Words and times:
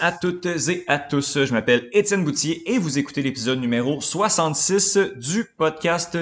À 0.00 0.12
toutes 0.12 0.46
et 0.46 0.84
à 0.86 0.98
tous, 0.98 1.44
je 1.44 1.52
m'appelle 1.52 1.88
Étienne 1.92 2.24
Boutier 2.24 2.70
et 2.72 2.78
vous 2.78 2.98
écoutez 2.98 3.22
l'épisode 3.22 3.58
numéro 3.58 4.00
66 4.00 4.98
du 5.16 5.44
podcast 5.56 6.16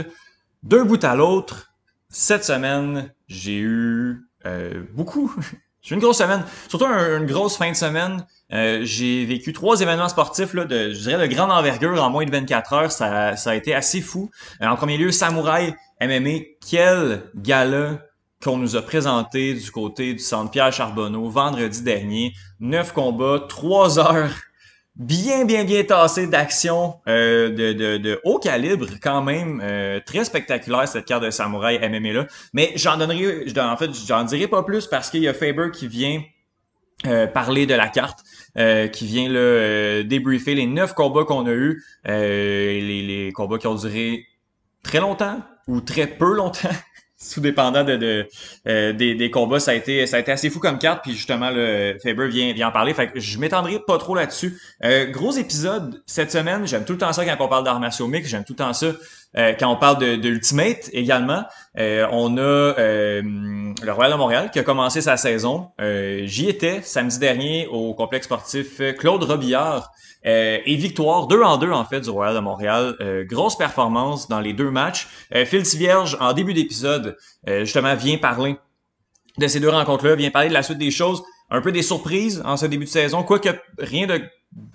D'un 0.63 0.85
bout 0.85 1.03
à 1.05 1.15
l'autre. 1.15 1.73
Cette 2.09 2.45
semaine, 2.45 3.13
j'ai 3.29 3.59
eu 3.59 4.29
euh, 4.47 4.83
beaucoup, 4.95 5.35
j'ai 5.83 5.95
eu 5.95 5.95
une 5.95 6.01
grosse 6.01 6.19
semaine, 6.19 6.45
surtout 6.69 6.87
une 6.87 7.27
grosse 7.27 7.57
fin 7.57 7.71
de 7.71 7.77
semaine. 7.77 8.25
Euh, 8.53 8.81
j'ai 8.83 9.25
vécu 9.27 9.53
trois 9.53 9.81
événements 9.81 10.09
sportifs 10.09 10.55
de, 10.55 10.93
je 10.93 10.99
dirais, 11.01 11.29
de 11.29 11.35
grande 11.35 11.51
envergure 11.51 12.03
en 12.03 12.11
moins 12.11 12.25
de 12.25 12.31
24 12.31 12.73
heures. 12.73 12.93
Ça, 12.93 13.37
ça 13.37 13.51
a 13.51 13.55
été 13.55 13.75
assez 13.75 14.01
fou. 14.01 14.31
Euh, 14.63 14.67
en 14.67 14.77
premier 14.77 14.97
lieu, 14.97 15.11
Samouraï 15.11 15.75
MMA. 16.01 16.45
Quel 16.67 17.31
gala 17.35 17.99
qu'on 18.47 18.59
nous 18.59 18.77
a 18.77 18.83
présenté 18.83 19.55
du 19.55 19.71
côté 19.73 20.13
du 20.13 20.21
Centre 20.21 20.53
Pierre 20.53 20.73
Charbonneau 20.73 21.29
vendredi 21.29 21.83
dernier. 21.83 22.33
Neuf 22.61 22.93
combats, 22.93 23.45
trois 23.49 23.99
heures 23.99 24.31
bien, 24.95 25.45
bien, 25.45 25.65
bien 25.65 25.83
tassées 25.83 26.29
d'action 26.29 26.95
euh, 27.09 27.51
de, 27.51 28.21
haut 28.23 28.39
calibre 28.39 28.87
quand 29.03 29.21
même. 29.21 29.61
Euh, 29.65 29.99
très 30.07 30.25
spectaculaire 30.25 30.87
cette 30.87 31.07
carte 31.07 31.25
de 31.25 31.31
samouraï 31.31 31.81
MMA 31.81 32.13
là. 32.13 32.27
Mais 32.53 32.73
j'en 32.77 32.97
donnerai, 32.97 33.47
en 33.59 33.77
fait, 33.77 33.91
j'en 34.07 34.23
dirai 34.23 34.47
pas 34.47 34.63
plus 34.63 34.87
parce 34.87 35.11
qu'il 35.11 35.23
y 35.23 35.29
a 35.29 35.35
Faber 35.35 35.73
qui 35.73 35.89
vient 35.89 36.23
euh, 37.05 37.27
parler 37.27 37.67
de 37.67 37.75
la 37.75 37.89
carte, 37.89 38.21
qui 38.93 39.07
vient 39.07 39.29
là, 39.29 40.05
débriefer 40.05 40.55
les 40.55 40.67
neuf 40.67 40.95
combats 40.95 41.25
qu'on 41.25 41.47
a 41.47 41.53
eus, 41.53 41.85
les, 42.05 43.03
les 43.03 43.33
combats 43.33 43.59
qui 43.59 43.67
ont 43.67 43.75
duré 43.75 44.25
très 44.85 45.01
longtemps 45.01 45.43
ou 45.67 45.81
très 45.81 46.07
peu 46.07 46.33
longtemps. 46.33 46.69
sous 47.27 47.41
dépendant 47.41 47.85
de, 47.85 47.97
de 47.97 48.29
euh, 48.69 48.93
des, 48.93 49.15
des, 49.15 49.31
combats, 49.31 49.61
ça 49.61 49.73
a 49.73 49.75
été 49.75 50.07
ça 50.07 50.17
a 50.17 50.21
été 50.21 50.33
assez 50.33 50.51
fou 50.51 50.61
comme 50.61 50.79
carte. 50.79 51.03
Puis 51.03 51.13
justement, 51.13 51.51
le 51.51 51.97
Faber 52.03 52.29
vient 52.29 52.53
vient 52.53 52.69
en 52.69 52.73
parler. 52.73 52.95
Fait 52.95 53.09
que 53.09 53.21
je 53.21 53.39
m'étendrai 53.39 53.81
pas 53.81 53.99
trop 53.99 54.15
là-dessus. 54.15 54.61
Euh, 54.85 55.07
gros 55.07 55.33
épisode 55.33 56.03
cette 56.07 56.31
semaine. 56.31 56.67
J'aime 56.67 56.85
tout 56.85 56.93
le 56.93 56.99
temps 56.99 57.13
ça 57.13 57.25
quand 57.25 57.45
on 57.45 57.49
parle 57.49 57.65
d'arts 57.65 57.81
martiaux 57.81 58.07
mix. 58.07 58.29
J'aime 58.29 58.45
tout 58.45 58.53
le 58.53 58.59
temps 58.59 58.73
ça 58.73 58.89
euh, 59.37 59.53
quand 59.59 59.73
on 59.73 59.77
parle 59.77 59.99
de, 59.99 60.17
de 60.17 60.29
Ultimate 60.29 60.91
également. 60.93 61.45
on 61.77 62.37
a 62.39 62.75
le 62.79 63.93
Royal 63.93 64.13
de 64.13 64.17
Montréal 64.17 64.51
qui 64.51 64.59
a 64.59 64.63
commencé 64.63 65.01
sa 65.01 65.17
saison. 65.17 65.69
J'y 65.79 66.49
étais 66.49 66.81
samedi 66.83 67.19
dernier 67.19 67.67
au 67.67 67.95
complexe 67.95 68.27
sportif 68.27 68.81
Claude 68.99 69.23
Robillard. 69.25 69.93
Euh, 70.27 70.59
et 70.65 70.75
victoire 70.75 71.29
2 71.29 71.43
en 71.43 71.57
2 71.57 71.71
en 71.71 71.85
fait 71.85 72.01
du 72.01 72.11
Royal 72.11 72.35
de 72.35 72.41
Montréal. 72.41 72.97
Euh, 73.01 73.25
grosse 73.25 73.57
performance 73.57 74.29
dans 74.29 74.41
les 74.41 74.53
deux 74.53 74.71
matchs. 74.71 75.09
Euh, 75.35 75.45
Phil 75.45 75.63
Vierge, 75.63 76.17
en 76.21 76.33
début 76.33 76.53
d'épisode, 76.53 77.17
euh, 77.49 77.61
justement, 77.61 77.95
vient 77.95 78.19
parler 78.19 78.57
de 79.39 79.47
ces 79.47 79.61
deux 79.61 79.69
rencontres-là, 79.69 80.17
vient 80.17 80.31
parler 80.31 80.49
de 80.49 80.55
la 80.55 80.63
suite 80.63 80.79
des 80.79 80.91
choses, 80.91 81.23
un 81.51 81.61
peu 81.61 81.73
des 81.73 81.83
surprises 81.83 82.43
en 82.45 82.57
ce 82.57 82.67
début 82.67 82.85
de 82.85 82.91
saison, 82.91 83.23
quoique 83.23 83.49
rien 83.79 84.07
de 84.07 84.21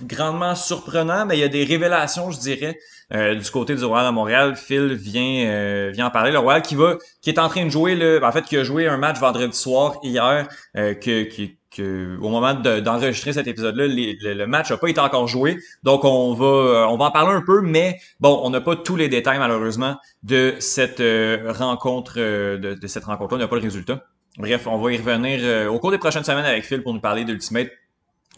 grandement 0.03 0.55
surprenant, 0.55 1.25
mais 1.25 1.37
il 1.37 1.41
y 1.41 1.43
a 1.43 1.47
des 1.47 1.63
révélations, 1.63 2.29
je 2.31 2.39
dirais, 2.39 2.77
du 3.11 3.51
côté 3.51 3.75
du 3.75 3.83
Royal 3.83 4.07
de 4.07 4.11
Montréal. 4.11 4.55
Phil 4.55 4.93
vient 4.93 5.89
vient 5.91 6.07
en 6.07 6.11
parler. 6.11 6.31
Le 6.31 6.39
Royal 6.39 6.61
qui 6.61 6.75
va, 6.75 6.97
qui 7.21 7.29
est 7.29 7.39
en 7.39 7.49
train 7.49 7.65
de 7.65 7.69
jouer 7.69 7.95
le, 7.95 8.23
en 8.23 8.31
fait, 8.31 8.43
qui 8.43 8.57
a 8.57 8.63
joué 8.63 8.87
un 8.87 8.97
match 8.97 9.19
vendredi 9.19 9.57
soir 9.57 9.95
hier, 10.03 10.47
que, 10.75 11.23
qui, 11.23 11.57
que 11.71 12.17
au 12.19 12.29
moment 12.29 12.53
d'enregistrer 12.53 13.33
cet 13.33 13.47
épisode-là, 13.47 13.87
le, 13.87 14.45
match 14.45 14.71
n'a 14.71 14.77
pas 14.77 14.89
été 14.89 14.99
encore 14.99 15.27
joué. 15.27 15.57
Donc 15.83 16.03
on 16.03 16.33
va 16.33 16.45
euh, 16.45 16.85
on 16.87 16.97
va 16.97 17.05
en 17.05 17.11
parler 17.11 17.33
un 17.33 17.41
peu, 17.41 17.61
mais 17.61 17.99
bon, 18.19 18.39
on 18.43 18.49
n'a 18.49 18.61
pas 18.61 18.75
tous 18.75 18.95
les 18.95 19.09
détails 19.09 19.39
malheureusement 19.39 19.97
de 20.23 20.55
cette 20.59 20.99
euh, 20.99 21.51
rencontre 21.53 22.15
euh, 22.17 22.57
de, 22.57 22.87
cette 22.87 23.05
rencontre-là. 23.05 23.37
On 23.37 23.39
n'a 23.39 23.47
pas 23.47 23.55
le 23.55 23.61
résultat. 23.61 24.05
Bref, 24.37 24.67
on 24.67 24.77
va 24.77 24.91
y 24.93 24.97
revenir 24.97 25.71
au 25.71 25.79
cours 25.79 25.91
des 25.91 25.97
prochaines 25.97 26.23
semaines 26.23 26.45
avec 26.45 26.63
Phil 26.63 26.81
pour 26.83 26.93
nous 26.93 27.01
parler 27.01 27.25
d'Ultimate. 27.25 27.69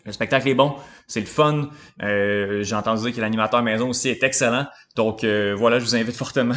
Le 0.05 0.11
spectacle 0.11 0.49
est 0.49 0.55
bon, 0.55 0.75
c'est 1.07 1.21
le 1.21 1.25
fun. 1.25 1.69
J'ai 1.99 2.75
entendu 2.75 3.03
dire 3.03 3.15
que 3.15 3.21
l'animateur 3.21 3.61
maison 3.61 3.89
aussi 3.89 4.09
est 4.09 4.23
excellent. 4.23 4.65
Donc 4.95 5.23
voilà, 5.23 5.79
je 5.79 5.85
vous 5.85 5.95
invite 5.95 6.15
fortement 6.15 6.55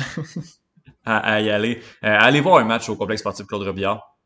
à, 1.05 1.41
y 1.41 1.51
aller. 1.51 1.81
à 2.03 2.25
aller 2.25 2.41
voir 2.41 2.57
un 2.59 2.65
match 2.65 2.89
au 2.89 2.97
complexe 2.97 3.21
sportif 3.21 3.47
Claude 3.47 3.63
Robillard. 3.63 4.17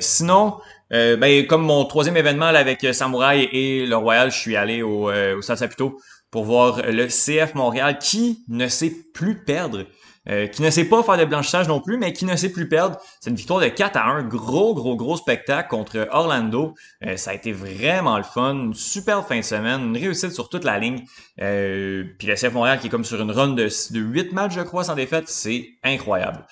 sinon, 0.00 0.58
euh, 0.92 1.16
ben, 1.16 1.46
comme 1.46 1.62
mon 1.62 1.84
troisième 1.84 2.16
événement 2.16 2.46
avec 2.46 2.82
euh, 2.82 2.92
Samouraï 2.92 3.48
et 3.52 3.86
le 3.86 3.96
Royal, 3.96 4.30
je 4.30 4.38
suis 4.38 4.56
allé 4.56 4.82
au, 4.82 5.08
euh, 5.08 5.36
au 5.36 5.42
Stade 5.42 5.58
Saputo 5.58 6.00
pour 6.30 6.44
voir 6.44 6.82
le 6.82 7.06
CF 7.06 7.54
Montréal 7.54 7.98
qui 7.98 8.44
ne 8.48 8.66
sait 8.66 8.92
plus 9.14 9.44
perdre. 9.44 9.84
Euh, 10.28 10.46
qui 10.46 10.60
ne 10.60 10.68
sait 10.68 10.84
pas 10.84 11.02
faire 11.02 11.16
de 11.16 11.24
blanchissage 11.24 11.66
non 11.66 11.80
plus, 11.80 11.96
mais 11.96 12.12
qui 12.12 12.26
ne 12.26 12.36
sait 12.36 12.52
plus 12.52 12.68
perdre. 12.68 12.98
C'est 13.20 13.30
une 13.30 13.36
victoire 13.36 13.58
de 13.58 13.68
4 13.68 13.96
à 13.96 14.04
1, 14.04 14.24
gros, 14.24 14.74
gros, 14.74 14.94
gros 14.94 15.16
spectacle 15.16 15.70
contre 15.70 16.08
Orlando. 16.12 16.74
ça 17.16 17.30
a 17.30 17.34
été 17.34 17.52
vraiment 17.52 18.18
le 18.18 18.22
fun, 18.22 18.54
une 18.54 18.74
superbe 18.74 19.24
fin 19.26 19.38
de 19.38 19.44
semaine, 19.44 19.80
une 19.80 19.96
réussite 19.96 20.32
sur 20.32 20.50
toute 20.50 20.64
la 20.64 20.78
ligne. 20.78 21.04
Euh, 21.40 22.04
puis 22.18 22.28
le 22.28 22.34
CF 22.34 22.52
Montréal 22.52 22.78
qui 22.80 22.88
est 22.88 22.90
comme 22.90 23.04
sur 23.04 23.20
une 23.20 23.30
run 23.30 23.48
de, 23.48 23.64
de 23.64 24.00
8 24.00 24.32
matchs, 24.32 24.52
je 24.54 24.60
crois, 24.60 24.84
sans 24.84 24.94
défaite, 24.94 25.28
c'est 25.28 25.70
incroyable. 25.82 26.44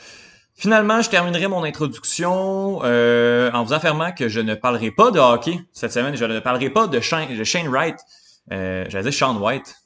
Finalement, 0.55 1.03
je 1.03 1.09
terminerai 1.09 1.47
mon 1.47 1.63
introduction 1.63 2.81
euh, 2.83 3.51
en 3.53 3.63
vous 3.63 3.73
affirmant 3.73 4.11
que 4.11 4.29
je 4.29 4.41
ne 4.41 4.55
parlerai 4.55 4.91
pas 4.91 5.13
de 5.13 5.21
hockey 5.21 5.61
cette 5.73 5.93
semaine. 5.93 6.17
Je 6.17 6.25
ne 6.25 6.41
parlerai 6.41 6.71
pas 6.71 6.89
de 6.89 6.99
Shane, 6.99 7.37
de 7.37 7.45
Shane 7.45 7.69
Wright. 7.69 7.97
Euh, 8.51 8.85
J'allais 8.89 9.11
dire 9.11 9.15
Sean 9.15 9.37
White. 9.37 9.77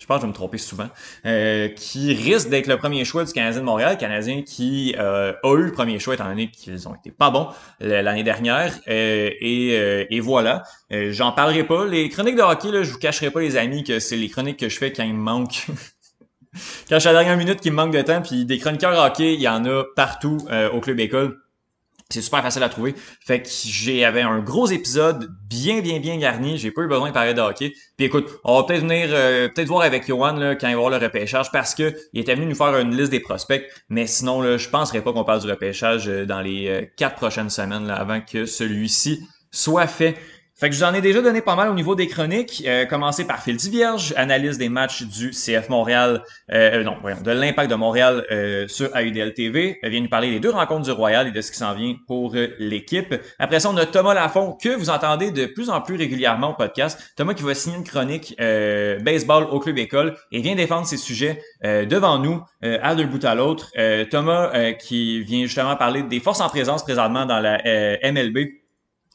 Je 0.00 0.06
pense 0.06 0.16
que 0.16 0.22
je 0.22 0.26
vais 0.26 0.30
me 0.30 0.34
tromper 0.34 0.58
souvent. 0.58 0.88
Euh, 1.26 1.68
qui 1.68 2.12
risque 2.14 2.48
d'être 2.48 2.66
le 2.66 2.78
premier 2.78 3.04
choix 3.04 3.24
du 3.24 3.32
Canadien 3.32 3.60
de 3.60 3.66
Montréal. 3.66 3.98
Canadien 3.98 4.42
qui 4.42 4.96
euh, 4.98 5.32
a 5.42 5.54
eu 5.54 5.64
le 5.64 5.72
premier 5.72 5.98
choix 6.00 6.14
étant 6.14 6.28
donné 6.28 6.50
qu'ils 6.50 6.88
ont 6.88 6.94
été 6.94 7.12
pas 7.12 7.30
bons 7.30 7.48
l'année 7.78 8.24
dernière. 8.24 8.74
Euh, 8.88 9.30
et, 9.40 9.76
euh, 9.78 10.06
et, 10.10 10.20
voilà. 10.20 10.64
J'en 10.90 11.32
parlerai 11.32 11.64
pas. 11.64 11.84
Les 11.86 12.08
chroniques 12.08 12.36
de 12.36 12.42
hockey, 12.42 12.72
là, 12.72 12.82
je 12.82 12.90
vous 12.90 12.98
cacherai 12.98 13.30
pas 13.30 13.40
les 13.40 13.56
amis 13.56 13.84
que 13.84 14.00
c'est 14.00 14.16
les 14.16 14.28
chroniques 14.28 14.58
que 14.58 14.68
je 14.68 14.78
fais 14.78 14.92
quand 14.92 15.04
il 15.04 15.14
me 15.14 15.20
manque 15.20 15.66
quand 16.88 16.96
je 16.96 16.98
suis 16.98 17.08
à 17.08 17.12
la 17.12 17.20
dernière 17.20 17.36
minute 17.36 17.60
qui 17.60 17.70
me 17.70 17.76
manque 17.76 17.92
de 17.92 18.02
temps, 18.02 18.22
puis 18.22 18.44
des 18.44 18.58
chroniqueurs 18.58 18.98
hockey, 18.98 19.34
il 19.34 19.40
y 19.40 19.48
en 19.48 19.64
a 19.64 19.84
partout 19.94 20.38
euh, 20.50 20.70
au 20.70 20.80
club 20.80 20.98
école. 21.00 21.38
C'est 22.10 22.22
super 22.22 22.42
facile 22.42 22.62
à 22.64 22.68
trouver. 22.68 22.94
Fait 23.24 23.40
que 23.40 23.48
j'avais 23.48 24.22
un 24.22 24.40
gros 24.40 24.66
épisode 24.66 25.30
bien, 25.48 25.80
bien, 25.80 26.00
bien 26.00 26.18
garni. 26.18 26.58
J'ai 26.58 26.72
pas 26.72 26.82
eu 26.82 26.88
besoin 26.88 27.08
de 27.08 27.14
parler 27.14 27.34
de 27.34 27.40
hockey. 27.40 27.72
Puis 27.96 28.06
écoute, 28.06 28.28
on 28.42 28.56
va 28.56 28.66
peut-être 28.66 28.82
venir 28.82 29.08
euh, 29.12 29.48
peut-être 29.48 29.68
voir 29.68 29.82
avec 29.82 30.06
Johan 30.08 30.32
là, 30.32 30.56
quand 30.56 30.68
il 30.68 30.74
va 30.74 30.80
voir 30.80 30.90
le 30.90 30.96
repêchage 30.96 31.52
parce 31.52 31.74
que 31.74 31.94
il 32.12 32.20
était 32.20 32.34
venu 32.34 32.46
nous 32.46 32.56
faire 32.56 32.76
une 32.78 32.96
liste 32.96 33.12
des 33.12 33.20
prospects. 33.20 33.64
Mais 33.88 34.08
sinon, 34.08 34.42
là, 34.42 34.56
je 34.56 34.68
penserais 34.68 35.02
pas 35.02 35.12
qu'on 35.12 35.24
parle 35.24 35.40
du 35.40 35.50
repêchage 35.50 36.08
euh, 36.08 36.26
dans 36.26 36.40
les 36.40 36.90
quatre 36.96 37.14
prochaines 37.16 37.50
semaines 37.50 37.86
là, 37.86 37.94
avant 37.94 38.20
que 38.20 38.44
celui-ci 38.44 39.20
soit 39.52 39.86
fait. 39.86 40.16
Fait 40.60 40.68
que 40.68 40.74
je 40.74 40.80
vous 40.80 40.90
en 40.90 40.92
ai 40.92 41.00
déjà 41.00 41.22
donné 41.22 41.40
pas 41.40 41.56
mal 41.56 41.70
au 41.70 41.74
niveau 41.74 41.94
des 41.94 42.06
chroniques. 42.06 42.62
Euh, 42.66 42.84
commencer 42.84 43.26
par 43.26 43.42
Phil 43.42 43.56
Vierge, 43.56 44.12
analyse 44.18 44.58
des 44.58 44.68
matchs 44.68 45.04
du 45.04 45.30
CF 45.30 45.70
Montréal, 45.70 46.22
euh, 46.52 46.80
euh, 46.80 46.84
non, 46.84 46.98
voyons, 47.00 47.22
de 47.22 47.30
l'impact 47.30 47.70
de 47.70 47.76
Montréal 47.76 48.26
euh, 48.30 48.68
sur 48.68 48.94
AUDL 48.94 49.32
TV. 49.32 49.78
Elle 49.82 49.90
vient 49.90 50.02
nous 50.02 50.10
parler 50.10 50.30
des 50.30 50.38
deux 50.38 50.50
rencontres 50.50 50.82
du 50.82 50.90
Royal 50.90 51.28
et 51.28 51.30
de 51.30 51.40
ce 51.40 51.50
qui 51.50 51.56
s'en 51.56 51.72
vient 51.72 51.94
pour 52.06 52.34
l'équipe. 52.58 53.14
Après 53.38 53.58
ça, 53.58 53.70
on 53.70 53.76
a 53.78 53.86
Thomas 53.86 54.12
Lafont, 54.12 54.52
que 54.62 54.68
vous 54.68 54.90
entendez 54.90 55.30
de 55.30 55.46
plus 55.46 55.70
en 55.70 55.80
plus 55.80 55.96
régulièrement 55.96 56.50
au 56.50 56.54
podcast. 56.54 57.14
Thomas 57.16 57.32
qui 57.32 57.42
va 57.42 57.54
signer 57.54 57.78
une 57.78 57.84
chronique 57.84 58.36
baseball 58.38 59.44
au 59.44 59.60
club 59.60 59.78
école 59.78 60.14
et 60.30 60.42
vient 60.42 60.56
défendre 60.56 60.86
ses 60.86 60.98
sujets 60.98 61.40
devant 61.62 62.18
nous, 62.18 62.42
à 62.62 62.94
deux 62.94 63.06
bout 63.06 63.24
à 63.24 63.34
l'autre. 63.34 63.72
Thomas 64.10 64.72
qui 64.74 65.22
vient 65.22 65.44
justement 65.44 65.76
parler 65.76 66.02
des 66.02 66.20
forces 66.20 66.42
en 66.42 66.48
présence 66.50 66.82
présentement 66.82 67.24
dans 67.24 67.40
la 67.40 67.62
MLB 68.04 68.59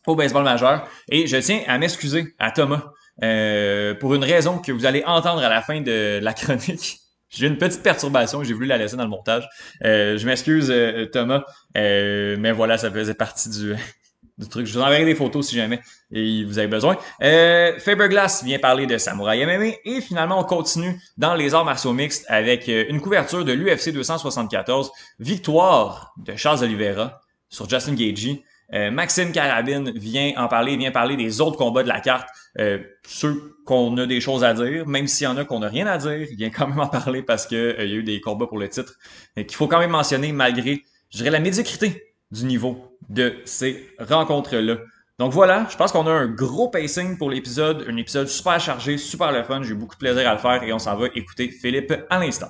au 0.08 0.16
baseball 0.16 0.44
majeur. 0.44 0.88
Et 1.10 1.28
je 1.28 1.38
tiens 1.38 1.62
à 1.68 1.78
m'excuser 1.78 2.36
à 2.40 2.52
Thomas 2.52 2.92
euh, 3.24 3.94
pour 3.96 4.14
une 4.16 4.24
raison 4.24 4.60
que 4.60 4.72
vous 4.72 4.86
allez 4.86 5.04
entendre 5.06 5.44
à 5.44 5.50
la 5.50 5.62
fin 5.62 5.82
de 5.82 6.20
la 6.22 6.34
chronique. 6.34 7.00
J'ai 7.30 7.48
une 7.48 7.58
petite 7.58 7.84
perturbation, 7.84 8.44
j'ai 8.44 8.54
voulu 8.54 8.68
la 8.68 8.78
laisser 8.78 8.96
dans 8.96 9.04
le 9.04 9.10
montage. 9.10 9.50
Euh, 9.84 10.18
je 10.18 10.26
m'excuse 10.26 10.72
euh, 10.72 11.06
Thomas, 11.08 11.44
mais 11.74 12.52
voilà, 12.54 12.78
ça 12.78 12.90
faisait 12.90 13.14
partie 13.14 13.50
du, 13.50 13.76
du 14.38 14.48
truc. 14.48 14.66
Je 14.66 14.74
vous 14.74 14.80
enverrai 14.80 15.04
des 15.04 15.16
photos 15.16 15.48
si 15.48 15.56
jamais 15.56 15.82
et 16.12 16.46
vous 16.46 16.60
avez 16.60 16.68
besoin. 16.68 16.98
Euh, 17.22 17.78
Faberglass 17.80 18.44
vient 18.44 18.60
parler 18.60 18.86
de 18.86 18.98
Samouraï 18.98 19.46
MMA 19.46 19.76
et 19.84 20.02
finalement 20.02 20.40
on 20.40 20.44
continue 20.44 20.98
dans 21.18 21.36
les 21.36 21.54
arts 21.54 21.66
martiaux 21.66 21.94
mixtes 21.94 22.26
avec 22.30 22.68
une 22.68 23.02
couverture 23.02 23.44
de 23.44 23.52
l'UFC 23.52 23.92
274, 23.92 24.92
victoire 25.20 26.14
de 26.18 26.36
Charles 26.38 26.64
Oliveira 26.64 27.20
sur 27.50 27.68
Justin 27.70 27.96
Gagey. 27.96 28.44
Euh, 28.74 28.92
Maxime 28.92 29.32
Carabine 29.32 29.92
vient 29.92 30.34
en 30.38 30.48
parler, 30.48 30.76
vient 30.78 30.92
parler 30.92 31.16
des 31.16 31.42
autres 31.42 31.58
combats 31.58 31.84
de 31.84 31.88
la 31.88 32.00
carte, 32.00 32.28
euh, 32.60 32.80
ceux 33.06 33.56
qu'on 33.66 33.96
a 33.98 34.06
des 34.06 34.22
choses 34.22 34.44
à 34.44 34.54
dire, 34.54 34.88
même 34.88 35.08
s'il 35.08 35.26
y 35.26 35.28
en 35.28 35.38
a 35.38 35.46
qu'on 35.46 35.60
n'a 35.60 35.70
rien 35.70 35.88
à 35.88 35.98
dire, 35.98 36.22
il 36.30 36.36
vient 36.36 36.50
quand 36.50 36.68
même 36.68 36.80
en 36.80 36.88
parler 36.88 37.22
parce 37.22 37.46
que 37.46 37.56
euh, 37.56 37.86
y 37.86 37.94
a 37.94 37.96
eu 37.96 38.04
des 38.04 38.22
combats 38.22 38.48
pour 38.48 38.58
le 38.58 38.68
titre, 38.70 38.94
qu'il 39.36 39.56
faut 39.56 39.68
quand 39.68 39.80
même 39.80 39.92
mentionner 39.92 40.32
malgré, 40.32 40.84
je 41.12 41.18
dirais, 41.18 41.30
la 41.32 41.40
médiocrité 41.40 42.14
du 42.32 42.46
niveau 42.46 42.98
de 43.10 43.36
ces 43.46 43.88
rencontres-là. 44.00 44.78
Donc 45.20 45.32
voilà, 45.32 45.66
je 45.70 45.78
pense 45.78 45.92
qu'on 45.92 46.08
a 46.08 46.12
un 46.12 46.28
gros 46.28 46.70
pacing 46.70 47.18
pour 47.18 47.30
l'épisode, 47.30 47.86
un 47.88 47.96
épisode 47.96 48.28
super 48.28 48.60
chargé, 48.60 48.98
super 48.98 49.32
le 49.32 49.44
fun, 49.44 49.62
j'ai 49.64 49.72
eu 49.72 49.76
beaucoup 49.76 49.96
de 49.96 50.00
plaisir 50.00 50.28
à 50.28 50.34
le 50.34 50.40
faire 50.40 50.64
et 50.64 50.74
on 50.74 50.80
s'en 50.80 50.98
va 50.98 51.08
écouter 51.16 51.50
Philippe 51.50 51.94
à 52.10 52.20
l'instant. 52.20 52.50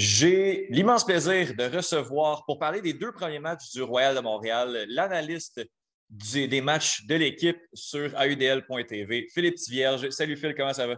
J'ai 0.00 0.68
l'immense 0.70 1.04
plaisir 1.04 1.56
de 1.56 1.76
recevoir, 1.76 2.44
pour 2.44 2.60
parler 2.60 2.80
des 2.80 2.92
deux 2.92 3.10
premiers 3.10 3.40
matchs 3.40 3.72
du 3.72 3.82
Royal 3.82 4.14
de 4.14 4.20
Montréal, 4.20 4.86
l'analyste 4.88 5.60
des 6.08 6.60
matchs 6.60 7.04
de 7.06 7.16
l'équipe 7.16 7.58
sur 7.74 8.14
AUDL.tv, 8.14 9.26
Philippe 9.34 9.56
Tivierge. 9.56 10.08
Salut 10.10 10.36
Phil, 10.36 10.54
comment 10.54 10.72
ça 10.72 10.86
va? 10.86 10.94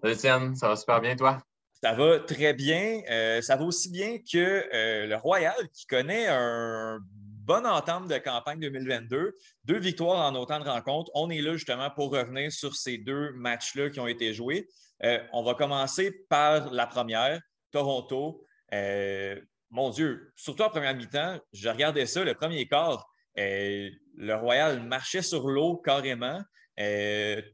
Salut 0.00 0.14
Étienne, 0.14 0.54
ça 0.54 0.68
va 0.68 0.76
super 0.76 1.00
bien, 1.00 1.16
toi? 1.16 1.42
Ça 1.82 1.94
va 1.94 2.20
très 2.20 2.54
bien. 2.54 3.00
Euh, 3.10 3.42
ça 3.42 3.56
va 3.56 3.64
aussi 3.64 3.90
bien 3.90 4.18
que 4.18 4.38
euh, 4.72 5.06
le 5.08 5.16
Royal 5.16 5.56
qui 5.74 5.86
connaît 5.86 6.28
un 6.28 7.00
bonne 7.02 7.66
entente 7.66 8.06
de 8.06 8.18
campagne 8.18 8.60
2022, 8.60 9.34
deux 9.64 9.78
victoires 9.80 10.32
en 10.32 10.36
autant 10.36 10.60
de 10.60 10.68
rencontres. 10.68 11.10
On 11.14 11.28
est 11.28 11.40
là 11.40 11.54
justement 11.54 11.90
pour 11.90 12.12
revenir 12.12 12.52
sur 12.52 12.76
ces 12.76 12.98
deux 12.98 13.32
matchs-là 13.32 13.90
qui 13.90 13.98
ont 13.98 14.06
été 14.06 14.32
joués. 14.32 14.68
Euh, 15.02 15.18
on 15.32 15.42
va 15.42 15.54
commencer 15.54 16.12
par 16.28 16.72
la 16.72 16.86
première, 16.86 17.40
Toronto. 17.72 18.44
Euh, 18.72 19.40
mon 19.70 19.90
Dieu, 19.90 20.32
surtout 20.36 20.62
en 20.62 20.70
première 20.70 20.94
mi-temps, 20.94 21.40
je 21.52 21.68
regardais 21.68 22.06
ça, 22.06 22.22
le 22.22 22.34
premier 22.34 22.68
quart, 22.68 23.08
euh, 23.38 23.88
le 24.16 24.34
Royal 24.34 24.80
marchait 24.82 25.22
sur 25.22 25.48
l'eau 25.48 25.78
carrément. 25.78 26.40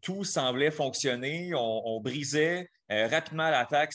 tout 0.03 0.25
semblait 0.25 0.71
fonctionner. 0.71 1.53
On, 1.55 2.01
brisait 2.01 2.69
rapidement 2.89 3.51
l'attaque. 3.51 3.93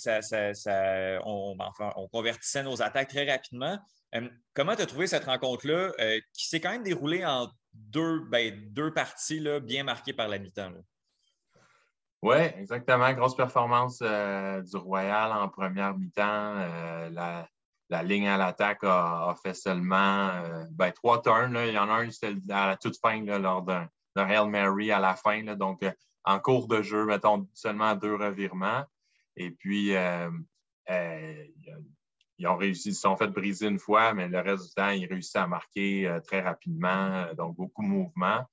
on, 1.25 1.57
on, 1.95 2.07
convertissait 2.07 2.63
nos 2.63 2.81
attaques 2.81 3.09
très 3.09 3.29
rapidement. 3.29 3.77
comment 4.53 4.75
tu 4.75 4.81
as 4.81 4.85
trouvé 4.85 5.07
cette 5.07 5.25
rencontre-là 5.25 5.91
qui 6.33 6.47
s'est 6.47 6.61
quand 6.61 6.71
même 6.71 6.83
déroulée 6.83 7.25
en 7.25 7.49
deux, 7.73 8.21
ben, 8.29 8.73
parties 8.95 9.45
bien 9.61 9.83
marquées 9.83 10.13
par 10.13 10.29
la 10.29 10.39
mi-temps? 10.39 10.71
Oui, 12.23 12.37
exactement. 12.37 13.11
Grosse 13.11 13.35
performance 13.35 13.99
euh, 14.01 14.61
du 14.61 14.77
Royal 14.77 15.33
en 15.33 15.49
première 15.49 15.97
mi-temps. 15.97 16.55
Euh, 16.55 17.09
la, 17.09 17.49
ligne 18.03 18.29
à 18.29 18.37
l'attaque 18.37 18.79
a, 18.83 19.35
fait 19.43 19.53
seulement 19.53 20.29
euh, 20.29 20.63
ben, 20.71 20.93
trois 20.93 21.21
turns. 21.21 21.59
Il 21.67 21.73
y 21.73 21.77
en 21.77 21.89
a 21.89 21.95
un, 21.95 22.07
à 22.49 22.67
la 22.67 22.77
toute 22.77 22.97
fin 22.97 23.21
lors 23.25 23.61
d'un 23.61 23.89
Real 24.15 24.49
Mary 24.49 24.89
à 24.89 25.01
la 25.01 25.17
fin. 25.17 25.43
donc, 25.55 25.85
en 26.23 26.39
cours 26.39 26.69
de 26.69 26.81
jeu, 26.81 27.05
mettons 27.05 27.45
seulement 27.53 27.93
deux 27.93 28.15
revirements. 28.15 28.85
Et 29.35 29.51
puis, 29.51 29.89
ils 29.89 30.29
ont 32.47 32.55
réussi, 32.55 32.89
ils 32.89 32.95
se 32.95 33.01
sont 33.01 33.17
fait 33.17 33.27
briser 33.27 33.67
une 33.67 33.79
fois, 33.79 34.13
mais 34.13 34.29
le 34.29 34.39
reste 34.39 34.69
du 34.69 34.75
temps, 34.75 34.91
ils 34.91 35.07
réussissent 35.07 35.35
à 35.35 35.45
marquer 35.45 36.19
très 36.23 36.39
rapidement. 36.39 37.25
donc, 37.37 37.57
beaucoup 37.57 37.83
de 37.83 37.89
mouvements. 37.89 38.45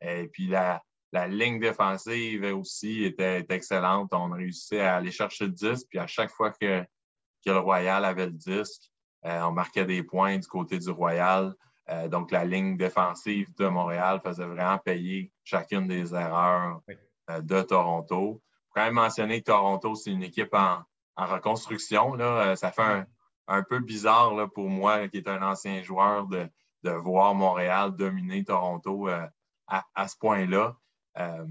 Et 0.00 0.28
puis, 0.28 0.46
la, 0.46 0.82
la 1.12 1.26
ligne 1.26 1.58
défensive 1.58 2.44
aussi 2.54 3.04
était, 3.04 3.46
excellente. 3.48 4.10
On 4.12 4.30
réussissait 4.30 4.80
à 4.80 4.96
aller 4.96 5.10
chercher 5.10 5.46
le 5.46 5.52
disque, 5.52 5.86
puis 5.88 5.98
à 5.98 6.06
chaque 6.06 6.30
fois 6.30 6.50
que, 6.50 6.82
que 6.82 7.50
le 7.50 7.58
Royal 7.58 8.04
avait 8.04 8.26
le 8.26 8.32
disque, 8.32 8.90
euh, 9.24 9.40
on 9.42 9.52
marquait 9.52 9.84
des 9.84 10.02
points 10.02 10.38
du 10.38 10.46
côté 10.46 10.78
du 10.78 10.90
Royal. 10.90 11.54
Euh, 11.90 12.08
donc, 12.08 12.30
la 12.30 12.44
ligne 12.44 12.76
défensive 12.76 13.54
de 13.56 13.66
Montréal 13.66 14.20
faisait 14.22 14.44
vraiment 14.44 14.78
payer 14.78 15.32
chacune 15.44 15.88
des 15.88 16.14
erreurs 16.14 16.80
euh, 17.30 17.40
de 17.40 17.62
Toronto. 17.62 18.42
Faut 18.68 18.74
quand 18.74 18.84
même 18.84 18.94
mentionner 18.94 19.40
que 19.40 19.46
Toronto, 19.46 19.94
c'est 19.94 20.10
une 20.10 20.22
équipe 20.22 20.54
en, 20.54 20.82
reconstruction. 21.16 22.14
Là. 22.14 22.54
ça 22.54 22.70
fait 22.70 23.04
un, 23.48 23.62
peu 23.64 23.80
bizarre 23.80 24.36
là, 24.36 24.46
pour 24.46 24.68
moi, 24.68 25.08
qui 25.08 25.16
est 25.16 25.26
un 25.26 25.42
ancien 25.42 25.82
joueur, 25.82 26.28
de, 26.28 26.48
de 26.84 26.90
voir 26.90 27.34
Montréal 27.34 27.96
dominer 27.96 28.44
Toronto 28.44 29.08
à, 29.08 29.84
à, 29.94 30.06
ce 30.06 30.16
point-là. 30.16 30.76
Euh, 31.16 31.46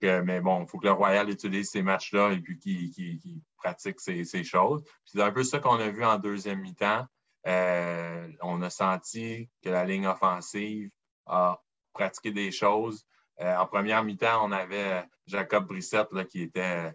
que, 0.00 0.20
mais 0.20 0.40
bon, 0.40 0.62
il 0.62 0.68
faut 0.68 0.78
que 0.78 0.86
le 0.86 0.92
Royal 0.92 1.30
utilise 1.30 1.70
ces 1.70 1.82
matchs-là 1.82 2.32
et 2.32 2.40
puis 2.40 2.58
qu'il 2.58 3.40
pratique 3.56 4.00
ces, 4.00 4.44
choses. 4.44 4.82
C'est 5.04 5.22
un 5.22 5.32
peu 5.32 5.42
ça 5.42 5.58
qu'on 5.58 5.78
a 5.78 5.88
vu 5.88 6.04
en 6.04 6.18
deuxième 6.18 6.60
mi-temps. 6.60 7.06
Euh, 7.46 8.28
on 8.42 8.60
a 8.62 8.68
senti 8.68 9.48
que 9.62 9.70
la 9.70 9.84
ligne 9.84 10.06
offensive 10.06 10.90
a 11.26 11.60
pratiqué 11.94 12.30
des 12.30 12.50
choses. 12.50 13.06
Euh, 13.40 13.56
en 13.56 13.66
première 13.66 14.04
mi-temps, 14.04 14.44
on 14.46 14.52
avait 14.52 15.06
Jacob 15.26 15.66
Brissette 15.66 16.26
qui 16.28 16.42
était 16.42 16.92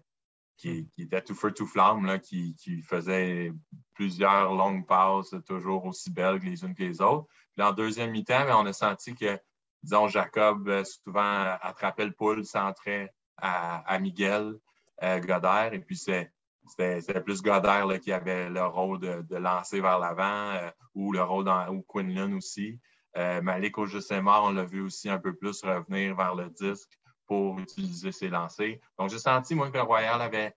qui, 0.57 0.87
était 0.97 1.21
tout 1.21 1.35
feu, 1.35 1.51
tout 1.51 1.67
flamme, 1.67 2.05
là, 2.05 2.17
qui, 2.17 2.55
faisait 2.83 3.51
plusieurs 3.93 4.53
longues 4.53 4.87
passes, 4.87 5.35
toujours 5.45 5.85
aussi 5.85 6.11
belles 6.11 6.39
les 6.39 6.63
unes 6.63 6.73
que 6.73 6.83
les 6.83 7.01
autres. 7.01 7.27
Puis 7.55 7.65
en 7.65 7.73
deuxième 7.73 8.11
mi-temps, 8.11 8.45
on 8.61 8.65
a 8.65 8.73
senti 8.73 9.15
que 9.15 9.37
disons, 9.85 10.07
Jacob 10.07 10.67
euh, 10.67 10.83
souvent 10.83 11.57
attrapait 11.61 12.05
le 12.05 12.11
poule, 12.11 12.43
centrait 12.43 13.13
à, 13.37 13.77
à 13.87 13.99
Miguel 13.99 14.55
euh, 15.03 15.19
Godère. 15.19 15.73
Et 15.73 15.79
puis, 15.79 15.95
c'était 15.95 17.21
plus 17.23 17.41
Godère 17.41 17.87
qui 18.01 18.11
avait 18.11 18.49
le 18.49 18.65
rôle 18.65 18.99
de, 18.99 19.35
lancer 19.35 19.79
vers 19.79 19.99
l'avant 19.99 20.51
euh, 20.51 20.69
ou 20.95 21.13
le 21.13 21.21
rôle 21.21 21.45
dans, 21.45 21.69
ou 21.69 21.83
Quinlan 21.87 22.33
aussi. 22.33 22.79
Malik 23.17 23.77
au 23.77 23.87
mort, 24.21 24.43
on 24.43 24.51
l'a 24.51 24.65
vu 24.65 24.81
aussi 24.81 25.09
un 25.09 25.19
peu 25.19 25.33
plus 25.33 25.63
revenir 25.63 26.17
vers 26.17 26.35
le 26.35 26.49
disque 26.49 26.99
pour 27.27 27.57
utiliser 27.59 28.11
ses 28.11 28.27
lancers. 28.27 28.77
Donc, 28.99 29.09
j'ai 29.09 29.19
senti, 29.19 29.55
moi, 29.55 29.71
que 29.71 29.77
Royal 29.77 30.21
avait 30.21 30.53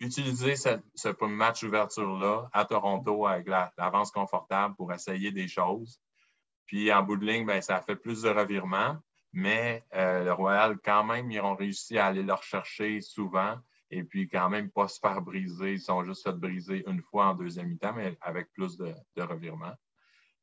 utilisé 0.00 0.56
ce, 0.56 0.70
ce 0.96 1.24
match 1.24 1.62
ouverture-là 1.62 2.48
à 2.52 2.64
Toronto 2.64 3.26
avec 3.28 3.46
l'avance 3.46 4.10
confortable 4.10 4.74
pour 4.74 4.92
essayer 4.92 5.30
des 5.30 5.46
choses. 5.46 6.00
Puis 6.66 6.92
en 6.92 7.02
bout 7.02 7.16
de 7.16 7.26
ligne, 7.26 7.46
ben, 7.46 7.60
ça 7.60 7.76
a 7.76 7.82
fait 7.82 7.96
plus 7.96 8.22
de 8.22 8.28
revirements, 8.28 8.96
mais 9.32 9.84
euh, 9.94 10.24
le 10.24 10.32
Royal, 10.32 10.78
quand 10.84 11.04
même, 11.04 11.30
ils 11.30 11.40
ont 11.40 11.54
réussi 11.54 11.98
à 11.98 12.06
aller 12.06 12.22
le 12.22 12.32
rechercher 12.32 13.00
souvent 13.00 13.58
et 13.90 14.02
puis 14.02 14.28
quand 14.28 14.48
même 14.48 14.70
pas 14.70 14.88
se 14.88 14.98
faire 14.98 15.20
briser. 15.20 15.74
Ils 15.74 15.80
sont 15.80 16.04
juste 16.04 16.22
fait 16.22 16.32
briser 16.32 16.84
une 16.86 17.02
fois 17.02 17.26
en 17.26 17.34
deuxième 17.34 17.68
mi-temps, 17.68 17.92
mais 17.92 18.16
avec 18.20 18.52
plus 18.52 18.76
de, 18.76 18.94
revirements. 19.16 19.74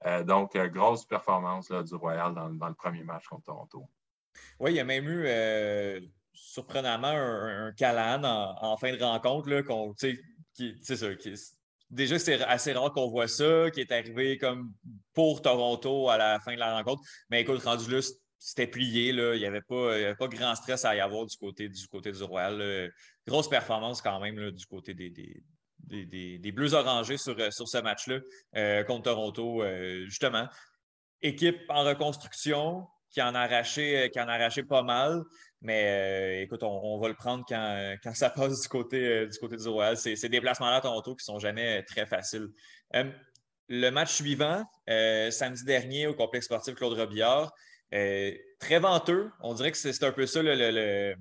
Euh, 0.06 0.24
donc, 0.24 0.56
euh, 0.56 0.68
grosse 0.68 1.06
performance 1.06 1.72
du 1.72 1.96
Royal 1.96 2.34
dans, 2.34 2.48
le 2.68 2.74
premier 2.76 3.04
match 3.04 3.28
contre 3.28 3.46
Toronto. 3.46 3.90
Oui, 4.60 4.72
il 4.72 4.76
y 4.76 4.80
a 4.80 4.86
même 4.86 5.08
eu 5.08 5.28
surprenamment 6.34 7.08
un, 7.08 7.74
un 7.78 8.24
en, 8.62 8.78
fin 8.78 8.96
de 8.96 9.04
rencontre, 9.04 9.50
là, 9.50 9.64
qu'on, 9.64 9.94
qui, 9.94 10.18
ça, 10.82 11.16
qui, 11.16 11.36
déjà, 11.92 12.18
c'est 12.18 12.42
assez 12.42 12.74
rare 12.74 12.92
qu'on 12.92 13.10
voit 13.10 13.28
ça, 13.28 13.70
qui 13.72 13.82
est 13.82 13.92
arrivé 13.92 14.38
comme 14.38 14.74
pour 15.14 15.42
Toronto 15.42 16.10
à 16.10 16.18
la 16.18 16.40
fin 16.40 16.54
de 16.54 16.60
la 16.60 16.76
rencontre. 16.76 17.02
Mais 17.30 17.42
écoute, 17.42 17.62
rendu 17.64 17.92
là, 17.92 18.00
c'était 18.40 18.68
plié. 18.68 19.12
Là. 19.12 19.36
Il 19.36 19.40
n'y 19.40 19.46
avait, 19.46 19.62
pas, 19.62 20.28
grand 20.28 20.56
stress 20.56 20.86
à 20.86 20.96
y 20.96 21.00
avoir 21.00 21.26
du 21.26 21.38
côté 21.38 21.70
du, 21.70 21.88
côté 21.88 22.12
du 22.12 22.24
Royal. 22.24 22.92
Grosse 23.28 23.50
performance 23.50 24.02
quand 24.02 24.20
même 24.20 24.52
du 24.52 24.66
côté 24.66 24.94
des, 24.94 25.12
des, 25.80 26.52
Bleus 26.52 26.74
orangés 26.74 27.18
sur, 27.18 27.36
sur 27.54 27.68
ce 27.68 27.78
match-là 27.78 28.20
euh, 28.56 28.84
contre 28.84 29.04
Toronto, 29.04 29.62
euh, 29.62 30.06
justement. 30.06 30.48
Équipe 31.22 31.60
en 31.70 31.84
reconstruction 31.84 32.88
qui 33.12 33.22
en 33.22 33.36
a 33.36 33.42
arraché, 33.42 34.10
qui 34.12 34.20
en 34.20 34.28
pas 34.68 34.84
mal. 34.84 35.24
Mais 35.62 35.86
euh, 35.86 36.42
écoute, 36.42 36.64
on, 36.64 36.98
va 37.00 37.08
le 37.08 37.14
prendre 37.14 37.46
quand, 37.48 38.16
ça 38.16 38.30
passe 38.36 38.62
du 38.62 38.68
côté, 38.68 38.98
euh, 38.98 39.28
du, 39.28 39.38
côté 39.38 39.58
du 39.58 39.68
Royal. 39.68 39.96
Ces, 39.96 40.30
déplacements-là 40.30 40.78
à 40.78 40.82
Toronto 40.82 41.16
qui 41.16 41.22
ne 41.22 41.34
sont 41.34 41.40
jamais 41.40 41.84
très 41.84 42.06
faciles. 42.06 42.50
Euh, 42.96 43.10
le 43.70 43.90
match 43.90 44.12
suivant, 44.14 44.66
samedi 44.88 45.64
dernier 45.64 46.08
au 46.08 46.14
complexe 46.14 46.46
sportif 46.46 46.76
Claude 46.76 46.98
Robillard, 46.98 47.54
très 47.92 48.80
venteux. 48.80 49.32
On 49.40 49.54
dirait 49.54 49.72
que 49.72 49.78
c'est 49.78 50.04
un 50.04 50.12
peu 50.12 50.26
ça 50.26 50.42
le, 50.42 50.56
le, 50.56 51.16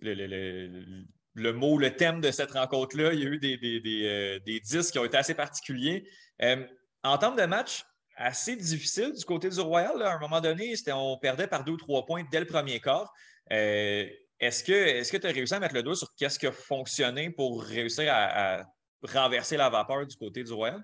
le, 0.00 1.04
le, 1.34 1.52
mot, 1.52 1.78
le 1.78 1.96
thème 1.96 2.20
de 2.20 2.30
cette 2.30 2.52
rencontre-là. 2.52 3.12
Il 3.12 3.20
y 3.20 3.26
a 3.26 3.28
eu 3.28 3.38
des, 3.38 3.56
des, 3.56 3.80
des, 3.80 4.40
des, 4.46 4.60
disques 4.60 4.92
qui 4.92 4.98
ont 5.00 5.04
été 5.04 5.16
assez 5.16 5.34
particuliers. 5.34 6.08
en 7.02 7.18
termes 7.18 7.36
de 7.36 7.46
match, 7.46 7.84
assez 8.16 8.54
difficile 8.54 9.12
du 9.12 9.24
côté 9.24 9.48
du 9.48 9.60
Royal. 9.60 10.00
À 10.02 10.14
un 10.14 10.20
moment 10.20 10.40
donné, 10.40 10.74
on 10.92 11.18
perdait 11.18 11.48
par 11.48 11.64
deux 11.64 11.72
ou 11.72 11.76
trois 11.76 12.06
points 12.06 12.22
dès 12.30 12.38
le 12.38 12.46
premier 12.46 12.78
quart. 12.78 13.12
Euh, 13.52 14.08
est-ce 14.40 14.64
que 14.64 15.16
tu 15.16 15.26
as 15.26 15.30
réussi 15.30 15.54
à 15.54 15.60
mettre 15.60 15.74
le 15.74 15.82
doigt 15.82 15.94
sur 15.94 16.14
qu'est-ce 16.14 16.38
qui 16.38 16.46
a 16.46 16.52
fonctionné 16.52 17.30
pour 17.30 17.62
réussir 17.62 18.12
à, 18.12 18.64
renverser 19.02 19.56
la 19.56 19.68
vapeur 19.68 20.06
du 20.06 20.16
côté 20.16 20.42
du 20.44 20.52
Royal? 20.52 20.82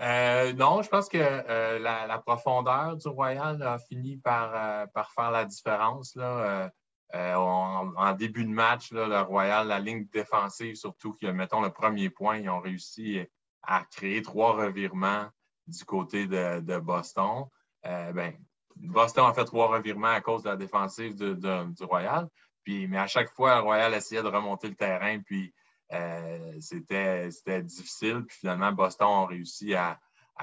Euh, 0.00 0.52
non, 0.54 0.82
je 0.82 0.88
pense 0.88 1.08
que 1.08 1.18
euh, 1.18 1.78
la, 1.78 2.18
profondeur 2.18 2.96
du 2.96 3.08
Royal 3.08 3.62
a 3.62 3.78
fini 3.78 4.16
par, 4.16 4.88
par 4.90 5.12
faire 5.12 5.30
la 5.30 5.44
différence. 5.44 6.14
Là. 6.16 6.70
en, 7.14 8.12
début 8.14 8.44
de 8.44 8.50
match, 8.50 8.90
le 8.92 9.20
Royal, 9.20 9.68
la 9.68 9.78
ligne 9.78 10.06
défensive, 10.06 10.76
surtout, 10.76 11.12
qui, 11.12 11.26
mettons, 11.26 11.60
le 11.60 11.70
premier 11.70 12.10
point, 12.10 12.38
ils 12.38 12.48
ont 12.50 12.60
réussi 12.60 13.20
à 13.62 13.84
créer 13.90 14.22
trois 14.22 14.54
revirements 14.54 15.28
du 15.66 15.84
côté 15.84 16.26
de, 16.26 16.60
de 16.60 16.78
Boston. 16.78 17.46
ben, 17.84 18.34
Boston 18.76 19.26
a 19.26 19.34
fait 19.34 19.44
trois 19.44 19.68
revirements 19.68 20.08
à 20.08 20.20
cause 20.20 20.42
de 20.42 20.48
la 20.48 20.56
défensive 20.56 21.14
du 21.14 21.84
Royal. 21.84 22.28
Mais 22.66 22.98
à 22.98 23.06
chaque 23.06 23.30
fois, 23.30 23.56
le 23.56 23.62
Royal 23.62 23.92
essayait 23.94 24.22
de 24.22 24.28
remonter 24.28 24.68
le 24.68 24.74
terrain, 24.74 25.18
puis 25.20 25.52
euh, 25.92 26.56
c'était 26.60 27.62
difficile. 27.62 28.24
Puis 28.26 28.38
finalement, 28.38 28.72
Boston 28.72 29.08
a 29.08 29.26
réussi 29.26 29.74
à, 29.74 29.98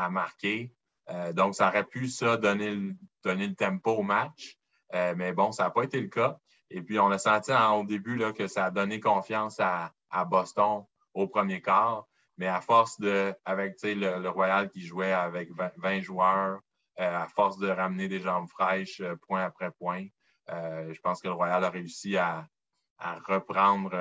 marquer. 0.09 0.73
Euh, 1.09 1.33
donc, 1.33 1.55
ça 1.55 1.67
aurait 1.67 1.85
pu, 1.85 2.07
donner 2.41 2.73
le, 2.75 2.95
donner 3.23 3.47
le 3.47 3.55
tempo 3.55 3.91
au 3.91 4.03
match. 4.03 4.57
Euh, 4.93 5.13
mais 5.17 5.33
bon, 5.33 5.51
ça 5.51 5.63
n'a 5.63 5.69
pas 5.71 5.83
été 5.83 5.99
le 5.99 6.07
cas. 6.07 6.37
Et 6.69 6.81
puis, 6.81 6.99
on 6.99 7.09
a 7.09 7.17
senti 7.17 7.51
au 7.51 7.83
début 7.83 8.15
là, 8.15 8.31
que 8.31 8.47
ça 8.47 8.65
a 8.65 8.71
donné 8.71 8.99
confiance 8.99 9.59
à, 9.59 9.91
Boston 10.25 10.85
au 11.13 11.27
premier 11.27 11.61
quart. 11.61 12.05
Mais 12.37 12.47
à 12.47 12.61
force 12.61 12.99
de, 12.99 13.33
avec 13.43 13.75
le, 13.83 14.19
le, 14.21 14.29
Royal 14.29 14.69
qui 14.69 14.81
jouait 14.81 15.11
avec 15.11 15.49
20, 15.77 16.01
joueurs, 16.01 16.61
à 16.99 17.27
force 17.27 17.57
de 17.57 17.69
ramener 17.69 18.07
des 18.07 18.19
jambes 18.19 18.47
fraîches 18.47 19.01
point 19.27 19.43
après 19.43 19.71
point, 19.71 20.05
je 20.47 20.99
pense 21.01 21.21
que 21.21 21.27
le 21.27 21.33
Royal 21.33 21.63
a 21.63 21.69
réussi 21.69 22.17
à, 22.17 22.47
reprendre 23.25 23.91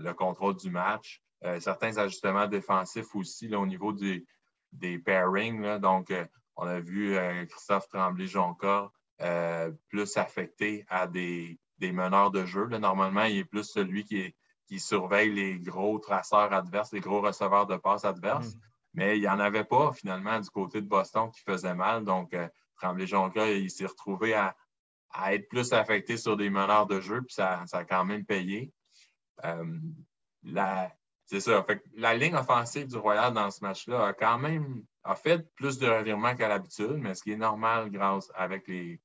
le 0.00 0.12
contrôle 0.14 0.56
du 0.56 0.70
match. 0.70 1.22
certains 1.60 1.98
ajustements 1.98 2.46
défensifs 2.46 3.14
aussi 3.14 3.54
au 3.54 3.66
niveau 3.66 3.92
des, 3.92 4.98
pairings. 4.98 5.78
donc, 5.78 6.12
on 6.56 6.66
a 6.66 6.80
vu 6.80 7.18
Christophe 7.50 7.88
Tremblay-Jonca 7.88 8.90
plus 9.90 10.16
affecté 10.16 10.86
à 10.88 11.06
des, 11.06 11.58
des 11.78 11.92
meneurs 11.92 12.30
de 12.30 12.44
jeu. 12.44 12.66
Normalement, 12.66 13.24
il 13.24 13.38
est 13.38 13.44
plus 13.44 13.64
celui 13.64 14.04
qui, 14.04 14.34
surveille 14.78 15.32
les 15.32 15.58
gros 15.58 15.98
traceurs 15.98 16.52
adverses, 16.52 16.92
les 16.92 17.00
gros 17.00 17.22
receveurs 17.22 17.66
de 17.66 17.76
passes 17.76 18.04
adverses. 18.04 18.54
Mm. 18.54 18.60
Mais 18.94 19.16
il 19.16 19.20
n'y 19.20 19.28
en 19.28 19.38
avait 19.38 19.64
pas 19.64 19.92
finalement 19.92 20.40
du 20.40 20.50
côté 20.50 20.80
de 20.80 20.86
Boston 20.86 21.30
qui 21.30 21.40
faisait 21.40 21.74
mal. 21.74 22.04
Donc, 22.04 22.34
euh, 22.34 22.48
Tremblay-Jonca, 22.76 23.50
il 23.50 23.70
s'est 23.70 23.86
retrouvé 23.86 24.34
à, 24.34 24.56
être 25.30 25.48
plus 25.48 25.72
affecté 25.72 26.16
sur 26.16 26.36
des 26.36 26.50
meneurs 26.50 26.86
de 26.86 27.00
jeu, 27.00 27.22
puis 27.22 27.34
ça, 27.34 27.64
a 27.72 27.84
quand 27.84 28.04
même 28.04 28.24
payé. 28.24 28.72
Euh, 29.44 29.78
c'est 31.24 31.40
ça. 31.40 31.66
la 31.94 32.14
ligne 32.14 32.34
offensive 32.34 32.86
du 32.86 32.96
Royal 32.96 33.32
dans 33.32 33.50
ce 33.50 33.62
match-là 33.62 34.06
a 34.06 34.12
quand 34.12 34.38
même 34.38 34.84
a 35.04 35.14
fait 35.14 35.46
plus 35.54 35.78
de 35.78 35.88
revirements 35.88 36.34
qu'à 36.34 36.48
l'habitude, 36.48 36.96
mais 36.98 37.14
ce 37.14 37.22
qui 37.22 37.32
est 37.32 37.36
normal 37.36 37.90
grâce 37.90 38.30
avec 38.34 38.68
les 38.68 39.00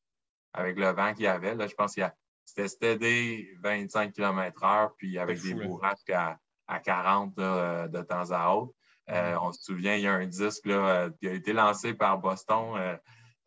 avec 0.54 0.78
le 0.78 0.90
vent 0.92 1.14
qu'il 1.14 1.24
y 1.24 1.28
avait. 1.28 1.56
Là, 1.56 1.68
je 1.68 1.74
pense 1.74 1.94
qu'il 1.94 2.02
y 2.02 2.06
a 2.06 2.16
c'était 2.46 2.68
stédé 2.68 3.58
25 3.62 4.14
km/h, 4.14 4.92
puis 4.98 5.18
avec 5.18 5.42
des 5.42 5.54
bourrasques 5.54 6.12
à, 6.12 6.40
40 6.84 7.36
de 7.36 8.02
temps 8.02 8.32
à 8.32 8.54
autre. 8.54 8.74
Euh, 9.10 9.36
on 9.42 9.52
se 9.52 9.64
souvient, 9.64 9.96
il 9.96 10.04
y 10.04 10.08
a 10.08 10.14
un 10.14 10.26
disque 10.26 10.66
là, 10.66 10.76
euh, 10.76 11.10
qui 11.20 11.28
a 11.28 11.34
été 11.34 11.54
lancé 11.54 11.94
par 11.94 12.20
Boston. 12.20 12.98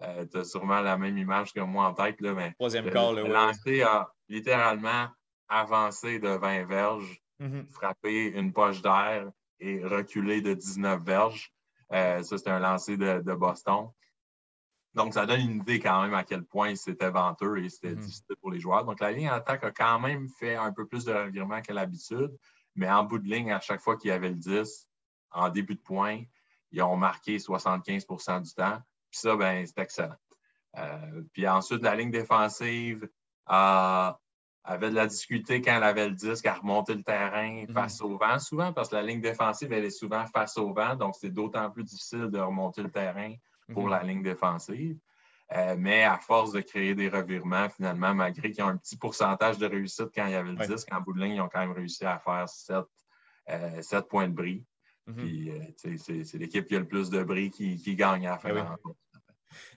Euh, 0.02 0.26
tu 0.30 0.38
as 0.38 0.44
sûrement 0.44 0.80
la 0.80 0.98
même 0.98 1.16
image 1.16 1.52
que 1.52 1.60
moi 1.60 1.86
en 1.86 1.94
tête. 1.94 2.20
Là, 2.20 2.34
mais 2.34 2.52
Troisième 2.52 2.90
quart, 2.90 3.12
le 3.12 3.26
lancé 3.26 3.82
a 3.82 4.10
littéralement 4.28 5.08
avancé 5.48 6.18
de 6.18 6.28
20 6.28 6.64
verges, 6.64 7.22
mm-hmm. 7.40 7.70
frappé 7.70 8.26
une 8.26 8.52
poche 8.52 8.82
d'air 8.82 9.30
et 9.60 9.82
reculé 9.82 10.42
de 10.42 10.52
19 10.52 11.02
verges. 11.02 11.50
ça, 11.90 12.22
c'était 12.22 12.50
un 12.50 12.58
lancé 12.58 12.98
de 12.98 13.34
Boston. 13.34 13.88
Donc, 14.96 15.12
ça 15.12 15.26
donne 15.26 15.42
une 15.42 15.56
idée 15.60 15.78
quand 15.78 16.02
même 16.02 16.14
à 16.14 16.24
quel 16.24 16.42
point 16.42 16.74
c'était 16.74 17.10
venteux 17.10 17.58
et 17.58 17.68
c'était 17.68 17.90
mhm. 17.90 18.00
difficile 18.00 18.36
pour 18.40 18.50
les 18.50 18.58
joueurs. 18.58 18.86
Donc, 18.86 18.98
la 19.00 19.12
ligne 19.12 19.28
attaque 19.28 19.62
a 19.62 19.70
quand 19.70 20.00
même 20.00 20.26
fait 20.40 20.56
un 20.56 20.72
peu 20.72 20.86
plus 20.86 21.04
de 21.04 21.12
revirement 21.12 21.60
qu'à 21.60 21.74
l'habitude, 21.74 22.34
mais 22.74 22.90
en 22.90 23.04
bout 23.04 23.18
de 23.18 23.28
ligne, 23.28 23.52
à 23.52 23.60
chaque 23.60 23.82
fois 23.82 23.98
qu'il 23.98 24.08
y 24.08 24.12
avait 24.12 24.30
le 24.30 24.36
10, 24.36 24.85
en 25.36 25.50
début 25.50 25.74
de 25.74 25.80
point, 25.80 26.22
ils 26.72 26.82
ont 26.82 26.96
marqué 26.96 27.36
75% 27.36 28.42
du 28.42 28.54
temps. 28.54 28.78
Puis 29.10 29.20
ça, 29.20 29.36
ben, 29.36 29.64
c'est 29.66 29.78
excellent. 29.78 30.16
Euh, 30.78 31.22
puis 31.32 31.46
ensuite, 31.48 31.82
la 31.82 31.94
ligne 31.94 32.10
défensive 32.10 33.08
avait 33.46 34.90
de 34.90 34.94
la 34.94 35.06
difficulté 35.06 35.62
quand 35.62 35.76
elle 35.76 35.84
avait 35.84 36.08
le 36.08 36.14
disque 36.14 36.46
à 36.46 36.54
remonter 36.54 36.94
le 36.94 37.02
terrain 37.02 37.64
mhm. 37.66 37.72
face 37.72 38.00
au 38.00 38.18
vent, 38.18 38.38
souvent, 38.38 38.72
parce 38.72 38.88
que 38.88 38.96
la 38.96 39.02
ligne 39.02 39.20
défensive, 39.20 39.72
elle 39.72 39.84
est 39.84 39.90
souvent 39.90 40.26
face 40.26 40.58
au 40.58 40.72
vent, 40.72 40.96
donc 40.96 41.14
c'est 41.18 41.30
d'autant 41.30 41.70
plus 41.70 41.84
difficile 41.84 42.28
de 42.28 42.38
remonter 42.38 42.82
le 42.82 42.90
terrain 42.90 43.34
pour 43.72 43.84
mhm. 43.84 43.90
la 43.90 44.02
ligne 44.02 44.22
défensive. 44.22 44.98
Euh, 45.52 45.76
mais 45.78 46.02
à 46.02 46.18
force 46.18 46.50
de 46.50 46.60
créer 46.60 46.96
des 46.96 47.08
revirements, 47.08 47.68
finalement, 47.68 48.12
malgré 48.12 48.50
qu'ils 48.50 48.64
ont 48.64 48.68
un 48.68 48.76
petit 48.76 48.96
pourcentage 48.96 49.58
de 49.58 49.66
réussite 49.66 50.08
quand 50.12 50.26
il 50.26 50.32
y 50.32 50.34
avait 50.34 50.50
le 50.50 50.66
disque, 50.66 50.88
en 50.92 51.00
bout 51.00 51.12
de 51.12 51.20
ligne, 51.20 51.34
ils 51.36 51.40
ont 51.40 51.48
quand 51.48 51.60
même 51.60 51.72
réussi 51.72 52.04
à 52.04 52.18
faire 52.18 52.48
7, 52.48 52.84
euh, 53.50 54.02
points 54.02 54.26
de 54.26 54.34
bris. 54.34 54.64
Mhm. 55.06 55.16
Puis, 55.16 55.50
euh, 55.50 55.96
c'est 55.98 56.38
l'équipe 56.38 56.66
qui 56.66 56.76
a 56.76 56.80
le 56.80 56.88
plus 56.88 57.10
de 57.10 57.22
bris 57.22 57.50
qui, 57.50 57.94
gagne 57.94 58.26
à 58.26 58.32
la 58.32 58.38
fin 58.38 58.48
de 58.50 58.54
la 58.54 58.76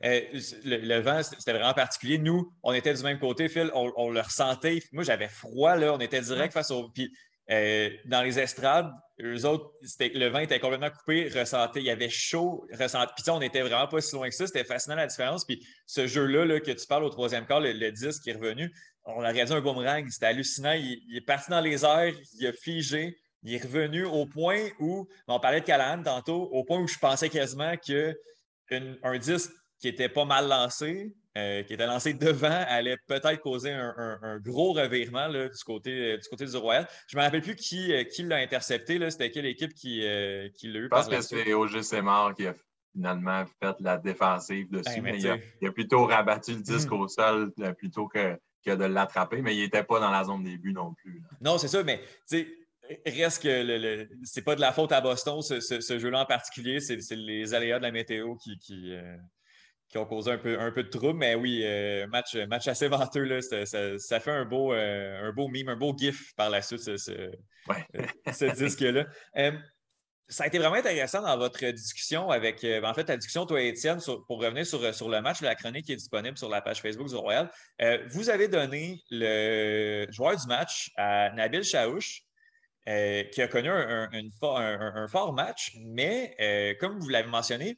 le, 0.01 0.99
vent, 0.99 1.21
c'était 1.23 1.53
vraiment 1.53 1.73
particulier. 1.73 2.17
Nous, 2.17 2.51
on 2.63 2.73
était 2.73 2.93
du 2.93 3.03
même 3.03 3.19
côté, 3.19 3.49
Phil, 3.49 3.71
on, 3.73 4.09
le 4.09 4.21
ressentait. 4.21 4.81
Moi, 4.91 5.03
j'avais 5.03 5.27
froid, 5.27 5.75
là, 5.75 5.93
on 5.93 5.99
était 5.99 6.21
direct 6.21 6.53
face 6.53 6.71
au. 6.71 6.89
Puis 6.89 7.13
euh, 7.51 7.89
dans 8.05 8.21
les 8.21 8.37
estrades, 8.37 8.91
eux 9.21 9.45
autres, 9.45 9.71
le 9.99 10.27
vent 10.27 10.39
était 10.39 10.59
complètement 10.59 10.91
coupé, 10.91 11.29
ressenti, 11.29 11.79
il 11.79 11.85
y 11.85 11.89
avait 11.89 12.09
chaud, 12.09 12.67
ressenti. 12.77 13.11
Puis 13.17 13.29
on 13.31 13.39
n'était 13.39 13.61
vraiment 13.61 13.87
pas 13.87 14.01
si 14.01 14.15
loin 14.15 14.29
que 14.29 14.35
ça, 14.35 14.45
c'était 14.45 14.63
fascinant 14.63 14.95
la 14.95 15.07
différence. 15.07 15.45
Puis 15.45 15.65
ce 15.87 16.05
jeu-là 16.05 16.59
que 16.59 16.71
tu 16.71 16.85
parles 16.85 17.03
au 17.03 17.09
troisième 17.09 17.45
quart, 17.47 17.59
le, 17.59 17.91
disque 17.91 18.23
qui 18.23 18.29
est 18.29 18.33
revenu, 18.33 18.71
on 19.03 19.23
a 19.23 19.29
regardé 19.29 19.53
un 19.53 19.61
boomerang, 19.61 20.07
c'était 20.09 20.27
hallucinant. 20.27 20.73
Il, 20.73 21.15
est 21.15 21.25
parti 21.25 21.49
dans 21.49 21.61
les 21.61 21.83
airs, 21.83 22.13
il 22.39 22.47
a 22.47 22.53
figé, 22.53 23.17
il 23.43 23.53
est 23.53 23.63
revenu 23.63 24.05
au 24.05 24.25
point 24.25 24.69
où, 24.79 25.07
on 25.27 25.39
parlait 25.39 25.61
de 25.61 25.65
Callahan 25.65 26.03
tantôt, 26.03 26.43
au 26.51 26.63
point 26.63 26.79
où 26.79 26.87
je 26.87 26.97
pensais 26.97 27.29
quasiment 27.29 27.75
qu'un 27.77 29.17
disque 29.17 29.51
qui 29.79 29.87
était 29.87 30.09
pas 30.09 30.25
mal 30.25 30.47
lancé, 30.47 31.13
euh, 31.37 31.63
qui 31.63 31.73
était 31.73 31.85
lancé 31.85 32.13
devant, 32.13 32.65
allait 32.67 32.97
peut-être 33.07 33.39
causer 33.39 33.71
un, 33.71 34.39
gros 34.39 34.73
revirement 34.73 35.29
du, 35.29 35.49
côté, 35.65 36.17
du 36.17 36.27
côté 36.29 36.45
du 36.45 36.57
Royal. 36.57 36.87
Je 37.07 37.15
ne 37.15 37.21
me 37.21 37.25
rappelle 37.25 37.41
plus 37.41 37.55
qui, 37.55 37.93
euh, 37.93 38.03
qui 38.03 38.23
l'a 38.23 38.37
intercepté. 38.37 38.99
C'était 39.09 39.31
quelle 39.31 39.45
équipe 39.45 39.73
qui, 39.73 40.05
euh, 40.05 40.49
qui 40.57 40.67
l'a 40.67 40.79
eu? 40.79 40.83
Je 40.83 40.87
pense 40.89 41.07
que 41.07 41.21
c'est 41.21 41.53
OGC 41.53 42.01
Mort 42.01 42.33
qui 42.35 42.47
a 42.47 42.55
finalement 42.93 43.45
fait 43.61 43.75
la 43.79 43.97
défensive 43.97 44.69
dessus. 44.69 45.01
Ben, 45.01 45.15
il, 45.15 45.67
a, 45.67 45.71
plutôt 45.71 46.05
rabattu 46.05 46.55
le 46.55 46.61
disque 46.61 46.91
hmm. 46.91 47.01
au 47.01 47.07
sol 47.07 47.53
plutôt 47.77 48.07
que, 48.07 48.37
que 48.65 48.71
de 48.71 48.85
l'attraper, 48.85 49.41
mais 49.41 49.55
il 49.55 49.61
n'était 49.61 49.83
pas 49.83 49.99
dans 49.99 50.11
la 50.11 50.23
zone 50.25 50.43
des 50.43 50.57
buts 50.57 50.73
non 50.73 50.93
plus. 50.93 51.21
Non, 51.39 51.57
c'est 51.57 51.67
ça, 51.67 51.83
mais 51.83 52.01
reste 53.05 53.43
que 53.43 53.47
le, 53.47 54.09
c'est 54.23 54.41
pas 54.41 54.55
de 54.55 54.61
la 54.61 54.71
faute 54.71 54.91
à 54.91 55.01
Boston, 55.01 55.41
ce, 55.41 55.99
jeu-là 55.99 56.21
en 56.21 56.25
particulier, 56.25 56.79
c'est 56.79 56.97
les 57.11 57.53
aléas 57.53 57.77
de 57.79 57.83
la 57.83 57.91
météo 57.91 58.35
qui, 58.35 58.57
qui, 58.59 58.93
qui 59.89 59.97
ont 59.97 60.05
causé 60.05 60.31
un 60.31 60.37
peu, 60.37 60.59
un 60.59 60.71
peu 60.71 60.83
de 60.83 60.89
trouble. 60.89 61.19
Mais 61.19 61.35
oui, 61.35 61.61
euh, 61.63 62.07
match, 62.07 62.35
match 62.35 62.67
assez 62.67 62.87
venteux. 62.87 63.23
Là, 63.23 63.41
ça, 63.41 64.19
fait 64.19 64.31
un 64.31 64.45
beau, 64.45 64.73
euh, 64.73 65.27
un 65.27 65.33
beau 65.33 65.47
meme, 65.47 65.69
un 65.69 65.75
beau 65.75 65.95
gif 65.97 66.33
par 66.35 66.49
la 66.49 66.61
suite, 66.61 66.81
ce, 66.81 66.97
ce, 66.97 67.11
euh, 67.11 68.51
disque-là. 68.51 69.05
ça 70.27 70.43
a 70.43 70.47
été 70.47 70.59
vraiment 70.59 70.75
intéressant 70.75 71.23
dans 71.23 71.37
votre 71.37 71.65
discussion 71.71 72.29
avec, 72.29 72.63
en 72.63 72.93
fait, 72.93 73.09
la 73.09 73.17
discussion, 73.17 73.47
toi 73.47 73.61
et 73.61 73.69
Étienne, 73.69 73.99
pour 74.27 74.39
revenir 74.39 74.65
sur, 74.65 74.93
sur 74.93 75.09
le 75.09 75.21
match, 75.21 75.41
la 75.41 75.55
chronique 75.55 75.85
qui 75.85 75.93
est 75.93 75.97
disponible 75.97 76.37
sur 76.37 76.49
la 76.49 76.61
page 76.61 76.81
Facebook 76.81 77.07
du 77.07 77.15
Royal. 77.15 77.49
vous 78.09 78.29
avez 78.29 78.47
donné 78.47 79.01
le 79.09 80.05
joueur 80.11 80.37
du 80.37 80.47
match 80.47 80.91
à 80.97 81.31
Nabil 81.31 81.63
Chaouch. 81.63 82.28
Qui 83.31 83.41
a 83.41 83.47
connu 83.47 83.69
un, 83.69 85.07
fort 85.07 85.33
match, 85.33 85.77
mais 85.85 86.77
comme 86.79 86.99
vous 86.99 87.09
l'avez 87.09 87.29
mentionné, 87.29 87.77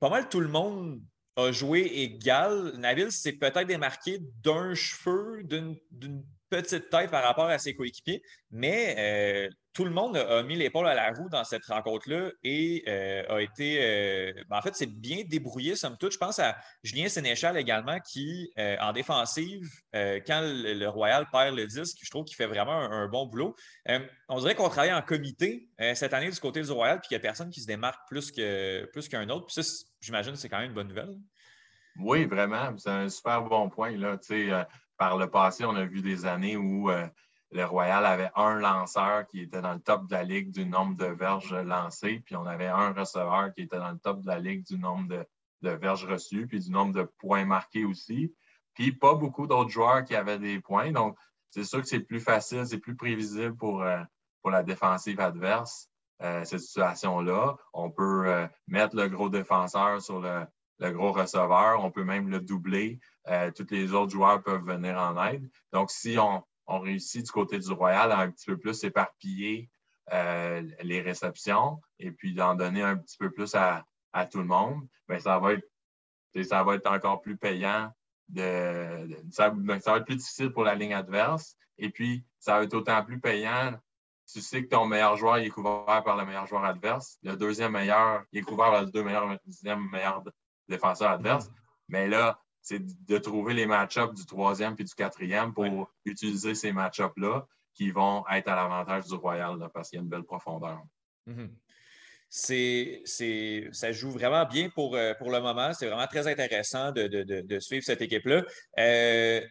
pas 0.00 0.10
mal 0.10 0.28
tout 0.28 0.40
le 0.40 0.48
monde 0.48 1.00
a 1.36 1.52
joué 1.52 1.80
égal. 1.80 2.72
Nabil 2.76 3.10
s'est 3.12 3.32
peut-être 3.32 3.66
démarqué 3.66 4.18
d'un 4.42 4.74
cheveu, 4.74 5.42
d'une 5.44 6.24
petite 6.52 6.90
tête 6.90 7.10
par 7.10 7.24
rapport 7.24 7.48
à 7.48 7.58
ses 7.58 7.74
coéquipiers, 7.74 8.22
mais 8.50 8.94
euh, 8.98 9.50
tout 9.72 9.86
le 9.86 9.90
monde 9.90 10.18
a 10.18 10.42
mis 10.42 10.54
l'épaule 10.54 10.86
à 10.86 10.94
la 10.94 11.10
roue 11.12 11.30
dans 11.30 11.44
cette 11.44 11.64
rencontre-là 11.64 12.30
et 12.44 12.84
euh, 12.86 13.36
a 13.36 13.40
été. 13.40 13.78
Euh, 13.80 14.44
ben, 14.50 14.58
en 14.58 14.60
fait, 14.60 14.74
c'est 14.74 14.86
bien 14.86 15.22
débrouillé, 15.26 15.76
somme 15.76 15.96
toute. 15.96 16.12
Je 16.12 16.18
pense 16.18 16.38
à 16.38 16.54
Julien 16.82 17.08
Sénéchal 17.08 17.56
également, 17.56 17.98
qui, 18.00 18.52
en 18.58 18.92
défensive, 18.92 19.66
quand 19.94 20.40
le, 20.42 20.86
Royal 20.88 21.26
perd 21.32 21.56
le 21.56 21.66
disque, 21.66 21.96
je 22.02 22.10
trouve 22.10 22.24
qu'il 22.24 22.36
fait 22.36 22.46
vraiment 22.46 22.78
un, 22.78 23.08
bon 23.08 23.24
boulot. 23.26 23.56
on 24.28 24.40
dirait 24.40 24.54
qu'on 24.54 24.68
travaille 24.68 24.92
en 24.92 25.00
comité 25.00 25.70
cette 25.94 26.12
année 26.12 26.30
du 26.30 26.38
côté 26.38 26.60
du 26.60 26.70
Royal, 26.70 27.00
puis 27.00 27.08
qu'il 27.08 27.16
n'y 27.16 27.20
a 27.20 27.22
personne 27.22 27.48
qui 27.48 27.62
se 27.62 27.66
démarque 27.66 28.06
plus 28.08 28.30
qu'un 28.30 28.86
plus 28.92 29.08
autre. 29.30 29.46
Puis 29.46 29.62
ça, 29.62 29.84
j'imagine, 30.02 30.36
c'est 30.36 30.50
quand 30.50 30.58
même 30.58 30.68
une 30.68 30.74
bonne 30.74 30.88
nouvelle. 30.88 31.16
Oui, 31.98 32.24
vraiment. 32.24 32.76
C'est 32.78 32.90
un 32.90 33.08
super 33.08 33.42
bon 33.42 33.68
point. 33.68 33.96
Là. 33.96 34.18
Par 34.96 35.16
le 35.16 35.28
passé, 35.28 35.64
on 35.64 35.74
a 35.74 35.84
vu 35.84 36.00
des 36.02 36.26
années 36.26 36.56
où 36.56 36.90
euh, 36.90 37.06
le 37.50 37.64
Royal 37.64 38.04
avait 38.06 38.30
un 38.34 38.58
lanceur 38.58 39.26
qui 39.26 39.40
était 39.40 39.60
dans 39.60 39.74
le 39.74 39.80
top 39.80 40.06
de 40.06 40.12
la 40.12 40.22
ligue 40.22 40.50
du 40.50 40.64
nombre 40.64 40.96
de 40.96 41.06
verges 41.06 41.54
lancées, 41.54 42.22
puis 42.24 42.36
on 42.36 42.46
avait 42.46 42.66
un 42.66 42.92
receveur 42.92 43.52
qui 43.52 43.62
était 43.62 43.78
dans 43.78 43.90
le 43.90 43.98
top 43.98 44.20
de 44.22 44.26
la 44.26 44.38
ligue 44.38 44.64
du 44.64 44.78
nombre 44.78 45.08
de, 45.08 45.70
verges 45.70 46.06
reçues, 46.06 46.46
puis 46.46 46.60
du 46.60 46.70
nombre 46.70 46.92
de 46.92 47.02
points 47.18 47.44
marqués 47.44 47.84
aussi. 47.84 48.34
Puis 48.74 48.92
pas 48.92 49.14
beaucoup 49.14 49.46
d'autres 49.46 49.70
joueurs 49.70 50.04
qui 50.04 50.16
avaient 50.16 50.38
des 50.38 50.60
points. 50.60 50.92
Donc, 50.92 51.16
c'est 51.50 51.64
sûr 51.64 51.80
que 51.80 51.86
c'est 51.86 52.00
plus 52.00 52.20
facile, 52.20 52.66
c'est 52.66 52.78
plus 52.78 52.96
prévisible 52.96 53.56
pour, 53.56 53.82
euh, 53.82 54.02
pour 54.40 54.50
la 54.50 54.62
défensive 54.62 55.20
adverse, 55.20 55.88
cette 56.44 56.60
situation-là. 56.60 57.56
On 57.72 57.90
peut 57.90 58.46
mettre 58.68 58.94
le 58.94 59.08
gros 59.08 59.28
défenseur 59.28 60.00
sur 60.00 60.20
le, 60.20 60.46
le 60.82 60.92
gros 60.92 61.12
receveur. 61.12 61.82
On 61.84 61.90
peut 61.90 62.04
même 62.04 62.28
le 62.28 62.40
doubler. 62.40 62.98
Euh, 63.28 63.50
tous 63.52 63.66
les 63.70 63.92
autres 63.92 64.12
joueurs 64.12 64.42
peuvent 64.42 64.64
venir 64.64 64.98
en 64.98 65.22
aide. 65.26 65.48
Donc, 65.72 65.90
si 65.90 66.18
on, 66.18 66.42
réussit 66.66 67.26
du 67.26 67.30
côté 67.30 67.58
du 67.58 67.70
Royal 67.70 68.10
à 68.12 68.20
un 68.20 68.30
petit 68.30 68.46
peu 68.46 68.56
plus 68.56 68.82
éparpiller 68.82 69.68
euh, 70.10 70.62
les 70.80 71.02
réceptions 71.02 71.82
et 71.98 72.10
puis 72.10 72.32
d'en 72.32 72.54
donner 72.54 72.80
un 72.80 72.96
petit 72.96 73.18
peu 73.18 73.30
plus 73.30 73.54
à, 73.54 73.84
tout 74.30 74.38
le 74.38 74.46
monde, 74.46 74.80
bien, 75.06 75.18
ça 75.18 75.38
va 75.38 76.74
être 76.74 76.90
encore 76.90 77.20
plus 77.20 77.36
payant. 77.36 77.92
ça, 79.30 79.50
va 79.50 79.76
être 79.76 80.04
plus 80.06 80.16
difficile 80.16 80.50
pour 80.50 80.64
la 80.64 80.74
ligne 80.74 80.94
adverse. 80.94 81.56
Et 81.76 81.90
puis, 81.90 82.24
ça 82.38 82.56
va 82.56 82.64
être 82.64 82.74
autant 82.74 83.04
plus 83.04 83.20
payant 83.20 83.74
tu 84.32 84.40
sais 84.40 84.64
que 84.64 84.68
ton 84.68 84.86
meilleur 84.86 85.16
joueur 85.16 85.36
est 85.36 85.48
couvert 85.48 86.02
par 86.04 86.16
le 86.16 86.24
meilleur 86.24 86.46
joueur 86.46 86.64
adverse. 86.64 87.18
Le 87.22 87.36
deuxième 87.36 87.72
meilleur, 87.72 88.22
il 88.32 88.38
est 88.38 88.42
couvert 88.42 88.70
par 88.70 88.82
le 88.82 88.90
deuxième 88.90 89.90
meilleur 89.90 90.22
défenseur 90.72 91.10
adverse. 91.10 91.46
Mm-hmm. 91.46 91.52
Mais 91.88 92.08
là, 92.08 92.38
c'est 92.60 92.80
de 92.80 93.18
trouver 93.18 93.54
les 93.54 93.66
match-ups 93.66 94.14
du 94.14 94.26
troisième 94.26 94.76
puis 94.76 94.84
du 94.84 94.94
quatrième 94.94 95.52
pour 95.52 95.90
utiliser 96.04 96.54
ces 96.54 96.72
match-ups-là 96.72 97.46
qui 97.74 97.90
vont 97.90 98.24
être 98.30 98.48
à 98.48 98.56
l'avantage 98.56 99.06
du 99.06 99.14
Royal 99.14 99.56
parce 99.72 99.88
qu'il 99.88 99.98
y 99.98 100.00
a 100.00 100.02
une 100.02 100.08
belle 100.08 100.24
profondeur. 100.24 100.80
Mm-hmm. 101.28 101.50
C'est, 102.28 103.02
ça 103.72 103.92
joue 103.92 104.10
vraiment 104.10 104.46
bien 104.46 104.70
pour, 104.70 104.96
euh, 104.96 105.12
pour 105.14 105.30
le 105.30 105.40
moment. 105.40 105.74
C'est 105.74 105.86
vraiment 105.86 106.06
très 106.06 106.26
intéressant 106.26 106.92
de, 106.92 107.58
suivre 107.60 107.84
cette 107.84 108.00
équipe-là. 108.00 108.42
Euh, 108.78 109.42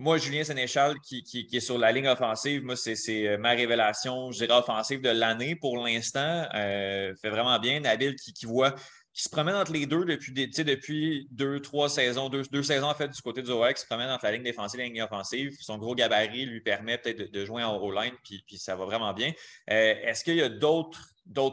moi, 0.00 0.16
Julien 0.16 0.44
Sénéchal, 0.44 1.00
qui, 1.00 1.48
est 1.52 1.60
sur 1.60 1.76
la 1.76 1.90
ligne 1.90 2.06
offensive, 2.06 2.62
moi, 2.62 2.76
c'est 2.76 3.26
euh, 3.26 3.36
ma 3.36 3.50
révélation, 3.50 4.30
je 4.30 4.38
dirais, 4.38 4.56
offensive 4.56 5.00
de 5.00 5.08
l'année 5.08 5.56
pour 5.56 5.84
l'instant. 5.84 6.46
Euh, 6.54 7.12
fait 7.20 7.30
vraiment 7.30 7.58
bien. 7.58 7.80
Nabil 7.80 8.14
qui, 8.14 8.46
voit, 8.46 8.76
qui 9.18 9.24
se 9.24 9.30
promène 9.30 9.56
entre 9.56 9.72
les 9.72 9.84
deux 9.84 10.04
depuis, 10.04 10.30
depuis 10.46 11.26
deux, 11.32 11.58
trois 11.58 11.88
saisons, 11.88 12.28
deux, 12.28 12.62
saisons 12.62 12.86
en 12.86 12.94
fait 12.94 13.08
du 13.08 13.20
côté 13.20 13.42
du 13.42 13.50
OX, 13.50 13.74
qui 13.74 13.80
se 13.80 13.86
promène 13.86 14.10
entre 14.10 14.24
la 14.26 14.30
ligne 14.30 14.44
défensive 14.44 14.78
et 14.78 14.84
la 14.84 14.88
ligne 14.90 15.02
offensive. 15.02 15.56
Son 15.58 15.76
gros 15.76 15.96
gabarit 15.96 16.46
lui 16.46 16.60
permet 16.60 16.98
peut-être 16.98 17.32
de, 17.32 17.44
jouer 17.44 17.64
en 17.64 17.76
O-line, 17.78 18.14
puis, 18.22 18.44
ça 18.58 18.76
va 18.76 18.84
vraiment 18.84 19.12
bien. 19.12 19.32
Euh, 19.70 19.94
est-ce 20.04 20.22
qu'il 20.22 20.36
y 20.36 20.42
a 20.42 20.48
d'autres 20.48 21.00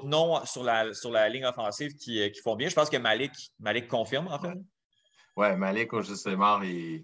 noms 0.05 0.45
sur 0.45 0.63
la, 0.63 0.93
sur 0.93 1.09
la 1.09 1.27
ligne 1.27 1.45
offensive 1.45 1.95
qui, 1.95 2.31
font 2.43 2.55
bien? 2.55 2.69
Je 2.69 2.75
pense 2.75 2.91
que 2.91 2.97
Malik, 2.97 3.31
Malik 3.59 3.87
confirme, 3.87 4.27
en 4.27 4.37
fait. 4.37 4.53
Oui, 5.35 5.55
Malik, 5.55 5.91
au 5.93 6.03
juste 6.03 6.29
il, 6.61 7.03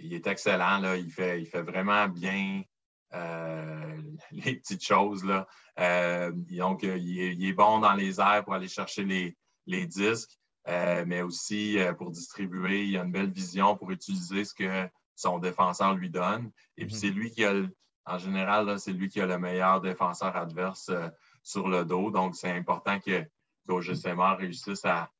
il 0.00 0.14
est 0.14 0.26
excellent. 0.26 0.78
Là. 0.78 0.96
Il, 0.96 1.10
fait, 1.10 1.42
il 1.42 1.46
fait 1.46 1.60
vraiment 1.60 2.08
bien 2.08 2.62
euh, 3.12 4.00
les 4.30 4.54
petites 4.54 4.82
choses. 4.82 5.26
Là. 5.26 5.46
Euh, 5.78 6.32
donc, 6.32 6.84
il 6.84 7.44
est, 7.44 7.52
bon 7.52 7.80
dans 7.80 7.92
les 7.92 8.18
airs 8.18 8.44
pour 8.44 8.54
aller 8.54 8.68
chercher 8.68 9.04
les, 9.04 9.36
disques, 9.66 10.38
euh, 10.68 11.04
mais 11.06 11.22
aussi 11.22 11.78
pour 11.98 12.10
distribuer. 12.10 12.86
Il 12.86 12.96
a 12.96 13.02
une 13.02 13.12
belle 13.12 13.30
vision 13.30 13.76
pour 13.76 13.90
utiliser 13.90 14.44
ce 14.44 14.54
que 14.54 14.88
son 15.14 15.38
défenseur 15.38 15.94
lui 15.94 16.10
donne. 16.10 16.50
Et 16.76 16.86
puis, 16.86 16.94
mm-hmm. 16.94 16.98
c'est 16.98 17.10
lui 17.10 17.30
qui 17.30 17.44
a, 17.44 17.54
en 18.06 18.18
général, 18.18 18.78
c'est 18.78 18.92
lui 18.92 19.08
qui 19.08 19.20
a 19.20 19.26
le 19.26 19.38
meilleur 19.38 19.80
défenseur 19.80 20.36
adverse 20.36 20.90
sur 21.42 21.68
le 21.68 21.84
dos. 21.84 22.10
Donc, 22.10 22.34
c'est 22.36 22.50
important 22.50 22.98
que 23.00 23.24
GSMR 23.68 24.36
réussisse 24.38 24.84
à, 24.84 25.10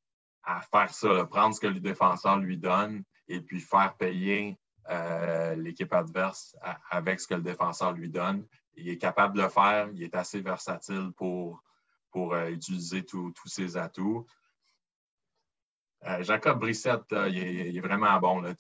à 0.45 0.61
faire 0.61 0.93
ça, 0.93 1.25
prendre 1.27 1.55
ce 1.55 1.61
que 1.61 1.67
le 1.67 1.81
défenseur 1.81 2.39
lui 2.39 2.59
donne 2.59 3.03
et 3.29 3.41
puis 3.41 3.61
faire 3.61 3.95
payer 3.97 4.59
euh, 4.91 5.55
l'équipe 5.57 5.93
adverse 5.93 6.57
avec 6.91 7.21
ce 7.21 7.27
que 7.27 7.35
le 7.35 7.43
défenseur 7.43 7.93
lui 7.93 8.11
donne. 8.11 8.47
Il 8.75 8.89
est 8.89 8.99
capable 8.99 9.37
de 9.37 9.43
le 9.43 9.49
faire, 9.49 9.89
il 9.95 10.03
est 10.03 10.15
assez 10.15 10.41
versatile 10.41 11.11
pour, 11.17 11.63
pour 12.15 12.33
euh, 12.33 12.49
utiliser 12.49 13.05
tous 13.05 13.35
ses 13.45 13.77
atouts. 13.77 14.25
Euh, 16.05 16.23
Jacob 16.23 16.61
Brissette, 16.61 17.11
il 17.11 17.77
est, 17.77 17.81
vraiment 17.81 18.21
bon. 18.21 18.41
Là. 18.41 18.55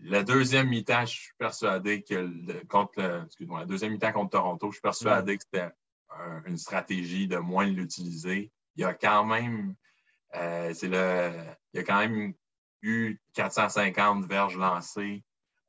Le 0.00 0.22
deuxième 0.24 0.68
mi-temps, 0.68 1.06
je 1.06 1.12
suis 1.12 1.34
persuadé 1.38 2.02
que 2.02 2.64
contre 2.64 3.22
excuse-moi, 3.26 3.60
la 3.60 3.66
deuxième 3.66 3.92
mi-temps 3.92 4.10
contre 4.10 4.30
Toronto, 4.30 4.70
je 4.70 4.74
suis 4.74 4.82
persuadé 4.82 5.38
que 5.38 5.44
c'était 5.44 5.70
une 6.46 6.56
stratégie 6.56 7.28
de 7.28 7.36
moins 7.36 7.66
l'utiliser. 7.66 8.50
Il 8.74 8.82
y 8.82 8.84
a 8.84 8.92
quand 8.92 9.24
même 9.24 9.76
c'est 10.32 10.88
le. 10.88 11.30
Il 11.72 11.76
y 11.76 11.80
a 11.80 11.84
quand 11.84 12.00
même 12.00 12.34
eu 12.82 13.20
450 13.34 14.26
verges 14.26 14.56
lancées 14.56 15.22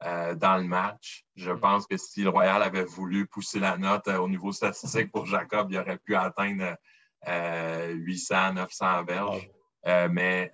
euh, 0.03 0.35
dans 0.35 0.57
le 0.57 0.65
match. 0.65 1.25
Je 1.35 1.51
mm. 1.51 1.59
pense 1.59 1.87
que 1.87 1.95
si 1.95 2.21
le 2.21 2.29
Royal 2.29 2.61
avait 2.61 2.83
voulu 2.83 3.27
pousser 3.27 3.59
la 3.59 3.77
note 3.77 4.07
euh, 4.09 4.17
au 4.17 4.27
niveau 4.27 4.51
statistique 4.51 5.09
pour 5.11 5.25
Jacob, 5.25 5.71
il 5.71 5.77
aurait 5.79 5.97
pu 5.97 6.15
atteindre 6.15 6.75
800, 7.25 8.35
euh, 8.35 8.51
900 8.53 9.03
verges. 9.05 9.49
mais 10.11 10.51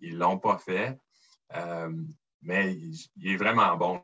ils 0.00 0.14
ne 0.14 0.18
l'ont 0.18 0.38
pas 0.38 0.58
fait. 0.58 0.98
mais 2.42 2.74
il, 3.16 3.32
est 3.32 3.36
vraiment 3.36 3.76
bon. 3.76 4.02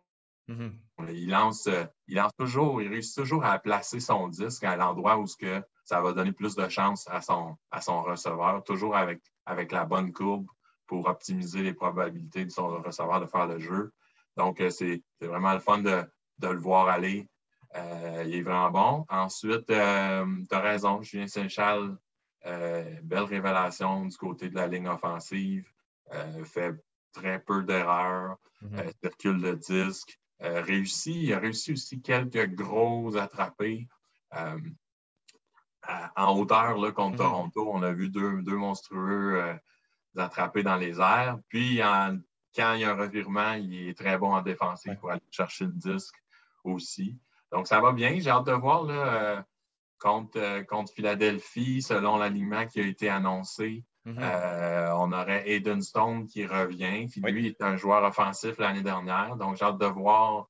Mm-hmm. 0.49 0.73
Il 1.13 1.31
lance, 1.31 1.69
il 2.09 2.17
lance 2.17 2.33
toujours, 2.37 2.83
il 2.83 2.89
réussit 2.89 3.17
toujours 3.17 3.45
à 3.45 3.59
placer 3.59 4.01
son 4.01 4.29
disque 4.29 4.65
à 4.65 4.77
l'endroit 4.77 5.17
où 5.19 5.27
ce 5.27 5.37
que 5.37 5.63
ça 5.85 6.01
va 6.01 6.13
donner 6.13 6.33
plus 6.33 6.55
de 6.55 6.69
chance 6.69 7.09
à 7.09 7.21
son, 7.21 7.57
à 7.71 7.81
son 7.81 8.03
receveur, 8.03 8.63
toujours 8.65 8.97
avec, 8.97 9.21
avec 9.47 9.73
la 9.73 9.85
bonne 9.85 10.13
courbe 10.13 10.47
pour 10.87 11.07
optimiser 11.07 11.63
les 11.63 11.73
probabilités 11.73 12.45
de 12.45 12.51
son 12.51 12.69
receveur 12.83 13.21
de 13.21 13.27
faire 13.27 13.47
le 13.47 13.61
jeu. 13.61 13.93
Donc, 14.37 14.61
euh, 14.61 14.71
c'est 14.71 15.03
vraiment 15.21 15.53
le 15.53 15.61
fun 15.61 15.79
de, 15.79 16.05
le 16.43 16.59
voir 16.59 16.89
aller. 16.89 17.29
Euh, 17.77 18.25
il 18.27 18.35
est 18.35 18.43
vraiment 18.43 18.71
bon. 18.71 19.07
Ensuite, 19.09 19.71
euh, 19.71 20.27
tu 20.49 20.55
as 20.55 20.61
raison, 20.61 21.03
Julien 21.03 21.27
Saint-Charles, 21.27 21.97
belle 22.45 23.25
révélation 23.25 24.07
du 24.07 24.17
côté 24.17 24.49
de 24.49 24.57
la 24.57 24.67
ligne 24.67 24.89
offensive. 24.89 25.71
fait 26.45 26.75
très 27.13 27.39
peu 27.41 27.63
d'erreurs, 27.63 28.37
mm-hmm. 28.63 28.93
circule 29.03 29.41
le 29.41 29.57
disque. 29.57 30.19
réussi, 30.41 31.25
il 31.25 31.33
a 31.35 31.39
réussi 31.39 31.73
aussi 31.73 32.01
quelques 32.01 32.55
gros 32.55 33.17
attrapés 33.17 33.89
en 36.17 36.39
hauteur 36.39 36.79
là, 36.79 36.93
contre 36.93 37.17
mm-hmm. 37.17 37.19
Toronto. 37.19 37.71
On 37.73 37.83
a 37.83 37.93
vu 37.93 38.09
deux, 38.09 38.43
deux 38.43 38.57
monstrueux 38.57 39.59
attrapés 40.17 40.63
dans 40.63 40.77
les 40.77 40.99
airs. 40.99 41.39
Puis, 41.49 41.81
quand 42.55 42.75
il 42.75 42.81
y 42.81 42.85
a 42.85 42.91
un 42.91 42.97
revirement, 42.97 43.53
il 43.53 43.89
est 43.89 43.99
très 43.99 44.19
bon 44.19 44.35
en 44.35 44.43
défensif 44.43 44.95
pour 44.99 45.11
aller 45.11 45.23
chercher 45.31 45.67
le 45.67 45.73
disque 45.73 46.17
aussi. 46.65 47.19
Donc, 47.53 47.67
ça 47.67 47.81
va 47.81 47.93
bien. 47.93 48.19
J'ai 48.19 48.31
hâte 48.31 48.47
de 48.47 48.53
voir 48.53 48.87
euh, 48.89 49.41
contre, 49.99 50.39
euh, 50.39 50.63
contre, 50.65 50.93
Philadelphie, 50.93 51.83
selon 51.83 52.17
l'alignement 52.17 52.67
qui 52.67 52.81
a 52.81 52.87
été 52.87 53.09
annoncé. 53.09 53.85
Mm-hmm. 54.07 54.19
Euh, 54.21 54.93
on 54.97 55.13
aurait 55.13 55.51
Aiden 55.51 55.83
Stone 55.83 56.27
qui 56.27 56.47
revient, 56.47 57.07
qui 57.09 57.21
lui 57.21 57.47
est 57.47 57.61
un 57.63 57.77
joueur 57.77 58.03
offensif 58.05 58.59
l'année 58.59 58.83
dernière. 58.83 59.37
Donc, 59.37 59.57
j'ai 59.57 59.65
hâte 59.65 59.79
de 59.79 59.87
voir 59.87 60.49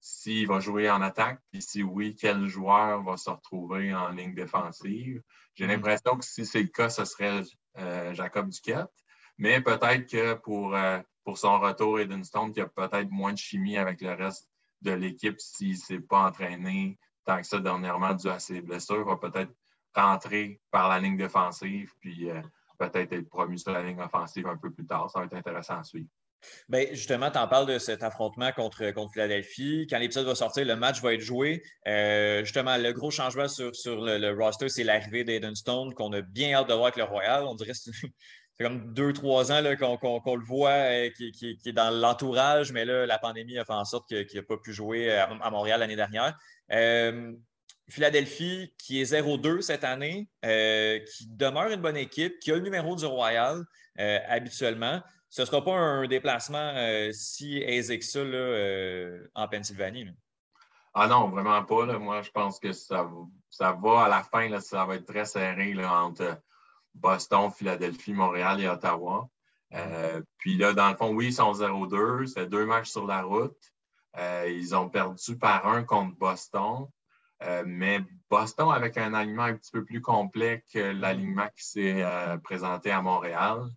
s'il 0.00 0.46
va 0.46 0.60
jouer 0.60 0.90
en 0.90 1.00
attaque, 1.00 1.40
puis 1.50 1.62
si 1.62 1.82
oui, 1.82 2.14
quel 2.14 2.46
joueur 2.46 3.02
va 3.02 3.16
se 3.16 3.30
retrouver 3.30 3.94
en 3.94 4.10
ligne 4.10 4.34
défensive. 4.34 5.22
J'ai 5.54 5.64
mm-hmm. 5.64 5.68
l'impression 5.68 6.16
que 6.16 6.24
si 6.24 6.44
c'est 6.44 6.62
le 6.62 6.68
cas, 6.68 6.90
ce 6.90 7.04
serait 7.04 7.42
Jacob 8.12 8.50
Duquette. 8.50 8.90
Mais 9.38 9.60
peut-être 9.60 10.06
que 10.06 10.34
pour, 10.34 10.74
euh, 10.74 11.00
pour 11.24 11.38
son 11.38 11.58
retour, 11.58 12.00
Eden 12.00 12.24
Stone, 12.24 12.52
y 12.56 12.60
a 12.60 12.66
peut-être 12.66 13.10
moins 13.10 13.32
de 13.32 13.38
chimie 13.38 13.76
avec 13.76 14.00
le 14.00 14.12
reste 14.12 14.48
de 14.84 14.92
l'équipe 14.92 15.40
s'il 15.40 15.72
ne 15.72 15.76
s'est 15.76 16.00
pas 16.00 16.26
entraîné 16.26 16.98
tant 17.24 17.40
que 17.40 17.46
ça 17.46 17.58
dernièrement 17.58 18.14
dû 18.14 18.28
à 18.28 18.38
ses 18.38 18.60
blessures, 18.60 19.04
va 19.04 19.16
peut-être 19.16 19.52
rentrer 19.94 20.60
par 20.70 20.88
la 20.88 20.98
ligne 20.98 21.16
défensive, 21.16 21.90
puis 22.00 22.30
euh, 22.30 22.42
peut-être 22.78 23.12
être 23.12 23.28
promu 23.28 23.56
sur 23.58 23.72
la 23.72 23.82
ligne 23.82 24.00
offensive 24.00 24.46
un 24.46 24.56
peu 24.56 24.70
plus 24.70 24.86
tard. 24.86 25.10
Ça 25.10 25.20
va 25.20 25.26
être 25.26 25.34
intéressant 25.34 25.78
à 25.78 25.84
suivre. 25.84 26.08
Bien, 26.68 26.86
justement, 26.90 27.30
tu 27.30 27.38
en 27.38 27.48
parles 27.48 27.66
de 27.66 27.78
cet 27.78 28.02
affrontement 28.02 28.52
contre, 28.52 28.92
Philadelphie. 29.10 29.86
Quand 29.88 29.98
l'épisode 29.98 30.26
va 30.26 30.34
sortir, 30.34 30.66
le 30.66 30.76
match 30.76 31.00
va 31.00 31.14
être 31.14 31.20
joué. 31.20 31.62
Euh, 31.86 32.44
justement, 32.44 32.76
le 32.76 32.92
gros 32.92 33.10
changement 33.10 33.48
sur, 33.48 33.72
le, 34.04 34.36
roster, 34.36 34.68
c'est 34.68 34.84
l'arrivée 34.84 35.24
d'Aiden 35.24 35.54
Stone, 35.54 35.94
qu'on 35.94 36.12
a 36.12 36.20
bien 36.20 36.54
hâte 36.54 36.68
de 36.68 36.74
voir 36.74 36.86
avec 36.86 36.96
le 36.96 37.04
Royal. 37.04 37.44
On 37.44 37.54
dirait 37.54 37.72
que 37.72 38.06
c'est 38.56 38.64
comme 38.64 38.92
deux, 38.92 39.12
trois 39.12 39.50
ans 39.50 39.60
qu'on 40.00 40.36
le 40.36 40.44
voit, 40.44 40.70
euh, 40.70 41.10
qui, 41.10 41.58
est 41.64 41.72
dans 41.72 41.90
l'entourage, 41.90 42.72
mais 42.72 42.84
là, 42.84 43.04
la 43.04 43.18
pandémie 43.18 43.58
a 43.58 43.64
fait 43.64 43.72
en 43.72 43.84
sorte 43.84 44.06
qu'il 44.08 44.38
n'a 44.38 44.42
pas 44.42 44.56
pu 44.56 44.72
jouer 44.72 45.12
à, 45.12 45.50
Montréal 45.50 45.80
l'année 45.80 45.96
dernière. 45.96 46.38
Euh, 46.70 47.32
Philadelphie, 47.90 48.72
qui 48.78 49.00
est 49.00 49.12
0-2 49.12 49.60
cette 49.60 49.82
année, 49.82 50.28
euh, 50.44 51.00
qui 51.00 51.26
demeure 51.26 51.68
une 51.70 51.80
bonne 51.80 51.96
équipe, 51.96 52.38
qui 52.38 52.52
a 52.52 52.54
le 52.54 52.60
numéro 52.60 52.94
du 52.96 53.04
Royal 53.04 53.64
habituellement. 53.96 55.02
Ce 55.30 55.42
ne 55.42 55.46
sera 55.46 55.64
pas 55.64 55.74
un 55.74 56.06
déplacement 56.06 56.74
si 57.12 57.58
aisé 57.58 57.98
que 57.98 58.04
ça 58.04 58.20
en 59.34 59.48
Pennsylvanie. 59.48 60.08
Ah 60.94 61.06
non, 61.06 61.28
vraiment 61.28 61.62
pas. 61.64 61.98
Moi, 61.98 62.22
je 62.22 62.30
pense 62.30 62.58
que 62.58 62.72
ça, 62.72 63.08
ça 63.50 63.76
va 63.80 64.04
à 64.04 64.08
la 64.08 64.22
fin, 64.22 64.60
ça 64.60 64.84
va 64.84 64.96
être 64.96 65.06
très 65.06 65.24
serré 65.24 65.74
entre 65.84 66.40
Boston, 66.94 67.50
Philadelphie, 67.50 68.12
Montréal 68.12 68.60
et 68.60 68.68
Ottawa. 68.68 69.28
Euh, 69.74 70.22
puis 70.38 70.56
là, 70.56 70.72
dans 70.72 70.90
le 70.90 70.96
fond, 70.96 71.12
oui, 71.14 71.26
ils 71.26 71.34
sont 71.34 71.52
0-2. 71.52 72.26
C'est 72.26 72.46
deux 72.46 72.66
matchs 72.66 72.90
sur 72.90 73.06
la 73.06 73.22
route. 73.22 73.56
Euh, 74.16 74.48
ils 74.48 74.74
ont 74.76 74.88
perdu 74.88 75.36
par 75.36 75.66
un 75.66 75.82
contre 75.82 76.16
Boston. 76.16 76.86
Euh, 77.42 77.64
mais 77.66 78.00
Boston 78.30 78.70
avec 78.70 78.96
un 78.96 79.12
alignement 79.12 79.42
un 79.42 79.56
petit 79.56 79.72
peu 79.72 79.84
plus 79.84 80.00
complet 80.00 80.64
que 80.72 80.78
l'alignement 80.78 81.48
qui 81.56 81.64
s'est 81.64 82.04
présenté 82.42 82.90
à 82.90 83.02
Montréal. 83.02 83.68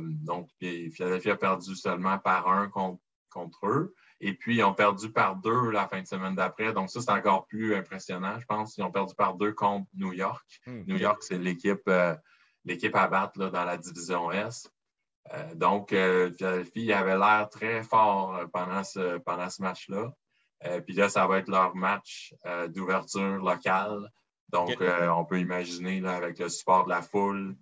donc, 0.00 0.48
Philadelphie 0.60 1.30
a 1.30 1.36
perdu 1.36 1.74
seulement 1.74 2.18
par 2.18 2.48
un 2.48 2.68
contre, 2.68 3.02
contre, 3.30 3.66
eux. 3.66 3.94
Et 4.20 4.34
puis, 4.34 4.56
ils 4.56 4.64
ont 4.64 4.74
perdu 4.74 5.12
par 5.12 5.36
deux 5.36 5.70
la 5.70 5.86
fin 5.86 6.02
de 6.02 6.06
semaine 6.06 6.34
d'après. 6.34 6.72
Donc, 6.72 6.90
ça, 6.90 7.00
c'est 7.00 7.10
encore 7.10 7.46
plus 7.46 7.76
impressionnant, 7.76 8.38
je 8.38 8.46
pense. 8.46 8.76
Ils 8.76 8.82
ont 8.82 8.90
perdu 8.90 9.14
par 9.14 9.34
deux 9.34 9.52
contre 9.52 9.86
New 9.94 10.12
York. 10.12 10.44
Hmm. 10.66 10.82
New 10.86 10.96
York, 10.96 11.22
c'est 11.22 11.38
l'équipe 11.38 11.82
euh, 11.88 12.14
l'équipe 12.64 12.94
à 12.96 13.06
battre 13.06 13.38
dans 13.38 13.64
la 13.64 13.76
division 13.76 14.32
S. 14.32 14.70
Euh, 15.32 15.54
donc, 15.54 15.92
euh, 15.92 16.32
Philadelphie 16.32 16.92
avait 16.92 17.16
l'air 17.16 17.48
très 17.48 17.82
fort 17.82 18.40
pendant 18.52 18.82
ce, 18.82 19.18
pendant 19.18 19.48
ce 19.48 19.62
match-là. 19.62 20.12
puis 20.84 20.94
là, 20.94 21.08
ça 21.08 21.26
va 21.26 21.38
être 21.38 21.48
leur 21.48 21.76
match 21.76 22.34
d'ouverture 22.68 23.36
locale. 23.36 24.10
Donc, 24.48 24.76
on 24.80 25.24
peut 25.24 25.38
imaginer 25.38 26.04
avec 26.06 26.40
le 26.40 26.48
support 26.48 26.84
de 26.84 26.90
la 26.90 27.02
foule 27.02 27.56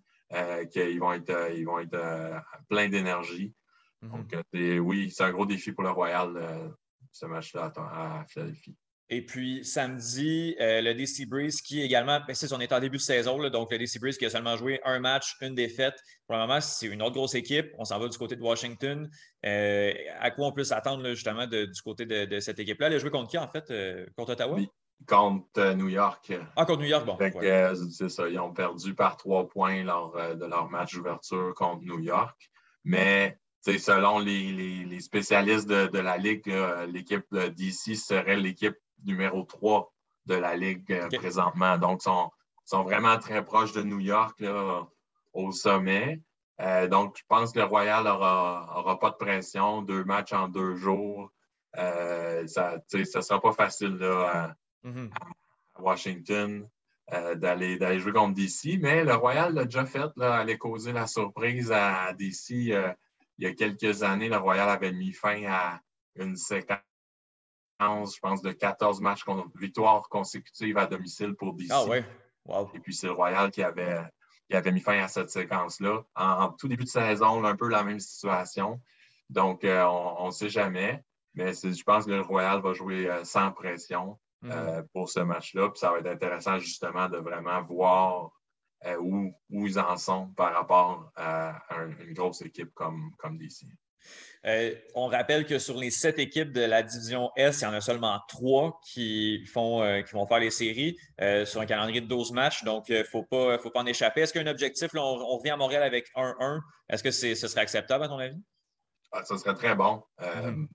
qu'ils 0.70 0.98
vont 0.98 1.12
être, 1.12 1.52
ils 1.54 1.66
vont 1.66 1.78
être 1.78 2.42
pleins 2.68 2.88
d'énergie. 2.88 3.54
Mm-hmm. 4.02 4.10
Donc, 4.10 4.84
oui, 4.84 5.10
c'est 5.10 5.24
un 5.24 5.32
gros 5.32 5.46
défi 5.46 5.72
pour 5.72 5.84
le 5.84 5.90
Royal, 5.90 6.74
ce 7.12 7.26
match-là 7.26 7.72
à 7.76 8.24
Philadelphie. 8.28 8.76
Et 9.08 9.24
puis 9.24 9.64
samedi, 9.64 10.56
euh, 10.60 10.80
le 10.80 10.92
DC 10.92 11.28
Breeze 11.28 11.60
qui 11.60 11.80
également, 11.80 12.18
ben, 12.26 12.34
on 12.50 12.60
est 12.60 12.72
en 12.72 12.80
début 12.80 12.96
de 12.96 13.02
saison, 13.02 13.38
donc 13.50 13.70
le 13.70 13.78
DC 13.78 14.00
Breeze 14.00 14.18
qui 14.18 14.26
a 14.26 14.30
seulement 14.30 14.56
joué 14.56 14.80
un 14.84 14.98
match, 14.98 15.36
une 15.40 15.54
défaite. 15.54 15.94
Pour 16.26 16.34
le 16.34 16.42
moment, 16.42 16.60
c'est 16.60 16.86
une 16.86 17.02
autre 17.02 17.14
grosse 17.14 17.36
équipe. 17.36 17.70
On 17.78 17.84
s'en 17.84 18.00
va 18.00 18.08
du 18.08 18.18
côté 18.18 18.34
de 18.34 18.42
Washington. 18.42 19.08
Euh, 19.44 19.92
à 20.18 20.32
quoi 20.32 20.48
on 20.48 20.52
peut 20.52 20.64
s'attendre 20.64 21.08
justement 21.10 21.46
du 21.46 21.82
côté 21.84 22.04
de, 22.04 22.40
cette 22.40 22.58
équipe-là? 22.58 22.88
Elle 22.88 22.94
a 22.94 22.98
joué 22.98 23.10
contre 23.10 23.30
qui 23.30 23.38
en 23.38 23.46
fait? 23.46 23.70
Euh, 23.70 24.06
contre 24.16 24.32
Ottawa? 24.32 24.58
Contre 25.06 25.74
New 25.74 25.88
York. 25.88 26.32
Ah, 26.56 26.64
contre 26.64 26.80
New 26.80 26.88
York, 26.88 27.06
bon. 27.06 27.16
C'est 27.20 28.08
ça, 28.08 28.28
ils 28.28 28.40
ont 28.40 28.52
perdu 28.52 28.92
par 28.94 29.16
trois 29.16 29.48
points 29.48 29.84
lors 29.84 30.16
de 30.34 30.46
leur 30.46 30.68
match 30.68 30.94
d'ouverture 30.94 31.54
contre 31.54 31.84
New 31.84 32.00
York. 32.00 32.50
Mais 32.82 33.38
selon 33.62 34.18
les, 34.18 35.00
spécialistes 35.00 35.68
de, 35.68 35.98
la 35.98 36.16
Ligue, 36.16 36.52
l'équipe 36.88 37.24
de 37.32 37.48
DC 37.48 37.96
serait 37.96 38.36
l'équipe 38.36 38.76
numéro 39.04 39.42
3 39.42 39.92
de 40.26 40.34
la 40.34 40.56
Ligue 40.56 40.92
euh, 40.92 41.08
présentement. 41.08 41.78
Donc, 41.78 42.00
ils 42.00 42.04
sont, 42.04 42.30
sont, 42.64 42.82
vraiment 42.82 43.18
très 43.18 43.44
proches 43.44 43.72
de 43.72 43.82
New 43.82 44.00
York 44.00 44.42
au 45.32 45.52
sommet. 45.52 46.20
Euh, 46.60 46.88
donc, 46.88 47.16
je 47.16 47.22
pense 47.28 47.52
que 47.52 47.60
le 47.60 47.64
Royal 47.64 48.04
n'aura 48.04 48.98
pas 49.00 49.10
de 49.10 49.16
pression. 49.16 49.82
Deux 49.82 50.04
matchs 50.04 50.32
en 50.32 50.48
deux 50.48 50.74
jours. 50.74 51.30
Euh, 51.78 52.46
ça 52.46 52.78
ne 52.92 53.04
sera 53.04 53.40
pas 53.40 53.52
facile 53.52 53.98
mm-hmm. 54.84 55.10
à, 55.12 55.80
Washington 55.80 56.68
d'aller 57.36 57.98
jouer 58.00 58.12
contre 58.12 58.34
DC. 58.34 58.80
Mais 58.80 59.04
le 59.04 59.14
Royal 59.14 59.54
l'a 59.54 59.64
déjà 59.64 59.84
fait, 59.84 60.10
là, 60.16 60.34
aller 60.34 60.58
causer 60.58 60.92
la 60.92 61.06
surprise 61.06 61.70
à 61.70 62.12
DC. 62.14 62.72
Il 63.38 63.46
y 63.46 63.50
a 63.50 63.54
quelques 63.54 64.02
années, 64.02 64.28
le 64.28 64.36
Royal 64.36 64.68
avait 64.68 64.92
mis 64.92 65.12
fin 65.12 65.44
à 65.46 65.80
une 66.16 66.36
séquence 66.36 66.80
je 67.80 68.20
pense, 68.20 68.42
de 68.42 68.52
14 68.52 69.00
matchs, 69.00 69.24
victoires 69.54 70.08
consécutives 70.08 70.78
à 70.78 70.86
domicile 70.86 71.34
pour 71.34 71.54
DC. 71.54 71.68
Ah 71.70 71.84
ouais? 71.84 72.04
Et 72.74 72.80
puis 72.80 72.94
c'est 72.94 73.06
le 73.06 73.12
Royal 73.12 73.50
qui 73.50 73.62
avait, 73.62 74.00
qui 74.48 74.56
avait 74.56 74.72
mis 74.72 74.80
fin 74.80 74.98
à 75.02 75.08
cette 75.08 75.30
séquence-là. 75.30 76.02
En, 76.14 76.50
tout 76.50 76.68
début 76.68 76.84
de 76.84 76.88
saison, 76.88 77.44
un 77.44 77.56
peu 77.56 77.68
la 77.68 77.82
même 77.82 78.00
situation. 78.00 78.80
Donc, 79.28 79.64
euh, 79.64 79.82
on 79.84 80.26
ne 80.26 80.30
sait 80.30 80.48
jamais. 80.48 81.02
Mais 81.34 81.52
je 81.52 81.82
pense 81.82 82.06
que 82.06 82.12
le 82.12 82.22
Royal 82.22 82.60
va 82.62 82.72
jouer 82.72 83.10
euh, 83.10 83.24
sans 83.24 83.50
pression 83.50 84.18
mm-hmm. 84.42 84.52
euh, 84.52 84.82
pour 84.92 85.10
ce 85.10 85.20
match-là. 85.20 85.68
Puis 85.68 85.80
ça 85.80 85.90
va 85.90 85.98
être 85.98 86.06
intéressant 86.06 86.58
justement 86.58 87.08
de 87.08 87.18
vraiment 87.18 87.62
voir 87.62 88.30
où, 89.00 89.32
où, 89.50 89.66
ils 89.66 89.78
en 89.78 89.96
sont 89.96 90.28
par 90.36 90.52
rapport 90.54 91.10
à 91.16 91.60
une 92.04 92.12
grosse 92.12 92.42
équipe 92.42 92.72
comme, 92.74 93.12
comme 93.18 93.38
DC. 93.38 93.66
Euh, 94.44 94.74
on 94.94 95.08
rappelle 95.08 95.44
que 95.44 95.58
sur 95.58 95.76
les 95.76 95.90
sept 95.90 96.18
équipes 96.18 96.52
de 96.52 96.60
la 96.60 96.82
division 96.82 97.30
S, 97.36 97.60
il 97.60 97.64
y 97.64 97.66
en 97.66 97.72
a 97.72 97.80
seulement 97.80 98.20
trois 98.28 98.80
qui, 98.84 99.44
font, 99.46 99.82
euh, 99.82 100.02
qui 100.02 100.12
vont 100.12 100.26
faire 100.26 100.38
les 100.38 100.50
séries 100.50 100.96
euh, 101.20 101.44
sur 101.44 101.60
un 101.60 101.66
calendrier 101.66 102.00
de 102.00 102.06
12 102.06 102.32
matchs. 102.32 102.62
Donc, 102.62 102.88
il 102.88 102.98
ne 102.98 103.04
faut 103.04 103.24
pas, 103.24 103.58
faut 103.58 103.70
pas 103.70 103.80
en 103.80 103.86
échapper. 103.86 104.20
Est-ce 104.20 104.32
qu'il 104.32 104.42
y 104.42 104.44
a 104.44 104.48
un 104.48 104.50
objectif? 104.50 104.90
on, 104.94 105.36
revient 105.36 105.50
à 105.50 105.56
Montréal 105.56 105.82
avec 105.82 106.08
1-1. 106.14 106.60
Est-ce 106.88 107.02
que 107.02 107.10
ce 107.10 107.34
serait 107.34 107.60
acceptable 107.60 108.04
à 108.04 108.08
ton 108.08 108.18
avis? 108.18 108.40
Ah, 109.12 109.24
ça 109.24 109.36
serait 109.38 109.54
très 109.54 109.74
bon. 109.74 110.02
Mm-hmm. 110.20 110.66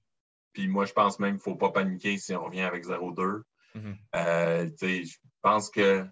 Puis 0.54 0.68
moi, 0.68 0.86
je 0.86 0.94
pense 0.94 1.20
même 1.20 1.40
qu'il 1.40 1.52
ne 1.52 1.56
faut 1.56 1.56
pas 1.56 1.72
paniquer 1.72 2.18
si 2.18 2.36
on 2.36 2.44
revient 2.44 2.62
avec 2.62 2.86
0-2. 2.86 3.42
Mm-hmm. 3.76 5.06
je 5.06 5.18
pense 5.42 5.70
que 5.70 6.06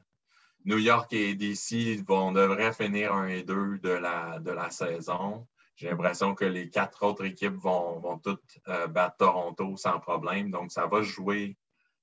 New 0.70 0.78
York 0.78 1.12
et 1.14 1.34
DC 1.34 2.00
vont, 2.08 2.32
devraient 2.32 2.74
finir 2.74 3.12
1 3.12 3.28
et 3.30 3.42
2 3.42 3.80
de 3.80 3.90
la, 3.90 4.38
de 4.38 4.52
la 4.52 4.70
saison. 4.70 5.48
J'ai 5.76 5.90
l'impression 5.90 6.36
que 6.36 6.46
les 6.46 6.70
quatre 6.70 7.04
autres 7.04 7.26
équipes 7.26 7.56
vont, 7.56 8.00
vont 8.00 8.20
toutes 8.20 8.60
euh, 8.68 8.86
battre 8.86 9.18
Toronto 9.18 9.76
sans 9.78 10.00
problème. 10.00 10.52
Donc, 10.52 10.72
ça 10.72 10.86
va 10.86 11.02
jouer 11.02 11.58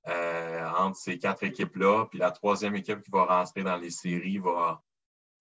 euh, 0.08 0.68
entre 0.78 0.96
ces 0.96 1.16
quatre 1.16 1.44
équipes-là. 1.44 2.06
Puis 2.06 2.18
la 2.18 2.32
troisième 2.32 2.74
équipe 2.74 3.02
qui 3.04 3.10
va 3.12 3.26
rentrer 3.26 3.62
dans 3.62 3.76
les 3.76 3.90
séries 3.90 4.38
va, 4.38 4.82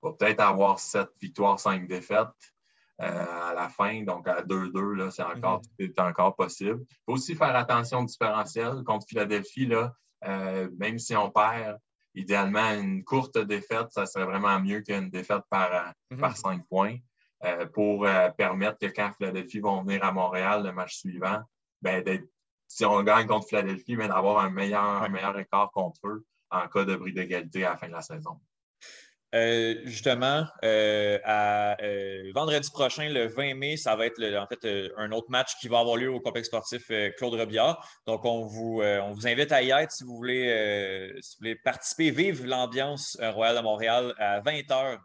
peut-être 0.03 0.41
avoir 0.41 0.79
sept 0.79 1.09
victoires, 1.19 1.59
cinq 1.59 1.87
défaites 1.87 2.27
euh, 3.01 3.49
à 3.49 3.55
la 3.55 3.69
fin. 3.69 4.03
Donc, 4.03 4.27
à 4.27 4.43
2-2, 4.43 5.09
c'est 5.09 5.23
encore, 5.23 5.63
encore 5.97 6.35
possible. 6.35 6.85
Il 6.91 6.97
faut 7.07 7.13
aussi 7.13 7.33
faire 7.33 7.55
attention 7.55 8.01
au 8.01 8.05
différentiel. 8.05 8.83
Contre 8.85 9.07
Philadelphie, 9.07 9.65
là, 9.65 9.95
même 10.77 10.99
si 10.99 11.15
on 11.15 11.31
perd, 11.31 11.79
idéalement, 12.15 12.71
une 12.71 13.03
courte 13.03 13.37
défaite, 13.37 13.87
ça 13.91 14.05
serait 14.05 14.25
vraiment 14.25 14.59
mieux 14.59 14.81
qu'une 14.81 15.09
défaite 15.09 15.43
par, 15.49 15.93
mm-hmm. 16.11 16.19
par 16.19 16.37
cinq 16.37 16.65
points. 16.67 16.97
Euh, 17.43 17.65
pour 17.67 18.07
euh, 18.07 18.29
permettre 18.29 18.79
que 18.79 18.87
quand 18.87 19.11
Philadelphie 19.17 19.59
vont 19.59 19.83
venir 19.83 20.03
à 20.03 20.11
Montréal 20.11 20.63
le 20.63 20.71
match 20.71 20.95
suivant, 20.95 21.41
ben, 21.81 22.03
si 22.67 22.85
on 22.85 23.03
gagne 23.03 23.27
contre 23.27 23.47
Philadelphie, 23.47 23.95
ben, 23.95 24.07
d'avoir 24.07 24.39
un 24.39 24.49
meilleur, 24.49 25.07
meilleur 25.09 25.37
écart 25.37 25.69
contre 25.71 26.07
eux 26.07 26.25
en 26.49 26.67
cas 26.67 26.85
de 26.85 26.95
bris 26.95 27.13
d'égalité 27.13 27.65
à 27.65 27.71
la 27.71 27.77
fin 27.77 27.87
de 27.87 27.91
la 27.91 28.01
saison. 28.01 28.39
Euh, 29.35 29.75
justement, 29.83 30.45
à, 30.63 31.77
vendredi 32.33 32.69
prochain, 32.71 33.09
le 33.09 33.27
20 33.27 33.55
mai, 33.55 33.77
ça 33.77 33.95
va 33.95 34.05
être 34.05 34.21
en 34.37 34.47
fait 34.47 34.91
un 34.97 35.11
autre 35.11 35.29
match 35.29 35.57
qui 35.59 35.67
va 35.67 35.79
avoir 35.79 35.97
lieu 35.97 36.09
au 36.09 36.19
complexe 36.19 36.47
sportif 36.47 36.87
Claude 37.17 37.33
Robillard. 37.33 37.85
Donc, 38.07 38.23
on 38.23 38.45
vous, 38.45 38.81
invite 38.81 39.51
à 39.51 39.61
y 39.61 39.71
être 39.71 39.91
si 39.91 40.03
vous 40.03 40.15
voulez, 40.15 41.11
participer, 41.63 42.11
vivre 42.11 42.45
l'ambiance 42.45 43.17
Royale 43.21 43.57
de 43.57 43.61
Montréal 43.61 44.13
à 44.17 44.39
20 44.39 44.51
h 44.69 44.97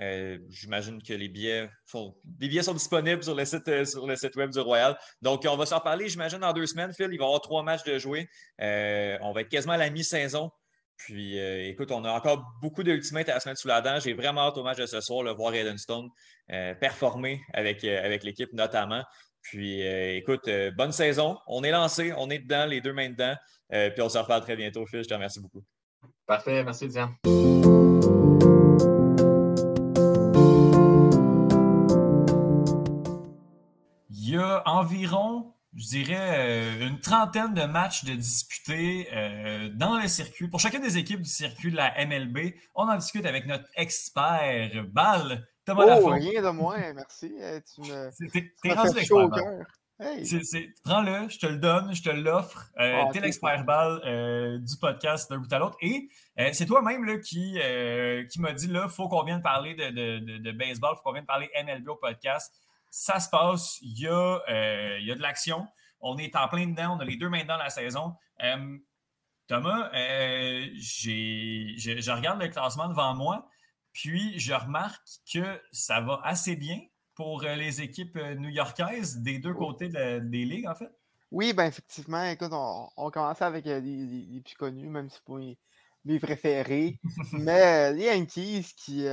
euh, 0.00 0.38
j'imagine 0.48 1.02
que 1.02 1.12
les 1.12 1.28
billets, 1.28 1.68
sont, 1.84 2.14
les 2.40 2.62
sont 2.62 2.72
disponibles 2.72 3.22
sur 3.22 3.34
le, 3.34 3.44
site, 3.44 3.68
euh, 3.68 3.84
web 4.36 4.50
du 4.50 4.60
Royal. 4.60 4.96
Donc, 5.22 5.44
on 5.48 5.56
va 5.56 5.66
s'en 5.66 5.80
parler, 5.80 6.08
j'imagine, 6.08 6.38
dans 6.38 6.52
deux 6.52 6.66
semaines, 6.66 6.92
Phil. 6.92 7.08
Il 7.10 7.18
va 7.18 7.24
y 7.24 7.26
avoir 7.26 7.40
trois 7.40 7.62
matchs 7.64 7.84
de 7.84 7.98
jouer. 7.98 8.28
Euh, 8.60 9.18
on 9.22 9.32
va 9.32 9.40
être 9.40 9.48
quasiment 9.48 9.72
à 9.72 9.78
la 9.78 9.90
mi-saison. 9.90 10.50
Puis, 10.98 11.38
écoute, 11.38 11.90
on 11.90 12.04
a 12.04 12.12
encore 12.12 12.44
beaucoup 12.60 12.82
d'ultimates 12.82 13.28
à 13.30 13.40
se 13.40 13.48
mettre 13.48 13.60
sous 13.60 13.68
la 13.68 13.80
dent. 13.80 13.98
J'ai 13.98 14.12
vraiment 14.12 14.42
hâte 14.42 14.58
au 14.58 14.62
match 14.62 14.76
de 14.78 14.86
ce 14.86 15.00
soir, 15.00 15.22
le 15.22 15.30
voir 15.30 15.54
Eden 15.54 15.78
Stone 15.78 16.08
performer 16.80 17.40
avec, 17.54 17.82
avec 17.84 18.24
l'équipe 18.24 18.52
notamment. 18.52 19.02
Puis, 19.40 19.80
écoute, 19.82 20.50
bonne 20.76 20.92
saison. 20.92 21.38
On 21.46 21.62
est 21.62 21.70
lancé, 21.70 22.12
on 22.16 22.28
est 22.30 22.40
dedans, 22.40 22.66
les 22.66 22.80
deux 22.80 22.92
mains 22.92 23.08
dedans. 23.10 23.34
puis, 23.70 24.02
on 24.02 24.08
se 24.08 24.18
reparle 24.18 24.42
très 24.42 24.56
bientôt, 24.56 24.84
Phil. 24.86 25.02
Je 25.02 25.08
te 25.08 25.14
remercie 25.14 25.40
beaucoup. 25.40 25.62
Parfait. 26.26 26.62
Merci, 26.62 26.88
Diane. 26.88 27.14
Il 34.10 34.34
y 34.34 34.36
a 34.36 34.62
environ, 34.66 35.54
je 35.74 35.86
dirais, 35.86 36.16
euh, 36.18 36.88
une 36.88 37.00
trentaine 37.00 37.52
de 37.54 37.64
matchs 37.64 38.04
de 38.04 38.14
disputés 38.14 39.08
euh, 39.12 39.68
dans 39.74 40.00
le 40.00 40.08
circuit. 40.08 40.48
Pour 40.48 40.60
chacune 40.60 40.80
des 40.80 40.96
équipes 40.96 41.20
du 41.20 41.28
circuit 41.28 41.70
de 41.70 41.76
la 41.76 41.92
MLB, 42.06 42.54
on 42.74 42.88
en 42.88 42.96
discute 42.96 43.26
avec 43.26 43.46
notre 43.46 43.66
expert 43.76 44.84
Ball, 44.88 45.46
Thomas 45.64 45.98
oh, 46.00 46.08
rien 46.08 46.42
de 46.42 46.50
moins, 46.50 46.94
merci. 46.94 47.34
Euh, 47.40 47.60
tu 47.74 47.82
me, 47.82 48.10
T'es 48.62 48.72
rendu 48.72 48.96
l'expert. 48.96 49.28
Prends-le, 50.84 51.28
je 51.28 51.38
te 51.38 51.46
le 51.46 51.58
donne, 51.58 51.92
je 51.94 52.02
te 52.02 52.08
l'offre. 52.08 52.70
Euh, 52.78 53.02
ah, 53.02 53.10
T'es 53.12 53.20
l'expert 53.20 53.64
balle 53.64 54.60
du 54.62 54.76
podcast 54.80 55.28
d'un 55.28 55.38
bout 55.38 55.52
à 55.52 55.58
l'autre. 55.58 55.76
Et 55.82 56.08
c'est 56.52 56.66
toi-même 56.66 57.20
qui, 57.20 57.58
qui 58.30 58.40
m'a 58.40 58.52
dit 58.52 58.68
là, 58.68 58.84
il 58.86 58.90
faut 58.90 59.08
qu'on 59.08 59.24
vienne 59.24 59.42
parler 59.42 59.74
de, 59.74 59.90
de, 59.90 60.18
de, 60.20 60.38
de 60.38 60.52
baseball, 60.52 60.94
il 60.94 60.96
faut 60.96 61.02
qu'on 61.02 61.12
vienne 61.12 61.26
parler 61.26 61.50
MLB 61.62 61.88
au 61.88 61.96
podcast 61.96 62.54
ça 62.90 63.20
se 63.20 63.28
passe, 63.28 63.78
il 63.82 64.00
y 64.00 64.06
a, 64.06 64.40
euh, 64.48 64.98
il 65.00 65.06
y 65.06 65.12
a 65.12 65.14
de 65.14 65.22
l'action. 65.22 65.66
On 66.00 66.16
est 66.18 66.36
en 66.36 66.48
plein 66.48 66.66
dedans, 66.66 66.96
on 66.96 67.00
a 67.00 67.04
les 67.04 67.16
deux 67.16 67.28
mains 67.28 67.44
dans 67.44 67.56
la 67.56 67.70
saison. 67.70 68.14
Euh, 68.42 68.78
Thomas, 69.46 69.90
euh, 69.94 70.66
je, 70.74 72.10
regarde 72.10 72.40
le 72.40 72.48
classement 72.48 72.88
devant 72.88 73.14
moi, 73.14 73.48
puis 73.92 74.38
je 74.38 74.52
remarque 74.52 75.02
que 75.32 75.60
ça 75.72 76.00
va 76.00 76.20
assez 76.24 76.56
bien 76.56 76.80
pour 77.14 77.42
les 77.42 77.80
équipes 77.80 78.16
new-yorkaises 78.16 79.18
des 79.18 79.38
deux 79.38 79.54
côtés 79.54 79.88
des 79.88 80.44
ligues, 80.44 80.68
en 80.68 80.74
fait. 80.74 80.90
Oui, 81.30 81.52
ben 81.52 81.66
effectivement, 81.66 82.22
écoute, 82.24 82.52
on, 82.52 82.88
on 82.96 83.10
commençait 83.10 83.44
avec 83.44 83.64
des, 83.64 84.42
plus 84.44 84.54
connus, 84.54 84.88
même 84.88 85.10
si 85.10 85.16
c'est 85.16 85.24
pas 85.24 85.38
mes, 86.04 86.20
préférés. 86.20 87.00
Mais 87.32 87.92
les 87.92 88.04
Yankees 88.04 88.72
qui, 88.76 89.06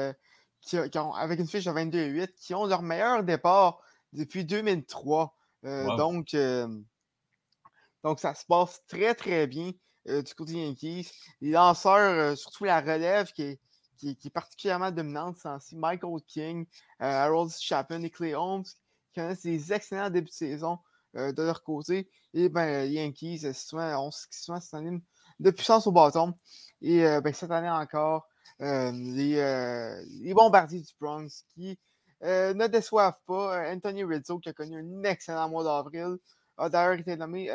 avec 1.17 1.39
une 1.39 1.47
fiche 1.47 1.65
de 1.65 1.71
22 1.71 1.99
et 1.99 2.07
8, 2.07 2.35
qui 2.35 2.53
ont 2.53 2.65
leur 2.65 2.81
meilleur 2.81 3.23
départ 3.23 3.79
depuis 4.13 4.45
2003. 4.45 5.35
Euh, 5.65 5.95
donc, 5.97 6.33
euh, 6.33 6.67
donc, 8.03 8.19
ça 8.19 8.33
se 8.33 8.45
passe 8.45 8.81
très, 8.87 9.15
très 9.15 9.47
bien 9.47 9.71
euh, 10.07 10.21
du 10.21 10.33
côté 10.33 10.53
Yankees. 10.53 11.11
Les 11.41 11.51
lanceurs, 11.51 12.37
surtout 12.37 12.65
la 12.65 12.81
relève 12.81 13.31
qui 13.31 13.43
est, 13.43 13.59
qui, 13.97 14.17
est 14.25 14.33
particulièrement 14.33 14.91
dominante, 14.91 15.37
c'est 15.59 15.75
Michael 15.75 16.21
King, 16.27 16.65
Harold 16.99 17.51
Chapin 17.59 18.01
et 18.01 18.09
Clay 18.09 18.35
Holmes, 18.35 18.63
qui 18.63 19.19
connaissent 19.19 19.43
des 19.43 19.73
excellents 19.73 20.09
débuts 20.09 20.29
de 20.29 20.33
saison 20.33 20.79
de 21.13 21.41
leur 21.41 21.63
côté. 21.63 22.09
Et 22.33 22.49
ben, 22.49 22.83
les 22.83 22.95
Yankees, 22.95 23.53
souvent, 23.53 24.07
ont 24.07 24.11
souvent 24.29 24.59
synonyme 24.59 25.01
de 25.39 25.49
puissance 25.49 25.87
au 25.87 25.91
bâton. 25.91 26.33
Et 26.81 26.99
ben, 27.21 27.33
cette 27.33 27.51
année 27.51 27.69
encore, 27.69 28.27
les, 28.59 30.05
les, 30.21 30.33
bombardiers 30.33 30.81
du 30.81 30.93
Bronx 30.99 31.43
qui 31.53 31.77
ne 32.21 32.67
déçoivent 32.67 33.19
pas. 33.25 33.69
Anthony 33.71 34.03
Rizzo, 34.03 34.39
qui 34.39 34.49
a 34.49 34.53
connu 34.53 34.79
un 34.79 35.03
excellent 35.03 35.49
mois 35.49 35.63
d'avril, 35.63 36.17
a 36.57 36.69
d'ailleurs 36.69 36.99
été 36.99 37.17
nommé 37.17 37.49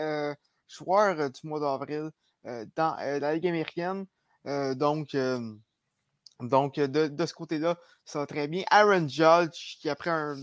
joueur 0.69 1.31
du 1.31 1.41
mois 1.47 1.61
d'avril 1.61 2.11
dans 2.45 2.97
la 2.97 3.35
Ligue 3.35 3.47
américaine. 3.47 4.07
donc, 4.45 5.17
donc, 6.41 6.77
de, 6.77 7.27
ce 7.27 7.35
côté-là, 7.35 7.79
ça 8.05 8.21
va 8.21 8.27
très 8.27 8.49
bien. 8.49 8.65
Aaron 8.71 9.07
Judge, 9.07 9.79
qui 9.81 9.89
après 9.89 10.11
un, 10.11 10.37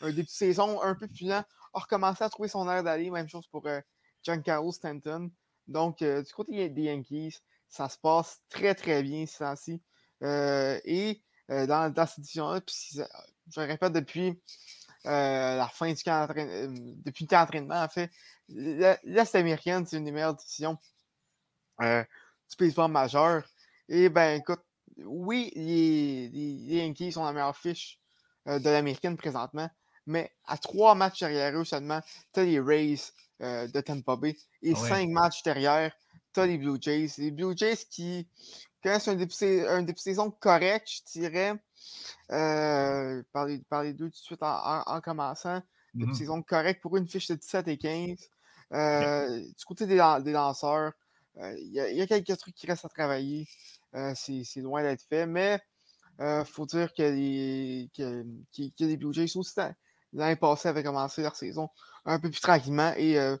un 0.00 0.10
début 0.10 0.24
de 0.24 0.28
saison 0.28 0.82
un 0.82 0.94
peu 0.94 1.08
plus 1.08 1.26
lent, 1.26 1.44
a 1.72 1.80
recommencé 1.80 2.24
à 2.24 2.28
trouver 2.28 2.48
son 2.48 2.68
air 2.68 2.82
d'aller. 2.82 3.10
Même 3.10 3.28
chose 3.28 3.46
pour 3.48 3.66
euh, 3.66 3.80
Giancarlo 4.22 4.72
Stanton. 4.72 5.30
Donc, 5.66 6.02
euh, 6.02 6.22
du 6.22 6.32
côté 6.32 6.68
des 6.68 6.82
Yankees, 6.82 7.38
ça 7.68 7.88
se 7.88 7.98
passe 7.98 8.40
très, 8.48 8.74
très 8.74 9.02
bien 9.02 9.26
ce 9.26 9.38
temps-ci. 9.38 9.82
Euh, 10.22 10.80
et 10.84 11.22
dans, 11.48 11.92
dans, 11.92 12.06
cette 12.06 12.20
division-là, 12.20 12.60
je 12.66 13.60
répète 13.60 13.92
depuis 13.92 14.40
la 15.04 15.68
fin 15.72 15.92
du 15.92 16.02
camp 16.02 16.26
d'entraînement, 16.26 16.74
depuis 17.04 17.24
le 17.24 17.28
camp 17.28 17.40
d'entraînement, 17.40 17.82
en 17.82 17.88
fait, 17.88 18.10
l'Est 18.48 19.34
américaine, 19.34 19.86
c'est 19.86 19.98
une 19.98 20.04
des 20.04 20.10
meilleures 20.10 20.34
divisions 20.34 20.76
du 21.80 22.56
baseball 22.58 22.90
majeur. 22.90 23.44
Et 23.88 24.08
ben, 24.08 24.40
écoute, 24.40 24.62
oui, 25.04 25.52
les, 25.54 26.28
Yankees 26.76 27.12
sont 27.12 27.24
la 27.24 27.32
meilleure 27.32 27.56
fiche 27.56 28.00
euh, 28.48 28.58
de 28.58 28.68
l'américaine 28.70 29.16
présentement, 29.16 29.68
mais 30.06 30.32
à 30.46 30.56
trois 30.56 30.94
matchs 30.94 31.20
derrière 31.20 31.56
eux 31.58 31.64
seulement, 31.64 32.00
tu 32.32 32.40
as 32.40 32.44
les 32.44 32.60
Rays 32.60 32.96
euh, 33.42 33.68
de 33.68 33.80
Tampa 33.80 34.16
Bay 34.16 34.36
et 34.62 34.72
ah 34.74 34.88
cinq 34.88 35.08
matchs 35.10 35.42
derrière, 35.42 35.92
les 36.44 36.58
Blue 36.58 36.78
Jays. 36.80 37.12
Les 37.18 37.30
Blue 37.30 37.56
Jays 37.56 37.86
qui 37.90 38.28
connaissent 38.82 39.08
un 39.08 39.14
début, 39.14 39.32
de 39.32 39.98
saison 39.98 40.30
correct, 40.30 40.88
je 40.88 41.20
dirais, 41.20 41.54
euh, 42.32 43.22
par, 43.32 43.46
les, 43.46 43.92
deux 43.92 44.06
tout 44.06 44.10
de 44.10 44.14
suite 44.14 44.42
en, 44.42 45.00
commençant. 45.00 45.62
Début 45.94 46.10
de 46.10 46.14
mm-hmm. 46.14 46.18
saison 46.18 46.42
correct 46.42 46.82
pour 46.82 46.96
une 46.96 47.08
fiche 47.08 47.28
de 47.28 47.36
17 47.36 47.68
et 47.68 47.78
15. 47.78 48.18
Du 49.56 49.64
côté 49.64 49.86
des, 49.86 49.96
lanceurs, 49.96 50.92
il 51.36 51.68
y, 51.70 51.96
y, 51.96 52.02
a 52.02 52.06
quelques 52.06 52.36
trucs 52.36 52.54
qui 52.54 52.66
restent 52.66 52.84
à 52.84 52.88
travailler. 52.88 53.48
Euh, 53.96 54.12
c'est 54.14 54.60
loin 54.60 54.82
d'être 54.82 55.02
fait, 55.08 55.26
mais 55.26 55.58
il 56.18 56.24
euh, 56.24 56.44
faut 56.44 56.66
dire 56.66 56.92
que 56.92 57.02
les, 57.02 57.90
que, 57.96 58.24
les 58.80 58.96
Blue 58.96 59.12
Jays 59.12 59.36
aussi 59.36 59.54
l'année 60.12 60.36
passée 60.36 60.68
avaient 60.68 60.82
commencé 60.82 61.22
leur 61.22 61.36
saison 61.36 61.68
un 62.04 62.18
peu 62.18 62.30
plus 62.30 62.40
tranquillement 62.40 62.92
et 62.96 63.18
euh, 63.18 63.36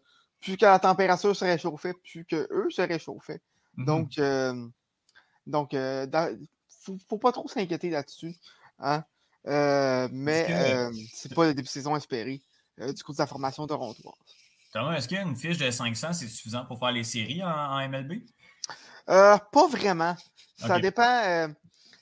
plus 0.46 0.56
que 0.56 0.64
la 0.64 0.78
température 0.78 1.34
se 1.34 1.44
réchauffait, 1.44 1.92
plus 1.92 2.24
que 2.24 2.46
eux 2.50 2.70
se 2.70 2.82
réchauffaient. 2.82 3.40
Mm-hmm. 3.76 3.84
Donc, 3.84 4.70
donc 5.46 5.76
faut, 6.68 6.96
faut, 7.08 7.18
pas 7.18 7.32
trop 7.32 7.48
s'inquiéter 7.48 7.90
là-dessus. 7.90 8.34
Hein? 8.78 9.04
mais 9.44 10.90
c'est 11.12 11.34
pas 11.34 11.46
le 11.46 11.54
début 11.54 11.66
de 11.66 11.68
saison 11.68 11.96
espéré 11.96 12.40
du 12.78 13.02
coup 13.02 13.12
de 13.12 13.18
la 13.18 13.26
formation 13.26 13.66
torontoise. 13.66 14.14
Est-ce 14.74 15.08
qu'il 15.08 15.16
y 15.16 15.20
a 15.20 15.22
une 15.22 15.36
fiche 15.36 15.58
de 15.58 15.70
500, 15.70 16.12
c'est 16.12 16.28
suffisant 16.28 16.64
pour 16.66 16.78
faire 16.78 16.92
les 16.92 17.04
séries 17.04 17.42
en 17.42 17.88
MLB? 17.88 18.22
Euh, 19.08 19.38
pas 19.52 19.66
vraiment. 19.68 20.14
Ça 20.56 20.78
dépend. 20.78 21.22
Euh, 21.24 21.48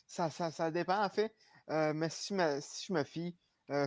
ça, 0.07 0.31
ça, 0.31 0.71
dépend, 0.71 1.05
en 1.05 1.09
fait. 1.09 1.33
Euh, 1.71 1.93
mais 1.95 2.09
si, 2.11 2.35
si, 2.61 2.87
je 2.89 2.93
me 2.93 3.05
fie, 3.05 3.37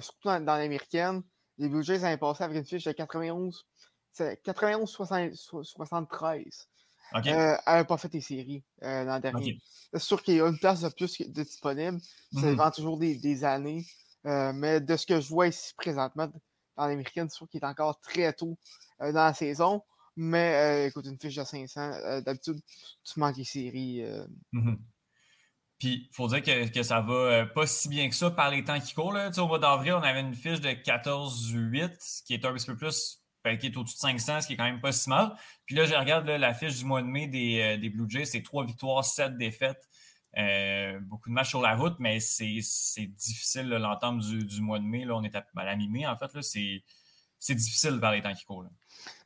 surtout 0.01 0.29
dans, 0.29 0.57
l'américaine, 0.57 1.21
les 1.57 1.69
Blue 1.69 1.83
Jays 1.83 2.03
avaient 2.03 2.17
passé 2.17 2.43
avec 2.43 2.57
une 2.57 2.65
fiche 2.65 2.83
de 2.83 2.91
91. 2.91 3.65
91 4.43 4.89
73. 4.89 6.69
Okay. 7.13 7.29
elle 7.29 7.57
n'a 7.65 7.85
pas 7.85 7.97
fait 7.97 8.09
des 8.09 8.19
séries 8.19 8.63
l'an 8.81 9.19
dernier. 9.19 9.61
C'est 9.93 9.99
sûr 9.99 10.21
qu'il 10.21 10.35
y 10.35 10.41
a 10.41 10.47
une 10.47 10.59
place 10.59 10.81
de 10.81 10.89
plus 10.89 11.21
de 11.21 11.43
disponible. 11.43 11.99
Ça 12.33 12.41
dépend 12.41 12.69
toujours 12.69 12.97
des, 12.97 13.15
des 13.15 13.43
années. 13.45 13.85
mais 14.25 14.81
de 14.81 14.97
ce 14.97 15.05
que 15.05 15.21
je 15.21 15.29
vois 15.29 15.47
ici 15.47 15.73
présentement 15.77 16.27
dans 16.75 16.85
l'américaine, 16.85 17.29
c'est 17.29 17.37
sûr 17.37 17.47
qu'il 17.47 17.61
est 17.61 17.65
encore 17.65 17.99
très 18.01 18.33
tôt 18.33 18.57
dans 18.99 19.13
la 19.13 19.33
saison. 19.33 19.81
Mais 20.19 20.55
euh, 20.55 20.87
écoute, 20.87 21.05
une 21.05 21.19
fiche 21.19 21.35
de 21.35 21.43
500, 21.43 21.79
euh, 21.79 22.21
d'habitude, 22.21 22.59
tu 23.03 23.19
manques 23.19 23.37
les 23.37 23.43
séries. 23.43 24.01
Euh. 24.01 24.25
Mm-hmm. 24.51 24.77
Puis, 25.77 26.07
il 26.09 26.15
faut 26.15 26.27
dire 26.27 26.41
que, 26.41 26.67
que, 26.69 26.81
ça 26.81 27.01
va 27.01 27.45
pas 27.45 27.67
si 27.67 27.87
bien 27.87 28.09
que 28.09 28.15
ça 28.15 28.31
par 28.31 28.49
les 28.49 28.63
temps 28.63 28.79
qui 28.79 28.95
courent. 28.95 29.13
Là. 29.13 29.29
Au 29.37 29.47
mois 29.47 29.59
d'avril, 29.59 29.93
on 29.93 30.01
avait 30.01 30.21
une 30.21 30.33
fiche 30.33 30.59
de 30.59 30.69
14-8, 30.69 31.97
ce 31.99 32.23
qui 32.23 32.33
est 32.33 32.43
un 32.45 32.53
petit 32.53 32.65
peu 32.65 32.75
plus, 32.75 33.21
qui 33.55 33.67
est 33.67 33.77
au-dessus 33.77 33.95
de 33.95 33.99
500, 33.99 34.41
ce 34.41 34.47
qui 34.47 34.53
est 34.53 34.57
quand 34.57 34.63
même 34.63 34.81
pas 34.81 34.91
si 34.91 35.09
mal. 35.09 35.33
Puis 35.65 35.75
là, 35.75 35.85
je 35.85 35.93
regarde 35.93 36.27
la 36.27 36.53
fiche 36.53 36.77
du 36.77 36.85
mois 36.85 37.01
de 37.01 37.07
mai 37.07 37.27
des, 37.27 37.77
des 37.77 37.89
Blue 37.89 38.09
Jays, 38.09 38.25
c'est 38.25 38.43
3 38.43 38.65
victoires, 38.65 39.03
7 39.03 39.37
défaites. 39.37 39.87
beaucoup 41.01 41.29
de 41.29 41.33
matchs 41.33 41.49
sur 41.49 41.61
la 41.61 41.75
route, 41.75 41.95
mais 41.99 42.19
c'est 42.19 42.61
difficile 43.07 43.69
l'entente 43.69 44.19
du, 44.19 44.43
du, 44.45 44.61
mois 44.61 44.79
de 44.79 44.85
mai. 44.85 45.05
Là, 45.05 45.15
on 45.15 45.23
est 45.23 45.35
à, 45.35 45.45
à 45.55 45.65
la 45.65 45.75
mi-mai, 45.75 46.05
en 46.07 46.15
fait. 46.15 46.31
C'est 47.39 47.55
difficile 47.55 47.99
par 47.99 48.11
les 48.11 48.21
temps 48.21 48.33
qui 48.33 48.45
courent. 48.45 48.65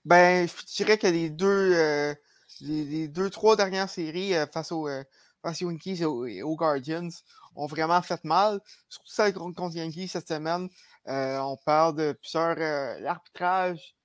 Ben, 0.05 0.47
je 0.47 0.65
dirais 0.75 0.97
que 0.97 1.07
les 1.07 1.29
deux, 1.29 1.73
euh, 1.75 2.15
les, 2.61 3.07
deux, 3.07 3.29
trois 3.29 3.55
dernières 3.55 3.89
séries 3.89 4.35
euh, 4.35 4.47
face, 4.47 4.71
aux, 4.71 4.87
euh, 4.87 5.03
Yankees 5.59 6.01
et 6.01 6.05
aux, 6.05 6.55
Guardians 6.55 7.09
ont 7.55 7.67
vraiment 7.67 8.01
fait 8.01 8.23
mal. 8.23 8.59
Surtout 8.89 9.11
celle 9.11 9.33
contre, 9.33 9.69
les 9.69 9.81
Yankees 9.81 10.07
cette 10.07 10.27
semaine. 10.27 10.69
on 11.05 11.57
parle 11.65 11.95
de 11.95 12.13
plusieurs. 12.13 12.55
L'arbitrage 12.99 13.95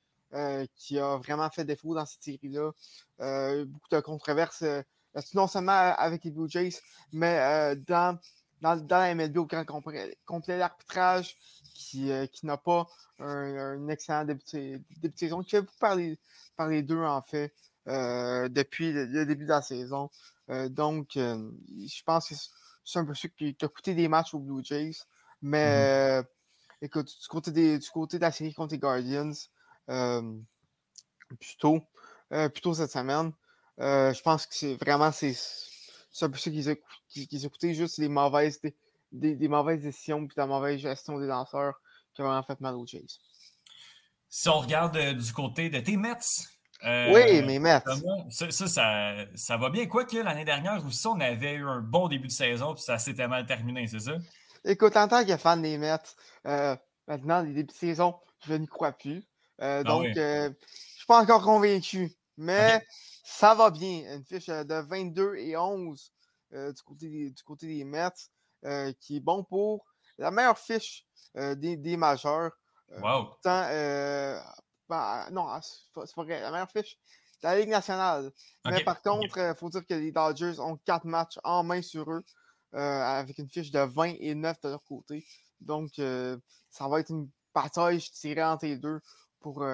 qui 0.76 0.98
a 0.98 1.16
vraiment 1.18 1.48
fait 1.50 1.64
défaut 1.64 1.94
dans 1.94 2.06
cette 2.06 2.22
série-là. 2.22 2.72
beaucoup 3.64 3.88
de 3.90 4.00
controverses, 4.00 4.64
non 5.34 5.46
seulement 5.46 5.94
avec 5.96 6.24
les 6.24 6.30
Blue 6.30 6.48
Jays, 6.48 6.78
mais 7.12 7.74
dans, 7.86 8.18
dans, 8.60 8.76
dans 8.76 8.98
la 8.98 9.14
MLB 9.14 9.38
au 9.38 9.46
grand 9.46 9.64
complet. 9.64 10.16
L'arbitrage 10.48 11.36
qui, 11.74 12.10
qui 12.32 12.46
n'a 12.46 12.56
pas 12.56 12.86
un, 13.18 13.88
excellent 13.88 14.24
début 14.24 14.42
de, 15.02 15.12
saison 15.14 15.42
qui 15.42 15.50
fait 15.50 15.62
beaucoup 15.62 16.68
les 16.68 16.82
deux, 16.82 17.02
en 17.02 17.22
fait, 17.22 17.52
euh, 17.88 18.48
depuis 18.48 18.92
le, 18.92 19.26
début 19.26 19.44
de 19.44 19.50
la 19.50 19.62
saison. 19.62 20.10
Euh, 20.50 20.68
donc, 20.68 21.16
euh, 21.16 21.50
je 21.86 22.02
pense 22.04 22.28
que 22.28 22.34
c'est 22.84 22.98
un 22.98 23.04
peu 23.04 23.14
ce 23.14 23.26
qui 23.26 23.56
a 23.60 23.68
coûté 23.68 23.94
des 23.94 24.08
matchs 24.08 24.34
aux 24.34 24.38
Blue 24.38 24.62
Jays. 24.62 24.96
Mais 25.42 26.20
mm-hmm. 26.20 26.26
écoute, 26.82 27.06
du 27.20 27.28
côté, 27.28 27.50
des, 27.50 27.78
du 27.78 27.90
côté 27.90 28.18
de 28.18 28.22
la 28.22 28.32
série 28.32 28.54
contre 28.54 28.72
les 28.72 28.78
Guardians, 28.78 29.32
plutôt, 29.87 31.81
plutôt 32.31 32.75
cette 32.75 32.90
semaine, 32.90 33.33
je 33.79 34.22
pense 34.22 34.46
que 34.46 34.55
c'est 34.55 34.75
vraiment 34.75 35.12
c'est, 35.12 35.35
un 36.22 36.31
peu 36.31 36.38
ça 36.38 36.51
qu'ils 36.51 36.70
ont, 36.70 36.77
qui, 37.09 37.49
coûté, 37.51 37.75
juste 37.75 37.99
les 37.99 38.09
mauvaises, 38.09 38.61
des, 39.12 39.35
des, 39.35 39.49
mauvaises 39.49 39.83
décisions 39.83 40.25
et 40.25 40.29
la 40.37 40.46
mauvaise 40.46 40.81
gestion 40.81 41.18
des 41.18 41.27
lanceurs 41.27 41.81
qui 42.14 42.22
a 42.22 42.25
vraiment 42.25 42.42
fait 42.42 42.61
mal 42.61 42.75
aux 42.75 42.87
Jays. 42.87 43.07
Si 44.29 44.49
on 44.49 44.59
regarde 44.59 44.96
euh, 44.96 45.12
du 45.12 45.33
côté 45.33 45.70
de 45.70 45.81
tes 45.81 45.96
Mets, 45.96 46.16
euh, 46.85 47.12
oui, 47.12 47.42
mes 47.42 47.59
Mets. 47.59 47.83
Ça, 48.29 48.51
ça, 48.51 49.27
ça, 49.35 49.57
va 49.57 49.70
bien. 49.70 49.87
Quoique 49.87 50.16
l'année 50.16 50.44
dernière 50.44 50.85
aussi, 50.85 51.07
on 51.07 51.18
avait 51.20 51.55
eu 51.55 51.66
un 51.66 51.81
bon 51.81 52.09
début 52.09 52.29
de 52.29 52.33
saison, 52.33 52.75
puis 52.75 52.83
ça 52.83 52.99
s'était 52.99 53.29
mal 53.29 53.46
terminé, 53.46 53.87
c'est 53.87 54.01
ça? 54.01 54.12
Écoute, 54.64 54.96
en 54.96 55.09
tant 55.09 55.25
que 55.25 55.37
fan 55.37 55.62
des 55.62 55.79
Mets, 55.79 55.96
euh, 56.46 56.77
maintenant, 57.07 57.40
les 57.40 57.53
débuts 57.53 57.72
de 57.72 57.72
saison, 57.72 58.16
je 58.46 58.55
n'y 58.55 58.66
crois 58.66 58.92
plus. 58.92 59.25
Ah 59.58 59.82
donc, 59.82 60.06
je 60.14 60.48
ne 60.48 60.54
suis 60.96 61.06
pas 61.06 61.22
encore 61.22 61.42
convaincu. 61.42 62.12
Mais 62.36 62.86
ça 63.24 63.54
va 63.54 63.70
bien. 63.70 64.16
Une 64.16 64.24
fiche 64.24 64.46
de 64.46 64.88
22 64.88 65.36
et 65.36 65.56
11 65.56 66.12
du, 66.52 66.82
côté 66.84 67.08
des, 67.08 67.30
du 67.30 67.42
côté 67.42 67.66
des 67.66 67.84
Mets, 67.84 68.10
qui 69.00 69.16
est 69.16 69.20
bon 69.20 69.44
pour 69.44 69.84
la 70.18 70.30
meilleure 70.30 70.58
fiche 70.58 71.04
euh, 71.36 71.54
des, 71.54 71.76
des, 71.76 71.96
majeurs. 71.96 72.52
Euh, 72.92 73.00
wow. 73.00 73.36
Euh, 73.46 74.40
ben, 74.88 75.26
non, 75.30 75.46
ah, 75.48 75.60
c'est 75.62 75.92
pas, 75.92 76.04
vrai. 76.22 76.40
La 76.40 76.50
meilleure 76.50 76.70
fiche, 76.70 76.98
c'est 77.40 77.46
la 77.46 77.58
Ligue 77.58 77.68
nationale. 77.68 78.32
Mais 78.64 78.82
par 78.84 79.02
contre, 79.02 79.38
il 79.38 79.54
faut 79.58 79.68
dire 79.68 79.86
que 79.86 79.94
les 79.94 80.12
Dodgers 80.12 80.58
ont 80.60 80.76
quatre 80.84 81.04
matchs 81.04 81.38
en 81.44 81.62
main 81.62 81.82
sur 81.82 82.10
eux, 82.10 82.24
avec 82.72 83.38
une 83.38 83.48
fiche 83.48 83.70
de 83.70 83.80
20 83.80 84.14
et 84.20 84.34
9 84.34 84.60
de 84.62 84.68
leur 84.70 84.84
côté. 84.84 85.26
Donc, 85.60 85.92
ça 85.96 86.88
va 86.88 87.00
être 87.00 87.10
une 87.10 87.28
bataille, 87.54 88.00
je 88.00 88.12
dirais, 88.12 88.44
entre 88.44 88.66
les 88.66 88.76
deux 88.76 89.00
pour, 89.52 89.66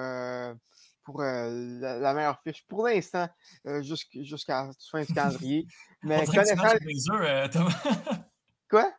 pour 1.03 1.21
la, 1.21 2.13
meilleure 2.13 2.39
fiche. 2.43 2.65
Pour 2.67 2.87
l'instant, 2.87 3.27
jusqu'à 3.81 4.65
la 4.65 4.71
fin 4.91 5.03
du 5.03 5.13
calendrier. 5.13 5.67
Mais 6.03 6.25
connaissant... 6.25 6.55
des 6.81 7.09
œufs, 7.11 7.49
Thomas. 7.49 7.83
Quoi? 8.69 8.91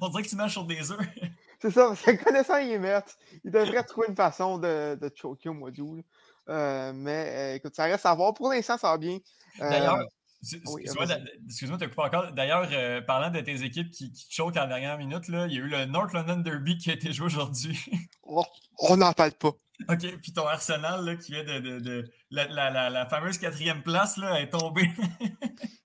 On 0.00 0.08
dirait 0.08 0.22
que 0.22 0.28
tu 0.28 0.36
marches 0.36 0.52
sur 0.52 0.64
des 0.64 0.90
œufs. 0.90 1.00
C'est 1.60 1.70
ça, 1.70 1.86
parce 1.86 2.02
que 2.02 2.24
connaissant 2.24 2.58
les 2.58 2.78
Mets, 2.78 3.04
il 3.44 3.50
devrait 3.52 3.84
trouver 3.84 4.08
une 4.08 4.16
façon 4.16 4.58
de, 4.58 4.98
de 5.00 5.10
choquer 5.14 5.48
au 5.48 5.54
mois 5.54 5.70
d'août. 5.70 6.04
Euh, 6.48 6.92
mais 6.92 7.26
euh, 7.28 7.54
écoute, 7.54 7.74
ça 7.76 7.84
reste 7.84 8.04
à 8.04 8.14
voir. 8.14 8.34
Pour 8.34 8.50
l'instant, 8.50 8.76
ça 8.76 8.90
va 8.90 8.98
bien. 8.98 9.18
Euh, 9.60 9.70
D'ailleurs, 9.70 10.00
excuse-moi, 10.42 11.78
tu 11.78 11.88
coupé 11.88 12.02
encore. 12.02 12.32
D'ailleurs, 12.32 12.68
parlant 13.06 13.30
de 13.30 13.40
tes 13.40 13.62
équipes 13.62 13.90
qui, 13.90 14.12
qui 14.12 14.26
choquent 14.28 14.56
en 14.56 14.66
dernière 14.66 14.98
minute, 14.98 15.28
là, 15.28 15.46
il 15.46 15.52
y 15.52 15.56
a 15.56 15.60
eu 15.60 15.68
le 15.68 15.84
North 15.84 16.12
London 16.12 16.38
Derby 16.38 16.78
qui 16.78 16.90
a 16.90 16.94
été 16.94 17.12
joué 17.12 17.26
aujourd'hui. 17.26 17.78
Oh, 18.24 18.44
on 18.78 18.96
n'en 18.96 19.12
parle 19.12 19.32
pas. 19.32 19.52
OK, 19.88 20.20
puis 20.20 20.32
ton 20.32 20.46
Arsenal 20.46 21.04
là, 21.04 21.16
qui 21.16 21.32
vient 21.32 21.44
de, 21.44 21.58
de, 21.58 21.78
de 21.80 22.10
la, 22.30 22.46
la, 22.48 22.90
la, 22.90 23.06
fameuse 23.06 23.38
quatrième 23.38 23.82
place 23.82 24.16
là, 24.16 24.40
est 24.40 24.50
tombée. 24.50 24.90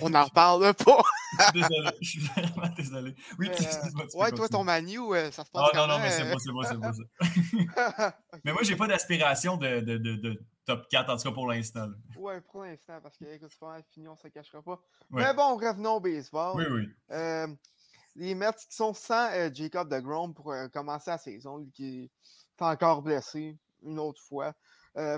On 0.00 0.10
n'en 0.10 0.24
reparle 0.24 0.74
pas. 0.74 1.02
désolé, 1.54 1.90
je 2.00 2.08
suis 2.08 2.20
vraiment 2.20 2.68
désolé. 2.76 3.14
Oui, 3.38 3.48
euh, 3.48 4.18
ouais, 4.18 4.32
toi, 4.32 4.48
ton 4.48 4.64
Manu, 4.64 4.98
ça 5.30 5.44
se 5.44 5.50
passe. 5.50 5.70
Oh, 5.72 5.76
non, 5.76 5.86
non, 5.86 5.98
mais 5.98 6.10
c'est 6.10 6.30
pas, 6.30 6.38
c'est 6.38 6.52
pas, 6.52 6.64
c'est 6.64 6.80
pas 6.80 7.92
ça. 7.96 8.18
mais 8.44 8.52
moi, 8.52 8.62
j'ai 8.62 8.76
pas 8.76 8.88
d'aspiration 8.88 9.56
de, 9.56 9.80
de, 9.80 9.98
de, 9.98 10.44
top 10.64 10.88
4, 10.88 11.10
en 11.10 11.16
tout 11.16 11.22
cas 11.22 11.32
pour 11.32 11.46
l'instant. 11.46 11.88
Ouais, 12.16 12.40
pour 12.40 12.64
l'instant, 12.64 12.98
parce 13.02 13.16
que 13.16 13.24
écoute, 13.24 13.52
fini, 13.92 14.08
on 14.08 14.16
se 14.16 14.28
cachera 14.28 14.62
pas. 14.62 14.80
Mais 15.10 15.32
bon, 15.34 15.56
revenons 15.56 15.94
au 15.94 16.00
baseball. 16.00 16.56
Oui, 16.56 16.64
oui. 16.68 16.88
Euh, 17.12 17.46
les 18.16 18.34
Mets 18.34 18.52
qui 18.68 18.74
sont 18.74 18.94
sans 18.94 19.30
euh, 19.32 19.48
Jacob 19.52 19.88
de 19.88 20.00
Grom 20.00 20.34
pour 20.34 20.54
commencer 20.72 21.10
la 21.10 21.18
saison, 21.18 21.64
qui 21.72 22.10
est 22.62 22.72
encore 22.72 23.02
blessé 23.02 23.56
une 23.82 23.98
autre 23.98 24.22
fois. 24.22 24.54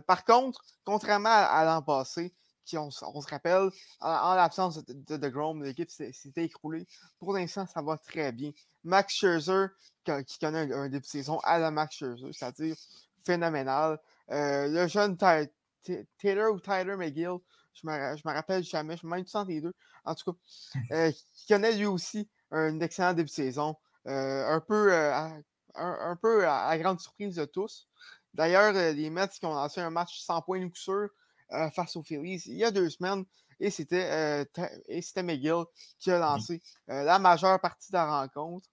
par 0.06 0.24
contre, 0.24 0.64
contrairement 0.84 1.28
à 1.28 1.64
l'an 1.64 1.82
passé, 1.82 2.34
on, 2.72 2.90
se 2.90 3.28
rappelle, 3.28 3.70
en, 4.00 4.34
l'absence 4.34 4.84
de, 4.84 5.16
de, 5.16 5.28
Grom, 5.28 5.62
l'équipe 5.62 5.90
s'était 5.90 6.44
écroulée. 6.44 6.86
Pour 7.18 7.34
l'instant, 7.34 7.66
ça 7.66 7.82
va 7.82 7.98
très 7.98 8.32
bien. 8.32 8.52
Max 8.82 9.14
Scherzer, 9.14 9.68
qui, 10.04 10.38
connaît 10.38 10.72
un, 10.72 10.88
début 10.88 11.00
de 11.00 11.06
saison 11.06 11.38
à 11.40 11.58
la 11.58 11.70
Max 11.70 11.96
Scherzer, 11.96 12.32
c'est-à-dire 12.32 12.76
phénoménal. 13.24 13.98
Euh, 14.30 14.68
le 14.68 14.88
jeune 14.88 15.16
Taylor 15.16 16.52
ou 16.52 16.60
Tyler 16.60 16.96
McGill, 16.96 17.38
je 17.74 17.86
me, 17.86 18.14
me 18.14 18.32
rappelle 18.32 18.64
jamais, 18.64 18.96
je 18.96 19.06
me 19.06 19.10
même 19.10 19.48
les 19.48 19.60
deux. 19.60 19.74
En 20.04 20.14
tout 20.14 20.32
cas, 20.32 20.38
euh, 20.92 21.12
qui 21.34 21.46
connaît 21.46 21.72
lui 21.72 21.86
aussi 21.86 22.28
un 22.50 22.80
excellent 22.80 23.12
début 23.12 23.28
de 23.28 23.34
saison. 23.34 23.76
Euh, 24.06 24.48
un 24.48 24.60
peu, 24.60 24.94
à, 24.94 25.32
un, 25.74 26.16
peu 26.16 26.48
à, 26.48 26.76
grande 26.78 27.00
surprise 27.00 27.36
de 27.36 27.44
tous. 27.44 27.88
D'ailleurs, 28.32 28.72
les 28.72 29.10
Mets 29.10 29.28
qui 29.28 29.46
ont 29.46 29.54
lancé 29.54 29.80
un 29.80 29.90
match 29.90 30.20
sans 30.20 30.42
points 30.42 30.60
de 30.60 30.66
coup 30.66 30.76
sûr 30.76 31.08
euh, 31.52 31.70
face 31.70 31.94
aux 31.96 32.02
Phillies 32.02 32.42
il 32.46 32.56
y 32.56 32.64
a 32.64 32.70
deux 32.70 32.90
semaines. 32.90 33.24
Et 33.60 33.70
c'était 33.70 34.10
euh, 34.10 35.22
McGill 35.22 35.64
qui 35.98 36.10
a 36.10 36.18
lancé 36.18 36.60
euh, 36.90 37.04
la 37.04 37.18
majeure 37.18 37.60
partie 37.60 37.92
de 37.92 37.96
la 37.96 38.20
rencontre. 38.20 38.68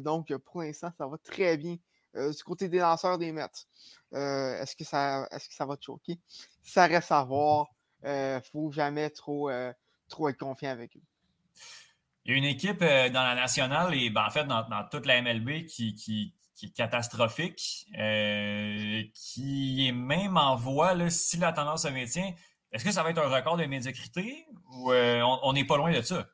donc, 0.00 0.32
pour 0.38 0.62
l'instant, 0.62 0.92
ça 0.96 1.06
va 1.06 1.18
très 1.18 1.56
bien 1.56 1.76
du 2.14 2.44
côté 2.44 2.68
des 2.68 2.78
lanceurs 2.78 3.18
des 3.18 3.32
Mets. 3.32 3.48
est-ce, 4.12 4.76
que 4.76 4.84
ça, 4.84 5.26
est-ce 5.30 5.48
que 5.48 5.54
ça 5.54 5.66
va 5.66 5.76
te 5.76 5.84
choquer? 5.84 6.20
Ça 6.62 6.86
reste 6.86 7.10
à 7.10 7.24
voir. 7.24 7.68
Il 8.04 8.10
ne 8.10 8.40
faut 8.52 8.70
jamais 8.70 9.10
trop, 9.10 9.50
trop 10.08 10.28
être 10.28 10.38
confiant 10.38 10.70
avec 10.70 10.96
eux. 10.96 11.02
Il 12.24 12.32
y 12.32 12.34
a 12.34 12.38
une 12.38 12.44
équipe 12.44 12.80
dans 12.80 13.22
la 13.22 13.34
nationale 13.34 13.94
et 13.94 14.10
ben, 14.10 14.24
en 14.26 14.30
fait 14.30 14.44
dans, 14.44 14.64
toute 14.90 15.06
la 15.06 15.20
MLB 15.20 15.66
qui, 15.66 15.94
qui, 15.94 16.34
qui 16.62 16.66
est 16.66 16.76
catastrophique, 16.76 17.86
euh, 17.98 19.02
qui 19.14 19.88
est 19.88 19.92
même 19.92 20.36
en 20.36 20.54
voie, 20.54 20.94
là, 20.94 21.10
si 21.10 21.36
la 21.36 21.52
tendance 21.52 21.82
se 21.82 21.88
maintient. 21.88 22.32
Est-ce 22.70 22.84
que 22.84 22.92
ça 22.92 23.02
va 23.02 23.10
être 23.10 23.18
un 23.18 23.28
record 23.28 23.56
de 23.56 23.64
médiocrité 23.64 24.46
ou 24.72 24.92
euh, 24.92 25.20
on 25.42 25.52
n'est 25.52 25.64
pas 25.64 25.76
loin 25.76 25.92
de 25.92 26.02
ça? 26.02 26.26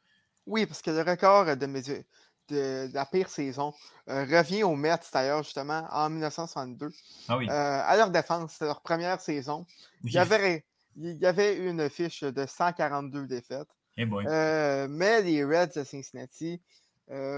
Oui, 0.46 0.66
parce 0.66 0.82
que 0.82 0.90
le 0.90 1.00
record 1.00 1.56
de, 1.56 2.04
de, 2.48 2.92
la 2.92 3.06
pire 3.06 3.30
saison 3.30 3.72
euh, 4.08 4.24
revient 4.24 4.64
aux 4.64 4.76
Mets, 4.76 5.00
d'ailleurs, 5.12 5.42
justement, 5.42 5.86
en 5.90 6.10
1962. 6.10 6.90
Ah 7.28 7.38
oui. 7.38 7.48
à 7.48 7.96
leur 7.96 8.10
défense, 8.10 8.52
c'était 8.52 8.66
leur 8.66 8.82
première 8.82 9.20
saison. 9.20 9.66
Il 10.04 10.12
y, 10.12 10.18
avait, 10.18 10.64
il 10.96 11.16
y 11.16 11.26
avait 11.26 11.56
une 11.56 11.88
fiche 11.88 12.22
de 12.22 12.46
142 12.46 13.26
défaites. 13.26 13.68
Eh 13.98 14.88
mais 14.88 15.22
les 15.22 15.44
Reds 15.44 15.74
de 15.76 15.84
Cincinnati 15.84 16.62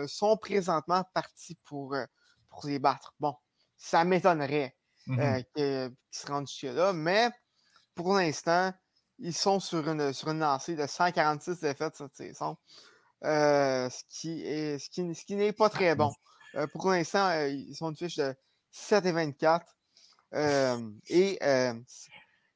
sont 0.07 0.37
présentement 0.37 1.05
partis 1.15 1.57
pour 1.65 1.97
pour 2.51 2.67
les 2.67 2.79
battre. 2.79 3.15
Bon, 3.19 3.35
ça 3.77 4.05
m'étonnerait 4.05 4.77
euh, 5.09 5.43
qu'ils 5.55 5.95
se 6.11 6.27
rendent 6.27 6.47
jusque-là, 6.49 6.93
mais 6.93 7.31
pour 7.95 8.15
l'instant, 8.15 8.73
ils 9.19 9.35
sont 9.35 9.61
sur 9.61 9.89
une, 9.89 10.13
sur 10.13 10.29
une 10.29 10.41
lancée 10.41 10.77
de 10.77 10.87
146 10.87 11.61
défaites 11.61 11.97
cette 11.97 12.15
saison, 12.15 12.57
euh, 13.25 13.89
ce 13.89 14.03
qui 14.09 14.43
est 14.43 14.79
ce 14.79 14.91
qui, 14.91 15.15
ce 15.15 15.25
qui 15.25 15.37
n'est 15.37 15.53
pas 15.53 15.71
très 15.71 15.95
bon. 15.95 16.13
Euh, 16.57 16.67
pour 16.67 16.91
l'instant, 16.91 17.31
ils 17.45 17.77
sont 17.77 17.91
une 17.91 17.97
fiche 17.97 18.17
de 18.17 18.35
7 18.73 19.07
et 19.07 19.13
24. 19.13 19.65
et 21.09 21.39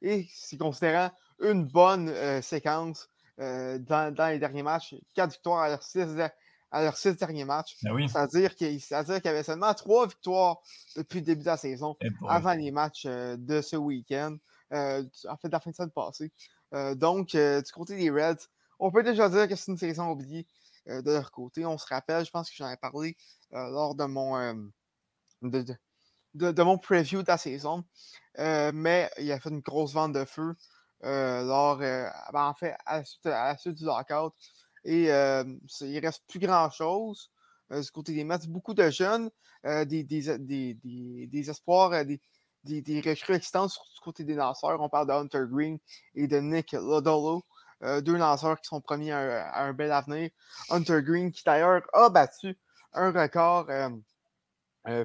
et 0.02 0.28
c'est 0.34 0.56
considérant 0.58 1.12
une 1.38 1.64
bonne 1.64 2.42
séquence 2.42 3.08
dans, 3.38 4.14
dans, 4.14 4.28
les 4.28 4.38
derniers 4.38 4.62
matchs. 4.62 4.94
4 5.14 5.32
victoires 5.32 5.62
à 5.62 5.68
leurs 5.68 5.82
6 5.82 6.16
à 6.74 6.82
leurs 6.82 6.96
six 6.96 7.16
derniers 7.16 7.44
matchs. 7.44 7.76
Ben 7.82 8.08
C'est-à-dire 8.08 8.54
qu'il 8.54 8.80
y 8.80 9.28
avait 9.28 9.44
seulement 9.44 9.72
trois 9.74 10.08
victoires 10.08 10.60
depuis 10.96 11.20
le 11.20 11.26
début 11.26 11.42
de 11.42 11.46
la 11.46 11.56
saison, 11.56 11.96
eh 12.00 12.08
avant 12.28 12.52
les 12.54 12.72
matchs 12.72 13.04
euh, 13.06 13.36
de 13.38 13.60
ce 13.62 13.76
week-end, 13.76 14.36
euh, 14.72 15.04
en 15.28 15.36
fait, 15.36 15.48
de 15.48 15.52
la 15.52 15.60
fin 15.60 15.70
de 15.70 15.76
semaine 15.76 15.92
passée. 15.92 16.32
Euh, 16.74 16.96
donc, 16.96 17.36
du 17.36 17.72
côté 17.72 17.96
des 17.96 18.10
Reds, 18.10 18.48
on 18.80 18.90
peut 18.90 19.04
déjà 19.04 19.28
dire 19.28 19.46
que 19.48 19.54
c'est 19.54 19.70
une 19.70 19.78
saison 19.78 20.10
oubliée 20.10 20.46
de 20.86 21.12
leur 21.12 21.30
côté. 21.30 21.64
On 21.64 21.78
se 21.78 21.86
rappelle, 21.86 22.26
je 22.26 22.30
pense 22.30 22.50
que 22.50 22.56
j'en 22.56 22.68
ai 22.68 22.76
parlé 22.76 23.16
lors 23.52 23.94
de 23.94 24.04
mon, 24.04 24.70
de, 25.42 26.62
mon 26.62 26.76
preview 26.76 27.22
de 27.22 27.28
la 27.28 27.38
saison, 27.38 27.84
mais 28.36 29.08
il 29.18 29.30
a 29.30 29.38
fait 29.38 29.50
une 29.50 29.60
grosse 29.60 29.92
vente 29.92 30.12
de 30.12 30.24
feu 30.24 30.56
lors, 31.04 31.78
ben, 31.78 32.10
en 32.32 32.54
fait, 32.54 32.74
à 32.86 33.02
la 33.24 33.56
suite 33.56 33.74
du 33.74 33.84
lockout. 33.84 34.32
Et 34.84 35.10
euh, 35.10 35.44
il 35.80 35.98
reste 35.98 36.22
plus 36.28 36.38
grand-chose 36.38 37.30
euh, 37.72 37.80
du 37.80 37.90
côté 37.90 38.14
des 38.14 38.24
Mets. 38.24 38.46
Beaucoup 38.48 38.74
de 38.74 38.90
jeunes, 38.90 39.30
euh, 39.64 39.84
des, 39.84 40.04
des, 40.04 40.38
des, 40.38 40.74
des, 41.26 41.50
espoirs, 41.50 42.04
des, 42.04 42.20
recrues 43.00 43.34
excitants 43.34 43.66
du 43.66 44.00
côté 44.02 44.24
des 44.24 44.34
lanceurs. 44.34 44.80
On 44.80 44.88
parle 44.88 45.08
de 45.08 45.12
Hunter 45.12 45.44
Green 45.50 45.78
et 46.14 46.26
de 46.26 46.38
Nick 46.38 46.72
Lodolo. 46.72 47.42
deux 48.02 48.16
lanceurs 48.16 48.60
qui 48.60 48.68
sont 48.68 48.82
promis 48.82 49.10
à, 49.10 49.56
un 49.56 49.72
bel 49.72 49.90
avenir. 49.90 50.30
Hunter 50.70 51.02
Green, 51.02 51.32
qui 51.32 51.42
d'ailleurs 51.44 51.82
a 51.94 52.10
battu 52.10 52.58
un 52.92 53.10
record 53.10 53.66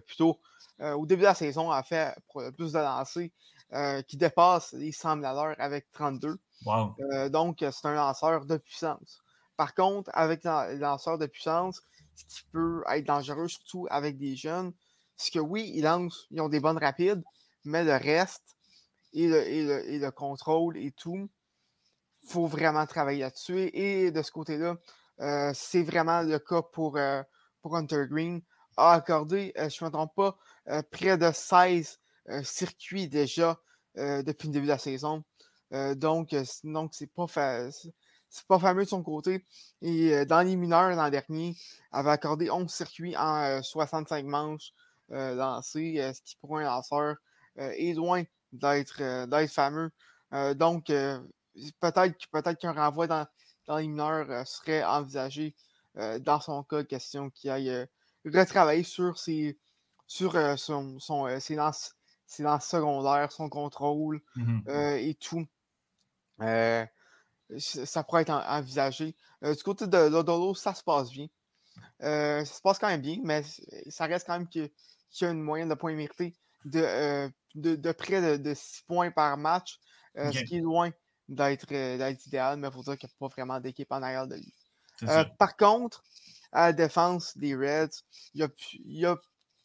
plutôt 0.06 0.40
au 0.82 1.06
début 1.06 1.22
de 1.22 1.28
la 1.28 1.36
saison, 1.36 1.72
a 1.72 1.84
fait 1.84 2.14
plus 2.58 2.74
de 2.74 2.80
lancers 2.80 3.30
qui 4.08 4.18
dépasse 4.18 4.74
les 4.74 4.92
100 4.92 5.22
000 5.22 5.26
à 5.26 5.34
l'heure 5.34 5.56
avec 5.60 5.92
32. 5.92 6.40
donc, 7.30 7.58
c'est 7.60 7.86
un 7.86 7.94
lanceur 7.94 8.46
de 8.46 8.58
puissance. 8.58 9.22
Par 9.58 9.76
contre, 9.76 10.10
avec 10.14 10.44
les 10.44 10.78
lanceurs 10.78 11.18
de 11.18 11.28
puissance, 11.28 11.82
ce 12.16 12.24
qui 12.26 12.44
peut 12.52 12.84
être 12.90 13.06
dangereux, 13.06 13.48
surtout 13.48 13.88
avec 13.90 14.18
des 14.18 14.36
jeunes, 14.36 14.74
c'est 15.16 15.32
que 15.34 15.40
oui, 15.40 15.72
ils 15.76 15.84
lancent, 15.84 16.28
ils 16.32 16.42
ont 16.42 16.50
des 16.50 16.60
bonnes 16.60 16.78
rapides, 16.78 17.22
mais 17.66 17.84
le 17.84 17.94
reste 17.94 18.56
et 19.14 19.28
le, 19.28 20.10
contrôle 20.12 20.78
et 20.78 20.92
tout, 20.92 21.30
il 22.24 22.30
faut 22.30 22.46
vraiment 22.46 22.86
travailler 22.86 23.22
là-dessus. 23.22 23.70
Et 23.74 24.12
de 24.12 24.22
ce 24.22 24.32
côté-là, 24.32 24.78
euh, 25.20 25.52
c'est 25.54 25.84
vraiment 25.84 26.22
le 26.22 26.40
cas 26.40 26.62
pour, 26.62 26.98
euh, 26.98 27.22
pour 27.62 27.76
Hunter 27.76 28.06
Green. 28.10 28.42
A 28.78 28.94
accordé, 28.94 29.52
euh, 29.58 29.70
je 29.70 29.84
ne 29.84 29.90
me 29.90 29.94
trompe 29.94 30.16
pas, 30.16 30.38
près 30.92 31.18
de 31.18 31.32
16 31.34 32.00
circuits 32.44 33.08
déjà 33.08 33.60
depuis 33.96 34.48
le 34.48 34.54
début 34.54 34.66
de 34.66 34.72
la 34.72 34.78
saison. 34.78 35.24
donc, 35.72 36.36
donc 36.64 36.94
c'est 36.94 37.12
pas 37.14 37.28
c'est 38.30 38.46
pas 38.48 38.60
fameux 38.60 38.84
de 38.84 38.90
son 38.90 39.04
côté. 39.04 39.46
Et 39.82 40.14
euh, 40.14 40.26
dans 40.26 40.42
les 40.42 40.56
mineurs, 40.56 40.96
l'an 40.96 41.10
dernier, 41.10 41.56
avait 41.92 42.12
accordé 42.12 42.50
11 42.50 42.72
circuits 42.72 43.18
en 43.18 43.62
65 43.62 44.24
euh, 44.24 44.28
manches 44.28 44.72
euh, 45.12 45.36
lancées, 45.36 46.12
ce 46.14 46.22
qui 46.22 46.36
pour 46.38 46.58
un 46.58 46.64
lanceur 46.64 47.16
est 47.56 47.94
loin 47.94 48.24
d'être 48.54 49.02
fameux. 49.48 49.92
donc, 50.56 50.86
peut-être 50.86 52.28
peut 52.32 52.56
qu'un 52.56 52.72
renvoi 52.72 53.08
dans, 53.08 53.28
dans 53.68 53.78
les 53.78 53.88
mineurs 53.88 54.48
serait 54.48 54.84
envisagé 54.84 55.56
dans 55.96 56.40
son 56.40 56.64
cas, 56.64 56.84
question 56.84 57.30
qu'il 57.32 57.50
aille 57.50 57.86
retravailler 58.24 58.84
sur 58.84 59.18
ses, 59.18 59.60
sur, 60.08 60.38
son, 60.58 61.00
son 61.00 61.40
ses, 61.42 61.58
lances, 62.40 62.66
ses 62.66 62.78
secondaires, 62.78 63.32
son 63.32 63.50
contrôle 63.50 64.22
mmh 64.36 64.70
et 65.00 65.16
tout 65.20 65.46
ça 67.58 68.04
pourrait 68.04 68.24
être 68.24 68.30
envisagé. 68.32 69.16
Euh, 69.44 69.56
du 69.56 69.64
côté 69.64 69.88
de 69.88 69.98
Lodolo, 69.98 70.54
ça 70.54 70.74
se 70.74 70.84
passe 70.84 71.10
bien. 71.12 71.28
Euh, 72.04 72.44
ça 72.46 72.54
se 72.54 72.62
passe 72.62 72.80
quand 72.80 72.88
même 72.88 73.02
bien, 73.02 73.18
mais 73.24 73.44
ça 73.90 74.06
reste 74.06 74.28
quand 74.28 74.38
même 74.38 74.48
qu'il 74.48 74.70
y 75.22 75.26
a 75.26 75.30
une 75.30 75.42
moyenne 75.42 75.70
de 75.70 75.76
points 75.76 75.94
mérités 75.94 76.36
de, 76.66 76.82
euh, 76.82 77.30
de, 77.56 77.92
près 77.92 78.38
de, 78.38 78.54
6 78.54 78.84
points 78.84 79.12
par 79.12 79.38
match, 79.38 79.80
ce 80.16 80.44
qui 80.44 80.58
est 80.58 80.62
loin 80.62 80.92
d'être 81.28 81.72
idéal, 82.28 82.60
mais 82.60 82.68
il 82.68 82.74
faut 82.74 82.84
dire 82.84 82.98
qu'il 82.98 83.08
n'y 83.08 83.14
a 83.14 83.20
pas 83.20 83.34
vraiment 83.34 83.60
d'équipe 83.60 83.92
en 83.92 84.02
arrière 84.02 84.28
de 84.28 84.36
lui. 84.36 84.54
par 85.38 85.56
contre, 85.56 86.04
à 86.52 86.68
la 86.68 86.74
défense 86.74 87.38
des 87.38 87.56
Reds, 87.56 88.04
il 88.34 88.50
y 88.86 89.06
a, 89.06 89.16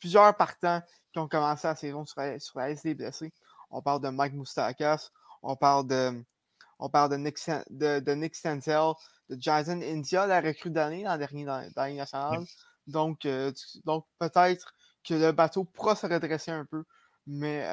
plusieurs 0.05 0.37
partants 0.37 0.83
qui 1.15 1.19
ont 1.19 1.29
commencé 1.29 1.67
la 1.67 1.75
saison 1.75 2.05
sur 2.05 2.21
la, 2.21 2.39
sur 2.39 2.59
la 2.59 2.69
liste 2.69 2.85
des 2.85 2.95
blessés. 2.95 3.33
On 3.71 3.81
parle 3.81 4.03
de 4.03 4.11
Mike 4.11 4.35
Moustakas, 4.35 5.09
on 5.43 5.57
parle 5.57 5.87
de 5.87 6.23
on 6.79 6.91
parle 6.91 7.13
de 7.13 7.17
Nick, 7.17 7.39
de, 7.71 8.01
de 8.01 8.13
Nick 8.13 8.35
de 8.45 9.41
Jason 9.41 9.81
India, 9.81 10.27
la 10.27 10.43
recrue 10.43 10.69
d'année 10.69 11.05
l'an 11.05 11.17
dernier 11.17 11.47
dans, 11.47 11.67
dans 11.75 11.95
nationale. 11.97 12.45
Donc, 12.87 13.25
euh, 13.25 13.51
donc 13.87 14.05
peut-être 14.19 14.75
que 15.03 15.15
le 15.15 15.33
bateau 15.33 15.65
pourra 15.65 15.97
se 15.97 16.07
redresser 16.07 16.51
un 16.51 16.67
peu 16.67 16.85
Mais 17.27 17.65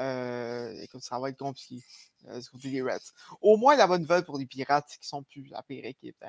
écoute, 0.82 1.04
ça 1.04 1.20
va 1.20 1.28
être 1.28 1.38
compliqué 1.38 1.84
du 2.24 2.50
côté 2.50 2.72
des 2.72 2.82
Reds. 2.82 3.12
Au 3.42 3.58
moins, 3.58 3.76
la 3.76 3.88
bonne 3.88 4.04
nouvelle 4.04 4.24
pour 4.24 4.38
les 4.38 4.46
Pirates, 4.46 4.88
qui 5.02 5.06
sont 5.06 5.24
plus 5.24 5.48
la 5.50 5.64
pire 5.64 5.84
équipe 5.84 6.16
de 6.22 6.28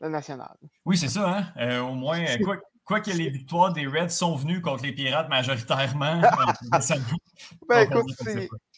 la 0.00 0.08
nationale. 0.08 0.56
Oui, 0.86 0.96
c'est 0.96 1.08
ça. 1.08 1.44
Hein? 1.54 1.82
au 1.82 1.92
moins, 1.92 2.24
quoi, 2.42 2.56
quoi, 2.84 3.00
que 3.00 3.10
les 3.10 3.30
victoires 3.30 3.72
des 3.72 3.86
Reds 3.86 4.10
sont 4.10 4.36
venues 4.36 4.60
contre 4.60 4.84
les 4.84 4.92
Pirates 4.92 5.28
majoritairement. 5.28 6.20
ben, 7.68 7.80
écoute, 7.80 8.06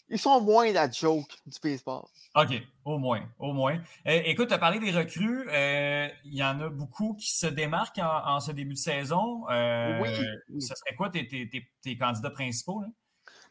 ils 0.08 0.18
sont 0.18 0.40
moins 0.40 0.70
la 0.72 0.90
joke 0.90 1.30
du 1.46 1.58
baseball. 1.62 2.04
OK, 2.36 2.62
au 2.84 2.98
moins, 2.98 3.22
au 3.38 3.52
moins. 3.52 3.78
Eh, 4.04 4.30
écoute, 4.30 4.48
tu 4.48 4.54
as 4.54 4.58
parlé 4.58 4.78
des 4.78 4.92
recrues. 4.92 5.48
Euh, 5.50 6.08
il 6.24 6.34
y 6.34 6.44
en 6.44 6.60
a 6.60 6.68
beaucoup 6.68 7.14
qui 7.14 7.34
se 7.34 7.46
démarquent 7.46 7.98
en, 7.98 8.38
ce 8.40 8.52
début 8.52 8.74
de 8.74 8.78
saison. 8.78 9.48
Euh, 9.50 10.00
oui, 10.00 10.60
Ce 10.60 10.74
serait 10.74 10.94
quoi 10.96 11.10
tes, 11.10 11.26
tes, 11.26 11.48
tes, 11.82 11.98
candidats 11.98 12.30
principaux? 12.30 12.84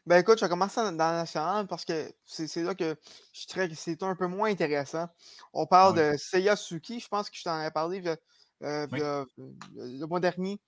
Ben 0.06 0.18
écoute, 0.18 0.38
je 0.38 0.44
vais 0.44 0.48
commencer 0.48 0.80
dans 0.80 0.96
la 0.96 1.12
nationale 1.12 1.66
parce 1.66 1.84
que 1.84 2.12
c'est 2.24 2.62
là 2.62 2.76
que 2.76 2.96
je 3.32 3.46
dirais 3.48 3.68
que 3.68 3.74
c'est 3.74 4.00
un 4.04 4.14
peu 4.14 4.28
moins 4.28 4.48
intéressant. 4.48 5.08
On 5.52 5.66
parle 5.66 5.96
de 5.96 6.16
Seiya 6.16 6.54
Suki, 6.54 7.00
je 7.00 7.08
pense 7.08 7.28
que 7.28 7.36
je 7.36 7.42
t'en 7.42 7.60
ai 7.60 7.72
parlé 7.72 8.00
euh, 8.62 8.86
le, 9.74 10.06
mois 10.06 10.20
dernier. 10.20 10.60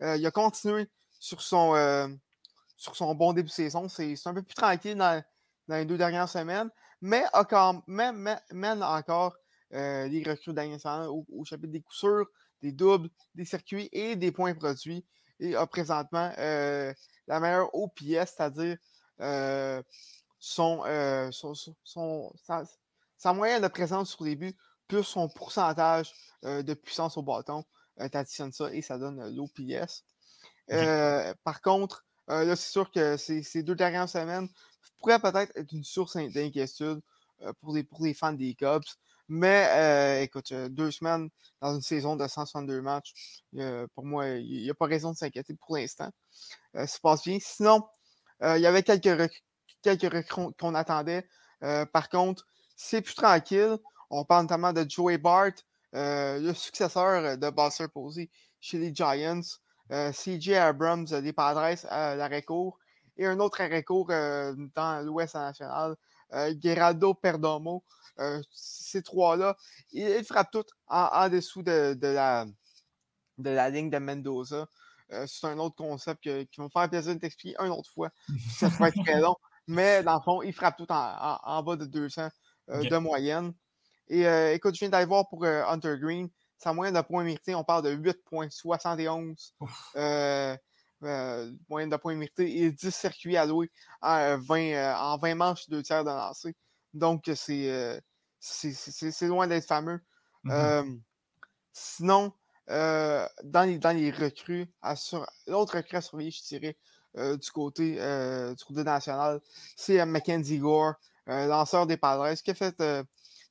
il 0.00 0.26
a 0.26 0.30
continué 0.30 0.88
sur 1.18 1.40
son, 1.40 2.16
sur 2.76 2.96
son 2.96 3.14
bon 3.14 3.32
début 3.32 3.48
de 3.48 3.52
saison. 3.52 3.88
C'est 3.88 4.14
un 4.26 4.34
peu 4.34 4.42
plus 4.42 4.54
tranquille 4.54 4.96
dans, 4.96 5.22
dans 5.68 5.76
les 5.76 5.84
deux 5.84 5.98
dernières 5.98 6.28
semaines, 6.28 6.70
mais 7.00 7.24
encore, 7.32 7.82
même, 7.86 8.38
mène 8.50 8.82
encore 8.82 9.36
euh, 9.72 10.06
les 10.06 10.22
recrues 10.22 10.52
d'Agnes 10.52 10.78
au, 11.08 11.26
au 11.32 11.44
chapitre 11.44 11.72
des 11.72 11.80
coups 11.80 11.96
sûrs, 11.96 12.26
des 12.62 12.72
doubles, 12.72 13.08
des 13.34 13.44
circuits 13.44 13.88
et 13.92 14.14
des 14.14 14.30
points 14.30 14.54
produits. 14.54 15.04
Et 15.40 15.56
a 15.56 15.66
présentement 15.66 16.32
euh, 16.38 16.92
la 17.26 17.40
meilleure 17.40 17.74
OPS, 17.74 18.34
c'est-à-dire 18.36 18.76
euh, 19.20 19.82
son, 20.38 20.84
son, 21.32 22.32
sa, 23.16 23.32
moyenne 23.32 23.62
de 23.62 23.68
présence 23.68 24.10
sur 24.10 24.24
les 24.24 24.36
buts, 24.36 24.56
plus 24.88 25.04
son 25.04 25.28
pourcentage 25.28 26.12
de 26.42 26.74
puissance 26.74 27.16
au 27.16 27.22
bâton. 27.22 27.64
tu 27.98 28.16
additionnes 28.16 28.52
ça 28.52 28.72
et 28.72 28.82
ça 28.82 28.98
donne 28.98 29.34
l'OPS. 29.34 30.04
par 31.44 31.60
contre, 31.62 32.04
là, 32.28 32.56
c'est 32.56 32.70
sûr 32.70 32.90
que 32.90 33.16
ces 33.16 33.62
deux 33.62 33.74
dernières 33.74 34.08
semaines 34.08 34.48
pourrait 34.98 35.18
peut-être 35.18 35.52
être 35.56 35.72
une 35.72 35.84
source 35.84 36.16
d'inquiétude 36.16 37.00
pour, 37.60 37.74
les, 37.74 37.84
pour 37.84 38.04
les 38.04 38.14
fans 38.14 38.32
des 38.32 38.54
Cubs. 38.54 38.84
Mais 39.28 39.68
euh, 39.70 40.22
écoute, 40.22 40.52
deux 40.52 40.90
semaines 40.90 41.30
dans 41.60 41.74
une 41.74 41.80
saison 41.80 42.14
de 42.16 42.26
162 42.26 42.82
matchs, 42.82 43.42
pour 43.94 44.04
moi, 44.04 44.28
il 44.28 44.62
n'y 44.62 44.70
a 44.70 44.74
pas 44.74 44.86
raison 44.86 45.12
de 45.12 45.16
s'inquiéter 45.16 45.54
pour 45.54 45.76
l'instant. 45.76 46.10
ça 46.74 46.86
se 46.86 47.00
passe 47.00 47.24
bien. 47.24 47.38
Sinon, 47.40 47.82
il 48.42 48.60
y 48.60 48.66
avait 48.66 48.82
quelques, 48.82 49.30
quelques 49.82 50.28
qu'on 50.28 50.74
attendait. 50.74 51.26
par 51.92 52.08
contre, 52.10 52.46
c'est 52.76 53.00
plus 53.00 53.14
tranquille. 53.14 53.78
On 54.16 54.24
parle 54.24 54.44
notamment 54.44 54.72
de 54.72 54.88
Joey 54.88 55.18
Bart, 55.18 55.52
le 55.92 56.52
successeur 56.52 57.36
de 57.36 57.50
Buster 57.50 57.88
Posey 57.88 58.30
chez 58.60 58.78
les 58.78 58.94
Giants. 58.94 59.40
CJ 59.90 60.52
Abrams 60.52 61.04
des 61.04 61.32
Padres 61.32 61.76
à 61.90 62.14
l'arrêt 62.16 62.42
court 62.42 62.78
et 63.16 63.26
un 63.26 63.38
autre 63.40 63.60
arrêt 63.60 63.82
court 63.82 64.08
euh, 64.10 64.54
dans 64.74 65.04
l'Ouest 65.04 65.34
national, 65.34 65.96
euh, 66.32 66.54
Geraldo 66.60 67.14
Perdomo. 67.14 67.84
Euh, 68.18 68.40
ces 68.52 69.02
trois-là, 69.02 69.56
ils, 69.92 70.24
frappent 70.24 70.50
tous 70.50 70.66
en, 70.86 71.28
dessous 71.28 71.62
de, 71.62 71.96
la, 72.00 72.46
de 73.38 73.50
la 73.50 73.70
ligne 73.70 73.90
de 73.90 73.98
Mendoza. 73.98 74.68
c'est 75.26 75.46
un 75.46 75.58
autre 75.58 75.76
concept 75.76 76.22
qui 76.22 76.58
va 76.58 76.64
me 76.64 76.68
faire 76.68 76.88
plaisir 76.88 77.14
de 77.14 77.20
t'expliquer 77.20 77.56
une 77.60 77.72
autre 77.72 77.90
fois. 77.90 78.10
Ça 78.50 78.68
va 78.68 78.88
être 78.88 79.02
très 79.02 79.20
long. 79.20 79.36
Mais 79.66 80.02
dans 80.02 80.14
le 80.14 80.22
fond, 80.22 80.42
ils 80.42 80.52
frappent 80.52 80.76
tout 80.76 80.90
en, 80.90 81.62
bas 81.62 81.76
de 81.76 81.86
200 81.86 82.28
de 82.68 82.96
moyenne. 82.98 83.52
Et 84.08 84.24
écoute, 84.52 84.74
je 84.74 84.80
viens 84.80 84.88
d'aller 84.90 85.06
voir 85.06 85.28
pour 85.28 85.44
Hunter 85.44 85.96
Green. 86.00 86.28
Sa 86.58 86.72
moyenne 86.72 86.94
de 86.94 87.00
points 87.00 87.24
mérités, 87.24 87.54
on 87.54 87.64
parle 87.64 87.84
de 87.84 87.94
8,71. 87.94 89.52
Euh, 89.96 90.56
euh, 91.04 91.52
moyenne 91.68 91.90
de 91.90 91.96
points 91.96 92.14
mérités 92.14 92.62
et 92.62 92.72
10 92.72 92.94
circuits 92.94 93.36
alloués 93.36 93.70
en 94.00 94.38
20, 94.38 94.58
euh, 94.72 94.94
en 94.94 95.18
20 95.18 95.34
manches, 95.34 95.68
deux 95.68 95.82
tiers 95.82 96.04
de 96.04 96.08
lancer. 96.08 96.56
Donc, 96.94 97.30
c'est 97.34 97.70
euh, 97.70 98.00
loin 99.22 99.46
d'être 99.46 99.66
fameux. 99.66 100.00
Mm-hmm. 100.44 101.00
sinon, 101.72 102.32
dans, 102.68 103.28
les, 103.66 103.78
dans 103.78 103.96
les 103.96 104.10
recrues, 104.10 104.66
l'autre 105.46 105.76
recrue 105.76 105.96
à 105.96 106.00
surveiller, 106.00 106.30
je 106.30 106.42
dirais, 106.42 106.76
du 107.14 107.50
côté 107.50 107.94
du 107.94 108.64
côté 108.64 108.84
national, 108.84 109.40
c'est 109.76 110.04
Mackenzie 110.04 110.58
Gore, 110.58 110.94
lanceur 111.26 111.86
des 111.86 111.96
Padres, 111.96 112.34
qui 112.34 112.50
a 112.50 112.54
fait, 112.54 112.82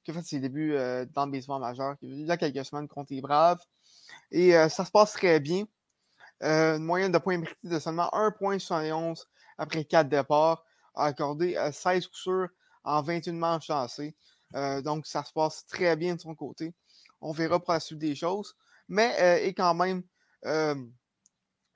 qui 0.04 0.12
a 0.12 0.14
fait 0.14 0.24
ses 0.24 0.39
débuts 0.39 0.76
dans 1.14 1.26
le 1.26 1.32
baseball 1.32 1.62
majeur, 1.62 1.95
il 2.01 2.26
y 2.26 2.32
a 2.32 2.38
quelques 2.38 2.66
semaines 2.66 2.88
contre 2.88 3.14
les 3.14 3.22
Braves. 3.22 3.64
Et 4.32 4.51
ça 4.70 4.86
se 4.86 4.91
passe 4.91 5.14
très 5.14 5.39
bien. 5.39 5.66
Euh, 6.43 6.78
une 6.78 6.84
moyenne 6.84 7.12
de 7.12 7.18
points 7.18 7.38
mérités 7.38 7.68
de 7.68 7.80
seulement 7.80 8.10
1,71 8.12 9.26
après 9.58 9.86
4 9.86 10.10
départs, 10.10 10.66
accordé 10.93 11.58
16 11.72 12.08
coups 12.08 12.20
sûrs 12.20 12.49
en 12.84 13.01
21 13.01 13.34
manches 13.34 13.70
lancées. 13.70 14.16
Euh, 14.56 14.82
donc, 14.82 15.08
ça 15.08 15.24
se 15.24 15.32
passe 15.32 15.66
très 15.66 15.95
bien 15.95 16.16
de 16.16 16.22
son 16.22 16.36
côté. 16.36 16.74
On 17.22 17.32
verra 17.32 17.60
pour 17.60 17.74
la 17.74 17.80
suite 17.80 17.99
des 17.99 18.16
choses. 18.16 18.56
Mais 18.89 19.16
euh, 19.22 19.45
est 19.45 19.54
quand 19.54 19.74
même 19.74 20.04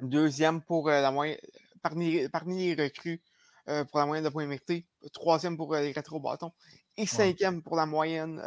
deuxième 0.01 0.61
pour 0.61 0.89
la 0.89 1.09
moyenne 1.11 1.39
parmi, 1.82 2.75
les 2.75 2.84
recrues 2.84 3.21
pour 3.65 3.99
la 3.99 4.05
moyenne 4.05 4.25
de 4.25 4.30
points 4.30 4.45
mérités, 4.45 4.86
troisième 5.13 5.55
pour 5.55 5.73
les 5.75 5.91
rétro 5.91 6.19
bâtons 6.19 6.51
et 6.97 7.05
cinquième 7.05 7.61
pour 7.61 7.75
la 7.75 7.85
moyenne, 7.85 8.41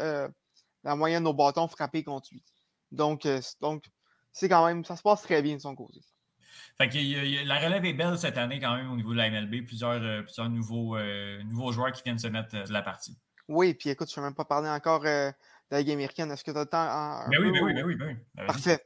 la 0.84 0.96
moyenne 0.96 1.26
au 1.26 1.34
bâton 1.34 1.68
frappé 1.68 2.02
contre 2.02 2.28
lui. 2.32 2.42
Donc, 2.90 3.26
donc 3.60 3.84
c'est 4.32 4.48
quand 4.48 4.66
même, 4.66 4.84
ça 4.84 4.96
se 4.96 5.02
passe 5.02 5.22
très 5.22 5.42
bien 5.42 5.56
de 5.56 5.60
son 5.60 5.74
côté. 5.74 6.00
Fait 6.78 6.88
que, 6.88 7.46
la 7.46 7.58
relève 7.58 7.84
est 7.84 7.92
belle 7.92 8.18
cette 8.18 8.38
année 8.38 8.60
quand 8.60 8.74
même 8.74 8.90
au 8.90 8.96
niveau 8.96 9.12
de 9.12 9.18
la 9.18 9.30
MLB. 9.30 9.66
Plusieurs, 9.66 10.02
euh, 10.02 10.22
plusieurs 10.22 10.48
nouveaux, 10.48 10.96
euh, 10.96 11.42
nouveaux 11.44 11.72
joueurs 11.72 11.92
qui 11.92 12.02
viennent 12.02 12.18
se 12.18 12.26
mettre 12.26 12.56
euh, 12.56 12.64
de 12.64 12.72
la 12.72 12.82
partie. 12.82 13.16
Oui, 13.48 13.74
puis 13.74 13.90
écoute, 13.90 14.10
je 14.12 14.18
ne 14.18 14.24
vais 14.24 14.28
même 14.28 14.34
pas 14.34 14.44
parler 14.44 14.68
encore 14.68 15.00
de 15.00 15.32
la 15.70 15.82
game 15.82 15.94
américaine. 15.94 16.30
Est-ce 16.30 16.44
que 16.44 16.50
tu 16.50 16.56
as 16.56 16.62
le 16.62 16.68
temps? 16.68 16.88
En, 16.88 17.28
ben, 17.28 17.38
oui, 17.40 17.50
ben 17.50 17.64
oui, 17.64 17.74
ben 17.74 17.84
oui, 17.84 17.96
oui, 17.98 18.16
ben 18.34 18.46
Parfait. 18.46 18.80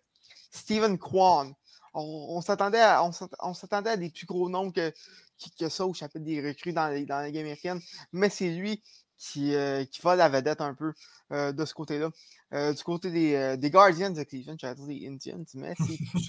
Steven 0.50 0.98
Kwan. 0.98 1.52
On, 1.96 2.40
s'attendait 2.40 2.80
à, 2.80 3.00
à, 3.00 3.96
des 3.96 4.10
plus 4.10 4.26
gros 4.26 4.50
noms 4.50 4.72
que, 4.72 4.92
que 5.60 5.68
ça 5.68 5.86
au 5.86 5.94
chapitre 5.94 6.24
des 6.24 6.44
recrues 6.44 6.72
dans, 6.72 6.88
dans 7.06 7.20
la 7.20 7.30
game 7.30 7.42
américaine, 7.42 7.80
mais 8.10 8.28
c'est 8.28 8.50
lui 8.50 8.82
qui, 9.33 9.55
qui 9.91 10.03
va 10.03 10.16
la 10.16 10.29
vedette 10.29 10.61
un 10.61 10.75
peu 10.75 10.93
de 11.31 11.64
ce 11.64 11.75
côté-là. 11.75 12.11
du 12.72 12.83
côté 12.83 13.11
des, 13.11 13.57
des 13.57 13.70
Guardians 13.70 14.11
de 14.11 14.22
Cleveland, 14.22 14.57
j'allais 14.59 14.75
dire 14.75 14.87
des 14.87 15.09
Indians, 15.09 15.45
mais 15.55 15.75
c'est 15.79 15.99
tout 16.11 16.20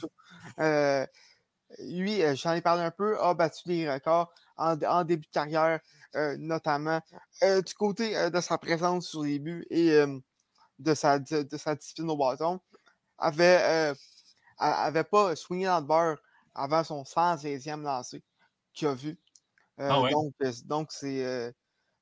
ça. 0.57 1.07
lui, 1.79 2.21
euh, 2.21 2.35
j'en 2.35 2.53
ai 2.53 2.61
parlé 2.61 2.83
un 2.83 2.91
peu, 2.91 3.19
a 3.19 3.33
battu 3.33 3.67
des 3.67 3.89
records 3.89 4.31
en, 4.57 5.03
début 5.03 5.27
de 5.27 5.31
carrière, 5.31 5.79
euh, 6.15 6.35
notamment 6.39 7.01
euh, 7.43 7.61
du 7.61 7.73
côté 7.73 8.29
de 8.29 8.41
sa 8.41 8.57
présence 8.57 9.07
sur 9.09 9.23
les 9.23 9.39
buts 9.39 9.65
et 9.69 9.91
de, 10.79 10.93
sa, 10.93 11.19
de, 11.19 11.57
sa 11.57 11.75
discipline 11.75 12.09
au 12.09 12.17
bâton. 12.17 12.59
Avait, 13.17 13.93
avait 14.57 15.03
pas 15.03 15.35
swingé 15.35 15.65
dans 15.65 15.79
le 15.79 15.85
beurre 15.85 16.17
avant 16.53 16.83
son 16.83 17.03
116e 17.03 17.81
lancé 17.81 18.23
qu'il 18.73 18.87
a 18.87 18.93
vu. 18.93 19.17
Ah 19.77 20.01
donc 20.65 20.91
c'est 20.91 21.53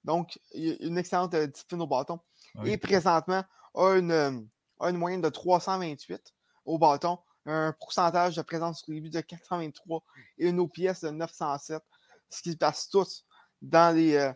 donc 0.03 0.39
une 0.53 0.97
excellente 0.97 1.35
discipline 1.35 1.81
au 1.81 1.87
bâton. 1.87 2.19
Et 2.65 2.77
présentement, 2.77 3.43
a 3.75 3.89
une, 3.95 4.47
a 4.79 4.89
une 4.89 4.97
moyenne 4.97 5.21
de 5.21 5.29
328 5.29 6.33
au 6.65 6.77
bâton 6.77 7.17
un 7.45 7.73
pourcentage 7.73 8.35
de 8.35 8.41
présence 8.41 8.81
sur 8.83 8.93
les 8.93 9.01
buts 9.01 9.09
de 9.09 9.21
423 9.21 10.03
et 10.37 10.47
une 10.47 10.59
OPS 10.59 11.01
de 11.01 11.09
907, 11.09 11.83
ce 12.29 12.41
qui 12.41 12.55
passe 12.55 12.89
tous 12.89 13.25
dans 13.61 13.95
les. 13.95 14.15
Euh, 14.15 14.33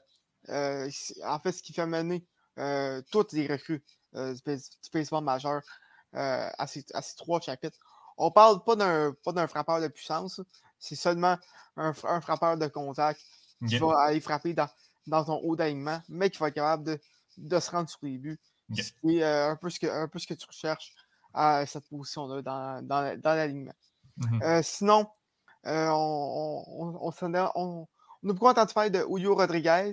euh, 0.49 0.89
en 1.25 1.39
fait, 1.39 1.51
ce 1.51 1.61
qui 1.61 1.73
fait 1.73 1.85
mener 1.85 2.25
euh, 2.59 3.01
toutes 3.11 3.33
les 3.33 3.47
recrues 3.47 3.83
du, 4.13 4.89
baseball 4.93 5.23
majeur 5.23 5.61
à 6.13 6.67
ces, 6.67 6.83
trois 7.17 7.39
chapitres. 7.39 7.77
On 8.17 8.27
ne 8.27 8.31
parle 8.31 8.63
pas 8.63 8.75
d'un 8.75 9.47
frappeur 9.47 9.79
de 9.79 9.87
puissance, 9.87 10.41
c'est 10.79 10.95
seulement 10.95 11.37
un, 11.75 11.93
frappeur 11.93 12.57
de 12.57 12.67
contact 12.67 13.21
qui 13.67 13.77
va 13.77 13.99
aller 13.99 14.21
frapper 14.21 14.53
dans, 14.53 14.69
dans 15.07 15.23
ton 15.23 15.39
haut 15.39 15.55
d'alignement, 15.55 16.01
mais 16.09 16.29
qui 16.29 16.37
va 16.37 16.49
être 16.49 16.55
capable 16.55 16.99
de, 17.37 17.59
se 17.59 17.71
rendre 17.71 17.89
sur 17.89 17.99
les 18.03 18.17
buts. 18.17 18.39
C'est 18.73 19.23
un, 19.23 19.55
peu 19.55 19.69
ce 19.69 19.79
que, 19.79 19.87
un 19.87 20.07
peu 20.07 20.19
ce 20.19 20.27
que 20.27 20.33
tu 20.33 20.45
recherches 20.45 20.93
à 21.33 21.65
cette 21.65 21.87
position-là 21.87 22.41
dans, 22.41 22.85
dans, 22.85 23.19
dans 23.19 23.33
l'alignement. 23.33 23.73
Mmh 24.17 24.41
euh, 24.41 24.61
sinon, 24.63 25.07
euh, 25.67 25.89
on, 25.89 26.63
on, 26.67 27.11
on, 27.11 27.51
on, 27.55 27.83
a 28.29 28.33
beaucoup 28.33 28.47
entendu 28.47 28.73
parler 28.73 28.89
de 28.89 29.05
Julio 29.07 29.35
Rodriguez, 29.35 29.91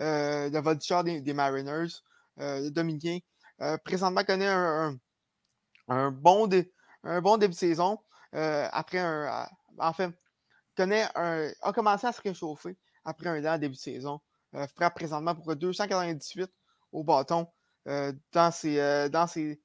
euh, 0.00 0.48
le 0.48 0.60
voltigeur 0.60 1.02
des, 1.02 1.20
des, 1.20 1.32
Mariners, 1.32 1.92
le 2.36 2.70
Dominicain. 2.70 3.18
présentement, 3.84 4.22
connaît 4.22 4.46
un, 4.46 4.96
un, 5.88 6.10
bon 6.12 6.48
un 7.02 7.20
bon 7.20 7.36
début 7.36 7.54
de 7.54 7.58
saison. 7.58 7.98
après 8.32 9.00
un. 9.00 9.48
en 9.78 9.92
fait, 9.92 10.10
connaît 10.76 11.06
un, 11.16 11.50
a 11.62 11.72
commencé 11.72 12.06
à 12.06 12.12
se 12.12 12.20
réchauffer 12.22 12.76
après 13.04 13.28
un 13.28 13.44
an 13.44 13.58
début 13.58 13.74
de 13.74 13.80
saison. 13.80 14.20
Frappe 14.74 14.94
présentement 14.94 15.34
pour 15.34 15.54
298 15.56 16.50
au 16.92 17.04
bâton 17.04 17.46
dans, 17.86 18.50
ses, 18.52 19.08
dans 19.10 19.26
ses 19.26 19.60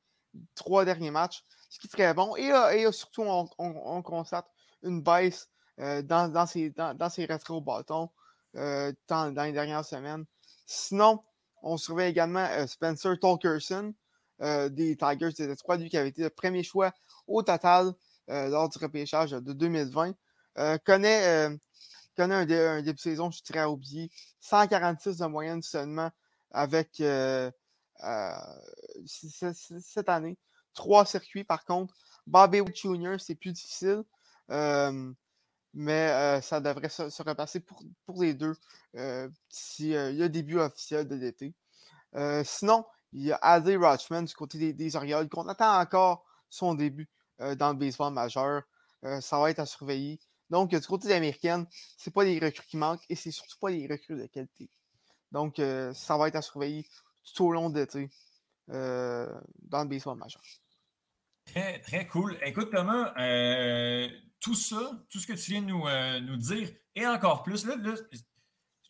trois 0.56 0.86
derniers 0.86 1.12
matchs, 1.12 1.44
ce 1.70 1.80
qui 1.80 1.88
est 1.88 1.90
très 1.90 2.14
bon. 2.14 2.36
Et, 2.36 2.92
surtout, 2.92 3.24
on, 3.24 4.02
constate 4.02 4.48
une 4.84 5.02
baisse 5.02 5.50
dans, 5.78 6.32
dans, 6.32 6.46
ses, 6.46 6.72
dans, 6.72 7.10
ses 7.10 7.26
retraits 7.26 7.52
au 7.52 7.62
bâton 7.62 8.10
dans, 8.54 9.46
les 9.46 9.52
dernières 9.52 9.86
semaines. 9.86 10.26
Sinon, 10.66 11.24
on 11.62 11.78
surveille 11.78 12.10
également 12.10 12.48
Spencer 12.68 13.20
Tolkerson, 13.20 13.94
euh, 14.42 14.70
des 14.70 14.96
Tigers 14.96 15.34
de 15.38 15.48
Détroit, 15.48 15.76
lui 15.76 15.90
qui 15.90 15.98
avait 15.98 16.10
été 16.10 16.24
le 16.24 16.30
premier 16.30 16.64
choix 16.64 16.94
au 17.28 17.44
total 17.44 17.92
euh, 18.30 18.48
lors 18.48 18.70
du 18.70 18.78
repêchage 18.78 19.32
de 19.32 19.52
2020. 19.52 20.14
Euh, 20.58 20.78
connaît, 20.86 21.50
connaît 22.22 22.36
un, 22.36 22.82
début 22.82 22.94
de 22.94 23.00
saison, 23.00 23.32
je 23.32 23.42
dirais, 23.44 23.60
à 23.60 23.70
oublier. 23.70 24.12
146 24.40 25.18
de 25.18 25.26
moyenne 25.26 25.62
seulement 25.62 26.12
avec 26.52 27.02
cette 29.06 30.10
année. 30.10 30.38
Trois 30.74 31.06
circuits, 31.06 31.44
par 31.44 31.66
contre. 31.66 31.96
Bobby 32.28 32.62
Wood 32.62 32.76
Jr., 32.76 33.16
c'est 33.20 33.36
plus 33.36 33.52
difficile. 33.54 34.04
mais 35.74 36.42
ça 36.42 36.60
devrait 36.60 36.90
se, 36.90 37.24
repasser 37.24 37.60
pour, 37.60 37.82
pour, 38.06 38.22
les 38.22 38.34
deux 38.34 38.56
si 39.50 39.92
le 39.94 40.28
début 40.28 40.60
officiel 40.60 41.08
de 41.08 41.16
l'été. 41.16 41.54
sinon, 42.44 42.86
il 43.14 43.24
y 43.24 43.32
a 43.32 43.40
Adley 43.42 43.76
Rochman 43.76 44.24
du 44.24 44.34
côté 44.34 44.58
des, 44.58 44.74
des 44.74 44.96
Orioles, 44.96 45.30
qu'on 45.30 45.48
attend 45.48 45.80
encore 45.80 46.26
son 46.50 46.74
début 46.74 47.10
euh, 47.42 47.56
dans 47.56 47.70
le 47.70 47.76
baseball 47.76 48.14
majeur. 48.14 48.64
Euh, 49.06 49.22
ça 49.22 49.40
va 49.40 49.50
être 49.50 49.60
à 49.60 49.66
surveiller. 49.66 50.20
Donc, 50.50 50.72
du 50.72 50.88
côté 50.88 51.08
des 51.08 51.14
Américaines, 51.14 51.68
ce 51.98 52.10
pas 52.10 52.24
les 52.24 52.40
recrues 52.40 52.66
qui 52.68 52.78
manquent 52.78 53.06
et 53.10 53.16
c'est 53.16 53.32
surtout 53.32 53.58
pas 53.60 53.70
les 53.70 53.88
recrues 53.88 54.18
de 54.18 54.26
qualité. 54.28 54.70
Donc, 55.32 55.60
euh, 55.60 55.94
ça 55.94 56.18
va 56.18 56.28
être 56.28 56.36
à 56.36 56.42
surveiller 56.42 56.88
tout 57.36 57.46
au 57.46 57.52
long 57.52 57.70
de 57.70 57.80
l'été 57.80 58.10
dans 58.68 59.84
le 59.84 59.88
baseball 59.88 60.18
majeur. 60.18 60.42
Très, 61.46 61.80
très 61.82 62.06
cool. 62.08 62.38
Écoute, 62.44 62.72
Thomas, 62.72 63.14
tout 64.40 64.56
ça, 64.56 65.04
tout 65.10 65.20
ce 65.20 65.28
que 65.28 65.34
tu 65.34 65.52
viens 65.52 65.62
de 65.62 65.68
nous, 65.68 66.28
nous 66.28 66.38
dire, 66.38 66.70
et 66.96 67.06
encore 67.08 67.44
plus, 67.44 67.66
là, 67.66 67.76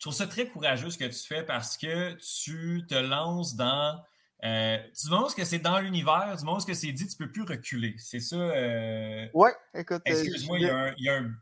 trouve 0.00 0.14
ça 0.14 0.26
très 0.26 0.48
courageux 0.48 0.90
ce 0.90 0.98
que 0.98 1.04
tu 1.04 1.26
fais 1.26 1.42
parce 1.44 1.76
que 1.76 2.14
tu 2.14 2.86
te 2.86 2.94
lances 2.94 3.54
dans 3.54 4.02
euh, 4.44 4.78
du 4.78 5.10
moment 5.10 5.28
que 5.28 5.44
c'est 5.44 5.58
dans 5.58 5.78
l'univers, 5.78 6.34
du 6.38 6.44
moment 6.44 6.58
que 6.58 6.72
c'est 6.72 6.92
dit, 6.92 7.06
tu 7.06 7.14
ne 7.20 7.26
peux 7.26 7.32
plus 7.32 7.42
reculer. 7.42 7.94
C'est 7.98 8.20
ça. 8.20 8.36
Euh... 8.36 9.28
Ouais, 9.34 9.52
écoute. 9.74 10.00
Euh, 10.08 10.10
Excuse-moi, 10.10 10.58
il, 10.58 10.64
y 11.04 11.08
a 11.10 11.16
un, 11.16 11.34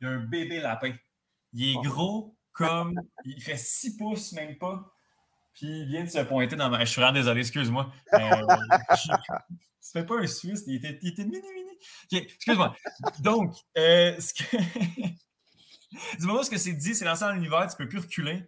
bébé 0.00 0.60
lapin. 0.60 0.94
Il 1.52 1.70
est 1.70 1.82
gros 1.82 2.36
comme. 2.52 3.00
Il 3.24 3.42
fait 3.42 3.56
6 3.56 3.96
pouces, 3.96 4.32
même 4.32 4.56
pas. 4.56 4.92
Puis 5.54 5.66
il 5.66 5.86
vient 5.86 6.04
de 6.04 6.08
se 6.08 6.20
pointer 6.20 6.56
dans 6.56 6.70
ma. 6.70 6.80
Je 6.80 6.90
suis 6.90 7.00
vraiment 7.00 7.14
désolé, 7.14 7.40
excuse-moi. 7.40 7.92
Euh, 8.14 8.46
c'est 9.80 10.06
pas 10.06 10.18
un 10.18 10.26
Suisse, 10.26 10.64
il 10.66 10.76
était, 10.76 10.98
il 11.02 11.10
était 11.10 11.24
mini, 11.24 11.46
mini. 11.54 12.26
excuse-moi. 12.26 12.74
Donc, 13.20 13.54
euh, 13.76 14.18
ce 14.18 14.32
que. 14.34 14.56
du 16.18 16.26
moment 16.26 16.42
que 16.42 16.56
c'est 16.56 16.72
dit, 16.72 16.94
c'est 16.94 17.04
lancé 17.04 17.24
dans 17.24 17.32
l'univers, 17.32 17.66
tu 17.66 17.82
ne 17.82 17.84
peux 17.84 17.88
plus 17.88 18.00
reculer. 18.00 18.44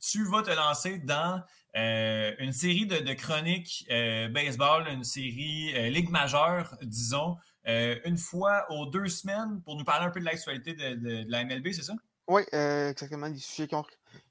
tu 0.00 0.24
vas 0.24 0.42
te 0.42 0.50
lancer 0.50 0.98
dans 0.98 1.42
euh, 1.76 2.32
une 2.38 2.52
série 2.52 2.86
de, 2.86 3.12
chroniques 3.12 3.86
euh, 3.90 4.28
baseball, 4.28 4.88
une 4.88 5.04
série 5.04 5.72
euh, 5.76 5.90
Ligue 5.90 6.10
majeure, 6.10 6.74
disons, 6.82 7.36
une 7.68 8.18
fois 8.18 8.66
aux 8.70 8.86
deux 8.86 9.08
semaines 9.08 9.60
pour 9.62 9.76
nous 9.76 9.84
parler 9.84 10.06
un 10.06 10.10
peu 10.10 10.20
de 10.20 10.24
l'actualité 10.24 10.74
de, 10.74 11.30
la 11.30 11.44
MLB, 11.44 11.72
c'est 11.72 11.82
ça? 11.82 11.94
Oui, 12.26 12.42
exactement. 12.52 13.28
Des 13.28 13.38
sujets 13.38 13.68
qui 13.68 13.74
ont, 13.74 13.84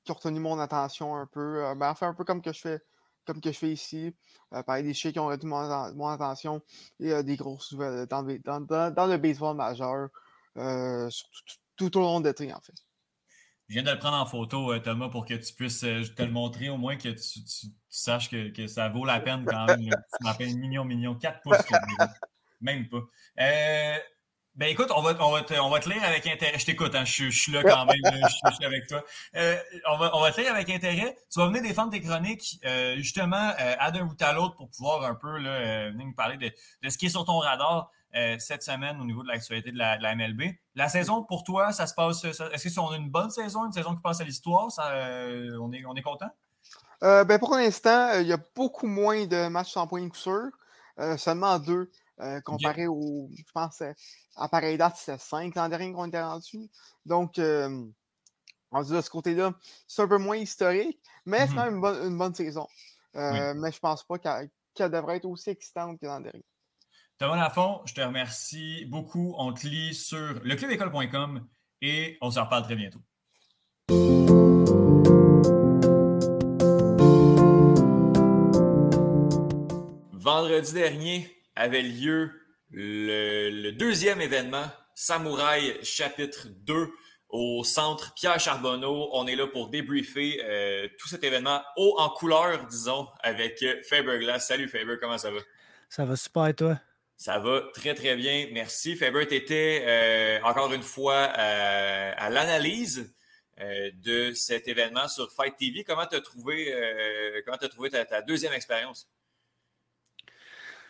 retenu 0.08 0.40
mon 0.40 0.60
attention 0.60 1.16
un 1.16 1.26
peu. 1.26 1.74
ben, 1.76 1.90
enfin, 1.90 2.10
un 2.10 2.14
peu 2.14 2.24
comme 2.24 2.42
que 2.42 2.54
je 2.54 2.60
fais 2.60 2.82
comme 3.26 3.42
que 3.42 3.52
je 3.52 3.58
fais 3.58 3.72
ici, 3.72 4.16
parler 4.66 4.84
des 4.84 4.94
sujets 4.94 5.12
qui 5.12 5.20
ont 5.20 5.28
retenu 5.28 5.50
mon, 5.50 6.08
attention 6.08 6.62
et 7.00 7.24
des 7.24 7.36
grosses 7.36 7.74
nouvelles 7.74 8.08
dans, 8.08 8.22
le 8.22 9.18
baseball 9.18 9.56
majeur, 9.56 10.10
tout, 11.76 11.98
au 11.98 12.02
long 12.02 12.20
de 12.20 12.28
l'été, 12.28 12.54
en 12.54 12.60
fait. 12.60 12.74
Je 13.70 13.74
viens 13.74 13.84
de 13.84 13.92
le 13.92 14.00
prendre 14.00 14.16
en 14.16 14.26
photo, 14.26 14.72
euh, 14.72 14.80
Thomas, 14.80 15.10
pour 15.10 15.26
que 15.26 15.34
tu 15.34 15.54
puisses 15.54 15.84
euh, 15.84 16.02
te 16.16 16.24
le 16.24 16.32
montrer, 16.32 16.70
au 16.70 16.78
moins 16.78 16.96
que 16.96 17.10
tu, 17.10 17.40
saches 17.90 18.30
que, 18.30 18.66
ça 18.68 18.88
vaut 18.88 19.04
la 19.04 19.20
peine 19.20 19.46
quand 19.46 19.66
même. 19.66 19.82
Tu 19.82 20.24
m'appelles 20.24 20.58
mignon, 20.58 20.86
mignon, 20.86 21.16
4 21.16 21.42
pouces. 21.42 21.58
Même 22.62 22.88
pas. 22.90 23.02
Euh, 23.40 23.98
ben 24.56 24.70
écoute, 24.70 24.92
on 24.96 25.02
va, 25.02 25.16
on, 25.20 25.32
va 25.32 25.44
te, 25.44 25.54
on 25.54 25.70
va 25.70 25.80
te 25.80 25.88
lire 25.88 26.04
avec 26.04 26.26
intérêt. 26.26 26.58
Je 26.58 26.66
t'écoute, 26.66 26.96
hein, 26.96 27.06
je, 27.06 27.30
suis 27.30 27.52
là 27.52 27.64
quand 27.64 27.86
même, 27.86 27.98
je, 28.04 28.54
suis 28.56 28.66
avec 28.66 28.88
toi. 28.88 29.04
on, 29.36 29.98
va, 29.98 30.16
on 30.16 30.22
va 30.22 30.32
te 30.32 30.42
lire 30.42 30.52
avec 30.52 30.70
intérêt. 30.70 31.16
Tu 31.32 31.40
vas 31.40 31.48
venir 31.48 31.62
défendre 31.62 31.92
tes 31.92 32.02
chroniques, 32.02 32.60
justement, 32.96 33.54
à 33.58 33.92
d'un 33.92 34.06
bout 34.06 34.20
à 34.20 34.34
l'autre 34.34 34.56
pour 34.56 34.70
pouvoir 34.72 35.04
un 35.04 35.14
peu 35.14 35.38
là, 35.38 35.92
venir 35.92 36.08
nous 36.08 36.16
parler 36.16 36.38
de, 36.38 36.52
de, 36.82 36.90
ce 36.90 36.98
qui 36.98 37.06
est 37.06 37.10
sur 37.10 37.24
ton 37.26 37.38
radar. 37.38 37.92
Euh, 38.16 38.38
cette 38.40 38.64
semaine 38.64 39.00
au 39.02 39.04
niveau 39.04 39.22
de 39.22 39.28
l'actualité 39.28 39.72
de, 39.72 39.78
la, 39.78 40.16
MLB. 40.16 40.56
La 40.76 40.88
saison, 40.88 41.24
pour 41.24 41.44
toi, 41.44 41.72
ça 41.72 41.86
se 41.86 41.94
passe. 41.94 42.24
Est-ce 42.24 42.64
que 42.64 42.70
c'est 42.70 42.96
une 42.96 43.10
bonne 43.10 43.30
saison, 43.30 43.66
une 43.66 43.74
saison 43.74 43.96
qui 43.96 44.02
passe 44.02 44.22
à 44.22 44.24
l'histoire? 44.24 44.70
Euh, 44.80 45.58
on, 45.62 45.72
est, 45.74 45.86
on 45.86 45.94
est 45.94 46.02
content? 46.02 46.30
Euh, 47.04 47.26
ben 47.26 47.38
pour 47.38 47.56
l'instant, 47.56 48.14
il 48.20 48.28
y 48.28 48.34
a 48.34 48.40
beaucoup 48.56 48.88
moins 48.88 49.26
de 49.28 49.50
matchs 49.50 49.74
sans 49.74 49.88
points 49.88 50.02
de 50.02 50.10
coup 50.10 50.18
seulement 51.18 51.60
deux. 51.60 51.92
Comparé 52.44 52.88
au, 52.88 53.30
je 53.36 53.52
pense, 53.54 53.82
à 54.36 54.50
pareille 54.50 54.78
date, 54.78 54.96
c'était 54.98 55.18
cinq 55.18 55.56
l'an 55.56 55.70
dernier 55.70 55.92
qu'on 55.92 56.08
était 56.08 56.22
rendu. 56.22 56.70
Donc, 57.06 57.40
euh, 57.40 57.86
on 58.72 58.82
dit 58.82 58.92
de 58.92 59.02
ce 59.02 59.10
côté-là, 59.10 59.54
c'est 59.88 60.02
un 60.02 60.08
peu 60.08 60.18
moins 60.18 60.38
historique, 60.38 61.00
mais 61.26 61.40
c'est 61.40 61.54
mm-hmm. 61.54 61.56
quand 61.56 61.92
même 61.92 62.08
une 62.12 62.18
bonne, 62.18 62.36
saison. 62.36 62.68
Mais 63.14 63.72
je 63.72 63.80
pense 63.80 64.04
pas 64.04 64.18
qu'elle 64.20 64.92
devrait 64.92 65.18
être 65.18 65.26
aussi 65.26 65.50
excitante 65.50 66.00
que 66.00 66.06
l'an 66.06 66.20
dernier. 66.20 66.46
Thomas 67.18 67.36
Lafont, 67.36 67.82
je 67.86 67.96
te 67.96 68.02
remercie 68.02 68.86
beaucoup. 68.86 69.34
On 69.40 69.52
te 69.52 69.66
lit 69.66 69.96
sur 69.96 70.40
leclubécole.com 70.44 71.48
et 71.82 72.18
on 72.22 72.30
se 72.30 72.40
reparle 72.40 72.64
très 72.64 72.76
bientôt. 72.76 73.00
Vendredi 80.14 80.74
dernier 80.74 81.37
avait 81.58 81.82
lieu 81.82 82.32
le, 82.72 83.72
deuxième 83.72 84.22
événement, 84.22 84.66
Samouraï 84.96 85.78
chapitre 85.84 86.48
2 86.66 86.90
au 87.30 87.64
centre 87.64 88.14
Pierre 88.14 88.40
Charbonneau. 88.40 89.10
On 89.14 89.28
est 89.28 89.36
là 89.36 89.48
pour 89.48 89.70
débriefer 89.70 90.42
euh, 90.44 90.88
tout 90.98 91.08
cet 91.08 91.24
événement 91.24 91.62
haut 91.76 91.96
en 91.98 92.10
couleur, 92.10 92.68
disons, 92.68 93.08
avec 93.22 93.64
Faber 93.90 94.20
Glass. 94.20 94.48
Salut 94.48 94.68
Faber, 94.68 94.96
comment 95.00 95.18
ça 95.18 95.32
va? 95.32 95.40
Ça 95.90 96.06
va 96.06 96.16
super, 96.16 96.56
toi? 96.56 96.80
Ça 97.18 97.40
va 97.40 97.64
très, 97.74 97.96
très 97.96 98.16
bien. 98.16 98.48
Merci. 98.54 98.96
Faber, 98.96 99.26
tu 99.28 99.34
étais 99.34 99.84
euh, 99.88 100.40
encore 100.44 100.72
une 100.72 100.84
fois 100.84 101.34
euh, 101.36 102.14
à 102.16 102.30
l'analyse 102.30 103.12
euh, 103.60 103.90
de 103.96 104.34
cet 104.34 104.68
événement 104.68 105.08
sur 105.08 105.32
Fight 105.32 105.58
TV. 105.58 105.84
Comment 105.84 106.06
tu 106.06 106.16
as 106.16 106.22
trouvé, 106.22 106.72
comment 107.44 107.58
as 107.58 107.70
trouvé 107.70 107.90
ta, 107.90 108.22
deuxième 108.22 108.54
expérience? 108.54 109.10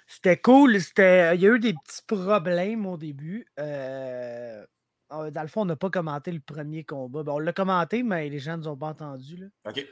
C'était 0.08 0.38
cool. 0.38 0.76
Il 0.76 0.82
y 0.97 1.01
a 1.01 1.34
eu 1.36 1.60
des 1.60 1.74
petits 1.74 2.01
problèmes 2.08 2.86
au 2.86 2.97
début. 2.97 3.45
dans 3.58 4.66
le 5.12 5.47
fond, 5.47 5.62
on 5.62 5.66
n'a 5.66 5.76
pas 5.76 5.89
commenté 5.89 6.32
le 6.32 6.39
premier 6.39 6.84
combat. 6.84 7.24
on 7.28 7.39
l'a 7.39 7.53
commenté, 7.53 8.03
mais 8.03 8.30
les 8.30 8.39
gens 8.39 8.53
ne 8.53 8.64
nous 8.64 8.68
ont 8.70 8.78
pas 8.78 8.88
entendu. 8.88 9.38
Là. 9.38 9.47
OK. 9.66 9.86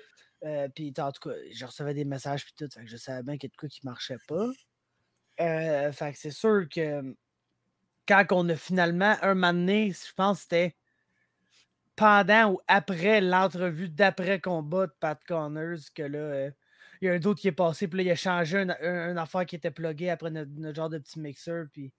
puis 0.73 0.93
en 0.97 1.11
tout 1.11 1.29
cas, 1.29 1.35
je 1.51 1.65
recevais 1.65 1.93
des 1.93 2.05
messages 2.05 2.45
puis 2.45 2.53
tout. 2.57 2.69
je 2.83 2.97
savais 2.97 3.23
bien 3.23 3.37
qu'il 3.37 3.49
y 3.49 3.51
a 3.51 3.53
de 3.53 3.57
quoi 3.57 3.69
qui 3.69 3.85
ne 3.85 3.91
marchait 3.91 4.17
pas. 4.27 4.47
Euh, 5.41 5.91
fait 5.91 6.13
que 6.13 6.17
c'est 6.17 6.31
sûr 6.31 6.67
que 6.69 6.99
hum, 6.99 7.15
quand 8.07 8.25
on 8.31 8.47
a 8.49 8.55
finalement 8.55 9.15
un 9.21 9.33
moment 9.33 9.53
donné, 9.53 9.91
je 9.91 10.13
pense 10.13 10.37
que 10.37 10.43
c'était 10.43 10.75
pendant 11.95 12.53
ou 12.53 12.59
après 12.67 13.21
l'entrevue 13.21 13.89
d'après-combat 13.89 14.87
de 14.87 14.93
Pat 14.99 15.21
Connors 15.25 15.79
que 15.93 16.03
là, 16.03 16.19
euh, 16.19 16.51
il 17.01 17.05
y 17.05 17.09
a 17.09 17.13
un 17.13 17.21
autre 17.23 17.39
qui 17.39 17.47
est 17.47 17.51
passé, 17.51 17.87
puis 17.87 17.97
là, 17.97 18.03
il 18.03 18.11
a 18.11 18.15
changé 18.15 18.57
un, 18.57 19.17
affaire 19.17 19.45
qui 19.45 19.55
était 19.55 19.71
plugué 19.71 20.09
après 20.09 20.31
notre, 20.31 20.75
genre 20.75 20.89
de 20.89 20.97
petit 20.97 21.19
mixeur, 21.19 21.65
puis 21.71 21.91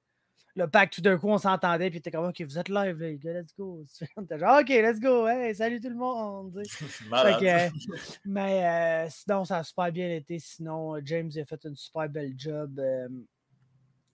le 0.55 0.67
pack, 0.67 0.91
tout 0.91 1.03
d'un 1.03 1.19
coup, 1.19 1.29
on 1.29 1.37
s'entendait, 1.37 1.91
puis 1.91 1.99
était 1.99 2.11
comme, 2.11 2.25
OK, 2.25 2.41
vous 2.41 2.59
êtes 2.59 2.71
live, 2.71 2.99
les 2.99 3.19
gars, 3.19 3.35
let's 3.35 3.55
go. 3.57 3.85
genre, 4.39 4.61
OK, 4.61 4.69
let's 4.69 4.99
go, 4.99 5.29
hey, 5.29 5.55
salut 5.55 5.81
tout 5.81 5.91
le 5.91 5.97
monde. 5.97 6.63
mais 8.25 8.65
euh, 8.65 9.09
sinon, 9.11 9.45
ça 9.45 9.59
a 9.59 9.65
super 9.65 9.93
bien 9.93 10.11
été. 10.11 10.39
Sinon, 10.39 10.97
James 11.05 11.31
a 11.37 11.45
fait 11.45 11.63
une 11.65 11.77
super 11.77 12.09
belle 12.09 12.33
job. 12.39 12.79
Euh, 12.79 13.09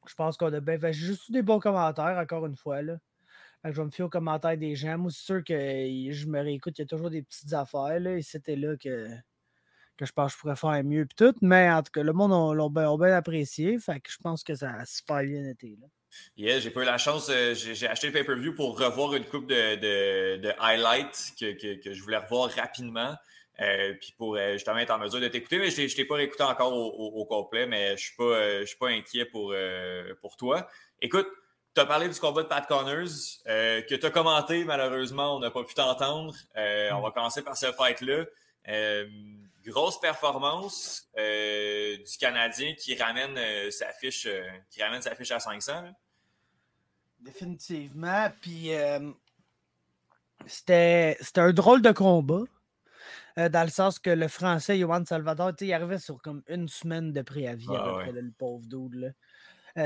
je 0.08 0.14
pense 0.14 0.36
qu'on 0.36 0.52
a 0.52 0.60
bien 0.60 0.78
fait 0.80 0.92
juste 0.92 1.30
des 1.30 1.42
bons 1.42 1.60
commentaires, 1.60 2.18
encore 2.18 2.44
une 2.46 2.56
fois. 2.56 2.82
Là. 2.82 2.96
je 3.64 3.70
vais 3.70 3.84
me 3.84 3.90
fier 3.90 4.04
aux 4.04 4.10
commentaires 4.10 4.58
des 4.58 4.74
gens. 4.74 4.98
Moi, 4.98 5.12
c'est 5.12 5.24
sûr 5.24 5.44
que 5.44 5.54
je 5.54 6.26
me 6.26 6.40
réécoute, 6.40 6.76
il 6.78 6.82
y 6.82 6.84
a 6.84 6.86
toujours 6.88 7.10
des 7.10 7.22
petites 7.22 7.52
affaires. 7.52 8.00
Là, 8.00 8.16
et 8.16 8.22
c'était 8.22 8.56
là 8.56 8.76
que, 8.76 9.08
que 10.02 10.06
je 10.06 10.12
pense 10.12 10.32
que 10.32 10.36
je 10.36 10.40
pourrais 10.40 10.56
faire 10.56 10.84
mieux. 10.84 11.06
Puis 11.06 11.16
tout, 11.16 11.34
mais 11.42 11.70
en 11.70 11.82
tout 11.82 11.92
cas, 11.92 12.02
le 12.02 12.12
monde 12.12 12.56
l'a 12.56 12.68
bien, 12.68 12.96
bien, 12.96 13.16
apprécié. 13.16 13.78
Fait 13.78 14.00
que 14.00 14.10
je 14.10 14.18
pense 14.18 14.42
que 14.42 14.54
ça 14.54 14.70
a 14.70 14.84
super 14.84 15.22
bien 15.22 15.48
été. 15.48 15.76
Là. 15.80 15.86
Yeah, 16.36 16.58
j'ai 16.58 16.70
pas 16.70 16.82
eu 16.82 16.84
la 16.84 16.98
chance. 16.98 17.30
Euh, 17.30 17.54
j'ai 17.54 17.86
acheté 17.86 18.08
le 18.08 18.12
pay-per-view 18.12 18.54
pour 18.54 18.78
revoir 18.78 19.14
une 19.14 19.24
coupe 19.24 19.46
de, 19.46 19.76
de, 20.36 20.52
highlights 20.58 21.32
que, 21.38 21.92
je 21.92 22.02
voulais 22.02 22.18
revoir 22.18 22.50
rapidement. 22.50 23.14
Euh, 23.60 23.94
puis 24.00 24.14
pour 24.16 24.36
justement 24.52 24.78
être 24.78 24.90
en 24.90 24.98
mesure 24.98 25.20
de 25.20 25.28
t'écouter, 25.28 25.58
mais 25.58 25.70
je 25.70 25.82
ne 25.82 25.88
t'ai 25.88 26.04
pas 26.04 26.18
écouté 26.18 26.42
encore 26.42 26.74
au, 26.74 27.24
complet, 27.26 27.66
mais 27.66 27.88
je 27.88 27.92
ne 27.92 27.96
suis, 27.96 28.16
pas, 28.16 28.66
suis 28.66 28.76
pas 28.76 28.88
inquiet 28.88 29.24
pour, 29.26 29.54
pour 30.20 30.36
toi. 30.36 30.66
Écoute, 31.00 31.28
tu 31.74 31.80
as 31.80 31.86
parlé 31.86 32.08
du 32.08 32.18
combat 32.18 32.42
de 32.42 32.48
Pat 32.48 32.66
Connors, 32.66 33.08
que 33.46 33.94
tu 33.94 34.06
as 34.06 34.10
commenté, 34.10 34.64
malheureusement, 34.64 35.36
on 35.36 35.38
n'a 35.38 35.50
pas 35.50 35.64
pu 35.64 35.74
t'entendre. 35.74 36.34
On 36.56 37.00
va 37.00 37.10
commencer 37.14 37.42
par 37.42 37.56
ce 37.56 37.70
fight-là. 37.72 38.24
Grosse 39.64 40.00
performance 40.00 41.08
euh, 41.18 41.96
du 41.96 42.18
Canadien 42.18 42.74
qui 42.74 42.96
ramène, 42.96 43.36
euh, 43.36 43.70
sa 43.70 43.92
fiche, 43.92 44.26
euh, 44.26 44.42
qui 44.70 44.82
ramène 44.82 45.02
sa 45.02 45.14
fiche 45.14 45.30
à 45.30 45.38
500. 45.38 45.72
Définitivement. 47.20 48.28
Puis 48.40 48.70
c'était 50.46 51.16
un 51.36 51.52
drôle 51.52 51.80
de 51.80 51.92
combat. 51.92 52.42
dans 53.36 53.64
le 53.64 53.70
sens 53.70 54.00
que 54.00 54.10
le 54.10 54.26
français, 54.26 54.78
Johan 54.78 55.04
Salvador, 55.04 55.52
il 55.60 55.72
arrivait 55.72 56.00
sur 56.00 56.20
comme 56.20 56.42
une 56.48 56.68
semaine 56.68 57.12
de 57.12 57.22
préavis 57.22 57.68
ah, 57.70 58.04
le 58.12 58.32
pauvre 58.36 58.66
dude. 58.66 59.14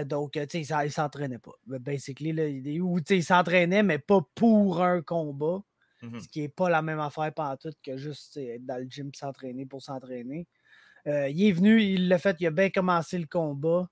donc, 0.07 0.33
tu 0.33 0.65
sais, 0.65 0.85
il 0.87 0.93
s'entraînait 0.93 1.39
pas. 1.39 1.53
Basically, 1.67 2.33
là, 2.33 2.47
il 2.47 3.25
s'entraînait, 3.25 3.83
mais 3.83 3.99
pas 3.99 4.23
pour 4.35 4.83
un 4.83 5.03
combat. 5.03 5.63
Mmh 6.03 6.21
ce 6.21 6.29
qui 6.29 6.41
n'est 6.43 6.49
pas 6.49 6.69
la 6.69 6.83
même 6.83 7.01
affaire 7.01 7.33
par 7.33 7.57
que 7.83 7.97
juste 7.97 8.37
être 8.37 8.67
dans 8.67 8.77
le 8.77 8.87
gym 8.89 9.11
s'entraîner 9.15 9.65
pour 9.65 9.83
s'entraîner. 9.83 10.47
Euh, 11.07 11.29
il 11.29 11.43
est 11.45 11.53
venu, 11.53 11.83
il 11.83 12.09
l'a 12.09 12.19
fait, 12.19 12.37
il 12.41 12.47
a 12.47 12.51
bien 12.51 12.71
commencé 12.71 13.19
le 13.19 13.27
combat. 13.27 13.89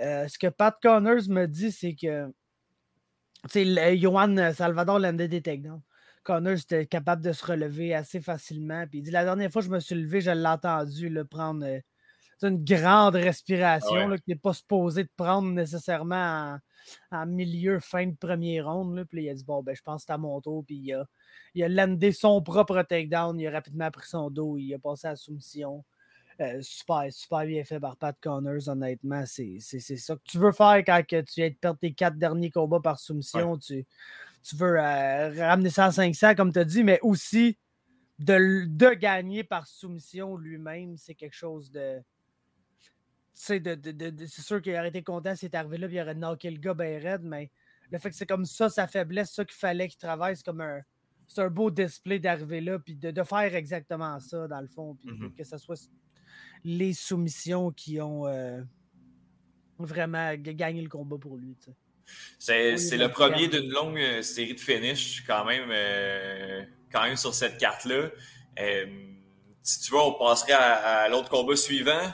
Euh, 0.00 0.26
ce 0.28 0.38
que 0.38 0.48
Pat 0.48 0.74
Connors 0.82 1.28
me 1.28 1.46
dit, 1.46 1.70
c'est 1.70 1.94
que 1.94 2.32
Johan 3.96 4.52
Salvador 4.54 4.98
landait 4.98 5.28
des. 5.28 5.42
Connors 6.24 6.54
était 6.54 6.86
capable 6.86 7.22
de 7.22 7.32
se 7.32 7.46
relever 7.46 7.94
assez 7.94 8.20
facilement. 8.20 8.84
Puis 8.88 8.98
il 8.98 9.02
dit 9.02 9.10
La 9.12 9.24
dernière 9.24 9.50
fois 9.50 9.62
que 9.62 9.66
je 9.68 9.72
me 9.72 9.80
suis 9.80 9.94
levé, 9.94 10.20
je 10.20 10.30
l'ai 10.30 10.46
entendu 10.46 11.08
le 11.08 11.24
prendre 11.24 11.64
euh, 11.64 11.80
une 12.44 12.62
grande 12.64 13.14
respiration 13.14 14.14
qui 14.16 14.22
n'est 14.28 14.36
pas 14.36 14.52
supposé 14.52 15.04
de 15.04 15.10
prendre 15.16 15.50
nécessairement 15.50 16.58
en, 17.10 17.26
milieu, 17.26 17.80
fin 17.80 18.06
de 18.06 18.16
premier 18.16 18.60
round. 18.60 19.04
Puis 19.04 19.24
il 19.24 19.28
a 19.30 19.34
dit 19.34 19.44
Bon, 19.44 19.62
ben, 19.62 19.74
je 19.74 19.82
pense 19.82 20.02
que 20.02 20.06
c'est 20.06 20.12
à 20.12 20.18
mon 20.18 20.40
tour. 20.40 20.64
Puis 20.64 20.76
il 20.76 20.92
a, 20.94 21.06
il 21.54 21.64
a 21.64 21.68
landé 21.68 22.12
son 22.12 22.42
propre 22.42 22.82
takedown. 22.82 23.38
Il 23.40 23.46
a 23.46 23.50
rapidement 23.50 23.90
pris 23.90 24.08
son 24.08 24.30
dos. 24.30 24.58
Il 24.58 24.74
a 24.74 24.78
passé 24.78 25.06
à 25.06 25.10
la 25.10 25.16
soumission. 25.16 25.84
Euh, 26.38 26.58
super, 26.60 27.06
super 27.10 27.46
bien 27.46 27.64
fait 27.64 27.80
par 27.80 27.96
Pat 27.96 28.14
Connors, 28.20 28.68
honnêtement. 28.68 29.24
C'est 29.26 29.58
ça 29.60 30.16
que 30.16 30.20
tu 30.24 30.38
veux 30.38 30.52
faire 30.52 30.82
quand 30.86 31.02
tu 31.08 31.24
viens 31.36 31.48
de 31.48 31.54
perdre 31.54 31.78
tes 31.78 31.94
quatre 31.94 32.18
derniers 32.18 32.50
combats 32.50 32.80
par 32.80 32.98
soumission. 32.98 33.56
Tu, 33.56 33.86
tu 34.42 34.56
veux 34.56 34.78
euh, 34.78 35.30
ramener 35.46 35.70
ça 35.70 35.86
à 35.86 35.92
500, 35.92 36.34
comme 36.34 36.52
tu 36.52 36.58
as 36.58 36.64
dit, 36.64 36.84
mais 36.84 36.98
aussi 37.00 37.56
de, 38.18 38.66
de 38.66 38.94
gagner 38.94 39.44
par 39.44 39.66
soumission 39.66 40.36
lui-même, 40.36 40.96
c'est 40.96 41.14
quelque 41.14 41.34
chose 41.34 41.70
de. 41.70 42.00
De, 43.48 43.74
de, 43.74 44.26
c'est 44.26 44.42
sûr 44.42 44.62
qu'il 44.62 44.74
aurait 44.74 44.88
été 44.88 45.02
content 45.02 45.36
s'il 45.36 45.48
était 45.48 45.58
arrivé 45.58 45.76
là 45.76 45.88
et 45.88 45.94
il 45.94 46.00
aurait 46.00 46.14
knocké 46.14 46.50
le 46.50 46.58
gars 46.58 46.74
bien 46.74 46.98
raide, 46.98 47.22
mais 47.22 47.50
le 47.90 47.98
fait 47.98 48.10
que 48.10 48.16
c'est 48.16 48.26
comme 48.26 48.46
ça 48.46 48.70
sa 48.70 48.86
faiblesse, 48.86 49.32
ça 49.32 49.44
qu'il 49.44 49.56
fallait 49.56 49.88
qu'il 49.88 49.98
travaille, 49.98 50.36
c'est 50.36 50.44
comme 50.44 50.62
un 50.62 50.80
c'est 51.28 51.42
un 51.42 51.50
beau 51.50 51.70
display 51.70 52.18
d'arriver 52.18 52.60
là, 52.60 52.78
puis 52.78 52.94
de, 52.94 53.22
faire 53.22 53.54
exactement 53.54 54.18
ça, 54.20 54.46
dans 54.46 54.60
le 54.60 54.68
fond, 54.68 54.94
puis 54.94 55.10
mm-hmm. 55.10 55.34
que 55.34 55.44
ce 55.44 55.58
soit 55.58 55.90
les 56.64 56.92
soumissions 56.92 57.70
qui 57.72 58.00
ont 58.00 58.26
euh, 58.26 58.60
vraiment 59.78 60.34
gagné 60.34 60.82
le 60.82 60.88
combat 60.88 61.18
pour 61.18 61.36
lui. 61.36 61.56
C'est 62.38 62.96
le 62.96 63.08
premier 63.08 63.48
d'une 63.48 63.70
longue 63.70 63.98
euh, 63.98 64.22
série 64.22 64.54
de 64.54 64.60
finish, 64.60 65.24
quand 65.26 65.44
même, 65.44 65.68
euh, 65.70 66.62
quand 66.90 67.02
même 67.02 67.16
sur 67.16 67.34
cette 67.34 67.58
carte-là. 67.58 68.10
Si 69.66 69.80
tu 69.80 69.92
veux, 69.92 69.98
on 69.98 70.12
passerait 70.12 70.52
à, 70.52 71.08
l'autre 71.08 71.28
combat 71.28 71.56
suivant. 71.56 72.12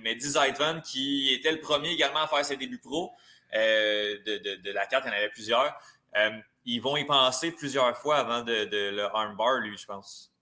Mehdi 0.00 0.28
Zaitvan, 0.30 0.80
qui 0.80 1.32
était 1.32 1.52
le 1.52 1.60
premier 1.60 1.90
également 1.90 2.22
à 2.22 2.28
faire 2.28 2.44
ses 2.44 2.56
débuts 2.56 2.78
pro 2.78 3.12
de, 3.52 4.56
de, 4.56 4.70
la 4.72 4.86
carte, 4.86 5.04
il 5.06 5.08
y 5.08 5.10
en 5.10 5.16
avait 5.16 5.30
plusieurs 5.30 5.78
ils 6.64 6.80
vont 6.80 6.96
y 6.96 7.04
penser 7.04 7.52
plusieurs 7.52 7.96
fois 7.96 8.16
avant 8.18 8.42
de, 8.42 8.90
le 8.90 9.02
armbar, 9.02 9.60
lui, 9.60 9.76
je 9.76 9.86
pense. 9.86 10.32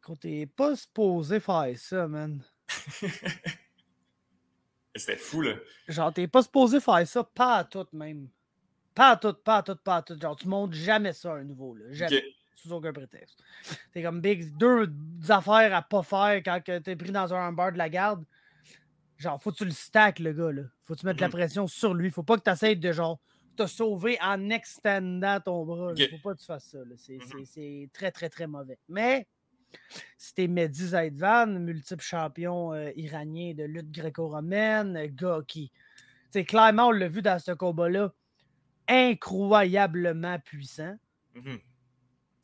Quand 0.00 0.16
t'es 0.16 0.46
pas 0.46 0.74
supposé 0.76 1.40
faire 1.40 1.72
ça, 1.76 2.08
man. 2.08 2.42
C'était 4.96 5.16
fou, 5.16 5.42
là. 5.42 5.54
Genre, 5.88 6.12
t'es 6.12 6.26
pas 6.26 6.42
supposé 6.42 6.80
faire 6.80 7.06
ça, 7.06 7.22
pas 7.22 7.56
à 7.56 7.64
tout, 7.64 7.86
même. 7.92 8.28
Pas 8.94 9.10
à 9.10 9.16
tout, 9.16 9.34
pas 9.34 9.58
à 9.58 9.62
tout, 9.62 9.76
pas 9.76 9.96
à 9.96 10.02
tout. 10.02 10.18
Genre, 10.20 10.34
tu 10.34 10.48
montes 10.48 10.72
jamais 10.72 11.12
ça 11.12 11.32
à 11.32 11.36
un 11.36 11.44
nouveau, 11.44 11.74
là. 11.74 11.84
Jamais. 11.90 12.24
Sous 12.62 12.72
aucun 12.72 12.92
prétexte. 12.92 13.42
C'est 13.92 14.02
comme 14.02 14.20
big, 14.20 14.54
deux 14.56 14.92
affaires 15.28 15.74
à 15.74 15.82
pas 15.82 16.02
faire 16.02 16.42
quand 16.44 16.60
t'es 16.62 16.96
pris 16.96 17.10
dans 17.10 17.32
un 17.32 17.38
armbar 17.38 17.72
de 17.72 17.78
la 17.78 17.88
garde. 17.88 18.24
Genre, 19.16 19.40
faut 19.40 19.50
que 19.50 19.56
tu 19.56 19.64
le 19.64 19.70
stack, 19.70 20.18
le 20.18 20.32
gars, 20.32 20.52
là. 20.52 20.62
Faut 20.84 20.94
que 20.94 21.00
tu 21.00 21.06
mettes 21.06 21.20
la 21.20 21.28
mm-hmm. 21.28 21.30
pression 21.30 21.66
sur 21.66 21.94
lui. 21.94 22.10
Faut 22.10 22.22
pas 22.22 22.36
que 22.36 22.42
tu 22.42 22.50
essaies 22.50 22.76
de, 22.76 22.92
genre, 22.92 23.18
te 23.56 23.66
sauver 23.66 24.18
en 24.20 24.50
extendant 24.50 25.40
ton 25.40 25.64
bras. 25.64 25.94
Faut 25.94 26.18
pas 26.22 26.34
que 26.34 26.40
tu 26.40 26.46
fasses 26.46 26.64
ça. 26.64 26.78
Mm-hmm. 26.78 27.44
C'est 27.44 27.90
très, 27.92 28.10
très, 28.10 28.28
très 28.28 28.46
mauvais. 28.46 28.78
Mais 28.88 29.26
c'était 30.16 30.48
Mehdi 30.48 30.88
Zaidvan, 30.88 31.46
multiple 31.46 32.02
champion 32.02 32.72
euh, 32.72 32.90
iranien 32.96 33.54
de 33.54 33.64
lutte 33.64 33.90
gréco-romaine, 33.90 35.06
gars 35.14 35.40
qui, 35.46 35.70
clairement, 36.46 36.88
on 36.88 36.92
l'a 36.92 37.08
vu 37.08 37.22
dans 37.22 37.38
ce 37.38 37.52
combat-là, 37.52 38.12
incroyablement 38.88 40.38
puissant. 40.40 40.96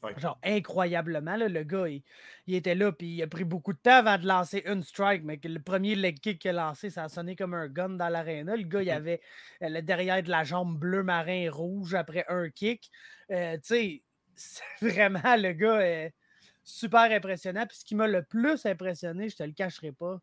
Mm-hmm. 0.02 0.20
Genre 0.20 0.38
incroyablement, 0.44 1.36
le 1.36 1.62
gars, 1.62 1.88
il, 1.88 2.54
était 2.54 2.74
là, 2.74 2.92
puis 2.92 3.08
il 3.08 3.22
a 3.22 3.26
pris 3.26 3.44
beaucoup 3.44 3.72
de 3.72 3.78
temps 3.78 3.96
avant 3.96 4.18
de 4.18 4.26
lancer 4.26 4.62
une 4.66 4.82
strike, 4.82 5.24
mais 5.24 5.40
le 5.42 5.60
premier 5.60 5.94
leg 5.94 6.20
kick 6.20 6.40
qu'il 6.40 6.50
a 6.50 6.52
lancé, 6.52 6.90
ça 6.90 7.04
a 7.04 7.08
sonné 7.08 7.34
comme 7.34 7.54
un 7.54 7.68
gun 7.68 7.90
dans 7.90 8.08
l'aréna. 8.08 8.56
Le 8.56 8.64
gars, 8.64 8.82
il 8.82 8.88
mmh 8.88 8.96
avait 8.96 9.20
euh, 9.62 9.68
le 9.68 9.82
derrière 9.82 10.22
de 10.22 10.30
la 10.30 10.44
jambe 10.44 10.78
bleu 10.78 11.02
marin 11.02 11.50
rouge 11.50 11.94
après 11.94 12.24
un 12.28 12.50
kick. 12.50 12.90
Euh, 13.30 13.56
tu 13.56 13.62
sais, 13.64 14.02
vraiment 14.82 15.36
le 15.36 15.52
gars 15.52 15.80
est 15.80 16.14
super 16.62 17.10
impressionnant. 17.10 17.66
Puis 17.66 17.78
ce 17.78 17.84
qui 17.84 17.94
m'a 17.94 18.06
le 18.06 18.22
plus 18.22 18.66
impressionné, 18.66 19.28
je 19.28 19.36
te 19.36 19.42
le 19.42 19.52
cacherai 19.52 19.92
pas, 19.92 20.20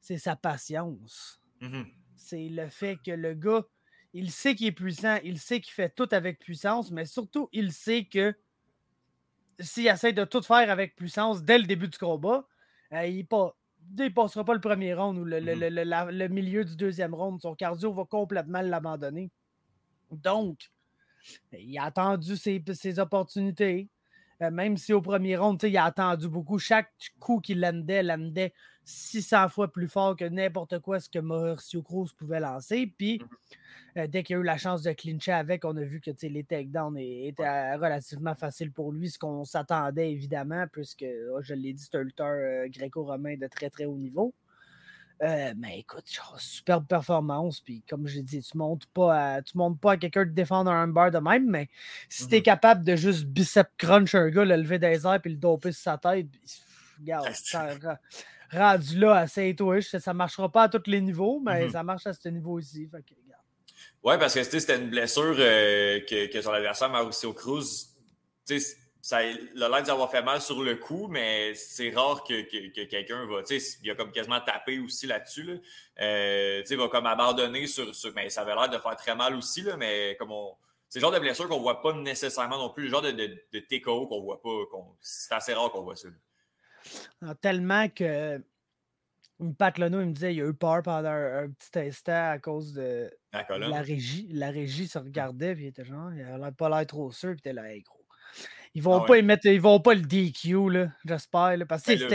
c'est 0.00 0.18
sa 0.18 0.36
patience. 0.36 1.40
Mmh 1.60 1.84
c'est 2.16 2.48
le 2.48 2.68
fait 2.68 2.96
que 3.04 3.10
le 3.10 3.34
gars, 3.34 3.64
il 4.12 4.30
sait 4.30 4.54
qu'il 4.54 4.66
est 4.66 4.72
puissant, 4.72 5.18
il 5.22 5.38
sait 5.38 5.60
qu'il 5.60 5.72
fait 5.72 5.94
tout 5.94 6.08
avec 6.10 6.38
puissance, 6.38 6.90
mais 6.90 7.04
surtout, 7.04 7.48
il 7.52 7.72
sait 7.72 8.06
que 8.06 8.34
s'il 9.58 9.86
essaie 9.86 10.12
de 10.12 10.24
tout 10.24 10.42
faire 10.42 10.70
avec 10.70 10.96
puissance 10.96 11.42
dès 11.42 11.58
le 11.58 11.64
début 11.64 11.88
du 11.88 11.98
combat, 11.98 12.46
euh, 12.92 13.06
il 13.06 13.26
ne 13.98 14.08
passera 14.10 14.44
pas 14.44 14.54
le 14.54 14.60
premier 14.60 14.94
round 14.94 15.18
ou 15.18 15.24
mmh 15.24 15.30
le, 15.30 16.28
milieu 16.28 16.64
du 16.64 16.76
deuxième 16.76 17.14
round. 17.14 17.40
Son 17.40 17.54
cardio 17.54 17.92
va 17.92 18.04
complètement 18.04 18.62
l'abandonner. 18.62 19.30
Donc, 20.10 20.70
il 21.52 21.76
a 21.78 21.84
attendu 21.84 22.36
ses, 22.36 22.62
ses 22.74 22.98
opportunités. 22.98 23.88
Euh, 24.42 24.50
même 24.50 24.76
si 24.76 24.92
au 24.92 25.00
premier 25.00 25.36
round, 25.36 25.62
il 25.62 25.76
a 25.76 25.84
attendu 25.84 26.28
beaucoup. 26.28 26.58
Chaque 26.58 26.90
coup 27.18 27.40
qu'il 27.40 27.60
landait, 27.60 28.02
landait 28.02 28.52
600 28.84 29.48
fois 29.48 29.72
plus 29.72 29.88
fort 29.88 30.14
que 30.16 30.24
n'importe 30.24 30.78
quoi 30.80 31.00
ce 31.00 31.08
que 31.08 31.18
Mauricio 31.18 31.82
Cruz 31.82 32.08
pouvait 32.16 32.40
lancer. 32.40 32.92
Puis, 32.98 33.18
mmh 33.18 33.26
euh, 33.96 34.06
dès 34.06 34.22
qu'il 34.22 34.36
a 34.36 34.40
eu 34.40 34.42
la 34.42 34.58
chance 34.58 34.82
de 34.82 34.92
clincher 34.92 35.32
avec, 35.32 35.64
on 35.64 35.76
a 35.76 35.82
vu 35.82 36.00
que 36.00 36.10
les 36.26 36.44
takedowns 36.44 36.98
étaient 36.98 37.74
relativement 37.76 38.34
faciles 38.34 38.70
pour 38.70 38.92
lui, 38.92 39.08
ce 39.08 39.18
qu'on 39.18 39.44
s'attendait 39.44 40.12
évidemment, 40.12 40.66
puisque, 40.70 41.06
oh, 41.32 41.40
je 41.40 41.54
l'ai 41.54 41.72
dit, 41.72 41.82
c'est 41.82 41.96
un 41.96 42.02
lutteur 42.02 42.26
euh, 42.26 42.68
gréco-romain 42.68 43.36
de 43.36 43.46
très 43.46 43.70
très 43.70 43.86
haut 43.86 43.96
niveau. 43.96 44.34
Euh, 45.22 45.54
mais 45.56 45.80
écoute, 45.80 46.04
superbe 46.38 46.86
performance. 46.86 47.60
Puis 47.60 47.82
comme 47.88 48.06
je 48.06 48.20
dit, 48.20 48.42
tu 48.42 48.56
montes 48.58 48.86
pas 48.86 49.40
tu 49.42 49.56
montes 49.56 49.80
pas 49.80 49.92
à 49.92 49.96
quelqu'un 49.96 50.26
de 50.26 50.30
défendre 50.30 50.70
un 50.70 50.88
bar 50.88 51.10
de 51.10 51.18
même, 51.18 51.48
mais 51.48 51.68
si 52.08 52.28
tu 52.28 52.36
es 52.36 52.40
mmh 52.40 52.42
capable 52.42 52.84
de 52.84 52.96
juste 52.96 53.24
bicep 53.24 53.68
crunch 53.78 54.14
un 54.14 54.28
gars, 54.28 54.44
le 54.44 54.56
lever 54.56 54.78
des 54.78 55.06
airs 55.06 55.20
puis 55.20 55.30
le 55.30 55.38
doper 55.38 55.72
sur 55.72 55.82
sa 55.82 55.98
tête, 55.98 56.26
regarde, 57.00 57.28
ça, 57.32 57.70
rendu 58.52 58.98
là 58.98 59.14
à 59.14 59.26
Saint-Wish, 59.26 59.96
ça 59.96 60.12
marchera 60.12 60.52
pas 60.52 60.64
à 60.64 60.68
tous 60.68 60.82
les 60.86 61.00
niveaux, 61.00 61.40
mais 61.44 61.66
mmh 61.66 61.70
ça 61.70 61.82
marche 61.82 62.06
à 62.06 62.12
ce 62.12 62.28
niveau-ci. 62.28 62.88
Oui, 64.02 64.14
parce 64.18 64.34
que 64.34 64.42
c'était 64.42 64.76
une 64.76 64.90
blessure 64.90 65.36
euh, 65.38 66.00
que, 66.00 66.30
que, 66.30 66.42
son 66.42 66.50
adversaire, 66.50 66.90
Mauricio 66.90 67.32
Cruz, 67.32 67.88
ça 69.06 69.18
a 69.18 69.22
l'air 69.22 69.82
d'avoir 69.84 70.10
fait 70.10 70.20
mal 70.24 70.40
sur 70.40 70.64
le 70.64 70.74
coup, 70.74 71.06
mais 71.06 71.54
c'est 71.54 71.90
rare 71.90 72.24
que, 72.24 72.42
que, 72.42 72.84
quelqu'un 72.86 73.24
va. 73.24 73.42
Il 73.84 73.90
a 73.92 73.94
comme 73.94 74.10
quasiment 74.10 74.40
tapé 74.40 74.80
aussi 74.80 75.06
là-dessus. 75.06 75.44
Là. 75.44 75.52
Euh, 76.00 76.64
il 76.68 76.76
va 76.76 76.88
comme 76.88 77.06
abandonner 77.06 77.68
sur. 77.68 77.94
sur 77.94 78.12
mais 78.14 78.30
ça 78.30 78.40
avait 78.40 78.56
l'air 78.56 78.68
de 78.68 78.78
faire 78.78 78.96
très 78.96 79.14
mal 79.14 79.36
aussi, 79.36 79.62
là, 79.62 79.76
mais 79.76 80.16
comme 80.18 80.32
on. 80.32 80.56
C'est 80.88 80.98
le 80.98 81.02
genre 81.02 81.12
de 81.12 81.20
blessure 81.20 81.46
qu'on 81.48 81.58
ne 81.58 81.62
voit 81.62 81.80
pas 81.82 81.92
nécessairement 81.92 82.58
non 82.58 82.70
plus, 82.70 82.84
le 82.84 82.90
genre 82.90 83.02
de, 83.02 83.12
de, 83.12 83.40
de 83.52 83.58
TKO 83.60 84.08
qu'on 84.08 84.22
voit 84.22 84.42
pas. 84.42 84.64
c'est 85.00 85.34
assez 85.34 85.54
rare 85.54 85.70
qu'on 85.70 85.82
voit 85.82 85.94
ça. 85.94 86.08
tellement 87.40 87.88
que 87.88 88.42
Pat 89.56 89.78
Leno, 89.78 90.00
il 90.00 90.08
me 90.08 90.12
disait 90.14 90.34
il 90.34 90.42
a 90.42 90.46
eu 90.46 90.54
peur 90.54 90.82
pendant 90.82 91.10
un, 91.10 91.48
petit 91.50 91.78
instant 91.78 92.32
à 92.32 92.40
cause 92.40 92.72
de 92.72 93.08
la 93.32 93.82
régie. 93.82 94.26
La 94.32 94.50
régie 94.50 94.88
se 94.88 94.98
regardait, 94.98 95.54
puis 95.54 95.66
il 95.66 95.68
était 95.68 95.84
genre, 95.84 96.12
il 96.12 96.24
n'a 96.24 96.50
pas 96.50 96.68
l'air 96.68 96.84
trop 96.88 97.12
sûr, 97.12 97.30
puis 97.30 97.42
il 97.44 97.50
était 97.50 97.52
là, 97.52 97.72
hey, 97.72 97.82
gros. 97.82 97.95
Ils 98.76 98.82
vont, 98.82 99.00
ah 99.00 99.06
pas 99.06 99.16
ils 99.16 99.58
vont 99.58 99.80
pas 99.80 99.94
le 99.94 100.02
DQ, 100.02 100.90
j'espère, 101.06 101.56
parce 101.66 101.82
que 101.82 102.08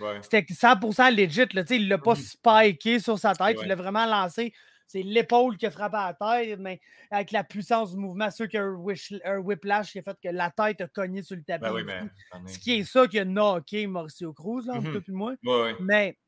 ben 0.00 0.20
c'était 0.20 0.40
100% 0.40 1.14
legit, 1.14 1.46
là, 1.54 1.62
il 1.70 1.84
ne 1.84 1.88
l'a 1.90 1.98
pas 1.98 2.14
mm-hmm. 2.14 2.64
spiké 2.64 2.98
sur 2.98 3.16
sa 3.20 3.36
tête, 3.36 3.56
il 3.62 3.68
l'a 3.68 3.76
vraiment 3.76 4.04
lancé. 4.04 4.52
C'est 4.88 5.02
l'épaule 5.02 5.56
qui 5.56 5.66
a 5.66 5.70
frappé 5.70 5.96
à 5.96 6.16
la 6.18 6.44
tête, 6.44 6.58
mais 6.58 6.80
avec 7.12 7.30
la 7.30 7.44
puissance 7.44 7.92
du 7.92 7.98
mouvement, 7.98 8.32
sûr 8.32 8.48
qu'il 8.48 8.58
y 8.58 8.60
a 8.60 8.64
un, 8.64 9.38
whiplash 9.38 9.92
qui 9.92 10.00
a 10.00 10.02
fait 10.02 10.18
que 10.20 10.28
la 10.30 10.50
tête 10.50 10.80
a 10.80 10.88
cogné 10.88 11.22
sur 11.22 11.36
le 11.36 11.44
tapis. 11.44 11.84
Ben 11.86 12.10
ce 12.46 12.58
qui 12.58 12.72
est 12.72 12.82
ça 12.82 13.06
qui 13.06 13.20
a 13.20 13.24
knocké 13.24 13.86
Mauricio 13.86 14.32
Cruz, 14.32 14.66
là, 14.66 14.80
tout 14.82 15.04
moins. 15.12 15.36
Mais 15.78 16.18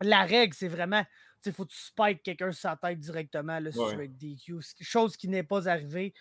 la 0.00 0.24
règle, 0.24 0.52
c'est 0.52 0.66
vraiment, 0.66 1.04
il 1.44 1.52
faut 1.52 1.64
que 1.64 1.70
tu 1.70 1.78
spikes 1.78 2.24
quelqu'un 2.24 2.50
sur 2.50 2.62
sa 2.62 2.76
tête 2.76 2.98
directement 2.98 3.60
là, 3.60 3.70
sur 3.70 3.86
avec 3.86 4.16
DQ, 4.16 4.56
chose 4.80 5.16
qui 5.16 5.28
n'est 5.28 5.44
pas 5.44 5.68
arrivée. 5.68 6.12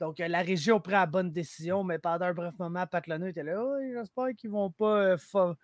Donc, 0.00 0.18
euh, 0.20 0.28
la 0.28 0.40
région 0.40 0.80
prend 0.80 0.92
la 0.92 1.06
bonne 1.06 1.30
décision, 1.30 1.84
mais 1.84 1.98
pendant 1.98 2.26
un 2.26 2.34
bref 2.34 2.54
moment, 2.58 2.86
Pat 2.86 3.04
était 3.06 3.42
là. 3.42 3.62
Oh, 3.62 3.76
j'espère 3.80 4.34
qu'ils 4.36 4.50
vont 4.50 4.70
pas 4.70 5.16
euh, 5.16 5.54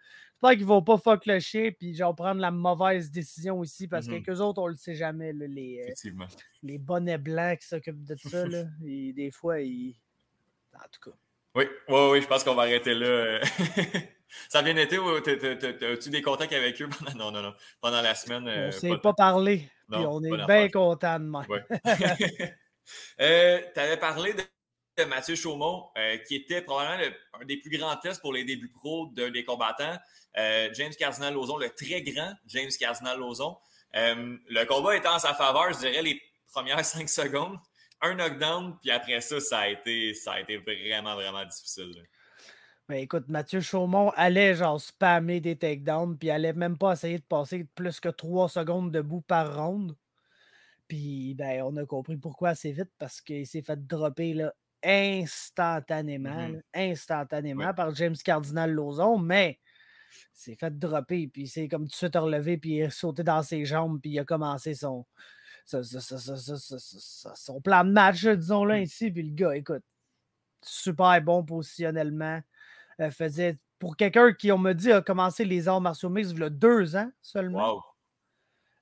qu'ils 0.51 0.65
vont 0.65 0.83
pas 0.83 0.99
fuck 0.99 1.27
le 1.27 1.41
chien, 1.41 1.71
puis 1.77 1.95
genre 1.95 2.15
prendre 2.15 2.41
la 2.41 2.51
mauvaise 2.51 3.11
décision 3.11 3.63
ici, 3.63 3.89
parce 3.89 4.07
que 4.07 4.13
mm-hmm. 4.13 4.41
autres, 4.41 4.63
on 4.63 4.69
le 4.69 4.77
sait 4.77 4.95
jamais. 4.95 5.33
les, 5.33 5.85
euh, 5.89 6.27
les 6.63 6.79
bonnets 6.79 7.19
blancs 7.19 7.59
qui 7.59 7.67
s'occupent 7.67 8.05
de 8.05 8.15
ça. 8.17 8.47
Là, 8.47 8.65
et 8.87 9.13
des 9.13 9.31
fois, 9.31 9.61
ils. 9.61 9.97
En 10.75 10.89
tout 10.91 11.11
cas. 11.11 11.17
Oui, 11.57 11.65
oui, 11.89 12.09
oui, 12.13 12.23
je 12.23 12.29
pense 12.29 12.45
qu'on 12.45 12.55
va 12.55 12.63
arrêter 12.63 12.95
là. 12.95 13.41
Ça 14.49 14.61
a 14.61 14.63
bien 14.63 14.77
été 14.77 14.97
ou 14.97 15.09
as-tu 15.09 16.11
des 16.11 16.23
contacts 16.23 16.53
avec 16.53 16.81
eux 16.81 16.89
pendant, 16.89 17.19
non, 17.19 17.33
non, 17.33 17.43
non, 17.43 17.55
pendant 17.81 18.01
la 18.01 18.15
semaine? 18.15 18.45
on 18.47 18.67
ne 18.67 18.71
s'est 18.71 18.97
pas, 18.99 19.13
parlé. 19.13 19.69
on 19.91 20.23
est 20.23 20.47
bien 20.47 20.69
contents 20.69 21.19
de 21.19 21.25
moi. 21.25 21.45
Euh, 23.21 23.61
tu 23.75 23.81
avais 23.81 23.97
parlé 23.97 24.35
de, 24.35 24.43
Mathieu 25.09 25.35
Chaumont, 25.35 25.89
euh, 25.97 26.19
qui 26.29 26.37
était 26.37 26.61
probablement 26.61 27.11
un 27.41 27.45
des 27.47 27.57
plus 27.57 27.71
grands 27.79 27.97
tests 27.97 28.21
pour 28.21 28.35
les 28.35 28.45
débuts 28.45 28.71
pro 28.71 29.07
d'un 29.15 29.31
des 29.31 29.45
combattants. 29.45 29.97
Euh, 30.37 30.69
James 30.75 30.93
Cardinal-Lozon, 30.99 31.57
le 31.57 31.71
très 31.71 32.03
grand 32.03 32.35
James 32.49 32.71
Cardinal-Lozon. 32.79 33.57
le 33.95 34.65
combat 34.67 34.97
était 34.97 35.09
en 35.09 35.19
sa 35.19 35.33
faveur, 35.33 35.73
je 35.73 35.79
dirais, 35.79 36.03
les 36.03 36.21
premières 36.53 36.85
cinq 36.85 37.09
secondes. 37.09 37.57
Un 38.03 38.15
knockdown, 38.15 38.77
puis 38.81 38.91
après 38.91 39.21
ça, 39.23 39.41
ça 39.41 39.61
a 39.61 39.69
été, 39.69 40.13
ça 40.15 40.33
a 40.33 40.41
été 40.41 40.59
vraiment, 40.59 41.15
vraiment 41.15 41.45
difficile. 41.45 41.93
Ben, 42.91 42.97
écoute, 42.97 43.29
Mathieu 43.29 43.61
Chaumont 43.61 44.11
allait 44.17 44.57
genre 44.57 44.81
spammer 44.81 45.41
des 45.41 45.55
takedowns, 45.55 46.17
puis 46.19 46.29
allait 46.29 46.53
même 46.53 46.77
pas 46.77 46.95
essayer 46.95 47.19
de 47.19 47.25
passer 47.25 47.65
plus 47.77 48.01
que 48.01 48.09
trois 48.09 48.49
secondes 48.49 48.91
debout 48.91 49.21
par 49.21 49.55
ronde. 49.55 49.95
Puis, 50.91 51.35
ben, 51.37 51.63
on 51.63 51.77
a 51.77 51.87
compris 51.87 52.17
pourquoi 52.17 52.49
assez 52.49 52.73
vite, 52.73 52.91
parce 52.99 53.21
qu'il 53.21 53.47
s'est 53.47 53.63
fait 53.63 53.87
dropper 53.87 54.35
là, 54.35 54.53
instantanément, 54.83 56.49
mmh 56.49 56.61
instantanément 56.75 57.73
par 57.73 57.95
James 57.95 58.17
Cardinal 58.17 58.73
Lozon, 58.73 59.17
mais 59.17 59.61
s'est 60.33 60.57
fait 60.57 60.77
dropper, 60.77 61.29
puis 61.29 61.47
c'est 61.47 61.69
comme 61.69 61.83
tout 61.83 61.91
de 61.91 61.95
suite 61.95 62.17
relevé, 62.17 62.59
puis 62.59 62.79
il 62.79 62.83
a 62.83 62.91
sauté 62.91 63.23
dans 63.23 63.45
ses 63.45 63.65
jambes, 63.65 64.01
puis 64.01 64.11
il 64.11 64.19
a 64.19 64.25
commencé 64.25 64.75
son, 64.75 65.07
son, 65.65 67.61
plan 67.61 67.85
de 67.85 67.93
match, 67.93 68.27
disons-le 68.27 68.75
mmh. 68.75 68.83
ainsi. 68.83 69.13
Puis 69.13 69.23
le 69.23 69.35
gars, 69.37 69.55
écoute, 69.55 69.85
super 70.61 71.23
bon 71.23 71.45
positionnellement. 71.45 72.41
Euh, 72.99 73.13
faisait, 73.13 73.61
pour 73.79 73.97
quelqu'un 73.97 74.33
qui, 74.33 74.51
on 74.51 74.59
me 74.59 74.73
dit, 74.73 74.91
a 74.91 75.03
commencé 75.03 75.45
les 75.45 75.69
arts 75.69 75.81
martiaux 75.81 76.11
mixtes 76.11 76.33
il 76.33 76.41
y 76.41 76.43
a 76.43 76.51
deux 76.51 76.97
ans 76.97 77.13
seulement. 77.23 77.75
Wow. 77.75 77.83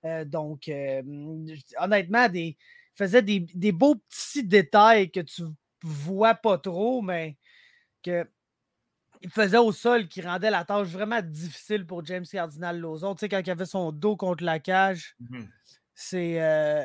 Euh, 0.04 0.24
donc, 0.24 0.70
honnêtement, 1.78 2.28
des, 2.28 2.56
il 2.56 2.56
faisait 2.94 3.22
des, 3.22 3.72
beaux 3.72 3.96
petits 3.96 4.44
détails 4.44 5.10
que 5.10 5.20
tu 5.20 5.42
vois 5.82 6.34
pas 6.34 6.58
trop, 6.58 7.02
mais 7.02 7.36
que 8.02 8.26
il 9.20 9.30
faisait 9.30 9.58
au 9.58 9.72
sol 9.72 10.06
qui 10.06 10.20
rendait 10.20 10.50
la 10.50 10.64
tâche 10.64 10.88
vraiment 10.88 11.20
difficile 11.20 11.84
pour 11.84 12.04
James 12.04 12.24
Cardinal 12.24 12.78
Lozon. 12.78 13.14
Tu 13.14 13.20
sais, 13.20 13.28
quand 13.28 13.40
il 13.44 13.50
avait 13.50 13.66
son 13.66 13.90
dos 13.90 14.16
contre 14.16 14.44
la 14.44 14.60
cage, 14.60 15.16
mmh 15.18 15.44
c'est 16.00 16.40
euh, 16.40 16.84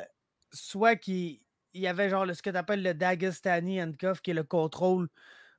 soit 0.51 0.95
qu'il 0.95 1.39
y 1.75 1.85
avait 1.85 2.09
genre 2.09 2.25
le, 2.25 2.33
ce 2.33 2.41
que 2.41 2.49
tu 2.49 2.57
appelles 2.57 2.81
le 2.81 2.95
Dagestani 2.95 3.79
handcuff, 3.79 4.21
qui 4.21 4.31
est 4.31 4.33
le 4.33 4.43
contrôle 4.43 5.07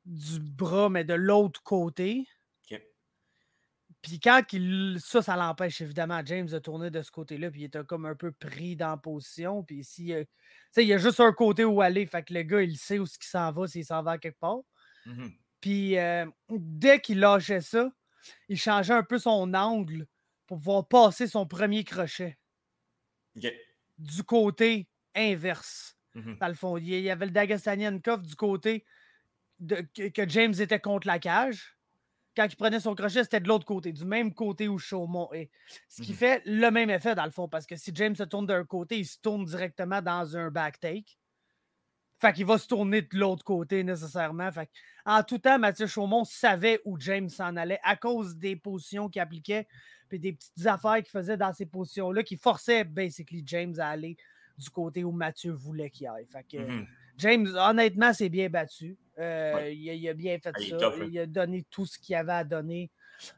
du 0.04 0.40
bras, 0.40 0.90
mais 0.90 1.04
de 1.04 1.14
l'autre 1.14 1.62
côté. 1.62 2.26
Puis 4.04 4.20
quand 4.20 4.42
il, 4.52 4.98
ça, 5.00 5.22
ça 5.22 5.34
l'empêche 5.34 5.80
évidemment 5.80 6.20
James 6.26 6.46
de 6.46 6.58
tourner 6.58 6.90
de 6.90 7.00
ce 7.00 7.10
côté-là, 7.10 7.50
puis 7.50 7.62
il 7.62 7.64
était 7.64 7.82
comme 7.84 8.04
un 8.04 8.14
peu 8.14 8.32
pris 8.32 8.76
dans 8.76 8.90
la 8.90 8.96
position. 8.98 9.62
Puis 9.62 9.76
ici, 9.76 10.12
il 10.76 10.82
y 10.82 10.92
a 10.92 10.98
juste 10.98 11.20
un 11.20 11.32
côté 11.32 11.64
où 11.64 11.80
aller, 11.80 12.04
fait 12.04 12.22
que 12.22 12.34
le 12.34 12.42
gars, 12.42 12.60
il 12.60 12.76
sait 12.76 12.98
où 12.98 13.06
ce 13.06 13.16
s'en 13.22 13.50
va, 13.50 13.66
s'il 13.66 13.82
s'en 13.82 14.02
va 14.02 14.18
quelque 14.18 14.38
part. 14.38 14.58
Mmh 15.06 15.28
puis 15.62 15.96
euh, 15.96 16.26
dès 16.50 17.00
qu'il 17.00 17.20
lâchait 17.20 17.62
ça, 17.62 17.90
il 18.50 18.58
changeait 18.58 18.92
un 18.92 19.02
peu 19.02 19.18
son 19.18 19.54
angle 19.54 20.06
pour 20.46 20.58
pouvoir 20.58 20.86
passer 20.86 21.26
son 21.26 21.46
premier 21.46 21.84
crochet. 21.84 22.36
Du 23.96 24.22
côté 24.24 24.86
inverse. 25.14 25.96
Mmh 26.12 26.34
dans 26.38 26.48
le 26.48 26.54
fond, 26.54 26.76
il 26.76 26.88
y 26.88 27.08
avait 27.08 27.24
le 27.24 27.32
Dagestanian 27.32 27.98
Cuff 28.00 28.20
du 28.20 28.36
côté 28.36 28.84
de, 29.58 29.76
que 30.10 30.28
James 30.28 30.52
était 30.58 30.80
contre 30.80 31.06
la 31.06 31.18
cage 31.18 31.73
quand 32.36 32.46
il 32.50 32.56
prenait 32.56 32.80
son 32.80 32.94
crochet, 32.94 33.22
c'était 33.22 33.40
de 33.40 33.48
l'autre 33.48 33.64
côté, 33.64 33.92
du 33.92 34.04
même 34.04 34.34
côté 34.34 34.68
où 34.68 34.78
Chaumont 34.78 35.32
est. 35.32 35.50
Ce 35.88 36.02
qui 36.02 36.12
mmh 36.12 36.16
fait 36.16 36.42
le 36.44 36.70
même 36.70 36.90
effet 36.90 37.14
dans 37.14 37.24
le 37.24 37.30
fond, 37.30 37.48
parce 37.48 37.66
que 37.66 37.76
si 37.76 37.92
James 37.94 38.16
se 38.16 38.24
tourne 38.24 38.46
d'un 38.46 38.64
côté, 38.64 38.98
il 38.98 39.06
se 39.06 39.18
tourne 39.18 39.44
directement 39.44 40.02
dans 40.02 40.36
un 40.36 40.50
back 40.50 40.80
take. 40.80 41.16
Fait 42.20 42.32
qu'il 42.32 42.46
va 42.46 42.58
se 42.58 42.66
tourner 42.66 43.02
de 43.02 43.18
l'autre 43.18 43.44
côté 43.44 43.84
nécessairement. 43.84 44.50
Fait 44.50 44.70
en 45.04 45.22
tout 45.22 45.38
temps, 45.38 45.58
Mathieu 45.58 45.86
Chaumont 45.86 46.24
savait 46.24 46.80
où 46.84 46.98
James 46.98 47.28
s'en 47.28 47.56
allait 47.56 47.80
à 47.82 47.96
cause 47.96 48.36
des 48.36 48.56
positions 48.56 49.08
qu'il 49.08 49.20
appliquait, 49.20 49.66
puis 50.08 50.18
des 50.18 50.32
petites 50.32 50.66
affaires 50.66 50.96
qu'il 50.96 51.10
faisait 51.10 51.36
dans 51.36 51.52
ces 51.52 51.66
positions-là 51.66 52.22
qui 52.22 52.36
forçaient 52.36 52.84
basically 52.84 53.42
James 53.46 53.74
à 53.78 53.88
aller 53.88 54.16
du 54.56 54.70
côté 54.70 55.04
où 55.04 55.10
Mathieu 55.10 55.52
voulait 55.52 55.90
qu'il 55.90 56.06
aille. 56.06 56.26
Fait 56.26 56.44
que, 56.44 56.58
mmh 56.58 56.86
James, 57.16 57.46
honnêtement, 57.56 58.12
s'est 58.12 58.28
bien 58.28 58.48
battu. 58.48 58.96
Euh, 59.18 59.70
il, 59.70 60.08
a, 60.08 60.14
bien 60.14 60.38
fait 60.38 60.52
ça. 60.58 60.92
il 61.06 61.18
a 61.18 61.26
donné 61.26 61.64
tout 61.70 61.86
ce 61.86 61.98
qu'il 61.98 62.14
avait 62.16 62.32
à 62.32 62.44
donner. 62.44 62.90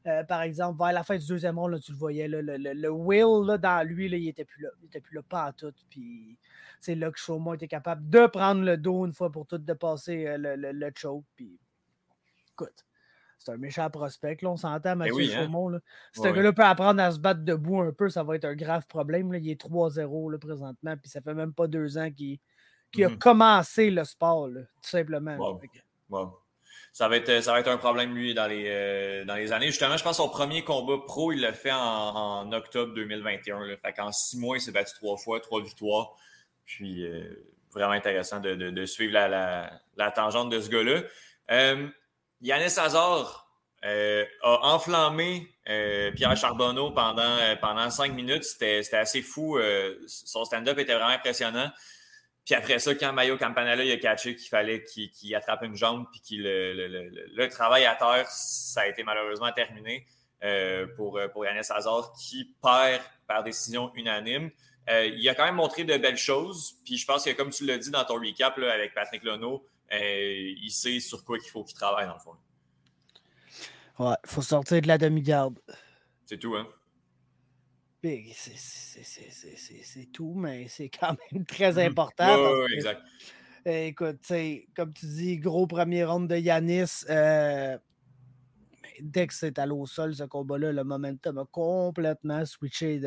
Euh, 0.06 0.24
par 0.24 0.42
exemple, 0.42 0.78
vers 0.78 0.92
la 0.92 1.04
fin 1.04 1.16
du 1.16 1.26
deuxième 1.26 1.58
round, 1.58 1.78
tu 1.80 1.92
le 1.92 1.98
voyais, 1.98 2.28
le, 2.28 2.40
le, 2.40 2.90
will 2.90 3.46
là, 3.46 3.58
dans 3.58 3.86
lui, 3.86 4.06
il 4.06 4.24
n'était 4.24 4.44
plus 4.44 4.62
là. 4.62 4.70
Il 4.80 4.84
n'était 4.84 5.00
plus 5.00 5.16
là, 5.16 5.22
pas 5.22 5.44
à 5.44 5.52
tout. 5.52 5.72
Puis 5.90 6.38
c'est 6.80 6.94
là 6.94 7.10
que 7.10 7.18
Chaumont 7.18 7.54
était 7.54 7.68
capable 7.68 8.08
de 8.08 8.26
prendre 8.26 8.62
le 8.62 8.76
dos 8.76 9.06
une 9.06 9.12
fois 9.12 9.30
pour 9.30 9.46
toutes, 9.46 9.64
de 9.64 9.74
passer 9.74 10.26
euh, 10.26 10.38
le, 10.38 10.72
le, 10.72 10.90
choke. 10.94 11.24
Puis 11.36 11.58
écoute, 12.52 12.84
c'est 13.38 13.52
un 13.52 13.58
méchant 13.58 13.90
prospect. 13.90 14.38
On 14.44 14.56
s'entend, 14.56 14.92
eh 14.92 14.96
Mathieu 14.96 15.14
oui, 15.14 15.34
hein? 15.34 15.44
Chaumont. 15.44 15.78
Si 16.12 16.22
ce 16.22 16.28
gars-là 16.28 16.52
peut 16.54 16.64
apprendre 16.64 17.02
à 17.02 17.10
se 17.10 17.18
battre 17.18 17.42
debout 17.42 17.80
un 17.80 17.92
peu, 17.92 18.08
ça 18.08 18.22
va 18.22 18.36
être 18.36 18.46
un 18.46 18.56
grave 18.56 18.86
problème. 18.86 19.32
Il 19.34 19.50
est 19.50 19.60
3-0 19.60 20.38
présentement, 20.38 20.96
puis 20.96 21.10
ça 21.10 21.20
fait 21.20 21.34
même 21.34 21.52
pas 21.52 21.66
deux 21.66 21.98
ans 21.98 22.10
qu'il 22.10 22.38
qui 22.92 23.04
a 23.04 23.08
mmh 23.08 23.18
commencé 23.18 23.90
le 23.90 24.04
sport, 24.04 24.48
tout 24.48 24.88
simplement. 24.88 25.58
Ça 26.96 27.08
va, 27.08 27.18
être, 27.18 27.42
ça 27.42 27.52
va 27.52 27.60
être 27.60 27.68
un 27.68 27.76
problème, 27.76 28.14
lui, 28.14 28.32
dans 28.32 28.46
les, 28.46 28.64
euh, 28.68 29.24
dans 29.26 29.34
les 29.34 29.52
années. 29.52 29.66
Justement, 29.66 29.98
je 29.98 30.02
pense 30.02 30.16
que 30.16 30.22
son 30.22 30.30
premier 30.30 30.64
combat 30.64 30.96
pro, 31.04 31.30
il 31.30 31.42
l'a 31.42 31.52
fait 31.52 31.70
en, 31.70 32.50
octobre 32.52 32.94
2021. 32.94 33.66
Là. 33.66 33.76
Fait 33.76 33.92
qu'en 33.92 34.10
six 34.12 34.38
mois, 34.38 34.56
il 34.56 34.62
s'est 34.62 34.72
battu 34.72 34.94
trois 34.94 35.18
fois, 35.18 35.38
trois 35.40 35.62
victoires. 35.62 36.16
Puis, 36.64 37.04
euh, 37.04 37.46
vraiment 37.70 37.92
intéressant 37.92 38.40
de, 38.40 38.86
suivre 38.86 39.12
la, 39.12 40.10
tangente 40.12 40.48
de 40.48 40.58
ce 40.58 40.70
gars-là. 40.70 41.02
Euh, 41.50 41.86
Yannis 42.40 42.78
Hazard 42.78 43.46
a 43.82 44.58
enflammé 44.62 45.54
Pierre 45.66 46.34
Charbonneau 46.34 46.92
pendant, 46.92 47.36
pendant 47.60 47.90
cinq 47.90 48.14
minutes. 48.14 48.44
C'était 48.44 48.96
assez 48.96 49.20
fou. 49.20 49.58
son 50.06 50.46
stand-up 50.46 50.78
était 50.78 50.94
vraiment 50.94 51.10
impressionnant. 51.10 51.70
Puis 52.46 52.54
après 52.54 52.78
ça, 52.78 52.94
quand 52.94 53.12
Mayo 53.12 53.36
Campanella 53.36 53.84
il 53.84 53.92
a 53.92 53.98
catché 53.98 54.34
qu'il 54.34 54.48
fallait 54.48 54.82
qu'il 54.82 55.34
attrape 55.34 55.62
une 55.62 55.76
jambe 55.76 56.06
puis 56.10 56.20
qu'il 56.20 56.44
le, 56.44 57.46
travail 57.48 57.84
à 57.84 57.94
terre, 57.96 58.26
ça 58.30 58.82
a 58.82 58.86
été 58.86 59.02
malheureusement 59.02 59.52
terminé 59.52 60.06
euh, 60.44 60.86
pour, 60.96 61.20
pour 61.32 61.44
Yannis 61.44 61.66
Hazard 61.68 62.12
qui 62.12 62.54
perd 62.62 63.02
par 63.26 63.42
décision 63.42 63.92
unanime. 63.94 64.50
Euh, 64.88 65.06
il 65.06 65.28
a 65.28 65.34
quand 65.34 65.44
même 65.44 65.56
montré 65.56 65.84
de 65.84 65.96
belles 65.96 66.16
choses. 66.16 66.76
Puis 66.84 66.96
je 66.96 67.06
pense 67.06 67.24
que, 67.24 67.30
comme 67.30 67.50
tu 67.50 67.64
l'as 67.64 67.78
dit 67.78 67.90
dans 67.90 68.04
ton 68.04 68.14
recap 68.14 68.56
avec 68.58 68.94
Patrick 68.94 69.22
Lono, 69.24 69.66
euh, 69.92 70.54
il 70.56 70.70
sait 70.70 71.00
sur 71.00 71.24
quoi 71.24 71.38
il 71.38 71.48
faut 71.48 71.64
qu'il 71.64 71.76
travaille 71.76 72.06
dans 72.06 72.14
le 72.14 72.20
fond. 72.20 72.36
Ouais, 73.98 74.16
il 74.24 74.30
faut 74.30 74.42
sortir 74.42 74.80
de 74.80 74.88
la 74.88 74.98
demi-garde. 74.98 75.58
C'est 76.26 76.38
tout, 76.38 76.54
hein? 76.56 76.68
C'est 78.32 80.12
tout, 80.12 80.34
mais 80.34 80.66
c'est 80.68 80.88
quand 80.88 81.16
même 81.32 81.44
très 81.44 81.72
mmh 81.72 81.90
important. 81.90 82.52
Oui, 82.64 82.74
exact. 82.74 83.02
écoute, 83.64 84.20
comme 84.74 84.92
tu 84.92 85.06
dis, 85.06 85.38
gros 85.38 85.66
premier 85.66 86.04
round 86.04 86.28
de 86.28 86.36
Yanis. 86.36 87.04
Euh, 87.10 87.78
dès 89.00 89.26
que 89.26 89.34
c'est 89.34 89.58
allé 89.58 89.72
au 89.72 89.86
sol, 89.86 90.14
ce 90.14 90.24
combat-là, 90.24 90.72
le 90.72 90.84
momentum 90.84 91.38
a 91.38 91.44
complètement 91.44 92.44
switché 92.44 93.00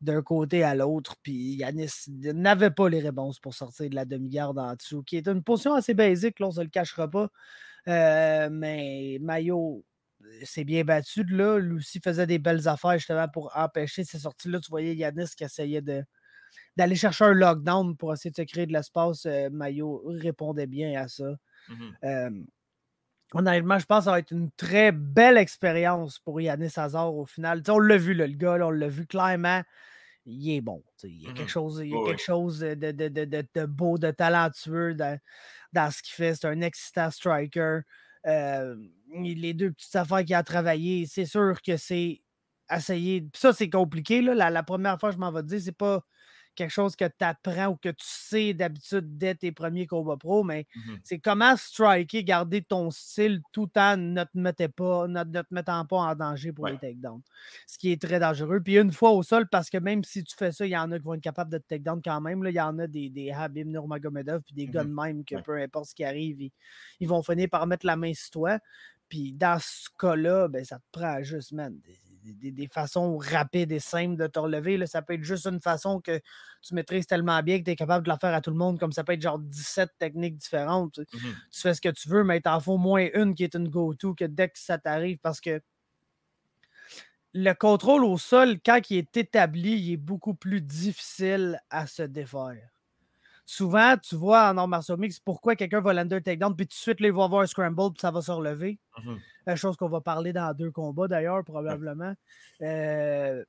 d'un 0.00 0.22
côté 0.22 0.62
à 0.62 0.74
l'autre. 0.74 1.16
Puis 1.22 1.56
Yanis 1.56 1.92
n'avait 2.08 2.70
pas 2.70 2.88
les 2.88 3.00
réponses 3.00 3.38
pour 3.38 3.54
sortir 3.54 3.88
de 3.90 3.94
la 3.94 4.04
demi-garde 4.04 4.58
en 4.58 4.74
dessous, 4.74 5.02
qui 5.02 5.16
est 5.16 5.28
une 5.28 5.42
position 5.42 5.74
assez 5.74 5.94
basique, 5.94 6.40
là, 6.40 6.46
on 6.46 6.50
ne 6.50 6.54
se 6.54 6.60
le 6.60 6.68
cachera 6.68 7.08
pas. 7.08 7.30
Euh, 7.88 8.48
mais 8.50 9.18
Mayo 9.20 9.84
s'est 10.44 10.64
bien 10.64 10.84
battu 10.84 11.24
de 11.24 11.36
là. 11.36 11.58
Lucie 11.58 12.00
faisait 12.02 12.26
des 12.26 12.38
belles 12.38 12.68
affaires 12.68 12.98
justement 12.98 13.28
pour 13.28 13.52
empêcher 13.56 14.04
ces 14.04 14.18
sorties-là. 14.18 14.60
Tu 14.60 14.70
voyais 14.70 14.94
Yanis 14.94 15.30
qui 15.36 15.44
essayait 15.44 15.82
de, 15.82 16.04
d'aller 16.76 16.96
chercher 16.96 17.24
un 17.24 17.34
lockdown 17.34 17.96
pour 17.96 18.12
essayer 18.12 18.30
de 18.30 18.36
se 18.36 18.42
créer 18.42 18.66
de 18.66 18.72
l'espace. 18.72 19.26
Euh, 19.26 19.50
Mayo 19.50 20.02
répondait 20.06 20.66
bien 20.66 21.00
à 21.00 21.08
ça. 21.08 21.36
Mmh 21.68 22.44
honnêtement, 23.34 23.78
je 23.78 23.86
pense 23.86 24.00
que 24.00 24.04
ça 24.04 24.10
va 24.12 24.18
être 24.20 24.30
une 24.30 24.50
très 24.52 24.92
belle 24.92 25.36
expérience 25.36 26.18
pour 26.20 26.40
Yannis 26.40 26.72
Hazard 26.76 27.14
au 27.14 27.26
final. 27.26 27.62
on 27.68 27.78
l'a 27.78 27.96
vu, 27.96 28.14
le 28.14 28.26
gars, 28.28 28.58
on 28.66 28.70
l'a 28.70 28.88
vu 28.88 29.06
clairement. 29.06 29.62
Il 30.24 30.56
est 30.56 30.60
bon. 30.60 30.82
Il 31.04 31.22
y 31.22 31.26
a 31.26 31.32
quelque 31.32 31.44
mmh 31.44 31.48
chose, 31.48 31.80
il 31.84 31.90
y 31.90 31.94
a 31.94 32.04
quelque 32.04 32.22
chose 32.22 32.58
de, 32.60 32.74
de, 32.74 33.08
de, 33.08 33.66
beau, 33.66 33.96
de 33.96 34.10
talentueux 34.10 34.94
dans, 34.94 35.18
dans 35.72 35.90
ce 35.90 36.02
qu'il 36.02 36.14
fait. 36.14 36.34
C'est 36.34 36.46
un 36.48 36.60
excitant 36.62 37.10
striker. 37.10 37.80
Euh, 38.26 38.76
les 39.14 39.54
deux 39.54 39.72
petites 39.72 39.96
affaires 39.96 40.24
qu'il 40.24 40.34
a 40.34 40.42
travaillé, 40.42 41.06
c'est 41.06 41.26
sûr 41.26 41.60
que 41.62 41.76
c'est 41.76 42.22
essayer. 42.70 43.26
Ça, 43.34 43.52
c'est 43.52 43.70
compliqué. 43.70 44.20
Là. 44.22 44.34
La, 44.34 44.50
la, 44.50 44.62
première 44.62 44.98
fois, 44.98 45.10
je 45.10 45.18
m'en 45.18 45.30
vais 45.32 45.42
te 45.42 45.48
dire, 45.48 45.60
c'est 45.60 45.72
pas 45.72 46.04
quelque 46.56 46.70
chose 46.70 46.96
que 46.96 47.04
tu 47.04 47.24
apprends 47.24 47.68
ou 47.68 47.76
que 47.76 47.90
tu 47.90 48.04
sais 48.04 48.54
d'habitude 48.54 49.16
dès 49.16 49.34
tes 49.34 49.52
premiers 49.52 49.86
combats 49.86 50.16
pro, 50.16 50.42
mais 50.42 50.66
mmh 50.74 50.80
c'est 51.04 51.18
comment 51.18 51.56
striker, 51.56 52.24
garder 52.24 52.62
ton 52.62 52.90
style 52.90 53.42
tout 53.52 53.70
en 53.76 53.96
ne 53.96 54.24
te, 54.24 54.30
mettant 54.34 54.68
pas, 54.74 55.06
ne, 55.06 55.22
te 55.22 55.54
mettant 55.54 55.84
pas 55.84 55.98
en 55.98 56.14
danger 56.16 56.52
pour 56.52 56.66
les 56.66 56.78
takedowns. 56.78 57.20
Ce 57.66 57.78
qui 57.78 57.92
est 57.92 58.00
très 58.00 58.18
dangereux. 58.18 58.60
Puis 58.60 58.78
une 58.78 58.90
fois 58.90 59.10
au 59.10 59.22
sol, 59.22 59.46
parce 59.48 59.70
que 59.70 59.78
même 59.78 60.02
si 60.02 60.24
tu 60.24 60.34
fais 60.34 60.50
ça, 60.50 60.66
il 60.66 60.70
y 60.70 60.76
en 60.76 60.90
a 60.90 60.98
qui 60.98 61.04
vont 61.04 61.14
être 61.14 61.20
capables 61.20 61.52
de 61.52 61.58
te 61.58 61.68
takedown 61.68 62.00
quand 62.02 62.20
même. 62.20 62.42
Là, 62.42 62.50
il 62.50 62.56
y 62.56 62.60
en 62.60 62.78
a 62.78 62.86
des, 62.86 63.10
des 63.10 63.30
Habib 63.30 63.68
Nurmagomedov 63.68 64.42
puis 64.42 64.54
des 64.54 64.66
mmh 64.66 64.70
gars 64.70 64.84
même 64.84 65.24
que 65.24 65.36
peu 65.42 65.60
importe 65.60 65.90
ce 65.90 65.94
qui 65.94 66.04
arrive, 66.04 66.40
ils, 66.98 67.08
vont 67.08 67.22
finir 67.22 67.48
par 67.50 67.66
mettre 67.66 67.86
la 67.86 67.96
main 67.96 68.14
sur 68.14 68.30
toi. 68.30 68.58
Puis 69.08 69.32
dans 69.32 69.58
ce 69.60 69.88
cas-là, 69.98 70.48
ben, 70.48 70.64
ça 70.64 70.78
te 70.78 70.84
prend 70.92 71.22
juste, 71.22 71.52
man, 71.52 71.78
des, 72.32 72.68
façons 72.68 73.18
rapides 73.18 73.72
et 73.72 73.78
simples 73.78 74.16
de 74.16 74.26
te 74.26 74.38
relever. 74.38 74.76
Là. 74.76 74.86
Ça 74.86 75.02
peut 75.02 75.14
être 75.14 75.22
juste 75.22 75.46
une 75.46 75.60
façon 75.60 76.00
que 76.00 76.20
tu 76.62 76.74
maîtrises 76.74 77.06
tellement 77.06 77.42
bien 77.42 77.58
que 77.58 77.64
tu 77.64 77.70
es 77.70 77.76
capable 77.76 78.04
de 78.04 78.08
la 78.08 78.18
faire 78.18 78.34
à 78.34 78.40
tout 78.40 78.50
le 78.50 78.56
monde, 78.56 78.78
comme 78.78 78.92
ça 78.92 79.04
peut 79.04 79.12
être 79.12 79.22
genre 79.22 79.38
17 79.38 79.90
techniques 79.98 80.36
différentes. 80.36 80.98
Mmh 80.98 81.18
tu 81.50 81.60
fais 81.60 81.74
ce 81.74 81.80
que 81.80 81.88
tu 81.88 82.08
veux, 82.08 82.24
mais 82.24 82.40
t'en 82.40 82.60
faut 82.60 82.76
moins 82.76 83.08
une 83.14 83.34
qui 83.34 83.44
est 83.44 83.54
une 83.54 83.68
go-to 83.68 84.14
que 84.14 84.24
dès 84.24 84.48
que 84.48 84.58
ça 84.58 84.78
t'arrive 84.78 85.18
parce 85.18 85.40
que 85.40 85.60
le 87.32 87.52
contrôle 87.52 88.04
au 88.04 88.18
sol, 88.18 88.58
quand 88.64 88.80
il 88.90 88.98
est 88.98 89.16
établi, 89.16 89.72
il 89.72 89.92
est 89.92 89.96
beaucoup 89.96 90.34
plus 90.34 90.60
difficile 90.60 91.60
à 91.70 91.86
se 91.86 92.02
défaire 92.02 92.75
souvent, 93.46 93.96
tu 93.96 94.16
vois 94.16 94.50
en 94.50 94.58
arts 94.58 94.68
martiaux 94.68 94.96
mix 94.96 95.20
pourquoi 95.20 95.54
quelqu'un 95.54 95.80
va 95.80 95.94
l'under 95.94 96.20
takedown, 96.20 96.54
puis 96.54 96.66
tout 96.66 96.74
de 96.74 96.74
suite, 96.74 97.00
là, 97.00 97.06
il 97.06 97.14
va 97.14 97.24
avoir 97.24 97.42
un 97.42 97.46
scramble, 97.46 97.92
puis 97.92 98.00
ça 98.00 98.10
va 98.10 98.20
se 98.20 98.32
relever. 98.32 98.78
Mhm. 99.02 99.18
La 99.46 99.56
chose 99.56 99.76
qu'on 99.76 99.88
va 99.88 100.00
parler 100.00 100.32
dans 100.32 100.52
deux 100.52 100.72
combats, 100.72 101.06
d'ailleurs, 101.06 101.44
probablement. 101.44 102.12
Euh, 102.60 103.44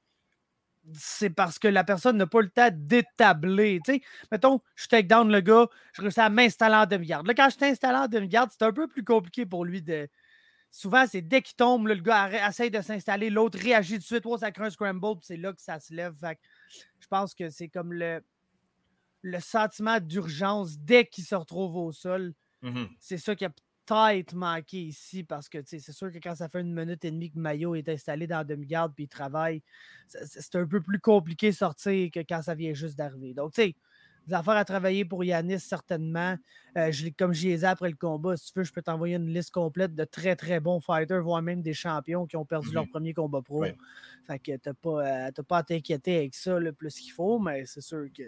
c'est 0.94 1.32
parce 1.32 1.60
que 1.60 1.68
la 1.68 1.84
personne 1.84 2.16
n'a 2.16 2.28
pas 2.28 2.42
le 2.42 2.50
temps 2.50 2.70
d'établir. 2.72 3.82
Tu 3.84 3.96
sais, 3.96 4.02
mettons, 4.32 4.62
je 4.76 4.88
take 4.88 5.08
down 5.08 5.30
le 5.30 5.42
gars, 5.42 5.68
je 5.94 6.02
réussis 6.02 6.20
à 6.20 6.30
m'installer 6.30 6.76
en 6.76 6.86
demi-garde. 6.86 7.28
Là, 7.28 7.34
quand 7.34 7.50
je 7.50 7.58
t'installe 7.58 7.96
en 7.96 8.08
demi-garde, 8.08 8.52
c'est 8.52 8.64
un 8.64 8.72
peu 8.72 8.88
plus 8.88 9.04
compliqué 9.04 9.46
pour 9.46 9.66
lui 9.66 9.82
de. 9.82 10.08
Souvent, 10.70 11.06
c'est 11.08 11.22
dès 11.22 11.42
qu'il 11.42 11.56
tombe, 11.56 11.88
le 11.88 11.96
gars 11.96 12.30
essaie 12.48 12.70
de 12.70 12.82
s'installer, 12.82 13.30
l'autre 13.30 13.58
réagit 13.58 13.96
tout 13.96 14.02
de 14.02 14.04
suite, 14.04 14.24
oh, 14.26 14.38
ça 14.38 14.52
crée 14.52 14.66
un 14.66 14.70
scramble, 14.70 15.18
puis 15.18 15.26
c'est 15.26 15.38
là 15.38 15.52
que 15.52 15.62
ça 15.62 15.80
se 15.80 15.94
lève. 15.94 16.14
je 17.00 17.08
pense 17.08 17.34
que 17.34 17.50
c'est 17.50 17.70
comme 17.70 17.94
le 17.94 18.22
le 19.28 19.40
sentiment 19.40 20.00
d'urgence 20.00 20.78
dès 20.80 21.06
qu'il 21.06 21.24
se 21.24 21.36
retrouve 21.36 21.76
au 21.76 21.92
sol. 21.92 22.34
Mmh 22.62 22.86
c'est 23.00 23.18
ça 23.18 23.36
qui 23.36 23.46
a 23.46 23.52
peut-être 23.86 24.34
manqué 24.34 24.82
ici 24.82 25.24
parce 25.24 25.48
que 25.48 25.60
c'est 25.64 25.80
sûr 25.80 26.12
que 26.12 26.18
quand 26.18 26.36
ça 26.36 26.50
fait 26.50 26.62
une 26.62 26.74
minute 26.74 27.06
et 27.06 27.12
demie 27.12 27.32
que 27.32 27.40
Mayo 27.40 27.76
est 27.76 27.88
installé 27.88 28.28
dans 28.28 28.38
la 28.38 28.44
demi-garde 28.44 28.94
puis 28.96 29.06
il 29.06 29.08
travaille, 29.08 29.62
c'est 30.08 30.56
un 30.56 30.66
peu 30.66 30.82
plus 30.82 31.00
compliqué 31.00 31.52
de 31.52 31.56
sortir 31.56 32.10
que 32.12 32.20
quand 32.22 32.42
ça 32.42 32.56
vient 32.56 32.74
juste 32.74 32.98
d'arriver. 32.98 33.34
Donc, 33.34 33.54
tu 33.54 33.62
sais, 33.62 33.76
des 34.26 34.34
affaires 34.34 34.58
à 34.58 34.66
travailler 34.66 35.06
pour 35.06 35.24
Yanis, 35.24 35.60
certainement. 35.60 36.36
Euh, 36.78 36.92
je, 36.92 37.08
comme 37.18 37.34
j'y 37.34 37.50
ai 37.50 37.64
après 37.64 37.90
le 37.90 37.96
combat, 37.96 38.36
si 38.36 38.52
tu 38.52 38.60
veux, 38.60 38.66
je 38.66 38.74
peux 38.74 38.82
t'envoyer 38.82 39.16
une 39.16 39.34
liste 39.34 39.52
complète 39.52 39.96
de 39.96 40.04
très, 40.04 40.36
très 40.36 40.60
bons 40.60 40.82
fighters, 40.82 41.24
voire 41.24 41.42
même 41.42 41.62
des 41.62 41.74
champions 41.74 42.26
qui 42.28 42.36
ont 42.36 42.46
perdu 42.46 42.72
leur 42.74 42.86
mmh 42.86 42.90
premier 42.90 43.14
combat 43.14 43.42
pro. 43.42 43.64
Fait 44.26 44.40
que 44.40 44.58
t'as 44.58 44.74
pas, 44.74 45.28
euh, 45.30 45.44
pas 45.48 45.60
à 45.60 45.64
t'inquiéter 45.64 46.18
avec 46.18 46.36
ça 46.36 46.60
le 46.60 46.74
plus 46.74 46.96
qu'il 47.00 47.12
faut, 47.14 47.40
mais 47.40 47.66
c'est 47.66 47.82
sûr 47.82 48.08
que 48.14 48.24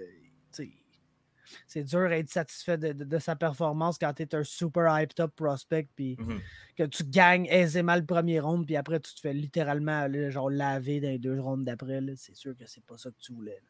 c'est 1.68 1.84
dur 1.84 2.10
d'être 2.10 2.30
satisfait 2.30 2.78
de, 2.78 3.20
sa 3.20 3.36
performance 3.36 3.98
quand 3.98 4.14
tu 4.14 4.24
es 4.24 4.36
un 4.36 4.44
super 4.44 4.98
hyped 4.98 5.20
up 5.20 5.32
prospect 5.36 5.88
puis 5.96 6.16
mmh 6.20 6.40
que 6.80 6.84
tu 6.86 7.04
gagnes 7.04 7.46
aisément 7.48 7.96
le 7.96 8.06
premier 8.06 8.40
round 8.40 8.66
puis 8.66 8.78
après 8.78 9.02
tu 9.02 9.14
te 9.14 9.20
fais 9.20 9.34
littéralement 9.34 10.08
genre 10.30 10.50
laver 10.50 11.02
dans 11.02 11.10
les 11.10 11.20
deux 11.20 11.38
rounds 11.38 11.66
d'après. 11.66 12.00
C'est 12.16 12.36
sûr 12.36 12.56
que 12.58 12.66
c'est 12.66 12.86
pas 12.86 12.98
ça 12.98 13.10
que 13.10 13.20
tu 13.20 13.34
voulais. 13.34 13.62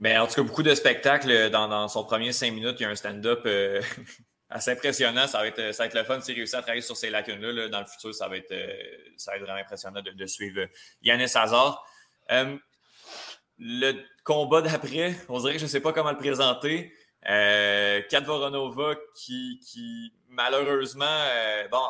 Mais 0.00 0.18
en 0.18 0.26
tout 0.26 0.34
cas, 0.34 0.42
beaucoup 0.42 0.62
de 0.62 0.74
spectacles 0.74 1.50
dans, 1.50 1.88
son 1.88 2.04
premier 2.04 2.32
cinq 2.32 2.52
minutes. 2.52 2.76
Il 2.80 2.82
y 2.82 2.86
a 2.86 2.90
un 2.90 2.94
stand-up 2.94 3.42
euh, 3.46 3.80
assez 4.50 4.72
impressionnant. 4.72 5.26
Ça 5.26 5.38
va, 5.38 5.46
être, 5.46 5.72
ça 5.72 5.84
va 5.84 5.86
être 5.86 5.94
le 5.94 6.04
fun 6.04 6.20
s'il 6.20 6.34
réussit 6.34 6.56
à 6.56 6.62
travailler 6.62 6.82
sur 6.82 6.96
ces 6.96 7.10
lacunes-là. 7.10 7.68
Dans 7.68 7.80
le 7.80 7.86
futur, 7.86 8.14
ça 8.14 8.28
va 8.28 8.36
être, 8.36 8.52
euh, 8.52 8.74
ça 9.16 9.32
va 9.32 9.36
être 9.36 9.44
vraiment 9.44 9.60
impressionnant 9.60 10.02
de, 10.02 10.26
suivre 10.26 10.66
Yannis 11.02 11.36
Hazard. 11.36 11.86
Euh, 12.30 12.56
le 13.58 13.92
combat 14.24 14.62
d'après, 14.62 15.14
on 15.28 15.38
dirait 15.38 15.52
que 15.52 15.58
je 15.58 15.64
ne 15.64 15.70
sais 15.70 15.80
pas 15.80 15.92
comment 15.92 16.10
le 16.10 16.16
présenter. 16.16 16.92
Euh, 17.28 18.02
Voronova 18.24 18.96
qui, 19.14 20.12
malheureusement, 20.28 21.04
euh, 21.06 21.68
bon, 21.68 21.84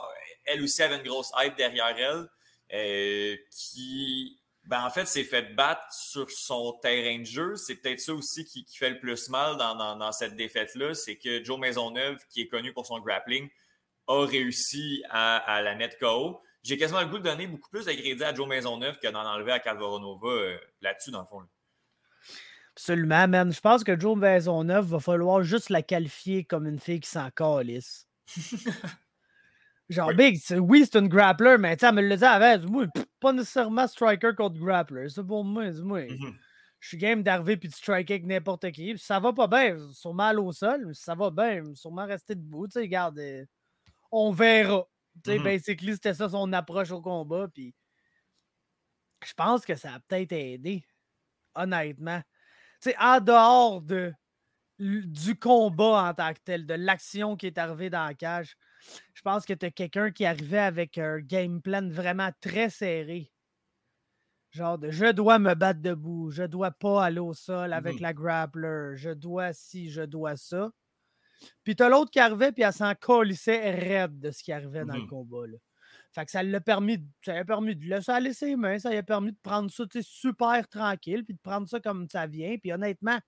elle 0.45 0.62
aussi 0.62 0.83
avait 0.83 0.97
une 0.97 1.03
grosse 1.03 1.33
hype 1.37 1.57
derrière 1.57 1.97
elle, 1.99 2.28
euh, 2.74 3.37
qui, 3.51 4.39
ben, 4.64 4.85
en 4.85 4.91
fait, 4.91 5.07
s'est 5.07 5.24
fait 5.24 5.55
battre 5.55 5.87
sur 5.91 6.30
son 6.30 6.78
terrain 6.83 7.18
de 7.18 7.24
jeu. 7.24 7.57
C'est 7.57 7.76
peut-être 7.76 8.01
ça 8.01 8.14
aussi 8.14 8.45
qui, 8.45 8.64
fait 8.76 8.91
le 8.91 8.99
plus 8.99 9.28
mal 9.30 9.57
dans, 9.57 10.12
cette 10.12 10.37
défaite-là, 10.37 10.95
c'est 10.95 11.16
que 11.16 11.43
Joe 11.43 11.59
Maisonneuve, 11.59 12.18
qui 12.30 12.43
est 12.43 12.49
connu 12.49 12.72
pour 12.72 12.87
son 12.87 13.01
grappling, 13.01 13.49
a 14.09 14.26
réussi 14.26 15.03
à, 15.09 15.62
la 15.62 15.74
mettre 15.74 15.99
KO. 15.99 16.43
J'ai 16.62 16.76
quasiment 16.76 17.01
le 17.01 17.09
goût 17.09 17.18
de 17.18 17.24
donner 17.24 17.47
beaucoup 17.47 17.70
plus 17.70 17.87
de 17.87 17.93
crédit 17.93 18.22
à 18.22 18.35
Joe 18.35 18.47
Maisonneuve 18.47 18.99
que 18.99 19.09
d'en 19.09 19.24
enlever 19.24 19.53
à 19.53 19.61
Kat 19.61 19.74
Voronova 19.74 20.59
là-dessus, 20.80 21.11
dans 21.11 21.20
le 21.20 21.26
fond. 21.26 21.43
Absolument, 22.75 23.29
man. 23.29 23.53
Je 23.53 23.61
pense 23.61 23.85
que 23.85 23.99
Joe 23.99 24.16
Maisonneuve 24.16 24.87
va 24.87 25.01
falloir 25.01 25.43
juste 25.43 25.68
la 25.68 25.83
qualifier 25.83 26.45
comme 26.45 26.66
une 26.66 26.79
fille 26.79 27.01
qui 27.01 27.11
s'en 27.11 27.31
calisse. 27.31 28.09
Genre, 29.91 30.14
Big, 30.14 30.41
oui, 30.59 30.87
c'est 30.91 30.99
une 30.99 31.09
grappler, 31.09 31.59
mais 31.59 31.77
tu 31.77 31.81
sais, 31.81 31.89
elle 31.89 31.97
me 31.97 32.01
le 32.01 32.16
dit 32.16 32.25
avant, 32.25 32.59
moi, 32.70 32.87
pas 33.20 33.33
nécessairement 33.35 33.87
striker 33.87 34.31
contre 34.35 34.59
grappler. 34.59 35.11
C'est 35.11 35.27
pour 35.27 35.45
moi, 35.45 35.70
moi. 35.83 36.01
Mm-hmm. 36.01 36.35
Je 36.81 36.89
suis 36.89 36.97
game 36.97 37.23
d'arriver 37.23 37.59
puis 37.59 37.68
de 37.68 37.75
striker 37.75 38.14
avec 38.14 38.25
n'importe 38.25 38.70
qui. 38.73 38.97
ça 38.97 39.20
va 39.20 39.35
pas 39.35 39.49
bien, 39.49 39.77
sûrement 39.93 40.25
mal 40.25 40.41
au 40.41 40.51
sol, 40.51 40.87
mais 40.87 40.95
ça 40.95 41.14
va 41.14 41.31
bien, 41.31 41.62
sûrement 41.75 42.07
rester 42.07 42.35
debout. 42.35 42.66
Tu 42.68 42.73
sais, 42.73 42.81
regarde, 42.81 43.18
euh, 43.18 43.45
on 44.11 44.33
verra. 44.33 44.87
Tu 45.23 45.31
sais, 45.31 45.39
mm-hmm. 45.39 45.43
basically, 45.43 45.93
c'était 45.93 46.14
ça 46.14 46.31
son 46.31 46.51
approche 46.55 46.91
au 46.91 47.03
combat. 47.03 47.49
Puis 47.53 47.75
je 49.27 49.35
pense 49.35 49.66
que 49.66 49.75
ça 49.75 49.95
a 49.95 50.01
peut-être 50.01 50.33
aidé, 50.33 50.87
honnêtement 51.55 52.23
en 52.99 53.20
dehors 53.20 53.83
de, 53.83 54.12
du 54.78 55.39
combat 55.39 56.09
en 56.09 56.14
tant 56.14 56.33
que 56.33 56.41
tel, 56.45 56.66
de 56.66 56.74
l'action 56.74 57.37
qui 57.37 57.47
est 57.47 57.59
arrivée 57.59 57.91
dans 57.91 58.05
la 58.05 58.14
cage, 58.14 58.57
je 59.14 59.22
pense 59.22 59.47
que 59.47 59.53
tu 59.53 59.66
as 59.66 59.70
quelqu'un 59.70 60.11
qui 60.11 60.24
arrivait 60.24 60.59
avec 60.59 60.99
un 60.99 61.18
game 61.18 61.62
plan 61.62 61.89
vraiment 61.89 62.30
très 62.41 62.70
serré. 62.70 63.33
Genre 64.51 64.76
de 64.76 64.91
je 64.91 65.12
dois 65.12 65.39
me 65.39 65.55
battre 65.55 65.80
debout, 65.80 66.30
je 66.30 66.43
dois 66.43 66.72
pas 66.72 67.05
aller 67.05 67.20
au 67.20 67.33
sol 67.33 67.72
avec 67.72 68.01
mmh 68.01 68.03
la 68.03 68.12
grappler, 68.12 68.93
je 68.97 69.11
dois 69.11 69.53
ci, 69.53 69.91
je 69.91 70.03
dois 70.03 70.37
ça. 70.37 70.70
Puis 71.64 71.74
t'as 71.74 71.89
l'autre 71.89 72.11
qui 72.11 72.20
arrivait, 72.20 72.53
puis 72.53 72.62
elle 72.62 72.72
s'en 72.72 72.95
colissait 72.95 73.70
raide 73.70 74.20
de 74.20 74.30
ce 74.30 74.43
qui 74.43 74.53
arrivait 74.53 74.85
dans 74.85 74.95
le 74.95 75.03
mmh 75.03 75.09
combat. 75.09 75.47
Là. 75.47 75.57
Fait 76.12 76.26
que 76.26 76.30
ça 76.30 76.42
l'a 76.42 76.60
permis, 76.60 76.98
ça 77.24 77.34
a 77.34 77.44
permis 77.44 77.74
de 77.74 77.86
laisser 77.86 78.12
aller 78.12 78.34
ses 78.34 78.54
mains, 78.54 78.78
ça 78.78 78.90
a 78.90 79.02
permis 79.02 79.32
de 79.32 79.38
prendre 79.42 79.70
ça 79.70 79.84
super 80.02 80.68
tranquille, 80.68 81.24
puis 81.24 81.34
de 81.34 81.40
prendre 81.40 81.66
ça 81.66 81.80
comme 81.80 82.06
ça 82.08 82.26
vient. 82.26 82.56
Puis 82.58 82.70
honnêtement, 82.70 83.18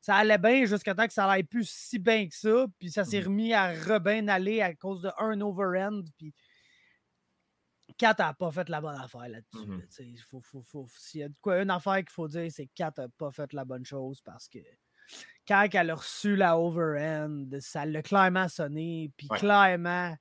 ça 0.00 0.16
allait 0.16 0.38
bien 0.38 0.64
jusqu'à 0.64 0.94
temps 0.94 1.06
que 1.06 1.12
ça 1.12 1.26
n'allait 1.26 1.44
plus 1.44 1.68
si 1.68 1.98
bien 1.98 2.28
que 2.28 2.34
ça. 2.34 2.66
Puis 2.80 2.90
ça 2.90 3.04
s'est 3.04 3.20
mmh 3.20 3.24
remis 3.24 3.54
à 3.54 3.68
rebin 3.68 4.26
aller 4.26 4.60
à 4.60 4.74
cause 4.74 5.02
de 5.02 5.10
un 5.18 5.40
overhand. 5.40 6.02
Puis 6.16 6.34
Kat 7.96 8.16
n'a 8.18 8.34
pas 8.34 8.50
fait 8.50 8.68
la 8.68 8.80
bonne 8.80 9.00
affaire 9.00 9.28
là-dessus. 9.28 9.66
Mmh 9.66 10.16
faut, 10.28 10.62
faut, 10.62 10.86
S'il 10.96 11.20
y 11.20 11.24
a 11.24 11.28
quoi, 11.40 11.62
une 11.62 11.70
affaire 11.70 11.98
qu'il 11.98 12.10
faut 12.10 12.28
dire, 12.28 12.50
c'est 12.50 12.66
que 12.66 12.72
Kat 12.74 12.92
n'a 12.96 13.08
pas 13.08 13.30
fait 13.30 13.52
la 13.52 13.64
bonne 13.64 13.84
chose 13.84 14.20
parce 14.22 14.48
que 14.48 14.58
quand 15.46 15.66
elle 15.72 15.90
a 15.90 15.94
reçu 15.94 16.34
la 16.34 16.58
overhand, 16.58 17.48
ça 17.60 17.86
l'a 17.86 18.02
clairement 18.02 18.48
sonné. 18.48 19.12
Puis 19.16 19.28
clairement 19.28 20.16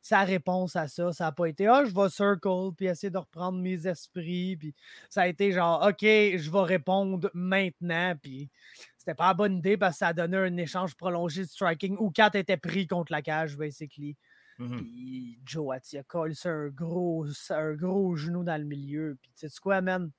sa 0.00 0.22
réponse 0.22 0.76
à 0.76 0.88
ça. 0.88 1.12
Ça 1.12 1.24
n'a 1.24 1.32
pas 1.32 1.46
été 1.46 1.66
Ah, 1.66 1.84
je 1.84 1.94
vais 1.94 2.08
circle, 2.08 2.72
puis 2.76 2.86
essayer 2.86 3.10
de 3.10 3.18
reprendre 3.18 3.58
mes 3.58 3.86
esprits. 3.86 4.56
Puis 4.56 4.74
ça 5.08 5.22
a 5.22 5.26
été 5.26 5.52
genre 5.52 5.86
OK, 5.86 6.02
je 6.02 6.50
vais 6.50 6.62
répondre 6.62 7.30
maintenant. 7.34 8.14
Puis 8.20 8.50
c'était 8.98 9.14
pas 9.14 9.28
la 9.28 9.34
bonne 9.34 9.58
idée 9.58 9.76
parce 9.76 9.94
que 9.94 9.98
ça 9.98 10.08
a 10.08 10.12
donné 10.12 10.36
un 10.36 10.56
échange 10.56 10.94
prolongé 10.94 11.42
de 11.42 11.48
striking 11.48 11.96
où 11.98 12.10
Kat 12.10 12.30
était 12.34 12.56
pris 12.56 12.86
contre 12.86 13.12
la 13.12 13.22
cage, 13.22 13.56
basically. 13.56 14.16
Mhm. 14.58 14.76
Puis 14.76 15.40
Joe 15.44 15.74
a 15.74 16.02
collé 16.02 16.34
un 16.44 16.68
gros, 16.68 17.26
un 17.50 17.72
gros 17.74 18.14
genou 18.16 18.44
dans 18.44 18.60
le 18.60 18.66
milieu. 18.66 19.18
Puis 19.22 19.32
tu 19.38 19.48
sais 19.48 19.60
quoi, 19.60 19.80
man? 19.80 20.10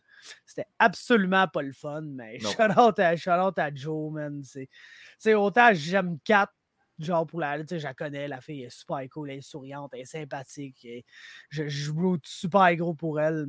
C'était 0.46 0.68
absolument 0.80 1.48
pas 1.48 1.62
le 1.62 1.74
fun, 1.74 2.02
mais 2.02 2.40
shout 2.40 2.80
out, 2.80 3.00
à, 3.00 3.16
shout 3.16 3.32
out 3.32 3.58
à 3.58 3.74
Joe, 3.74 4.12
man. 4.12 4.42
C'est 4.44 4.70
c'est 5.18 5.34
autant 5.36 5.74
j'aime 5.74 6.18
Kat, 6.24 6.52
genre 7.00 7.26
pour 7.28 7.40
la. 7.40 7.60
Tu 7.60 7.68
sais, 7.70 7.80
je 7.80 7.86
la 7.86 7.94
connais, 7.94 8.28
la 8.28 8.42
fille 8.42 8.64
est 8.64 8.70
super 8.70 9.00
cool, 9.10 9.32
elle 9.32 9.38
est 9.40 9.42
souriante, 9.42 9.92
elle 9.94 10.02
est 10.02 10.06
sympathique. 10.06 10.84
et 10.86 11.06
je, 11.50 11.68
je 11.68 11.92
super 12.24 12.76
gros 12.76 12.94
pour 12.94 13.20
elle. 13.20 13.48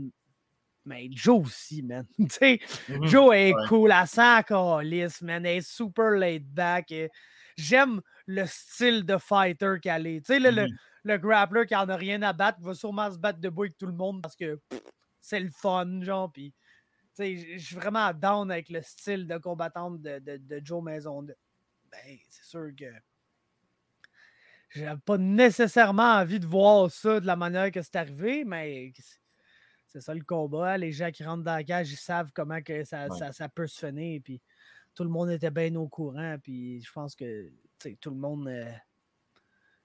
Mais 0.84 1.08
Joe 1.12 1.46
aussi, 1.46 1.82
man. 1.82 2.06
tu 2.18 2.26
sais, 2.28 2.60
Mhm. 2.88 3.04
Joe 3.06 3.34
est 3.36 3.54
Ouais. 3.54 3.66
cool, 3.68 3.92
elle 3.92 4.06
sent 4.06 4.42
calice, 4.48 5.22
man. 5.22 5.46
Elle 5.46 5.58
est 5.58 5.60
super 5.68 6.10
laid 6.10 6.44
back. 6.44 6.92
J'aime 7.56 8.00
le 8.26 8.46
style 8.46 9.04
de 9.04 9.16
fighter 9.18 9.76
qu'elle 9.80 10.06
est. 10.06 10.20
Tu 10.26 10.34
sais, 10.34 10.40
le, 10.40 10.50
le- 10.50 10.66
Mhm. 10.66 10.76
le 11.04 11.18
grappler 11.18 11.66
qui 11.66 11.76
en 11.76 11.88
a 11.88 11.96
rien 11.96 12.22
à 12.22 12.32
battre 12.32 12.60
va 12.62 12.74
sûrement 12.74 13.10
se 13.10 13.18
battre 13.18 13.38
debout 13.40 13.62
avec 13.62 13.76
tout 13.78 13.86
le 13.86 13.92
monde 13.92 14.22
parce 14.22 14.34
que 14.36 14.58
c'est 15.20 15.40
le 15.40 15.50
fun, 15.50 16.00
genre. 16.02 16.32
Puis, 16.32 16.52
tu 16.52 16.56
sais, 17.14 17.36
je 17.36 17.58
je 17.58 17.64
suis 17.66 17.76
vraiment 17.76 18.12
down 18.12 18.50
avec 18.50 18.70
le 18.70 18.82
style 18.82 19.28
de 19.28 19.38
combattante 19.38 20.00
de, 20.02 20.18
de, 20.18 20.36
de 20.38 20.60
Joe 20.64 20.82
Maison. 20.82 21.22
Ben, 21.22 22.18
c'est 22.28 22.44
sûr 22.44 22.70
que 22.76 22.86
j'ai 24.74 24.90
pas 25.04 25.18
nécessairement 25.18 26.14
envie 26.14 26.40
de 26.40 26.46
voir 26.46 26.90
ça 26.90 27.20
de 27.20 27.26
la 27.26 27.36
manière 27.36 27.70
que 27.70 27.82
c'est 27.82 27.96
arrivé, 27.96 28.44
mais 28.44 28.92
c'est- 29.88 30.00
ça 30.00 30.14
le 30.14 30.24
combat. 30.24 30.78
Les 30.78 30.92
gens 30.92 31.10
qui 31.10 31.22
rentrent 31.24 31.44
dans 31.44 31.54
la 31.56 31.64
cage, 31.64 31.90
ils 31.92 31.96
savent 31.96 32.30
comment 32.34 32.60
que 32.62 32.82
ça, 32.84 33.08
Ouais. 33.08 33.18
ça, 33.18 33.32
ça 33.32 33.48
peut 33.48 33.66
se 33.66 33.86
finir. 33.86 34.20
Puis 34.24 34.40
tout 34.94 35.04
le 35.04 35.10
monde 35.10 35.30
était 35.30 35.50
bien 35.50 35.74
au 35.76 35.88
courant. 35.88 36.36
Puis 36.42 36.82
je 36.82 36.90
pense 36.92 37.14
que 37.14 37.50
tout 38.00 38.10
le 38.10 38.16
monde 38.16 38.48
euh, 38.48 38.64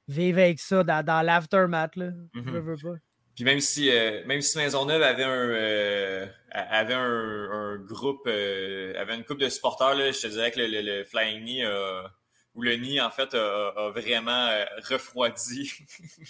vive 0.08 0.38
avec 0.40 0.60
ça 0.60 0.84
dans, 0.84 1.04
dans 1.06 1.22
l'aftermath. 1.22 1.96
là. 1.96 2.12
Je 2.34 2.40
Mhm. 2.40 2.60
veux 2.60 2.78
pas. 2.78 2.98
Puis 3.36 3.44
même 3.44 3.60
si, 3.60 3.92
euh, 3.92 4.26
même 4.26 4.42
si 4.42 4.58
Maisonneuve 4.58 5.02
avait 5.04 5.24
un, 5.24 5.30
euh, 5.30 6.26
avait 6.52 6.94
un, 6.96 7.52
un 7.52 7.78
groupe, 7.78 8.26
euh, 8.28 9.00
avait 9.00 9.16
une 9.16 9.24
coupe 9.26 9.38
de 9.40 9.50
supporters, 9.50 9.94
là, 9.96 10.12
je 10.12 10.20
te 10.22 10.28
dirais 10.28 10.50
que 10.52 10.60
le, 10.60 10.68
le- 10.68 10.82
le 10.82 11.04
Flying 11.04 11.42
Knee 11.44 11.64
a- 11.64 12.12
ou 12.58 12.64
le 12.64 12.76
Knee, 12.76 13.00
en 13.00 13.10
fait, 13.12 13.34
a, 13.36 13.68
a 13.70 13.90
vraiment 13.92 14.48
euh, 14.50 14.66
refroidi 14.90 15.72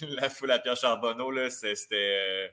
la 0.20 0.28
foule 0.30 0.52
à 0.52 0.58
Pierre 0.60 0.76
Charbonneau. 0.76 1.30
Là, 1.32 1.50
c'était. 1.50 1.96
euh, 1.96 2.48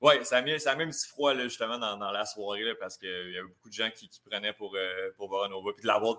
ouais, 0.00 0.24
ça 0.24 0.38
a, 0.38 0.42
mis, 0.42 0.58
ça 0.58 0.72
a 0.72 0.74
mis 0.74 0.82
un 0.84 0.88
petit 0.90 1.06
froid 1.06 1.34
là, 1.34 1.44
justement 1.44 1.78
dans, 1.78 1.96
dans 1.96 2.10
la 2.10 2.24
soirée 2.26 2.64
là, 2.64 2.72
parce 2.80 2.96
qu'il 2.96 3.08
y 3.08 3.38
avait 3.38 3.46
beaucoup 3.48 3.68
de 3.68 3.74
gens 3.74 3.90
qui, 3.94 4.08
qui 4.08 4.20
prenaient 4.20 4.54
pour, 4.54 4.74
euh, 4.74 5.10
pour 5.16 5.28
Voronova. 5.28 5.72
Puis 5.74 5.82
de 5.82 5.86
l'avoir 5.86 6.16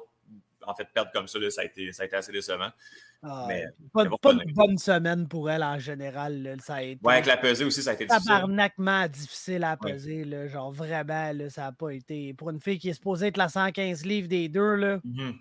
en 0.64 0.76
fait 0.76 0.88
perdre 0.94 1.10
comme 1.12 1.28
ça, 1.28 1.40
là, 1.40 1.50
ça, 1.50 1.62
a 1.62 1.66
été, 1.66 1.92
ça 1.92 2.04
a 2.04 2.06
été 2.06 2.16
assez 2.16 2.32
décevant. 2.32 2.70
Ah, 3.24 3.46
Mais, 3.48 3.66
pas, 3.94 4.06
bon, 4.06 4.18
une 4.24 4.54
bonne 4.54 4.78
semaine 4.78 5.28
pour 5.28 5.50
elle 5.50 5.64
en 5.64 5.78
général. 5.80 6.56
Ça 6.64 6.76
a 6.76 6.82
été 6.84 7.00
Ouais, 7.06 7.14
avec 7.14 7.26
la 7.28 7.38
pesée 7.38 7.66
aussi, 7.66 7.82
ça 7.84 7.92
a 7.92 7.94
été 7.94 8.06
difficile. 8.06 8.28
tabarnakement 8.32 9.08
difficile 9.08 9.64
à 9.64 9.78
Ouais. 9.82 9.94
peser. 9.94 10.24
là. 10.24 10.48
Genre 10.48 10.72
vraiment, 10.72 11.32
là, 11.34 11.50
ça 11.50 11.64
n'a 11.64 11.72
pas 11.72 11.90
été. 11.92 12.34
Pour 12.36 12.50
une 12.52 12.60
fille 12.62 12.78
qui 12.80 12.90
est 12.90 12.94
supposée 12.94 13.28
être 13.28 13.38
la 13.38 13.50
115 13.50 14.06
livres 14.06 14.28
des 14.28 14.50
deux, 14.50 14.76
là, 14.76 15.00
Mhm. 15.04 15.36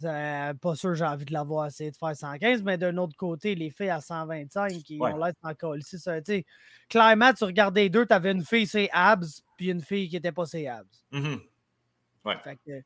Ça- 0.00 0.52
pas 0.60 0.74
sûr 0.76 0.94
j'ai 0.94 1.04
envie 1.04 1.24
de 1.24 1.32
l'avoir 1.32 1.66
essayé 1.66 1.90
de 1.90 1.96
faire 1.96 2.16
115, 2.16 2.62
mais 2.62 2.78
d'un 2.78 2.96
autre 2.98 3.16
côté, 3.16 3.54
les 3.54 3.70
filles 3.70 3.90
à 3.90 4.00
125 4.00 4.72
qui 4.82 4.98
Ouais. 4.98 5.12
ont 5.12 5.16
l'air 5.16 5.32
encore 5.42 5.76
ici. 5.76 5.98
Ça, 5.98 6.16
clairement, 6.88 7.32
tu 7.32 7.44
regardais 7.44 7.82
les 7.84 7.90
deux, 7.90 8.06
tu 8.06 8.12
avais 8.14 8.32
une 8.32 8.44
fille 8.44 8.66
ses 8.66 8.88
abs, 8.92 9.42
puis 9.56 9.70
une 9.70 9.80
fille 9.82 10.08
qui 10.08 10.16
n'était 10.16 10.32
pas 10.32 10.46
ses 10.46 10.66
abs. 10.68 10.86
Mhm. 11.12 11.40
Fait 12.42 12.56
que, 12.56 12.80
tu 12.80 12.84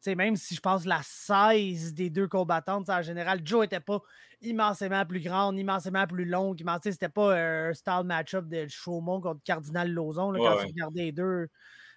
sais, 0.00 0.14
même 0.14 0.36
si 0.36 0.54
je 0.54 0.60
pense 0.60 0.84
la 0.84 1.00
16 1.02 1.92
des 1.94 2.08
deux 2.08 2.28
combattantes, 2.28 2.88
en 2.88 3.02
général, 3.02 3.40
Joe 3.44 3.64
était 3.66 3.80
pas 3.80 4.00
immensément 4.42 5.04
plus 5.06 5.20
grande, 5.20 5.58
immensément 5.58 6.06
plus 6.06 6.24
longue. 6.24 6.62
C'était 6.84 7.08
pas 7.08 7.36
un 7.36 7.72
style 7.74 8.02
match-up 8.04 8.46
de 8.46 8.66
Chaumont 8.68 9.20
contre 9.20 9.42
Cardinal 9.44 9.90
Lozon 9.90 10.30
là, 10.30 10.38
Ouais, 10.40 10.46
quand 10.46 10.56
tu 10.60 10.66
regardais 10.66 11.02
les 11.06 11.12
deux 11.12 11.48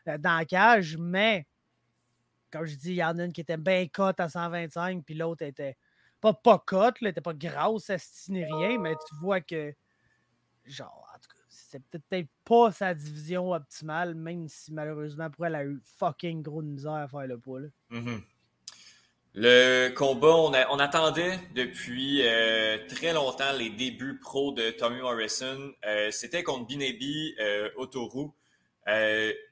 euh, 0.07 0.17
dans 0.17 0.37
la 0.37 0.45
cage, 0.45 0.97
mais 0.97 1.45
comme 2.51 2.65
je 2.65 2.75
dis, 2.75 2.91
il 2.91 2.95
y 2.95 3.03
en 3.03 3.17
a 3.19 3.23
une 3.25 3.33
qui 3.33 3.41
était 3.41 3.57
bien 3.57 3.87
cote 3.87 4.19
à 4.19 4.29
125, 4.29 5.03
puis 5.05 5.15
l'autre 5.15 5.43
était 5.43 5.75
pas 6.21 6.33
pas 6.33 6.59
cote, 6.59 6.95
elle 7.01 7.07
était 7.09 7.21
pas 7.21 7.33
grosse, 7.33 7.91
ni 8.29 8.43
rien, 8.43 8.77
mais 8.79 8.93
tu 8.95 9.15
vois 9.21 9.39
que, 9.41 9.73
genre, 10.65 11.07
en 11.15 11.19
tout 11.19 11.29
cas, 11.29 11.43
c'est 11.47 11.81
peut-être 11.89 12.27
pas 12.43 12.71
sa 12.71 12.93
division 12.93 13.51
optimale, 13.51 14.15
même 14.15 14.47
si 14.49 14.73
malheureusement 14.73 15.29
pour 15.29 15.45
elle, 15.45 15.55
elle 15.55 15.61
a 15.61 15.65
eu 15.65 15.81
fucking 15.97 16.41
gros 16.41 16.61
de 16.61 16.67
misère 16.67 16.91
à 16.93 17.07
faire 17.07 17.27
le 17.27 17.37
poids. 17.39 17.61
là. 17.61 17.67
Mhm. 17.89 18.21
Le 19.35 19.89
combat, 19.89 20.35
on, 20.35 20.53
a- 20.53 20.67
on 20.71 20.79
attendait 20.79 21.39
depuis 21.53 22.27
euh, 22.27 22.79
très 22.87 23.13
longtemps 23.13 23.53
les 23.53 23.69
débuts 23.69 24.17
pro 24.19 24.51
de 24.51 24.71
Tommy 24.71 25.01
Morrison. 25.01 25.71
Euh, 25.85 26.09
C'était 26.11 26.41
contre 26.43 26.65
Binebi 26.65 27.35
euh. 27.39 27.69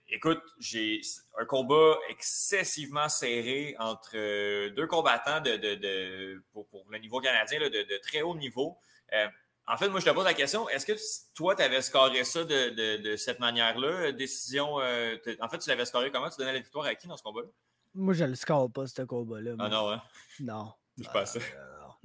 Écoute, 0.09 0.41
j'ai 0.59 1.01
un 1.37 1.45
combat 1.45 1.95
excessivement 2.09 3.09
serré 3.09 3.75
entre 3.77 4.11
euh, 4.15 4.69
deux 4.69 4.87
combattants 4.87 5.41
de, 5.41 5.57
de, 5.57 5.75
de- 5.75 6.43
pour, 6.53 6.65
pour 6.67 6.85
le 6.89 6.97
niveau 6.99 7.19
canadien 7.19 7.59
là, 7.59 7.69
de, 7.69 7.83
de 7.83 7.97
très 8.01 8.21
haut 8.21 8.35
niveau. 8.35 8.77
Euh, 9.13 9.27
en 9.67 9.75
fait, 9.75 9.89
moi, 9.89 9.99
je 9.99 10.05
te 10.05 10.09
pose 10.11 10.23
la 10.23 10.33
question, 10.33 10.69
est-ce 10.69 10.85
que 10.85 10.93
tu- 10.93 11.33
toi, 11.35 11.55
tu 11.55 11.61
avais 11.61 11.81
scoré 11.81 12.23
ça 12.23 12.45
de, 12.45 13.15
cette 13.17 13.39
manière-là? 13.39 14.13
Décision, 14.13 14.79
euh, 14.79 15.17
en 15.41 15.49
fait, 15.49 15.57
tu 15.57 15.69
l'avais 15.69 15.83
scoré 15.85 16.09
comment? 16.09 16.29
Tu 16.29 16.37
donnais 16.37 16.53
la 16.53 16.59
victoire 16.59 16.85
à 16.85 16.95
qui 16.95 17.07
dans 17.07 17.17
ce 17.17 17.23
combat-là? 17.23 17.49
Moi, 17.93 18.13
je 18.13 18.23
le 18.23 18.35
score 18.35 18.71
pas, 18.71 18.87
ce 18.87 19.01
combat-là. 19.01 19.55
Ah 19.59 19.67
non, 19.67 19.91
hein? 19.91 20.01
Non. 20.39 20.73
Touche 20.95 21.11
pas 21.11 21.21
à 21.21 21.25
ça. 21.25 21.39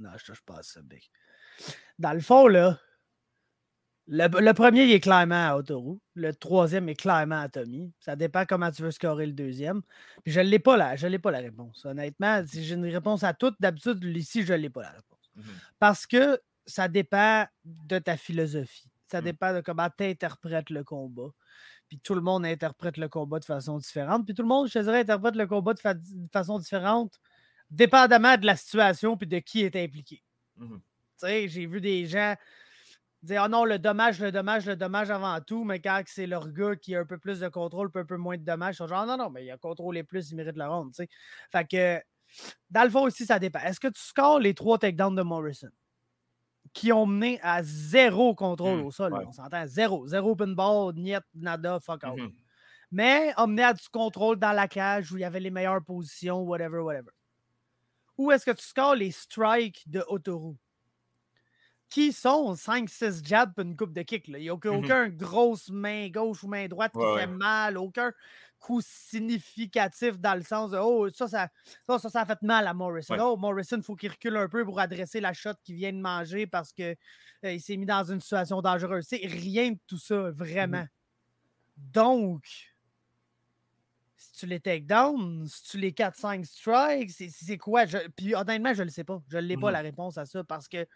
Non, 0.00 0.10
je 0.18 0.24
touche 0.24 0.42
pas 0.42 0.56
à 0.58 0.62
ça, 0.64 0.80
Big. 0.82 1.08
Dans 2.00 2.12
le 2.14 2.20
fond, 2.20 2.48
là, 2.48 2.80
le, 4.08 4.26
le 4.40 4.52
premier, 4.52 4.84
il 4.84 4.90
est 4.92 5.00
clairement 5.00 5.48
à 5.50 5.56
Autoru. 5.56 5.98
Le 6.14 6.34
troisième 6.34 6.88
est 6.88 6.94
clairement 6.94 7.40
à 7.40 7.48
Tommy. 7.48 7.92
Ça 8.00 8.16
dépend 8.16 8.44
comment 8.46 8.70
tu 8.70 8.82
veux 8.82 8.90
scorer 8.90 9.26
le 9.26 9.32
deuxième. 9.32 9.82
Puis 10.24 10.32
je 10.32 10.40
l'ai 10.40 10.58
pas 10.58 10.76
là, 10.76 10.96
je 10.96 11.06
l'ai 11.06 11.18
pas 11.18 11.30
la 11.30 11.38
réponse. 11.38 11.84
Honnêtement, 11.84 12.44
si 12.46 12.64
j'ai 12.64 12.74
une 12.74 12.86
réponse 12.86 13.22
à 13.22 13.32
toutes, 13.34 13.54
d'habitude, 13.60 14.02
ici, 14.04 14.42
je 14.44 14.54
l'ai 14.54 14.70
pas 14.70 14.82
la 14.82 14.90
réponse. 14.90 15.30
Mhm. 15.36 15.44
Parce 15.78 16.06
que 16.06 16.40
ça 16.66 16.88
dépend 16.88 17.46
de 17.64 17.98
ta 17.98 18.16
philosophie. 18.16 18.88
Ça 19.06 19.20
Mm. 19.20 19.24
dépend 19.24 19.54
de 19.54 19.60
comment 19.60 19.88
tu 19.96 20.04
interprètes 20.04 20.70
le 20.70 20.84
combat. 20.84 21.30
Puis 21.88 21.98
tout 21.98 22.14
le 22.14 22.20
monde 22.22 22.46
interprète 22.46 22.96
le 22.96 23.08
combat 23.08 23.38
de 23.38 23.44
façon 23.44 23.78
différente. 23.78 24.24
Puis 24.24 24.34
tout 24.34 24.42
le 24.42 24.48
monde, 24.48 24.68
je 24.68 24.72
te 24.74 24.78
dirais, 24.78 25.00
interprète 25.00 25.36
le 25.36 25.46
combat 25.46 25.74
de, 25.74 25.80
fa- 25.80 25.94
de 25.94 26.28
façon 26.32 26.58
différente, 26.58 27.20
dépendamment 27.70 28.36
de 28.36 28.46
la 28.46 28.56
situation 28.56 29.16
puis 29.16 29.26
de 29.26 29.38
qui 29.38 29.62
est 29.62 29.76
impliqué. 29.76 30.22
Mhm. 30.56 30.78
Tu 30.78 30.82
sais, 31.28 31.48
j'ai 31.48 31.66
vu 31.66 31.80
des 31.80 32.06
gens 32.06 32.34
dire 33.22 33.42
Oh 33.46 33.48
non, 33.48 33.64
le 33.64 33.78
dommage, 33.78 34.20
le 34.20 34.32
dommage, 34.32 34.66
le 34.66 34.76
dommage 34.76 35.10
avant 35.10 35.40
tout, 35.40 35.64
mais 35.64 35.80
quand 35.80 36.02
c'est 36.06 36.26
leur 36.26 36.48
gars 36.50 36.76
qui 36.76 36.94
a 36.96 37.00
un 37.00 37.04
peu 37.06 37.18
plus 37.18 37.40
de 37.40 37.48
contrôle, 37.48 37.90
un 37.94 38.04
peu 38.04 38.16
moins 38.16 38.36
de 38.36 38.42
dommages, 38.44 38.74
ils 38.76 38.78
sont 38.78 38.88
genre 38.88 39.06
non, 39.06 39.16
non, 39.16 39.30
mais 39.30 39.44
il 39.44 39.50
a 39.50 39.58
contrôlé 39.58 40.02
plus, 40.04 40.30
il 40.30 40.36
mérite 40.36 40.56
la 40.56 40.68
ronde. 40.68 40.90
tu 40.90 40.96
sais. 41.04 41.08
Fait 41.50 41.66
que 41.68 42.02
dans 42.70 42.84
le 42.84 42.90
fond 42.90 43.02
aussi, 43.04 43.26
ça 43.26 43.38
dépend. 43.38 43.60
Est-ce 43.60 43.80
que 43.80 43.88
tu 43.88 44.00
scores 44.00 44.40
les 44.40 44.54
trois 44.54 44.78
takedowns 44.78 45.14
de 45.16 45.22
Morrison? 45.22 45.70
Qui 46.74 46.90
ont 46.92 47.04
mené 47.06 47.38
à 47.42 47.62
zéro 47.62 48.34
contrôle 48.34 48.80
Hmm, 48.80 48.86
au 48.86 48.90
sol? 48.90 49.12
ouais. 49.12 49.24
On 49.26 49.32
s'entend 49.32 49.66
zéro. 49.66 50.06
Zéro 50.06 50.30
open 50.30 50.54
ball, 50.54 50.94
niet, 50.94 51.20
nada, 51.34 51.78
fuck 51.80 52.02
out. 52.04 52.18
Mhm. 52.18 52.32
Mais 52.90 53.32
a 53.36 53.46
mené 53.46 53.62
à 53.64 53.74
du 53.74 53.88
contrôle 53.90 54.38
dans 54.38 54.52
la 54.52 54.68
cage 54.68 55.12
où 55.12 55.18
il 55.18 55.20
y 55.20 55.24
avait 55.24 55.40
les 55.40 55.50
meilleures 55.50 55.84
positions, 55.84 56.42
whatever, 56.42 56.78
whatever. 56.80 57.10
Ou 58.16 58.30
est-ce 58.30 58.46
que 58.46 58.52
tu 58.52 58.64
scores 58.64 58.94
les 58.94 59.10
strikes 59.10 59.82
de 59.86 60.02
Autoru? 60.08 60.56
Qui 61.92 62.10
sont 62.14 62.54
5-6 62.54 63.22
jabs 63.22 63.52
pour 63.54 63.64
une 63.64 63.76
coupe 63.76 63.92
de 63.92 64.00
kick. 64.00 64.26
là? 64.28 64.38
Il 64.38 64.42
n'y 64.44 64.48
a 64.48 64.54
aucun, 64.54 64.70
Mhm. 64.72 64.78
aucun 64.78 65.08
grosse 65.10 65.68
main 65.68 66.08
gauche 66.08 66.42
ou 66.42 66.48
main 66.48 66.66
droite 66.66 66.92
qui 66.92 66.98
Ouais, 66.98 67.20
fait 67.20 67.26
mal, 67.26 67.76
aucun 67.76 68.12
coup 68.58 68.80
significatif 68.80 70.18
dans 70.18 70.34
le 70.34 70.40
sens 70.42 70.70
de 70.70 70.78
Oh, 70.78 71.10
ça, 71.10 71.28
ça, 71.28 71.50
ça, 71.86 71.98
ça, 71.98 72.08
ça 72.08 72.20
a 72.22 72.24
fait 72.24 72.40
mal 72.40 72.66
à 72.66 72.72
Morrison. 72.72 73.12
Ouais. 73.12 73.20
Oh, 73.20 73.36
Morrison, 73.36 73.76
il 73.76 73.82
faut 73.82 73.94
qu'il 73.94 74.10
recule 74.10 74.38
un 74.38 74.48
peu 74.48 74.64
pour 74.64 74.80
adresser 74.80 75.20
la 75.20 75.34
shot 75.34 75.50
qu'il 75.62 75.74
vient 75.74 75.92
de 75.92 76.00
manger 76.00 76.46
parce 76.46 76.72
qu'il 76.72 76.96
il 77.42 77.60
s'est 77.60 77.76
mis 77.76 77.84
dans 77.84 78.10
une 78.10 78.20
situation 78.20 78.62
dangereuse. 78.62 79.04
C'est 79.06 79.26
rien 79.26 79.72
de 79.72 79.78
tout 79.86 79.98
ça, 79.98 80.30
vraiment. 80.30 80.86
Donc, 81.76 82.44
si 84.16 84.32
tu 84.32 84.46
les 84.46 84.60
takedowns, 84.60 85.46
si 85.46 85.62
tu 85.64 85.78
les 85.78 85.92
4-5 85.92 86.46
strikes, 86.46 87.10
c'est- 87.10 87.58
quoi? 87.58 87.84
Je- 87.84 88.08
puis 88.16 88.34
honnêtement, 88.34 88.72
je 88.72 88.80
ne 88.80 88.84
le 88.86 88.90
sais 88.90 89.04
pas. 89.04 89.20
Je 89.28 89.36
ne 89.36 89.42
l'ai 89.42 89.56
pas 89.58 89.66
Mhm. 89.66 89.72
la 89.72 89.80
réponse 89.80 90.16
à 90.16 90.24
ça 90.24 90.42
parce 90.44 90.68
que 90.68 90.86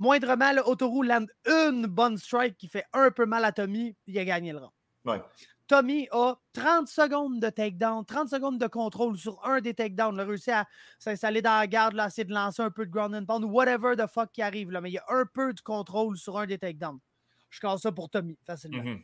moindrement, 0.00 0.52
le 0.52 0.66
Autoru 0.66 1.06
land 1.06 1.26
une 1.46 1.86
bonne 1.86 2.18
strike 2.18 2.56
qui 2.56 2.66
fait 2.66 2.84
un 2.92 3.12
peu 3.12 3.26
mal 3.26 3.44
à 3.44 3.52
Tommy, 3.52 3.94
il 4.08 4.18
a 4.18 4.24
gagné 4.24 4.50
le 4.50 4.58
round. 4.58 4.72
Ouais. 5.04 5.22
Tommy 5.68 6.08
a 6.10 6.34
30 6.52 6.88
secondes 6.88 7.38
de 7.38 7.48
takedown, 7.48 8.04
30 8.04 8.28
secondes 8.28 8.58
de 8.58 8.66
contrôle 8.66 9.16
sur 9.16 9.46
un 9.46 9.60
des 9.60 9.72
takedowns. 9.72 10.16
Il 10.16 10.20
a 10.20 10.24
réussi 10.24 10.50
à 10.50 10.66
s'installer 10.98 11.42
dans 11.42 11.56
la 11.56 11.68
garde, 11.68 11.94
là, 11.94 12.08
essayer 12.08 12.24
de 12.24 12.34
lancer 12.34 12.60
un 12.60 12.72
peu 12.72 12.84
de 12.86 12.90
ground 12.90 13.14
and 13.14 13.24
pound, 13.24 13.44
whatever 13.44 13.94
the 13.96 14.08
fuck 14.08 14.32
qui 14.32 14.42
arrive. 14.42 14.72
Là, 14.72 14.80
mais 14.80 14.90
il 14.90 14.94
y 14.94 14.98
a 14.98 15.04
un 15.08 15.26
peu 15.32 15.54
de 15.54 15.60
contrôle 15.60 16.16
sur 16.16 16.36
un 16.38 16.46
des 16.46 16.58
takedowns. 16.58 16.98
Je 17.50 17.60
casse 17.60 17.82
ça 17.82 17.92
pour 17.92 18.10
Tommy, 18.10 18.36
facilement. 18.44 18.82
Mhm. 18.82 19.00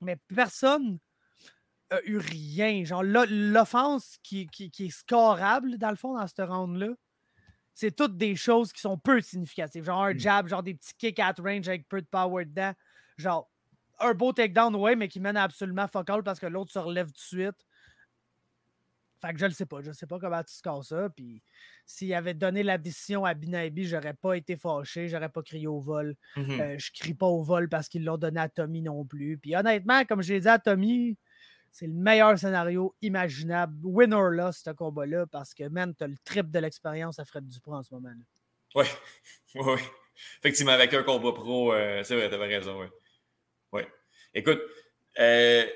Mais 0.00 0.16
personne 0.34 0.98
a 1.90 2.00
eu 2.04 2.16
rien. 2.18 2.82
Genre, 2.84 3.04
l'o- 3.04 3.26
l'offense 3.28 4.16
qui, 4.22 4.48
qui, 4.48 4.70
qui 4.72 4.86
est 4.86 4.90
scorable, 4.90 5.78
dans 5.78 5.90
le 5.90 5.96
fond, 5.96 6.18
dans 6.18 6.26
ce 6.26 6.42
round-là, 6.42 6.88
c'est 7.74 7.94
toutes 7.94 8.16
des 8.16 8.36
choses 8.36 8.72
qui 8.72 8.80
sont 8.80 8.96
peu 8.96 9.20
significatives. 9.20 9.84
Genre 9.84 10.02
un 10.04 10.14
Mm. 10.14 10.18
jab, 10.18 10.48
genre 10.48 10.62
des 10.62 10.74
petits 10.74 10.94
kicks 10.96 11.18
at 11.20 11.34
range 11.38 11.68
avec 11.68 11.88
peu 11.88 12.00
de 12.00 12.06
power 12.06 12.44
dedans. 12.44 12.72
Genre, 13.18 13.50
un 14.00 14.14
beau 14.14 14.32
takedown, 14.32 14.74
ouais, 14.76 14.96
mais 14.96 15.08
qui 15.08 15.20
mène 15.20 15.36
à 15.36 15.42
absolument 15.44 15.86
fuck 15.88 16.08
all 16.10 16.22
parce 16.22 16.40
que 16.40 16.46
l'autre 16.46 16.72
se 16.72 16.78
relève 16.78 17.06
tout 17.08 17.12
de 17.12 17.18
suite. 17.18 17.66
Fait 19.20 19.32
que 19.32 19.38
je 19.38 19.46
le 19.46 19.52
sais 19.52 19.64
pas. 19.66 19.80
Je 19.80 19.90
sais 19.92 20.06
pas 20.06 20.18
comment 20.18 20.42
tu 20.42 20.52
scores 20.52 20.84
ça. 20.84 21.08
Puis 21.16 21.42
s'il 21.86 22.12
avait 22.12 22.34
donné 22.34 22.62
la 22.62 22.76
décision 22.78 23.24
à 23.24 23.32
Binabi, 23.34 23.86
j'aurais 23.86 24.12
pas 24.14 24.34
été 24.36 24.56
fâché. 24.56 25.08
J'aurais 25.08 25.30
pas 25.30 25.42
crié 25.42 25.66
au 25.66 25.80
vol. 25.80 26.14
Mhm. 26.36 26.60
Euh, 26.60 26.78
je 26.78 26.90
crie 26.92 27.14
pas 27.14 27.26
au 27.26 27.42
vol 27.42 27.68
parce 27.68 27.88
qu'ils 27.88 28.04
l'ont 28.04 28.18
donné 28.18 28.40
à 28.40 28.48
Tommy 28.50 28.82
non 28.82 29.04
plus. 29.04 29.38
Puis 29.38 29.56
honnêtement, 29.56 30.04
comme 30.04 30.22
je 30.22 30.34
l'ai 30.34 30.40
dit 30.40 30.48
à 30.48 30.58
Tommy, 30.58 31.16
c'est 31.74 31.88
le 31.88 31.92
meilleur 31.92 32.38
scénario 32.38 32.94
imaginable. 33.02 33.74
Win 33.82 34.14
or 34.14 34.30
loss, 34.30 34.62
ce 34.64 34.70
combat-là, 34.70 35.26
parce 35.26 35.54
que, 35.54 35.68
man, 35.68 35.92
t'as 35.92 36.06
le 36.06 36.16
triple 36.24 36.50
de 36.50 36.60
l'expérience 36.60 37.18
à 37.18 37.24
Fred 37.24 37.48
Dupont 37.48 37.74
en 37.74 37.82
ce 37.82 37.92
moment. 37.92 38.10
là. 38.10 38.24
Oui, 38.76 38.84
oui, 39.56 39.62
oui. 39.74 39.80
Effectivement, 40.38 40.70
avec 40.70 40.94
un 40.94 41.02
combat 41.02 41.32
pro, 41.32 41.72
euh, 41.72 42.04
c'est 42.04 42.14
vrai, 42.14 42.30
t'avais 42.30 42.46
raison, 42.46 42.80
oui. 42.80 42.86
Oui. 43.72 43.82
Écoute, 44.32 44.60
euh, 45.18 45.66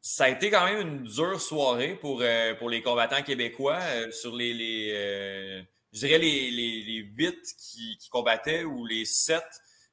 ça 0.00 0.24
a 0.24 0.28
été 0.30 0.50
quand 0.50 0.64
même 0.64 0.80
une 0.80 1.04
dure 1.04 1.40
soirée 1.40 1.94
pour, 1.94 2.22
euh, 2.22 2.54
pour 2.54 2.68
les 2.68 2.82
combattants 2.82 3.22
québécois 3.22 3.80
sur 4.10 4.34
les, 4.34 4.52
les 4.52 5.64
je 5.92 6.00
dirais 6.06 6.18
les, 6.18 6.50
les, 6.50 6.82
les 6.82 6.98
8 7.16 7.38
qui, 7.56 7.96
qui 7.96 8.08
combattaient 8.10 8.64
ou 8.64 8.84
les 8.84 9.04
7. 9.04 9.42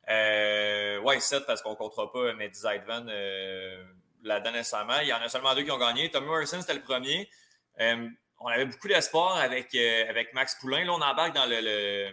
Euh, 0.10 0.99
ouais, 0.99 1.20
7 1.20 1.43
parce 1.45 1.62
qu'on 1.62 1.72
ne 1.72 1.76
comptera 1.76 2.12
pas 2.12 2.34
Mehdi 2.34 2.60
Zaidvan 2.60 3.06
euh, 3.08 3.86
là-dedans 4.24 4.51
nécessairement. 4.51 4.99
Il 5.01 5.07
y 5.07 5.13
en 5.13 5.21
a 5.21 5.30
seulement 5.30 5.53
deux 5.55 5.63
qui 5.63 5.71
ont 5.71 5.78
gagné. 5.78 6.09
Tommy 6.09 6.28
Morrison, 6.28 6.59
c'était 6.61 6.74
le 6.74 6.82
premier. 6.82 7.30
Euh, 7.80 8.07
on 8.39 8.47
avait 8.47 8.65
beaucoup 8.65 8.88
d'espoir 8.88 9.38
avec, 9.38 9.74
euh, 9.76 10.09
avec 10.09 10.34
Max 10.34 10.55
Poulain. 10.59 10.84
Là, 10.86 10.93
on 10.93 11.01
embarque 11.01 11.34
dans 11.34 11.45
le, 11.45 12.11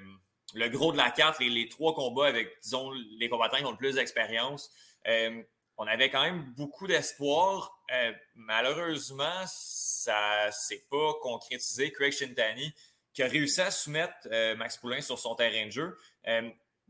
le, 0.55 0.69
gros 0.69 0.93
de 0.93 0.97
la 0.97 1.11
carte, 1.11 1.41
les, 1.41 1.69
trois 1.69 1.95
combats 1.95 2.27
avec, 2.27 2.61
disons, 2.63 2.91
les 3.19 3.29
combattants 3.29 3.59
qui 3.59 3.65
ont 3.65 3.73
le 3.73 3.77
plus 3.77 3.95
d'expérience. 3.95 4.71
Euh, 5.07 5.43
on 5.77 5.87
avait 5.87 6.11
quand 6.11 6.23
même 6.23 6.53
beaucoup 6.57 6.87
d'espoir. 6.87 7.79
Malheureusement, 8.35 9.43
ça 9.47 10.47
ne 10.47 10.51
s'est 10.53 10.85
pas 10.91 11.15
concrétisé. 11.23 11.91
Craig 11.91 12.13
Shintani, 12.13 12.75
qui 13.15 13.23
a 13.23 13.27
réussi 13.27 13.63
à 13.63 13.71
soumettre 13.71 14.29
Max 14.57 14.77
Poulain 14.77 15.01
sur 15.01 15.19
son 15.19 15.35
terrain 15.35 15.67
de 15.67 15.71
jeu. 15.71 15.97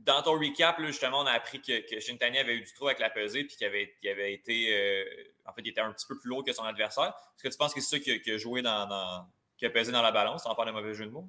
Dans 0.05 0.22
ton 0.22 0.32
recap, 0.38 0.78
là, 0.78 0.86
justement, 0.86 1.20
on 1.20 1.26
a 1.26 1.32
appris 1.32 1.61
que, 1.61 1.80
que 1.88 2.01
Shintani 2.01 2.38
avait 2.38 2.55
eu 2.57 2.62
du 2.62 2.72
trou 2.72 2.86
avec 2.86 2.98
la 3.01 3.11
pesée 3.11 3.44
puis 3.44 3.57
qu'il 3.57 3.66
avait, 3.66 4.32
été. 4.32 4.74
euh, 4.74 5.05
en 5.46 5.53
fait, 5.53 5.61
il 5.64 5.68
était 5.68 5.80
un 5.82 5.92
petit 5.92 6.07
peu 6.07 6.18
plus 6.18 6.28
lourd 6.28 6.42
que 6.44 6.53
son 6.53 6.64
adversaire. 6.64 7.12
Est-ce 7.36 7.42
que 7.42 7.48
tu 7.48 7.57
penses 7.59 7.74
que 7.74 7.80
c'est 7.80 7.96
ça 7.96 8.03
qui 8.03 8.11
a, 8.12 8.18
qui 8.18 8.30
a 8.30 8.38
joué 8.38 8.62
dans, 8.62 8.86
dans- 8.86 9.26
qui 9.59 9.66
a 9.66 9.70
pesé 9.70 9.92
dans 9.92 10.01
la 10.03 10.11
balance, 10.12 10.44
sans 10.44 10.55
faire 10.55 10.64
de 10.64 10.70
mauvais 10.70 10.94
jeu 10.94 11.05
de 11.07 11.11
mots? 11.11 11.28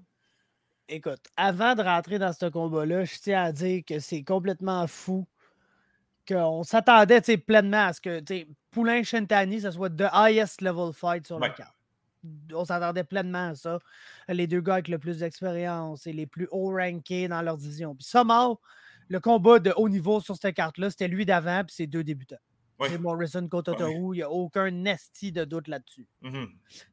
Écoute, 0.88 1.22
avant 1.38 1.76
de 1.76 1.84
rentrer 1.84 2.18
dans 2.20 2.32
ce 2.34 2.46
combat-là, 2.46 3.04
je 3.06 3.18
tiens 3.20 3.44
à 3.44 3.52
dire 3.52 3.84
que 3.86 4.00
c'est 4.00 4.24
complètement 4.24 4.88
fou 4.88 5.28
qu'on 6.28 6.64
s'attendait 6.64 7.22
pleinement 7.38 7.88
à 7.88 7.94
ce 7.94 8.00
que 8.02 8.22
Poulain 8.72 9.04
Shintani, 9.04 9.60
ce 9.62 9.72
soit 9.72 9.90
the 9.90 10.08
highest 10.14 10.62
level 10.62 10.94
fight 10.94 11.26
sur 11.28 11.40
la 11.40 11.48
Ouais. 11.50 11.54
carte. 11.56 11.76
On 12.54 12.66
s'attendait 12.66 13.04
pleinement 13.04 13.50
à 13.50 13.56
ça. 13.56 13.80
Les 14.28 14.48
deux 14.48 14.62
gars 14.62 14.74
avec 14.74 14.88
le 14.88 15.00
plus 15.00 15.20
d'expérience 15.20 16.06
et 16.08 16.14
les 16.14 16.28
plus 16.28 16.48
haut 16.52 16.72
rankés 16.72 17.28
dans 17.28 17.42
leur 17.42 17.58
division. 17.58 17.96
Puis 17.96 18.06
somehow, 18.06 18.60
le 19.08 19.20
combat 19.20 19.60
de 19.60 19.74
haut 19.76 19.90
niveau 19.90 20.22
sur 20.22 20.36
cette 20.36 20.56
carte-là, 20.56 20.90
c'était 20.90 21.08
lui 21.08 21.26
d'avant 21.26 21.64
puis 21.64 21.76
c'est 21.76 21.88
deux 21.88 22.04
débutants. 22.04 22.38
Oui. 22.82 22.88
C'est 22.90 22.98
Morrison 22.98 23.48
contre 23.48 23.72
Ouais. 23.72 23.78
Toru, 23.78 24.16
il 24.16 24.18
n'y 24.18 24.24
a 24.24 24.30
aucun 24.30 24.70
nesti 24.72 25.32
de 25.32 25.46
doute 25.46 25.68
là-dessus. 25.68 26.08
Mhm. 26.22 26.48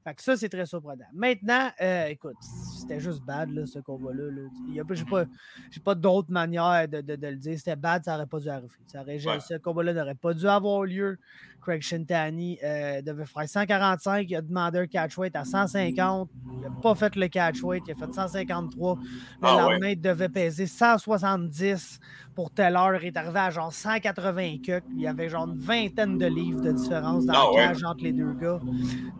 Fait 0.05 0.15
que 0.15 0.23
ça, 0.23 0.37
c'est 0.37 0.49
très 0.49 0.67
surprenant. 0.67 1.05
Maintenant, 1.15 1.71
euh, 1.81 2.07
écoute, 2.07 2.37
c'était 2.79 3.01
juste 3.01 3.23
bad, 3.25 3.51
là, 3.51 3.67
ce 3.67 3.79
combat-là. 3.79 4.31
là. 4.31 4.43
Il 4.69 4.75
y 4.75 4.81
a 4.81 4.85
pas- 4.85 4.95
J'ai 4.95 5.05
pas, 5.05 5.25
j'ai 5.71 5.81
d'autre 5.97 6.31
manière 6.31 6.87
de, 6.89 7.01
de- 7.01 7.17
de 7.17 7.27
le 7.27 7.37
dire. 7.37 7.57
C'était 7.59 7.77
bad, 7.77 8.05
ça 8.05 8.13
n'aurait 8.13 8.27
pas 8.27 8.39
dû 8.41 8.49
arriver. 8.49 8.69
Ça 8.87 9.01
aurait- 9.01 9.27
Ouais. 9.27 9.41
Ce 9.41 9.55
combat-là 9.55 9.93
n'aurait 9.95 10.15
pas 10.15 10.35
dû 10.35 10.47
avoir 10.47 10.83
lieu. 10.85 11.19
Craig 11.61 11.83
Shintani 11.83 12.59
euh, 12.63 13.03
devait 13.03 13.25
faire 13.27 13.49
145. 13.49 14.31
Il 14.31 14.37
a 14.37 14.43
demandé 14.43 14.79
un 14.79 14.87
catch 14.87 15.19
weight 15.19 15.35
à 15.37 15.45
150. 15.45 16.31
Il 16.55 16.61
n'a 16.61 16.71
pas 16.83 16.95
fait 16.95 17.15
le 17.17 17.29
catch 17.29 17.63
weight. 17.63 17.83
Il 17.89 17.93
a 17.93 17.95
fait 17.95 18.13
153. 18.13 18.95
Le 18.97 19.01
Ah 19.43 19.57
ouais. 19.57 19.73
lendemain, 19.73 19.89
il 19.89 20.01
devait 20.01 20.29
peser 20.29 20.67
170 20.67 21.99
pour 22.39 22.53
telle 22.53 22.77
heure. 22.77 23.03
Est 23.03 23.17
arrivé 23.17 23.41
à 23.41 23.51
genre 23.51 23.73
180 23.73 24.59
cucks. 24.65 24.85
Il 24.95 25.01
y 25.01 25.09
avait 25.09 25.29
genre 25.29 25.49
une 25.49 25.59
vingtaine 25.59 26.19
de 26.19 26.27
livres 26.27 26.61
de 26.61 26.71
différence 26.71 27.27
dans 27.27 27.33
Ah 27.33 27.37
la 27.37 27.51
ouais. 27.51 27.57
cage 27.57 27.83
entre 27.83 28.05
les 28.05 28.13
deux 28.13 28.33
gars. 28.35 28.61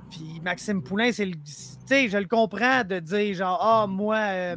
Puis 0.09 0.41
Maxime 0.41 0.85
Poulain, 0.85 1.11
c'est 1.11 1.25
le. 1.25 1.33
Tu 1.35 1.41
sais, 1.45 2.09
je 2.09 2.17
le 2.17 2.27
comprends 2.29 2.85
de 2.85 3.01
dire 3.01 3.35
genre, 3.35 3.59
ah, 3.61 3.87
moi, 3.89 4.19
euh, 4.19 4.57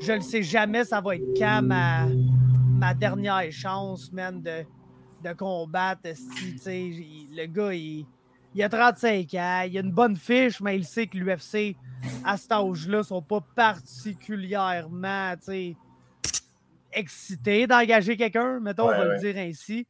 je 0.00 0.12
le 0.12 0.22
sais 0.22 0.42
jamais, 0.42 0.82
ça 0.84 1.00
va 1.00 1.14
être 1.14 1.38
quand 1.38 1.62
ma, 1.62 2.06
ma 2.80 2.94
dernière 2.94 3.52
chance, 3.52 4.10
man, 4.12 4.42
de, 4.42 4.64
de 5.22 5.32
combattre. 5.32 6.00
tu 6.02 6.58
sais, 6.58 6.90
le 7.30 7.46
gars, 7.46 7.72
il, 7.74 8.04
il 8.56 8.62
a 8.64 8.68
35 8.68 9.34
ans, 9.34 9.62
il 9.68 9.78
a 9.78 9.80
une 9.82 9.92
bonne 9.92 10.16
fiche, 10.16 10.60
mais 10.60 10.74
il 10.74 10.84
sait 10.84 11.06
que 11.06 11.16
l'UFC, 11.16 11.76
à 12.24 12.36
cet 12.36 12.50
âge-là, 12.50 13.04
sont 13.04 13.22
pas 13.22 13.40
particulièrement, 13.54 15.34
tu 15.36 15.44
sais, 15.44 15.76
excités 16.92 17.66
d'engager 17.66 18.16
quelqu'un, 18.16 18.60
mettons, 18.60 18.88
Ouais, 18.88 18.94
on 18.94 18.98
va 18.98 19.08
ouais. 19.08 19.14
le 19.14 19.32
dire 19.32 19.36
ainsi. 19.38 19.86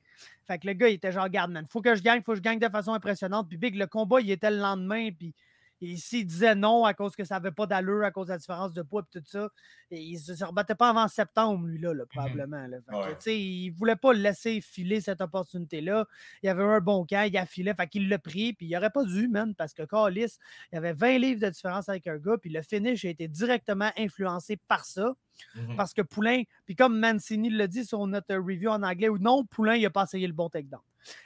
Fait 0.47 0.59
que 0.59 0.67
le 0.67 0.73
gars, 0.73 0.89
il 0.89 0.95
était 0.95 1.13
genre, 1.13 1.29
garde, 1.29 1.53
man, 1.53 1.65
faut 1.71 1.81
que 1.81 1.95
je 1.95 2.03
gagne, 2.03 2.23
faut 2.23 2.33
que 2.33 2.39
je 2.39 2.43
gagne 2.43 2.59
de 2.59 2.69
façon 2.69 2.93
impressionnante. 2.93 3.49
Puis 3.49 3.57
Big, 3.57 3.77
le 3.77 3.87
combat, 3.87 4.21
il 4.21 4.31
était 4.31 4.51
le 4.51 4.59
lendemain, 4.59 5.11
puis 5.17 5.35
et 5.83 5.97
s'il 5.97 6.27
disait 6.27 6.55
non 6.55 6.85
à 6.85 6.95
cause 6.95 7.17
que 7.17 7.25
ça 7.25 7.35
n'avait 7.35 7.51
pas 7.51 7.67
d'allure, 7.67 8.05
à 8.05 8.11
cause 8.11 8.29
de 8.29 8.33
la 8.33 8.39
différence 8.39 8.73
de 8.73 8.83
poids 8.83 9.03
et 9.03 9.19
tout 9.19 9.25
ça, 9.27 9.49
et 9.91 10.01
il 10.01 10.15
ne 10.15 10.35
se 10.37 10.45
rebattait 10.45 10.77
pas 10.77 10.91
avant 10.91 11.09
septembre, 11.09 11.67
lui, 11.67 11.79
là, 11.79 11.93
là, 11.93 12.05
probablement. 12.07 12.67
là. 12.67 12.79
Que, 12.79 13.31
Il 13.31 13.73
ne 13.73 13.77
voulait 13.77 13.97
pas 13.97 14.13
laisser 14.13 14.61
filer 14.61 15.01
cette 15.01 15.21
opportunité-là. 15.21 16.07
Il 16.43 16.49
avait 16.49 16.63
un 16.63 16.81
bon 16.81 17.05
camp, 17.05 17.27
il 17.29 17.37
a 17.37 17.47
filé, 17.47 17.75
fait 17.75 17.89
qu'il 17.89 18.09
l'a 18.09 18.19
pris, 18.19 18.53
puis 18.53 18.67
il 18.67 18.73
n'aurait 18.73 18.91
pas 18.91 19.05
dû, 19.05 19.29
man, 19.29 19.55
parce 19.55 19.75
que 19.75 19.83
Carlis, 19.83 20.39
il 20.71 20.75
y 20.75 20.79
avait 20.79 20.93
20 20.93 21.19
livres 21.19 21.41
de 21.41 21.49
différence 21.49 21.89
avec 21.89 22.07
un 22.07 22.17
gars, 22.17 22.39
puis 22.41 22.51
le 22.51 22.63
finish 22.63 23.05
a 23.05 23.09
été 23.09 23.27
directement 23.29 23.91
influencé 23.99 24.57
par 24.57 24.85
ça. 24.85 25.15
Mhm. 25.57 25.77
Parce 25.77 25.93
que 25.93 26.03
Poulain, 26.03 26.43
puis 26.67 26.77
comme 26.77 26.99
Mancini 26.99 27.51
l'a 27.51 27.67
dit 27.67 27.85
sur 27.85 28.07
notre 28.07 28.35
review 28.37 28.71
en 28.71 28.83
anglais, 28.83 29.09
ou 29.09 29.19
non, 29.19 29.45
Poulain, 29.45 29.75
il 29.75 29.83
n'a 29.83 29.91
pas 29.91 30.05
essayé 30.05 30.27
le 30.27 30.33
bon 30.33 30.49
takedown. 30.49 30.81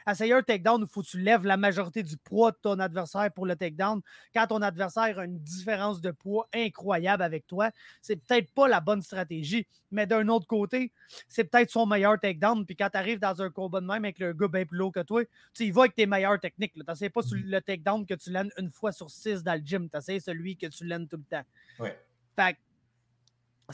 Essayer 0.08 0.32
un 0.32 0.42
takedown, 0.42 0.82
il 0.82 0.88
faut 0.88 1.02
que 1.02 1.06
tu 1.06 1.18
lèves 1.18 1.44
la 1.44 1.56
majorité 1.56 2.02
du 2.02 2.16
poids 2.16 2.52
de 2.52 2.56
ton 2.62 2.78
adversaire 2.78 3.30
pour 3.32 3.46
le 3.46 3.56
takedown. 3.56 4.00
Quand 4.34 4.46
ton 4.46 4.62
adversaire 4.62 5.18
a 5.18 5.24
une 5.24 5.38
différence 5.38 6.00
de 6.00 6.10
poids 6.10 6.48
incroyable 6.54 7.22
avec 7.22 7.46
toi, 7.46 7.70
c'est 8.00 8.16
peut-être 8.16 8.52
pas 8.52 8.68
la 8.68 8.80
bonne 8.80 9.02
stratégie. 9.02 9.66
Mais 9.90 10.06
d'un 10.06 10.28
autre 10.28 10.46
côté, 10.46 10.92
c'est 11.28 11.44
peut-être 11.44 11.70
son 11.70 11.86
meilleur 11.86 12.18
takedown. 12.18 12.64
Puis 12.64 12.76
quand 12.76 12.90
tu 12.90 12.98
arrives 12.98 13.20
dans 13.20 13.40
un 13.42 13.50
combat 13.50 13.80
de 13.80 13.86
même 13.86 14.04
avec 14.04 14.18
le 14.18 14.32
gars 14.32 14.48
bien 14.48 14.64
plus 14.64 14.78
lourd 14.78 14.92
que 14.92 15.00
toi, 15.00 15.22
tu 15.54 15.64
y 15.64 15.70
vas 15.70 15.82
avec 15.82 15.94
tes 15.94 16.06
meilleures 16.06 16.40
techniques. 16.40 16.72
Tu 16.74 16.82
n'essayes 16.86 17.10
pas 17.10 17.22
sur 17.22 17.38
le 17.42 17.60
takedown 17.60 18.06
que 18.06 18.14
tu 18.14 18.30
landes 18.30 18.50
une 18.58 18.70
fois 18.70 18.92
sur 18.92 19.10
six 19.10 19.42
dans 19.42 19.54
le 19.54 19.64
gym. 19.64 19.88
Tu 19.88 19.96
essayes 19.96 20.20
celui 20.20 20.56
que 20.56 20.66
tu 20.66 20.84
landes 20.84 21.08
tout 21.08 21.16
le 21.16 21.24
temps. 21.24 21.44
Ouais. 21.78 21.98
Fait 22.36 22.54
que 22.54 22.58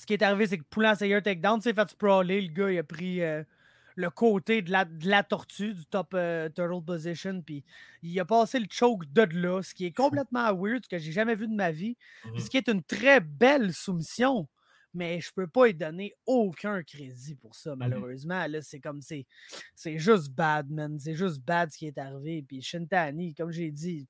ce 0.01 0.07
qui 0.07 0.15
est 0.15 0.23
arrivé, 0.23 0.47
c'est 0.47 0.59
que 0.59 0.65
Poulain 0.71 0.91
a 0.91 0.93
essayé 0.93 1.15
un 1.15 1.21
takedown, 1.21 1.59
tu 1.59 1.65
sais, 1.65 1.75
fait 1.75 1.91
sprawler, 1.91 2.41
le 2.41 2.53
gars, 2.53 2.71
il 2.71 2.79
a 2.79 2.83
pris 2.83 3.23
euh, 3.23 3.43
le 3.97 4.11
côté 4.11 4.63
de 4.63 4.71
la, 4.71 4.85
de 4.85 5.09
la 5.09 5.23
tortue, 5.23 5.75
du 5.75 5.85
top 5.87 6.15
euh, 6.15 6.49
turtle 6.49 6.85
position, 6.85 7.43
puis 7.43 7.65
il 8.03 8.19
a 8.21 8.25
passé 8.25 8.59
le 8.59 8.67
choke 8.71 9.05
de 9.13 9.23
là, 9.23 9.63
ce 9.63 9.75
qui 9.75 9.87
est 9.87 9.93
complètement 9.97 10.53
weird, 10.55 10.85
ce 10.85 10.89
que 10.89 10.99
j'ai 10.99 11.13
jamais 11.13 11.35
vu 11.35 11.47
de 11.49 11.55
ma 11.55 11.71
vie, 11.71 11.97
Mhm. 12.25 12.39
ce 12.39 12.51
qui 12.51 12.57
est 12.57 12.69
une 12.69 12.83
très 12.83 13.21
belle 13.21 13.73
soumission, 13.73 14.49
mais 14.95 15.21
je 15.21 15.33
peux 15.33 15.47
pas 15.47 15.67
lui 15.67 15.75
donner 15.75 16.15
aucun 16.27 16.83
crédit 16.83 17.35
pour 17.35 17.55
ça, 17.55 17.75
malheureusement. 17.77 18.47
Là, 18.47 18.61
c'est 18.63 18.81
comme, 18.81 19.01
c'est 19.01 19.27
c'est 19.75 19.99
juste 19.99 20.31
bad, 20.33 20.71
man, 20.71 20.99
c'est 20.99 21.15
juste 21.15 21.41
bad 21.41 21.71
ce 21.73 21.79
qui 21.79 21.87
est 21.87 21.99
arrivé, 21.99 22.43
puis 22.47 22.61
Shintani, 22.63 23.35
comme 23.35 23.51
j'ai 23.51 23.71
dit, 23.71 24.07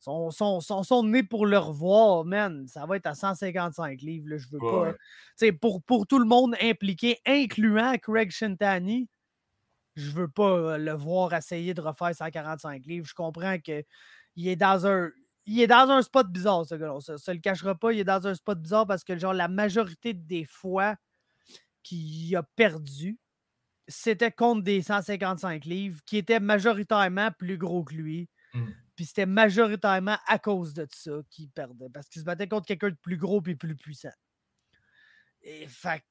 sont, 0.00 0.30
sont, 0.30 0.60
sont, 0.60 0.82
sont 0.82 1.02
nés 1.04 1.22
pour 1.22 1.46
le 1.46 1.58
revoir, 1.58 2.24
man. 2.24 2.66
Ça 2.68 2.86
va 2.86 2.96
être 2.96 3.06
à 3.06 3.14
155 3.14 4.00
livres. 4.02 4.28
là, 4.28 4.36
je 4.38 4.48
veux 4.50 4.58
Ouais, 4.60 4.92
pas. 5.40 5.52
pour, 5.60 5.82
pour 5.82 6.06
tout 6.06 6.18
le 6.18 6.26
monde 6.26 6.54
impliqué, 6.60 7.18
incluant 7.26 7.96
Craig 7.98 8.30
Shintani, 8.30 9.08
je 9.96 10.10
veux 10.10 10.28
pas 10.28 10.50
euh, 10.50 10.78
le 10.78 10.92
voir 10.92 11.32
essayer 11.34 11.72
de 11.74 11.80
refaire 11.80 12.14
145 12.14 12.84
livres. 12.86 13.06
Je 13.06 13.14
comprends 13.14 13.58
que 13.58 13.82
il 14.36 14.48
est 14.48 14.56
dans 14.56 14.86
un. 14.86 15.10
Il 15.46 15.60
est 15.60 15.66
dans 15.66 15.90
un 15.90 16.00
spot 16.02 16.26
bizarre, 16.32 16.64
ce 16.66 16.74
gars-là. 16.74 17.00
Se, 17.00 17.16
se 17.18 17.30
le 17.30 17.38
cachera 17.38 17.74
pas. 17.74 17.92
Il 17.92 18.00
est 18.00 18.04
dans 18.04 18.26
un 18.26 18.34
spot 18.34 18.58
bizarre 18.60 18.86
parce 18.86 19.04
que, 19.04 19.16
genre, 19.18 19.34
la 19.34 19.46
majorité 19.48 20.14
des 20.14 20.44
fois 20.44 20.96
qu'il 21.82 22.34
a 22.34 22.42
perdu, 22.42 23.18
c'était 23.86 24.32
contre 24.32 24.62
des 24.62 24.80
155 24.82 25.64
livres 25.66 26.00
qui 26.06 26.16
étaient 26.16 26.40
majoritairement 26.40 27.30
plus 27.38 27.58
gros 27.58 27.84
que 27.84 27.94
lui. 27.94 28.28
Mm. 28.54 28.64
Puis 28.96 29.06
c'était 29.06 29.26
majoritairement 29.26 30.18
à 30.26 30.38
cause 30.38 30.72
de 30.74 30.86
ça 30.90 31.12
qu'il 31.30 31.50
perdait. 31.50 31.88
Parce 31.92 32.08
qu'il 32.08 32.20
se 32.20 32.24
battait 32.24 32.48
contre 32.48 32.66
quelqu'un 32.66 32.90
de 32.90 32.96
plus 32.96 33.16
gros 33.16 33.42
et 33.46 33.54
plus 33.54 33.76
puissant. 33.76 34.12
Et 35.42 35.66
fait 35.66 36.02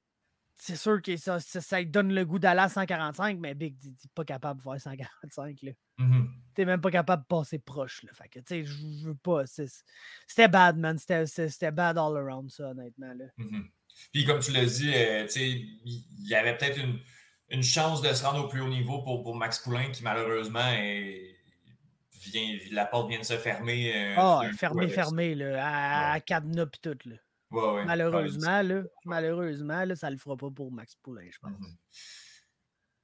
c'est 0.56 0.76
sûr 0.76 1.02
que 1.02 1.18
ça, 1.18 1.40
ça, 1.40 1.84
donne 1.84 2.14
le 2.14 2.26
goût 2.26 2.40
d'aller 2.40 2.62
à 2.62 2.70
145, 2.70 3.38
mais 3.40 3.54
Big, 3.54 3.78
t'es 3.82 4.08
pas 4.14 4.24
capable 4.24 4.60
de 4.60 4.64
faire 4.64 4.80
145. 4.80 5.62
Là. 5.64 5.72
Mhm. 5.98 6.30
T'es 6.54 6.66
même 6.66 6.80
pas 6.80 6.92
capable 6.92 7.24
de 7.24 7.28
passer 7.28 7.60
proche. 7.60 8.04
Là. 8.04 8.12
Fait 8.14 8.30
que, 8.30 8.40
tu 8.40 8.46
sais, 8.48 8.66
je 8.66 9.06
veux 9.06 9.16
pas. 9.16 9.44
C'était 9.46 10.48
bad, 10.48 10.78
man. 10.78 10.98
C'était- 10.98 11.72
bad 11.72 11.98
all 11.98 12.16
around, 12.18 12.50
ça, 12.52 12.70
honnêtement. 12.70 13.14
Là. 13.14 13.26
Mhm. 13.38 13.70
Puis 14.12 14.26
comme 14.26 14.40
tu 14.40 14.52
l'as 14.52 14.66
dit, 14.66 14.92
euh, 14.94 15.24
tu 15.26 15.32
sais, 15.32 15.50
il 15.50 16.06
il 16.20 16.30
y 16.30 16.36
avait 16.36 16.58
peut-être 16.58 16.80
une, 16.80 17.00
une 17.50 17.64
chance 17.64 18.02
de 18.02 18.14
se 18.14 18.24
rendre 18.24 18.46
au 18.46 18.48
plus 18.48 18.62
haut 18.62 18.70
niveau 18.70 19.02
pour, 19.04 19.24
pour 19.24 19.36
Max 19.36 19.60
Poulain 19.60 19.92
qui 19.92 20.04
malheureusement 20.04 20.68
est- 20.70 21.33
vient, 22.32 22.58
la 22.72 22.86
porte 22.86 23.10
vient 23.10 23.20
de 23.20 23.24
se 23.26 23.38
fermer. 23.38 23.94
euh, 23.96 24.16
Ah, 24.18 24.38
tout 24.42 24.46
d'un 24.46 24.52
coup 24.52 24.58
fermé, 24.58 24.84
avec- 24.84 24.96
fermé, 24.96 25.36
là, 25.36 25.66
à, 25.66 26.12
à 26.14 26.20
cadenas 26.20 26.66
pis 26.68 26.80
tout. 26.80 26.98
Là. 27.06 27.16
Ouais, 27.52 27.74
ouais. 27.76 27.86
Malheureusement, 27.86 28.62
là, 28.62 28.82
malheureusement, 29.06 29.86
là, 29.86 29.96
ça 29.96 30.10
le 30.10 30.18
fera 30.18 30.36
pas 30.36 30.50
pour 30.50 30.72
Max 30.72 30.96
Poulain, 31.04 31.28
je 31.32 31.38
pense. 31.40 31.52
Mhm. 31.52 31.76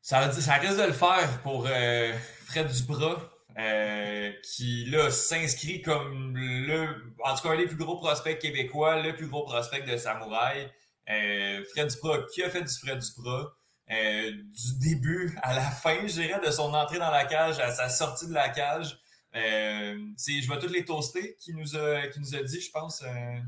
Ça, 0.02 0.32
ça 0.32 0.54
risque 0.56 0.78
de 0.78 0.88
le 0.88 0.94
faire 0.94 1.41
pour 1.44 1.68
euh, 1.70 2.14
Fred 2.48 2.68
Duprat, 2.68 3.22
euh, 3.60 4.32
qui 4.44 4.86
là 4.86 5.12
s'inscrit 5.12 5.82
comme 5.82 6.36
le, 6.36 7.14
en 7.24 7.36
tout 7.36 7.44
cas 7.44 7.54
un 7.54 7.58
des 7.58 7.68
plus 7.68 7.76
gros 7.76 7.98
prospects 7.98 8.40
québécois, 8.40 9.02
le 9.02 9.16
plus 9.16 9.28
gros 9.28 9.44
prospect 9.44 9.82
de 9.82 9.98
Samouraï. 9.98 10.72
Euh, 11.10 11.64
Fred 11.74 11.90
Duprat, 11.90 12.24
qui 12.34 12.41
a 12.44 12.50
fait 12.50 12.64
du 12.64 12.74
Fred 12.74 13.00
Duprat 13.00 13.52
euh, 13.91 14.32
du 14.32 14.80
début 14.80 15.38
à 15.41 15.54
la 15.56 15.62
fin, 15.70 15.98
je 16.08 16.14
dirais, 16.22 16.40
de 16.46 16.52
son 16.52 16.74
entrée 16.74 17.00
dans 17.00 17.10
la 17.12 17.26
cage 17.26 17.60
à 17.60 17.72
sa 17.72 17.90
sortie 17.90 18.28
de 18.28 18.34
la 18.34 18.50
cage. 18.50 18.98
Euh, 19.36 19.98
c'est, 20.18 20.42
je 20.42 20.50
vais 20.50 20.60
tous 20.60 20.72
les 20.72 20.86
toaster 20.86 21.36
qui 21.40 21.54
nous 21.54 21.76
a, 21.76 22.08
qui 22.08 22.20
nous 22.20 22.36
a 22.36 22.42
dit, 22.42 22.62
je 22.62 22.72
pense. 22.72 23.04
Euh, 23.04 23.40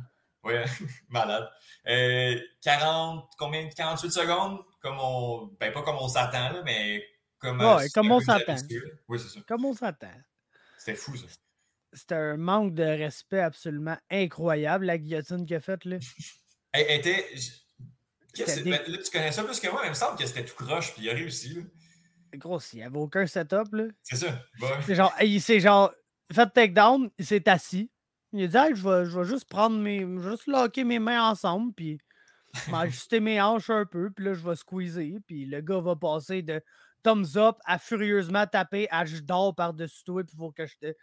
ouais, 0.43 0.65
malade. 1.09 1.49
Euh, 1.87 2.39
40, 2.61 3.31
combien, 3.37 3.67
48 3.69 4.11
secondes, 4.11 4.59
comme 4.81 4.99
on, 4.99 5.47
ben 5.59 5.71
pas 5.71 5.81
comme 5.81 5.97
on 5.97 6.07
s'attend, 6.07 6.63
mais 6.63 7.03
comme, 7.39 7.59
Ouais, 7.59 7.85
euh, 7.85 7.87
comme 7.93 8.11
on 8.11 8.19
s'attend. 8.19 8.55
Oui, 9.07 9.19
c'est 9.19 9.29
ça. 9.29 9.39
Comme 9.47 9.65
on 9.65 9.73
s'attend. 9.73 10.13
C'était 10.77 10.95
fou, 10.95 11.15
ça. 11.15 11.25
C'était 11.93 12.15
un 12.15 12.37
manque 12.37 12.73
de 12.73 12.83
respect 12.83 13.41
absolument 13.41 13.97
incroyable, 14.09 14.85
la 14.85 14.97
guillotine 14.97 15.45
qu'il 15.45 15.55
a 15.55 15.59
faite. 15.59 15.83
Là. 15.85 15.97
Elle, 16.73 16.99
était. 16.99 17.25
ben, 18.63 18.81
là, 18.87 18.97
tu 18.97 19.11
connais 19.11 19.31
ça 19.31 19.43
plus 19.43 19.59
que 19.59 19.67
moi, 19.69 19.81
mais 19.81 19.87
il 19.87 19.91
me 19.91 19.95
semble 19.95 20.17
que 20.17 20.25
c'était 20.25 20.45
tout 20.45 20.55
croche, 20.55 20.93
puis 20.93 21.03
il 21.03 21.09
a 21.09 21.13
réussi. 21.13 21.55
là. 21.55 21.61
Gros, 22.35 22.59
il 22.73 22.77
n'y 22.77 22.83
avait 22.83 22.97
aucun 22.97 23.25
setup. 23.27 23.73
Là. 23.73 23.85
C'est 24.01 24.15
ça. 24.15 24.27
C'est 24.85 24.95
genre, 24.95 25.13
il 25.21 25.41
s'est 25.41 25.59
genre 25.59 25.91
fait 26.31 26.49
takedown, 26.53 27.09
il 27.17 27.25
s'est 27.25 27.47
assis. 27.49 27.91
Il 28.33 28.43
a 28.43 28.47
dit, 28.47 28.57
Hey, 28.57 28.75
je, 28.75 28.87
vais, 28.87 29.05
je 29.05 29.19
vais 29.19 29.25
juste 29.25 29.49
prendre 29.49 29.77
mes. 29.77 29.99
Je 29.99 30.05
vais 30.05 30.31
juste 30.31 30.47
locker 30.47 30.83
mes 30.83 30.99
mains 30.99 31.29
ensemble, 31.29 31.73
puis 31.73 31.99
m'ajuster 32.69 33.19
mes 33.19 33.41
hanches 33.41 33.69
un 33.69 33.85
peu, 33.85 34.11
puis 34.11 34.25
là, 34.25 34.33
je 34.33 34.47
vais 34.47 34.55
squeezer. 34.55 35.17
Puis 35.27 35.45
le 35.45 35.61
gars 35.61 35.79
va 35.79 35.95
passer 35.95 36.41
de 36.41 36.61
thumbs 37.03 37.35
up 37.35 37.57
à 37.65 37.79
furieusement 37.79 38.45
taper 38.45 38.87
à 38.91 39.05
je 39.05 39.19
dors 39.19 39.55
par-dessus 39.55 40.03
toi, 40.03 40.23
puis 40.23 40.35
faut 40.37 40.51
que 40.51 40.65
je 40.65 40.77
te- 40.77 40.95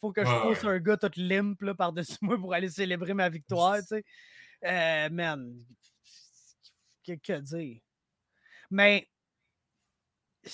faut 0.00 0.12
que 0.12 0.24
je 0.24 0.42
pousse 0.42 0.62
ouais. 0.64 0.70
un 0.70 0.78
gars 0.80 0.96
tout 0.96 1.10
limp 1.16 1.60
là, 1.62 1.74
par-dessus 1.74 2.18
moi 2.22 2.36
pour 2.36 2.52
aller 2.52 2.68
célébrer 2.68 3.14
ma 3.14 3.28
victoire, 3.28 3.78
tu 3.78 3.86
sais. 3.86 4.04
Euh, 4.64 5.08
man, 5.10 5.54
que, 7.04 7.12
que 7.12 7.38
dire? 7.40 7.80
Mais 8.70 9.08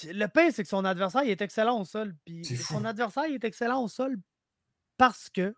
le 0.05 0.27
pire, 0.27 0.53
c'est 0.53 0.63
que 0.63 0.69
son 0.69 0.85
adversaire 0.85 1.23
il 1.25 1.31
est 1.31 1.41
excellent 1.43 1.81
au 1.81 1.85
sol. 1.85 2.15
Puis 2.25 2.45
son 2.45 2.85
adversaire 2.85 3.27
il 3.27 3.35
est 3.35 3.45
excellent 3.45 3.83
au 3.83 3.89
sol 3.89 4.17
parce 4.97 5.29
que 5.31 5.55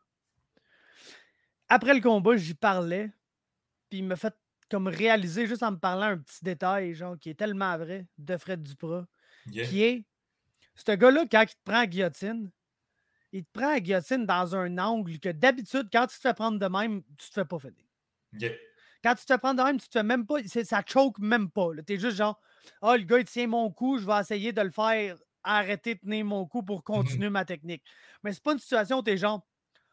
après 1.69 1.95
le 1.95 2.01
combat, 2.01 2.37
j'y 2.37 2.55
parlais. 2.55 3.11
Puis 3.89 4.01
il 4.01 4.05
m'a 4.05 4.17
fait 4.17 4.35
comme 4.71 4.89
réaliser, 4.89 5.47
juste 5.47 5.63
en 5.63 5.73
me 5.73 5.77
parlant, 5.79 6.07
un 6.07 6.19
petit 6.19 6.43
détail, 6.43 6.95
genre, 6.95 7.19
qui 7.19 7.31
est 7.31 7.35
tellement 7.35 7.77
vrai 7.77 8.07
de 8.19 8.37
Fred 8.37 8.63
Duprat, 8.63 9.07
Yeah. 9.47 9.67
qui 9.67 9.83
est 9.83 10.07
ce 10.77 10.93
gars-là, 10.93 11.25
quand 11.31 11.43
il 11.43 11.49
te 11.55 11.61
prend 11.65 11.81
à 11.81 11.87
guillotine, 11.87 12.51
il 13.33 13.45
te 13.45 13.51
prend 13.53 13.75
à 13.75 13.81
guillotine 13.81 14.25
dans 14.25 14.55
un 14.55 14.79
angle 14.79 15.19
que 15.19 15.31
d'habitude, 15.31 15.89
quand 15.93 16.07
tu 16.07 16.17
te 16.17 16.21
fais 16.21 16.33
prendre 16.33 16.59
de 16.61 16.67
même, 16.67 17.03
tu 17.19 17.29
te 17.29 17.35
fais 17.35 17.45
pas 17.45 17.59
finir. 17.59 17.85
Yeah. 18.35 18.53
Quand 19.03 19.15
tu 19.17 19.25
te 19.25 19.33
fais 19.33 19.39
prendre 19.39 19.61
de 19.61 19.67
même, 19.67 19.81
tu 19.81 19.89
te 19.89 19.99
fais 19.99 20.05
même 20.05 20.25
pas. 20.27 20.37
Ça 20.45 20.83
choke 20.87 21.19
même 21.19 21.51
pas. 21.51 21.71
Tu 21.87 21.95
es 21.95 21.99
juste 21.99 22.17
genre, 22.17 22.41
ah, 22.81 22.97
le 22.97 23.05
gars, 23.05 23.19
il 23.19 23.25
tient 23.25 23.47
mon 23.47 23.71
cou, 23.71 23.99
je 23.99 24.07
vais 24.07 24.21
essayer 24.21 24.53
de 24.53 24.61
le 24.61 24.71
faire 24.71 25.17
arrêter 25.45 25.95
de 25.97 26.01
tenir 26.01 26.25
mon 26.25 26.47
cou 26.47 26.63
pour 26.63 26.85
continuer 26.85 27.31
ma 27.31 27.45
technique. 27.45 27.83
Mais 28.23 28.33
c'est 28.33 28.43
pas 28.43 28.53
une 28.53 28.59
situation 28.59 28.99
où 28.99 29.03
tu 29.03 29.11
es 29.11 29.17
genre, 29.17 29.45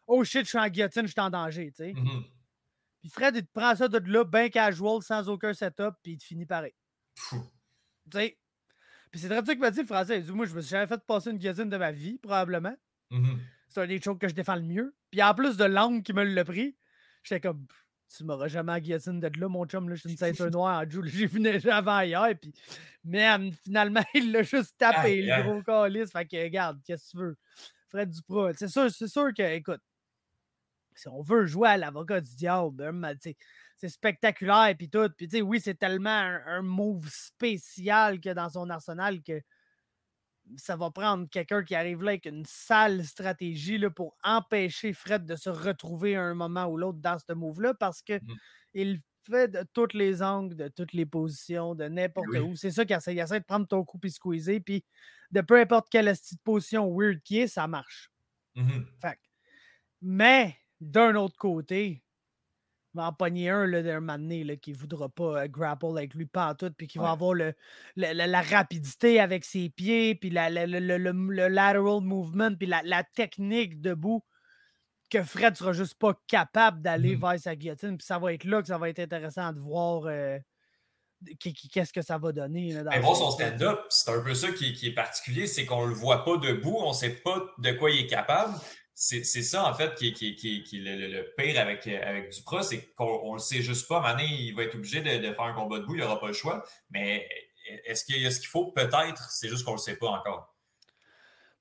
oh 0.08 0.24
shit, 0.24 0.44
je 0.44 0.50
suis 0.50 0.58
en 0.58 0.68
guillotine, 0.68 1.04
je 1.04 1.12
suis 1.12 1.22
en 1.22 1.30
danger. 1.30 1.72
tu 1.72 1.84
sais. 1.84 1.94
Mhm. 1.94 2.24
Puis 3.02 3.10
Fred, 3.10 3.36
il 3.36 3.46
te 3.46 3.52
prend 3.52 3.76
ça 3.76 3.88
de 3.88 3.98
là, 4.12 4.24
bien 4.26 4.50
casual, 4.50 5.02
sans 5.02 5.30
aucun 5.30 5.54
setup, 5.54 5.96
puis 6.04 6.14
il 6.14 6.18
te 6.18 6.24
finit 6.24 6.46
pareil. 6.46 6.74
Tu 7.16 7.38
sais? 8.12 8.38
Puis 9.12 9.22
c'est 9.22 9.30
très 9.30 9.44
ça 9.44 9.56
que 9.56 9.60
m'a 9.60 9.72
dit 9.72 9.80
le 9.80 9.86
français. 9.86 10.20
Il 10.20 10.26
dit, 10.26 10.32
moi, 10.32 10.46
je 10.46 10.54
me 10.54 10.62
suis 10.62 10.72
jamais 10.72 10.88
fait 10.88 11.02
passer 11.06 11.32
une 11.32 11.38
guillotine 11.38 11.70
de 11.70 11.78
ma 11.78 11.92
vie, 11.92 12.18
probablement. 12.20 12.76
Mhm. 13.10 13.40
C'est 13.70 13.82
un 13.82 13.88
des 13.88 14.02
choses 14.02 14.18
que 14.20 14.28
je 14.28 14.34
défends 14.34 14.56
le 14.56 14.64
mieux. 14.64 14.96
Puis 15.12 15.22
en 15.24 15.34
plus 15.34 15.58
de 15.58 15.66
l'angle 15.66 16.04
qui 16.04 16.14
me 16.14 16.24
l'a 16.24 16.44
pris, 16.44 16.76
j'étais 17.24 17.40
comme, 17.40 17.66
tu 18.16 18.24
m'auras 18.24 18.48
jamais 18.48 18.72
en 18.72 18.80
guillotine 18.80 19.20
de 19.20 19.40
là, 19.40 19.48
mon 19.48 19.66
chum. 19.66 19.88
Là, 19.88 19.96
je 19.96 20.02
suis 20.02 20.12
une 20.12 20.18
ceinture 20.18 20.50
noire 20.52 20.82
en. 20.82 20.90
J'ai 20.90 21.28
vu 21.28 21.40
déjà 21.40 21.78
avant 21.78 22.02
hier. 22.02 22.30
Puis, 22.40 22.54
man, 23.04 23.52
finalement, 23.64 24.04
il 24.14 24.32
l'a 24.32 24.44
juste 24.44 24.76
tapé, 24.78 25.22
le 25.22 25.44
gros 25.44 25.62
calice. 25.62 26.12
Fait 26.12 26.26
que, 26.26 26.42
regarde, 26.42 26.80
qu'est-ce 26.86 27.06
que 27.06 27.12
tu 27.12 27.18
veux? 27.18 27.38
Fred 27.90 28.10
Duprat. 28.10 28.54
C'est 28.54 28.68
sûr, 28.68 28.92
c'est 28.92 29.08
sûr 29.08 29.34
que, 29.36 29.44
écoute, 29.54 29.82
si 30.96 31.08
on 31.08 31.22
veut 31.22 31.46
jouer 31.46 31.70
à 31.70 31.78
l'avocat 31.78 32.20
du 32.20 32.36
diable, 32.36 32.84
hein, 32.84 33.14
c'est 33.76 33.90
spectaculaire 33.90 34.74
puis 34.78 34.90
tout. 34.90 35.10
Puis 35.16 35.28
tu 35.28 35.38
sais, 35.38 35.42
oui, 35.42 35.60
c'est 35.62 35.76
tellement 35.76 36.10
un, 36.10 36.42
un 36.46 36.62
move 36.62 37.08
spécial 37.10 38.20
que 38.20 38.30
dans 38.34 38.50
son 38.50 38.70
arsenal 38.70 39.22
que 39.24 39.42
ça 40.58 40.76
va 40.76 40.92
prendre 40.92 41.28
quelqu'un 41.30 41.64
qui 41.64 41.76
arrive 41.76 42.02
là 42.04 42.12
avec 42.12 42.26
une 42.26 42.46
sale 42.46 43.06
stratégie 43.06 43.78
là, 43.78 43.90
pour 43.90 44.18
empêcher 44.24 44.94
Fred 44.94 45.26
de 45.26 45.36
se 45.36 45.50
retrouver 45.50 46.16
à 46.16 46.24
un 46.24 46.34
moment 46.34 46.66
ou 46.68 46.78
l'autre 46.78 47.00
dans 47.00 47.18
ce 47.20 47.34
move-là 47.34 47.74
parce 47.76 48.02
que 48.02 48.22
Mhm. 48.22 48.40
il 48.74 49.00
fait 49.30 49.50
de 49.50 49.64
tous 49.74 49.94
les 49.96 50.24
angles, 50.24 50.56
de 50.56 50.68
toutes 50.70 50.94
les 50.94 51.06
positions, 51.06 51.76
de 51.76 51.86
n'importe 51.86 52.30
oui. 52.32 52.40
où. 52.40 52.56
C'est 52.56 52.72
ça 52.72 52.86
qu'il 52.86 52.96
essaie. 52.96 53.14
Il 53.16 53.20
essaie 53.20 53.40
de 53.40 53.46
prendre 53.46 53.68
ton 53.68 53.84
coup 53.86 54.00
puis 54.00 54.12
squeezer, 54.12 54.60
puis 54.62 54.84
de 55.32 55.42
peu 55.42 55.60
importe 55.60 55.90
quelle 55.92 56.08
esti 56.08 56.36
de 56.36 56.42
position 56.42 56.92
weird 56.96 57.22
qui 57.24 57.40
est, 57.40 57.48
ça 57.48 57.68
marche. 57.68 58.12
Mhm. 58.56 59.00
Fait 59.02 59.18
mais 60.02 60.58
d'un 60.82 61.16
autre 61.16 61.38
côté, 61.38 62.04
va 63.00 63.08
en 63.08 63.14
pogner 63.14 63.50
un 63.50 63.66
là, 63.66 63.82
d'un 63.82 64.00
moment 64.00 64.18
donné, 64.18 64.44
là, 64.44 64.56
qui 64.56 64.72
ne 64.72 64.78
voudra 64.78 65.10
pas 65.10 65.44
euh, 65.44 65.48
grapple 65.48 65.88
avec 65.88 66.14
lui 66.14 66.26
tout, 66.56 66.72
puis 66.78 66.88
qui 66.88 66.98
va 66.98 67.12
avoir 67.12 67.34
le, 67.34 67.54
le- 67.96 68.14
la, 68.14 68.28
la 68.28 68.42
rapidité 68.42 69.20
avec 69.20 69.46
ses 69.46 69.70
pieds, 69.70 70.16
puis 70.16 70.30
la- 70.30 70.50
la- 70.50 70.68
le, 70.68 70.80
le- 70.98 71.48
lateral 71.48 72.02
movement, 72.02 72.56
puis 72.56 72.68
la, 72.68 72.82
technique 73.04 73.82
debout, 73.82 74.24
que 75.10 75.24
Fred 75.24 75.56
sera 75.58 75.74
juste 75.74 75.96
pas 75.98 76.14
capable 76.28 76.82
d'aller 76.82 77.16
Mhm. 77.16 77.22
vers 77.22 77.40
sa 77.40 77.56
guillotine. 77.56 77.98
Puis 77.98 78.06
ça 78.06 78.20
va 78.20 78.32
être 78.34 78.44
là 78.44 78.62
que 78.62 78.68
ça 78.68 78.78
va 78.78 78.90
être 78.90 79.00
intéressant 79.00 79.52
de 79.54 79.60
voir 79.60 80.04
euh, 80.06 80.38
qu'est-ce 81.40 81.92
que 81.92 82.02
ça 82.02 82.18
va 82.18 82.32
donner. 82.32 82.74
là, 82.74 82.84
dans 82.84 82.92
voir 82.92 83.18
fond, 83.18 83.26
son 83.26 83.32
stand-up, 83.32 83.80
c'est 83.90 84.12
un 84.12 84.22
peu 84.22 84.34
ça 84.34 84.52
qui, 84.52 84.74
qui 84.74 84.88
est 84.88 84.94
particulier, 84.94 85.48
c'est 85.48 85.66
qu'on 85.66 85.86
le 85.86 85.94
voit 85.94 86.24
pas 86.24 86.38
debout, 86.38 86.78
on 86.80 86.94
sait 86.94 87.10
pas 87.10 87.44
de 87.58 87.72
quoi 87.72 87.90
il 87.92 88.02
est 88.06 88.08
capable. 88.08 88.54
C'est 89.02 89.24
c'est 89.24 89.44
ça, 89.44 89.64
en 89.66 89.74
fait, 89.74 89.96
qui, 89.96 90.10
est- 90.10 90.12
qui, 90.14 90.36
qui, 90.36 90.58
est- 90.58 90.64
qui 90.64 90.78
est 90.78 90.82
le, 90.98 91.08
le- 91.08 91.34
pire 91.38 91.58
avec, 91.62 91.88
avec 91.88 92.32
Duprat, 92.34 92.64
c'est 92.64 92.82
qu'on 92.96 93.06
on 93.24 93.34
le 93.34 93.40
sait 93.40 93.62
juste 93.62 93.88
pas. 93.88 94.02
Maintenant, 94.02 94.26
il 94.30 94.54
va 94.54 94.64
être 94.64 94.76
obligé 94.76 95.00
de, 95.02 95.26
de 95.26 95.32
faire 95.34 95.46
un 95.46 95.54
combat 95.54 95.80
debout, 95.80 95.96
il 95.96 96.02
n'aura 96.02 96.20
pas 96.20 96.28
le 96.28 96.34
choix. 96.34 96.66
Mais 96.90 97.28
est-ce 97.86 98.04
qu'il 98.04 98.22
y 98.22 98.26
a 98.26 98.32
ce 98.32 98.42
qu'il 98.42 98.50
faut? 98.50 98.74
Peut-être, 98.74 99.30
c'est 99.32 99.48
juste 99.48 99.64
qu'on 99.64 99.72
le 99.72 99.78
sait 99.78 99.96
pas 99.96 100.08
encore. 100.10 100.54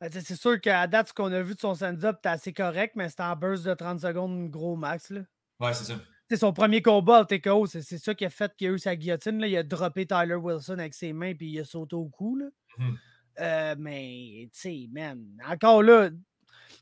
Ben, 0.01 0.11
c'est 0.13 0.35
sûr 0.35 0.61
qu'à 0.61 0.87
date, 0.89 1.09
ce 1.09 1.13
qu'on 1.13 1.33
a 1.33 1.41
vu 1.43 1.55
de 1.55 1.61
son 1.61 1.75
stand-up, 1.77 2.17
c'était 2.19 2.29
assez 2.29 2.53
correct, 2.53 2.95
mais 2.97 3.09
c'était 3.09 3.23
en 3.25 3.37
burst 3.37 3.65
de 3.65 3.75
30 3.75 4.01
secondes, 4.01 4.51
gros 4.51 4.75
max. 4.75 5.11
Là. 5.11 5.21
Ouais, 5.61 5.73
c'est 5.75 5.85
ça. 5.85 5.95
C'est 6.29 6.37
son 6.39 6.53
premier 6.53 6.83
combat 6.83 7.21
au 7.21 7.25
TKO, 7.25 7.67
c'est 7.67 7.83
c'est 7.83 7.99
ça 7.99 8.15
qui 8.17 8.25
a 8.25 8.31
fait 8.31 8.53
qu'il 8.57 8.69
a 8.69 8.73
eu 8.73 8.79
sa 8.79 8.97
guillotine. 8.97 9.39
Là. 9.41 9.47
Il 9.47 9.57
a 9.57 9.63
droppé 9.63 10.07
Tyler 10.07 10.35
Wilson 10.35 10.79
avec 10.81 10.93
ses 10.95 11.13
mains 11.13 11.35
puis 11.35 11.51
il 11.53 11.61
a 11.61 11.65
sauté 11.65 11.95
au 11.95 12.07
cou. 12.09 12.37
Là. 12.37 12.47
Mhm. 12.79 12.99
Euh, 13.41 13.75
mais, 13.79 14.49
tu 14.53 14.59
sais, 14.61 14.89
man, 14.91 15.25
encore 15.49 15.83
là, 15.85 16.11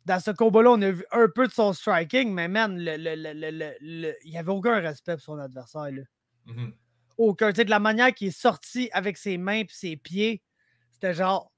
dans 0.07 0.20
ce 0.20 0.31
combat-là, 0.31 0.70
on 0.70 0.83
a 0.83 0.91
vu 0.91 1.05
un 1.11 1.28
peu 1.28 1.47
de 1.49 1.53
son 1.53 1.73
striking, 1.73 2.33
mais 2.33 2.49
man, 2.49 2.78
le, 2.78 2.97
le- 2.97 3.74
le- 3.81 4.15
il 4.24 4.31
n'y 4.31 4.39
avait 4.39 4.53
aucun 4.53 4.81
respect 4.81 5.15
pour 5.15 5.23
son 5.23 5.39
adversaire. 5.39 5.91
Là. 5.91 6.03
Mhm. 6.47 6.73
Aucun. 7.19 7.51
De 7.53 7.62
la 7.69 7.81
manière 7.81 8.15
qu'il 8.15 8.28
est 8.28 8.31
sorti 8.31 8.89
avec 8.93 9.16
ses 9.19 9.37
mains 9.37 9.61
et 9.61 9.66
ses 9.69 9.97
pieds, 9.97 10.43
c'était 10.93 11.12
genre, 11.15 11.53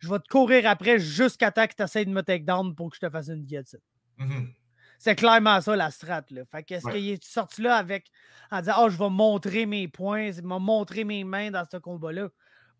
je 0.00 0.08
vais 0.10 0.18
te 0.18 0.28
courir 0.28 0.68
après 0.68 0.98
jusqu'à 0.98 1.50
temps 1.52 1.66
que 1.66 1.74
tu 1.76 1.82
essaies 1.82 2.04
de 2.04 2.10
me 2.10 2.22
take 2.22 2.44
down 2.44 2.74
pour 2.74 2.90
que 2.90 2.96
je 2.96 3.06
te 3.06 3.10
fasse 3.10 3.28
une 3.28 3.44
guillotine. 3.44 3.78
Mhm. 4.18 4.52
C'est 4.98 5.14
clairement 5.14 5.60
ça 5.60 5.76
la 5.76 5.90
strat. 5.90 6.24
Là. 6.30 6.42
Fait 6.50 6.62
qu'est-ce 6.64 6.86
Ouais. 6.86 6.92
qu'il 6.94 7.10
est 7.10 7.22
sorti 7.24 7.60
là 7.62 7.76
avec 7.76 8.06
en 8.50 8.60
disant 8.60 8.74
Oh, 8.78 8.88
je 8.88 8.96
vais 8.96 9.10
montrer 9.10 9.66
mes 9.66 9.86
points, 9.88 10.32
je 10.32 10.40
vais 10.40 10.42
montrer 10.42 11.04
mes 11.04 11.22
mains 11.22 11.50
dans 11.50 11.64
ce 11.70 11.76
combat-là? 11.76 12.30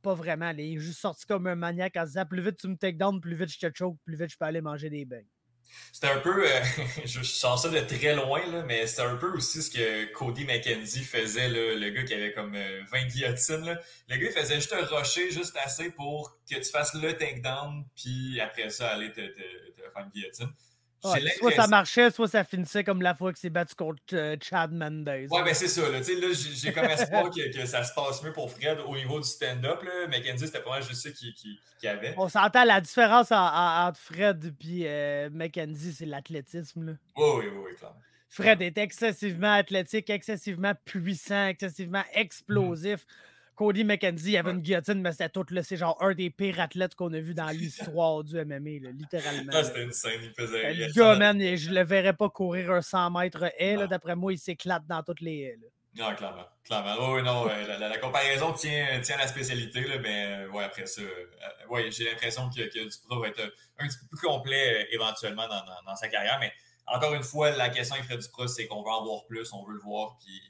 Pas 0.06 0.14
vraiment. 0.14 0.50
Il 0.50 0.76
est 0.76 0.78
juste 0.78 1.00
sorti 1.00 1.26
comme 1.26 1.48
un 1.48 1.56
maniaque 1.56 1.96
en 1.96 2.04
disant 2.04 2.24
plus 2.24 2.40
vite 2.40 2.58
tu 2.58 2.68
me 2.68 2.76
take 2.76 2.96
down, 2.96 3.20
plus 3.20 3.34
vite 3.34 3.48
je 3.48 3.58
te 3.58 3.72
choke, 3.74 3.96
plus 4.04 4.16
vite 4.16 4.30
je 4.30 4.38
peux 4.38 4.44
aller 4.44 4.60
manger 4.60 4.88
des 4.88 5.04
beignes. 5.04 5.26
C'était 5.92 6.06
un 6.06 6.20
peu, 6.20 6.48
euh, 6.48 6.60
je 7.04 7.22
sens 7.24 7.64
ça 7.64 7.68
de 7.68 7.80
très 7.80 8.14
loin, 8.14 8.40
là, 8.46 8.62
mais 8.62 8.86
c'était 8.86 9.02
un 9.02 9.16
peu 9.16 9.32
aussi 9.32 9.62
ce 9.62 9.70
que 9.70 10.12
Cody 10.12 10.44
McKenzie 10.44 11.02
faisait, 11.02 11.48
le 11.48 11.90
gars 11.90 12.04
qui 12.04 12.14
avait 12.14 12.32
comme 12.32 12.52
20 12.52 12.58
euh, 12.58 13.04
guillotines. 13.08 13.78
Le 14.08 14.16
gars, 14.16 14.26
il 14.26 14.32
faisait 14.32 14.54
juste 14.54 14.72
un 14.72 14.86
rocher 14.86 15.28
juste 15.32 15.56
assez 15.56 15.90
pour 15.90 16.38
que 16.48 16.54
tu 16.54 16.70
fasses 16.70 16.94
le 16.94 17.12
takedown, 17.14 17.84
puis 17.96 18.40
après 18.40 18.70
ça, 18.70 18.90
aller 18.90 19.10
te, 19.10 19.20
te 19.20 19.42
faire 19.92 20.04
une 20.04 20.10
guillotine 20.10 20.52
soit 21.38 21.52
ça 21.52 21.66
marchait, 21.66 22.10
soit 22.10 22.28
ça 22.28 22.44
finissait 22.44 22.84
comme 22.84 23.02
la 23.02 23.14
fois 23.14 23.32
que 23.32 23.38
c'est 23.38 23.50
battu 23.50 23.74
contre 23.74 24.00
euh, 24.12 24.36
Chad 24.42 24.72
Mendes. 24.72 25.08
Ouais, 25.08 25.42
ben 25.44 25.54
c'est 25.54 25.68
ça. 25.68 25.82
Là, 25.82 26.00
là 26.00 26.26
j'ai 26.32 26.72
comme 26.72 26.84
espoir 26.84 27.30
que, 27.30 27.52
que, 27.52 27.66
ça 27.66 27.84
se 27.84 27.92
passe 27.94 28.22
mieux 28.22 28.32
pour 28.32 28.50
Fred 28.50 28.78
au 28.86 28.96
niveau 28.96 29.18
du 29.18 29.26
stand-up. 29.26 29.82
McKenzie, 30.08 30.46
c'était 30.46 30.60
pas 30.60 30.70
mal 30.70 30.82
juste 30.82 31.02
ça 31.02 31.10
qu'il 31.10 31.32
qui, 31.34 31.58
qui 31.78 31.88
avait. 31.88 32.14
On 32.16 32.28
s'entend 32.28 32.64
la 32.64 32.80
différence 32.80 33.28
entre 33.30 33.98
Fred 33.98 34.54
et 34.64 34.82
euh, 34.86 35.30
McKenzie, 35.32 35.92
c'est 35.92 36.06
l'athlétisme. 36.06 36.98
Oui, 37.16 37.24
oui, 37.38 37.44
oui, 37.48 37.76
clairement. 37.76 38.00
Fred 38.28 38.60
est 38.60 38.76
excessivement 38.76 39.54
athlétique, 39.54 40.10
excessivement 40.10 40.74
puissant, 40.84 41.46
excessivement 41.48 42.04
mhm. 42.14 42.20
explosif. 42.20 43.06
Cody 43.56 43.84
McKenzie 43.84 44.36
avait 44.36 44.50
une 44.50 44.60
guillotine, 44.60 45.00
mais 45.00 45.12
c'était 45.12 45.30
tout, 45.30 45.44
c'est 45.62 45.76
genre 45.76 45.96
un 46.00 46.14
des 46.14 46.30
pires 46.30 46.60
athlètes 46.60 46.94
qu'on 46.94 47.12
a 47.14 47.20
vu 47.20 47.34
dans 47.34 47.48
l'histoire 47.48 48.22
du 48.22 48.36
MMA, 48.36 48.90
littéralement. 48.92 49.52
Ah, 49.52 49.64
c'était 49.64 49.82
une 49.82 49.92
scène, 49.92 50.20
il 50.22 50.32
faisait 50.32 50.74
Le 50.74 50.92
gars, 50.92 51.16
man, 51.16 51.40
je 51.40 51.70
le 51.70 51.82
verrais 51.82 52.12
pas 52.12 52.28
courir 52.28 52.70
un 52.70 52.82
100 52.82 53.10
mètres 53.10 53.50
haie, 53.58 53.88
d'après 53.88 54.14
moi, 54.14 54.32
il 54.32 54.38
s'éclate 54.38 54.86
dans 54.86 55.02
toutes 55.02 55.22
les 55.22 55.38
haies. 55.38 55.58
Non, 55.96 56.14
clairement. 56.14 56.44
clairement. 56.62 57.12
oui, 57.14 57.22
non, 57.22 57.46
la, 57.46 57.98
comparaison 57.98 58.52
tient, 58.52 59.00
tient 59.00 59.16
à 59.16 59.20
la 59.20 59.28
spécialité, 59.28 59.80
là, 59.80 59.98
mais 59.98 60.26
euh, 60.26 60.50
ouais, 60.50 60.64
après 60.64 60.84
ça, 60.84 61.00
euh, 61.00 61.26
ouais, 61.70 61.90
j'ai 61.90 62.04
l'impression 62.04 62.50
que, 62.50 62.60
que 62.60 62.84
Dupro 62.84 63.20
va 63.20 63.28
être 63.28 63.40
un 63.78 63.86
petit 63.86 63.96
peu 64.00 64.16
plus 64.16 64.28
complet 64.28 64.82
euh, 64.82 64.94
éventuellement 64.94 65.48
dans, 65.48 65.64
dans, 65.86 65.96
sa 65.96 66.08
carrière, 66.08 66.36
mais 66.38 66.52
encore 66.86 67.14
une 67.14 67.22
fois, 67.22 67.50
la 67.52 67.70
question 67.70 67.94
avec 67.94 68.06
Fred 68.06 68.20
Dupro, 68.20 68.46
c'est 68.46 68.66
qu'on 68.66 68.82
veut 68.82 68.90
en 68.90 69.04
voir 69.04 69.24
plus, 69.26 69.50
on 69.54 69.64
veut 69.64 69.72
le 69.72 69.80
voir, 69.80 70.18
puis 70.18 70.42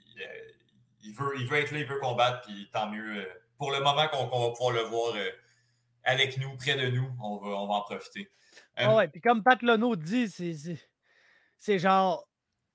il 1.06 1.14
veut, 1.14 1.32
il 1.38 1.46
veut 1.46 1.58
être 1.58 1.70
là, 1.70 1.78
il 1.78 1.86
veut 1.86 1.98
combattre, 1.98 2.42
puis 2.46 2.68
tant 2.72 2.90
mieux. 2.90 3.18
Euh, 3.18 3.24
pour 3.58 3.72
le 3.72 3.78
moment 3.78 4.06
qu'on 4.08 4.26
va 4.26 4.50
pouvoir 4.50 4.72
le 4.72 4.82
voir 4.82 5.14
euh, 5.16 5.30
avec 6.04 6.36
nous, 6.38 6.56
près 6.56 6.76
de 6.76 6.90
nous, 6.90 7.08
on 7.22 7.36
va, 7.36 7.48
on 7.48 7.66
va 7.66 7.74
en 7.74 7.80
profiter. 7.82 8.30
Euh, 8.80 8.94
ouais, 8.94 9.08
puis 9.08 9.20
comme 9.20 9.42
Pat 9.42 9.60
Lono 9.62 9.96
dit, 9.96 10.28
c'est 11.58 11.78
genre 11.78 12.28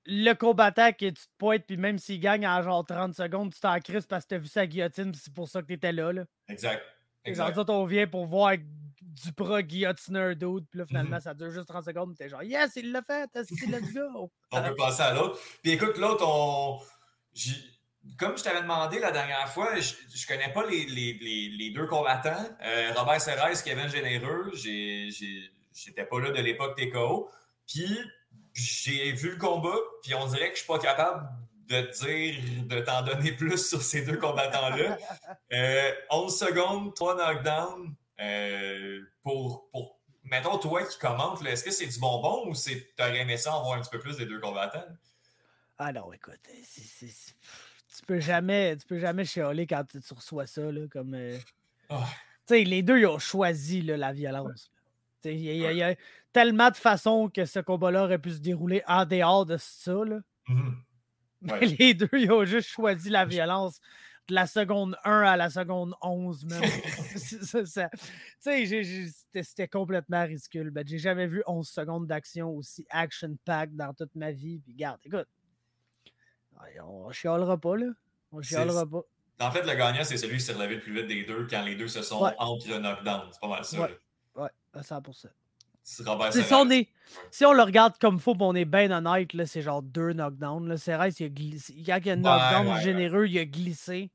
le 0.04 0.32
combattant 0.32 0.90
que 0.92 1.06
tu 1.06 1.12
te 1.12 1.30
pointes, 1.38 1.64
puis 1.64 1.76
même 1.76 1.98
s'il 1.98 2.18
gagne 2.18 2.46
en 2.46 2.60
genre 2.62 2.84
30 2.84 3.14
secondes, 3.14 3.54
tu 3.54 3.60
t'en 3.60 3.78
crises 3.78 4.06
parce 4.06 4.24
que 4.24 4.30
tu 4.30 4.34
as 4.34 4.38
vu 4.38 4.48
sa 4.48 4.66
guillotine, 4.66 5.14
c'est 5.14 5.32
pour 5.32 5.48
ça 5.48 5.62
que 5.62 5.68
tu 5.68 5.74
étais 5.74 5.92
là, 5.92 6.12
là. 6.12 6.24
Exact. 6.48 6.82
exact. 7.24 7.54
Genre, 7.54 7.70
on 7.70 7.84
vient 7.84 8.08
pour 8.08 8.26
voir 8.26 8.54
du 8.56 9.32
pro 9.32 9.60
guillotiner 9.60 10.34
d'autres, 10.34 10.66
puis 10.68 10.80
là, 10.80 10.86
finalement, 10.86 11.16
mhm. 11.16 11.22
ça 11.22 11.34
dure 11.34 11.52
juste 11.52 11.68
30 11.68 11.84
secondes, 11.84 12.16
t'es 12.16 12.28
genre, 12.28 12.42
yes, 12.42 12.72
il 12.74 12.90
l'a 12.90 13.02
fait, 13.02 13.30
let's 13.34 13.48
go. 13.94 14.32
on 14.50 14.62
peut 14.62 14.74
passer 14.74 15.02
à 15.02 15.14
l'autre. 15.14 15.38
Puis 15.62 15.72
écoute, 15.72 15.96
l'autre, 15.98 16.24
on 16.26 16.80
comme 18.18 18.36
je 18.36 18.42
t'avais 18.42 18.62
demandé 18.62 18.98
la 18.98 19.10
dernière 19.10 19.48
fois, 19.48 19.78
je 19.78 19.94
ne 19.94 20.26
connais 20.26 20.52
pas 20.52 20.66
les, 20.66 20.86
les, 20.86 21.14
les, 21.56 21.70
deux 21.70 21.86
combattants. 21.86 22.48
Euh, 22.62 22.92
Robert 22.96 23.20
Serres, 23.20 23.62
Kevin 23.62 23.88
Généreux, 23.88 24.52
j'étais 24.54 26.04
pas 26.04 26.20
là 26.20 26.30
de 26.30 26.40
l'époque 26.40 26.76
TKO. 26.76 27.30
Puis 27.66 27.98
j'ai 28.52 29.12
vu 29.12 29.30
le 29.30 29.36
combat, 29.36 29.76
puis 30.02 30.14
on 30.14 30.26
dirait 30.26 30.50
que 30.50 30.54
je 30.56 30.60
suis 30.60 30.66
pas 30.66 30.78
capable 30.78 31.28
de 31.68 31.80
dire, 31.80 32.66
de 32.66 32.80
t'en 32.80 33.02
donner 33.02 33.32
plus 33.32 33.68
sur 33.68 33.82
ces 33.82 34.02
deux 34.02 34.18
combattants-là. 34.18 34.98
Euh, 35.52 35.92
11 36.10 36.38
secondes, 36.38 36.94
3 36.94 37.16
knockdowns. 37.16 37.94
Euh, 38.20 39.00
pour, 39.22 39.68
pour, 39.70 40.00
mettons, 40.24 40.56
toi 40.56 40.82
qui 40.84 40.98
commentes, 40.98 41.44
est-ce 41.44 41.62
que 41.62 41.70
c'est 41.70 41.86
du 41.86 41.98
bonbon 41.98 42.48
ou 42.48 42.54
tu 42.54 42.84
aurais 42.98 43.18
aimé 43.18 43.36
ça 43.36 43.54
en 43.54 43.62
voir 43.62 43.76
un 43.76 43.82
petit 43.82 43.90
peu 43.90 43.98
plus 43.98 44.16
des 44.16 44.24
deux 44.24 44.40
combattants? 44.40 44.86
Ah 45.76 45.92
non, 45.92 46.10
écoute, 46.12 46.40
c'est 46.64 47.34
tu 47.94 48.02
peux 48.06 48.20
jamais, 48.20 48.76
tu 48.76 48.86
peux 48.86 48.98
jamais 48.98 49.24
chialer 49.24 49.66
quand 49.66 49.84
tu, 49.84 49.98
reçois 50.14 50.46
ça. 50.46 50.72
Là, 50.72 50.86
comme, 50.90 51.14
euh, 51.14 51.38
ah. 51.90 52.08
Les 52.50 52.82
deux, 52.82 52.98
ils 52.98 53.06
ont 53.06 53.18
choisi 53.18 53.82
la 53.82 54.12
violence. 54.12 54.70
Il 55.24 55.40
y, 55.40 55.82
a 55.82 55.94
tellement 56.32 56.70
de 56.70 56.76
façons 56.76 57.28
que 57.28 57.44
ce 57.44 57.60
combat-là 57.60 58.04
aurait 58.04 58.18
pu 58.18 58.30
se 58.30 58.40
dérouler 58.40 58.82
en 58.86 59.06
dehors 59.06 59.46
de 59.46 59.56
ça. 59.56 60.04
Là. 60.04 60.20
Mm-hmm. 60.48 61.78
les 61.78 61.94
deux, 61.94 62.08
ils 62.12 62.30
ont 62.30 62.44
juste 62.44 62.68
choisi 62.68 63.08
la 63.08 63.24
violence 63.24 63.80
de 64.28 64.34
la 64.34 64.46
seconde 64.46 64.96
1 65.04 65.22
à 65.22 65.36
la 65.36 65.50
seconde 65.50 65.94
11. 66.02 66.46
C'était 69.42 69.68
complètement 69.68 70.24
ridicule. 70.24 70.70
Ben, 70.70 70.86
J'ai 70.86 70.98
jamais 70.98 71.26
vu 71.26 71.42
11 71.46 71.68
secondes 71.68 72.06
d'action 72.06 72.50
aussi 72.50 72.86
action-packed 72.90 73.76
dans 73.76 73.94
toute 73.94 74.14
ma 74.14 74.32
vie. 74.32 74.58
Puis, 74.58 74.74
garde, 74.74 75.00
écoute, 75.04 75.28
on 76.84 77.10
chialera 77.10 77.58
pas, 77.58 77.76
là. 77.76 77.86
On 78.32 78.42
chialera 78.42 78.86
pas. 78.86 79.02
En 79.40 79.50
fait, 79.50 79.62
le 79.62 79.74
gagnant, 79.74 80.04
c'est 80.04 80.16
celui 80.16 80.36
qui 80.38 80.44
s'est 80.44 80.52
relevé 80.52 80.76
le 80.76 80.80
plus 80.80 80.94
vite 80.94 81.08
des 81.08 81.24
deux 81.24 81.46
quand 81.48 81.62
les 81.62 81.74
deux 81.74 81.88
se 81.88 82.02
sont 82.02 82.32
entre 82.38 82.68
le 82.68 82.78
knockdown. 82.78 83.28
C'est 83.32 83.40
pas 83.40 83.48
mal 83.48 83.64
ça. 83.64 83.80
Ouais, 83.80 83.98
ouais 84.36 84.50
à 84.72 84.80
100%. 84.80 85.26
Si, 85.84 86.04
Robert 86.04 86.32
si, 86.32 86.54
on 86.54 86.70
est, 86.70 86.88
si 87.32 87.44
on 87.44 87.52
le 87.52 87.62
regarde 87.62 87.98
comme 87.98 88.20
faut, 88.20 88.36
on 88.38 88.54
est 88.54 88.64
bien 88.64 88.90
honnête, 88.92 89.30
c'est 89.46 89.62
genre 89.62 89.82
deux 89.82 90.12
knockdowns. 90.12 90.68
Là. 90.68 90.76
il 91.18 91.24
a 91.24 91.28
glissé. 91.28 91.74
Quand 91.84 91.96
il 91.96 92.06
y 92.06 92.10
a 92.10 92.12
un 92.12 92.16
knockdown 92.16 92.80
généreux, 92.80 93.26
il 93.26 93.38
a 93.38 93.44
glissé. 93.44 94.10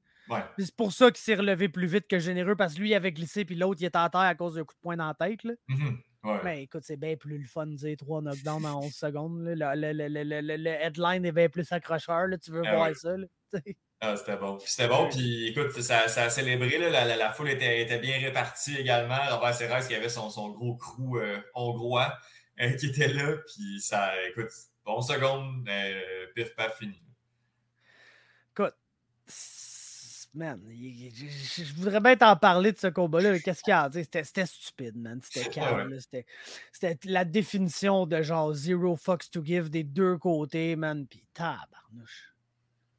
C'est 0.57 0.75
pour 0.75 0.93
ça 0.93 1.11
qu'il 1.11 1.19
s'est 1.19 1.35
relevé 1.35 1.69
plus 1.69 1.87
vite 1.87 2.07
que 2.07 2.19
généreux, 2.19 2.55
parce 2.55 2.73
que 2.73 2.79
lui, 2.79 2.89
il 2.89 2.95
avait 2.95 3.11
glissé, 3.11 3.45
puis 3.45 3.55
l'autre, 3.55 3.81
il 3.81 3.85
était 3.85 3.97
à 3.97 4.09
terre 4.09 4.21
à 4.21 4.35
cause 4.35 4.55
d'un 4.55 4.63
coup 4.63 4.73
de 4.73 4.79
poing 4.81 4.97
dans 4.97 5.07
la 5.07 5.13
tête. 5.13 5.43
Là. 5.43 5.53
Mm-hmm. 5.69 5.97
Mais 6.35 6.43
ben, 6.43 6.59
écoute, 6.59 6.83
c'est 6.83 6.97
bien 6.97 7.15
plus 7.15 7.37
le 7.37 7.47
fun 7.47 7.67
de 7.67 7.75
dire 7.75 7.95
trois 7.97 8.21
knockdowns 8.21 8.65
en 8.65 8.83
11 8.83 8.93
seconde 8.93 9.41
Le, 9.43 9.53
le, 9.53 10.69
headline 10.69 11.25
est 11.25 11.31
bien 11.31 11.49
plus 11.49 11.71
accrocheur. 11.71 12.27
Là. 12.27 12.37
Tu 12.37 12.51
veux 12.51 12.63
ah 12.65 12.75
voir 12.75 12.95
ça. 12.95 13.15
Ah, 13.99 14.15
c'était 14.15 14.37
bon. 14.37 14.59
C'était 14.59 14.87
bon, 14.87 15.09
puis 15.09 15.47
écoute, 15.47 15.71
ça, 15.81 16.07
ça 16.07 16.25
a 16.25 16.29
célébré. 16.29 16.77
Là, 16.77 16.89
la, 16.91 17.15
la, 17.15 17.33
foule 17.33 17.49
était, 17.49 17.81
était, 17.81 17.97
bien 17.97 18.19
répartie 18.19 18.75
également. 18.77 19.17
Robert 19.31 19.55
Serres 19.55 19.87
qui 19.87 19.95
avait 19.95 20.07
son, 20.07 20.29
son 20.29 20.51
gros 20.51 20.75
crew 20.75 21.17
euh, 21.17 21.39
hongrois 21.55 22.15
euh, 22.61 22.73
qui 22.73 22.87
était 22.87 23.07
là. 23.07 23.37
Puis 23.37 23.81
ça, 23.81 24.11
écoute, 24.27 24.51
11 24.85 25.07
secondes, 25.07 25.67
euh, 25.67 26.27
pif 26.35 26.55
paf, 26.55 26.77
fini. 26.77 27.01
Écoute, 28.51 28.75
man, 30.33 30.61
je, 30.69 31.73
voudrais 31.75 31.99
bien 31.99 32.15
t'en 32.15 32.35
parler 32.35 32.71
de 32.71 32.77
ce 32.77 32.87
combat-là. 32.87 33.39
Qu'est-ce 33.43 33.63
qu'il 33.63 33.71
y 33.71 33.73
a 33.73 33.89
C'était 33.91 34.45
stupide, 34.45 34.95
man. 34.95 35.19
C'était 35.21 35.49
calme. 35.49 35.97
C'était 35.99 36.97
la 37.05 37.25
définition 37.25 38.05
de 38.05 38.21
genre 38.21 38.53
zero 38.53 38.95
fucks 38.95 39.29
to 39.31 39.43
give 39.43 39.69
des 39.69 39.83
deux 39.83 40.17
côtés, 40.17 40.75
man. 40.75 41.05
Puis 41.07 41.23
tabarnouche. 41.33 42.33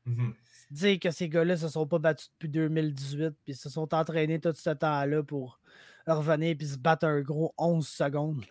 Mm 0.05 0.31
Dire 0.71 0.99
que 1.01 1.11
ces 1.11 1.31
gars-là 1.31 1.57
se 1.57 1.69
sont 1.69 1.87
pas 1.87 1.99
battus 1.99 2.31
depuis 2.35 2.51
2018, 2.51 3.31
puis 3.43 3.55
se 3.55 3.71
sont 3.71 3.95
entraînés 3.95 4.39
tout 4.39 4.53
ce 4.55 4.69
temps-là 4.69 5.23
pour 5.23 5.61
revenir 6.07 6.57
puis 6.59 6.67
se 6.67 6.77
battre 6.77 7.07
un 7.07 7.23
gros 7.23 7.55
11 7.57 7.89
secondes. 7.89 8.45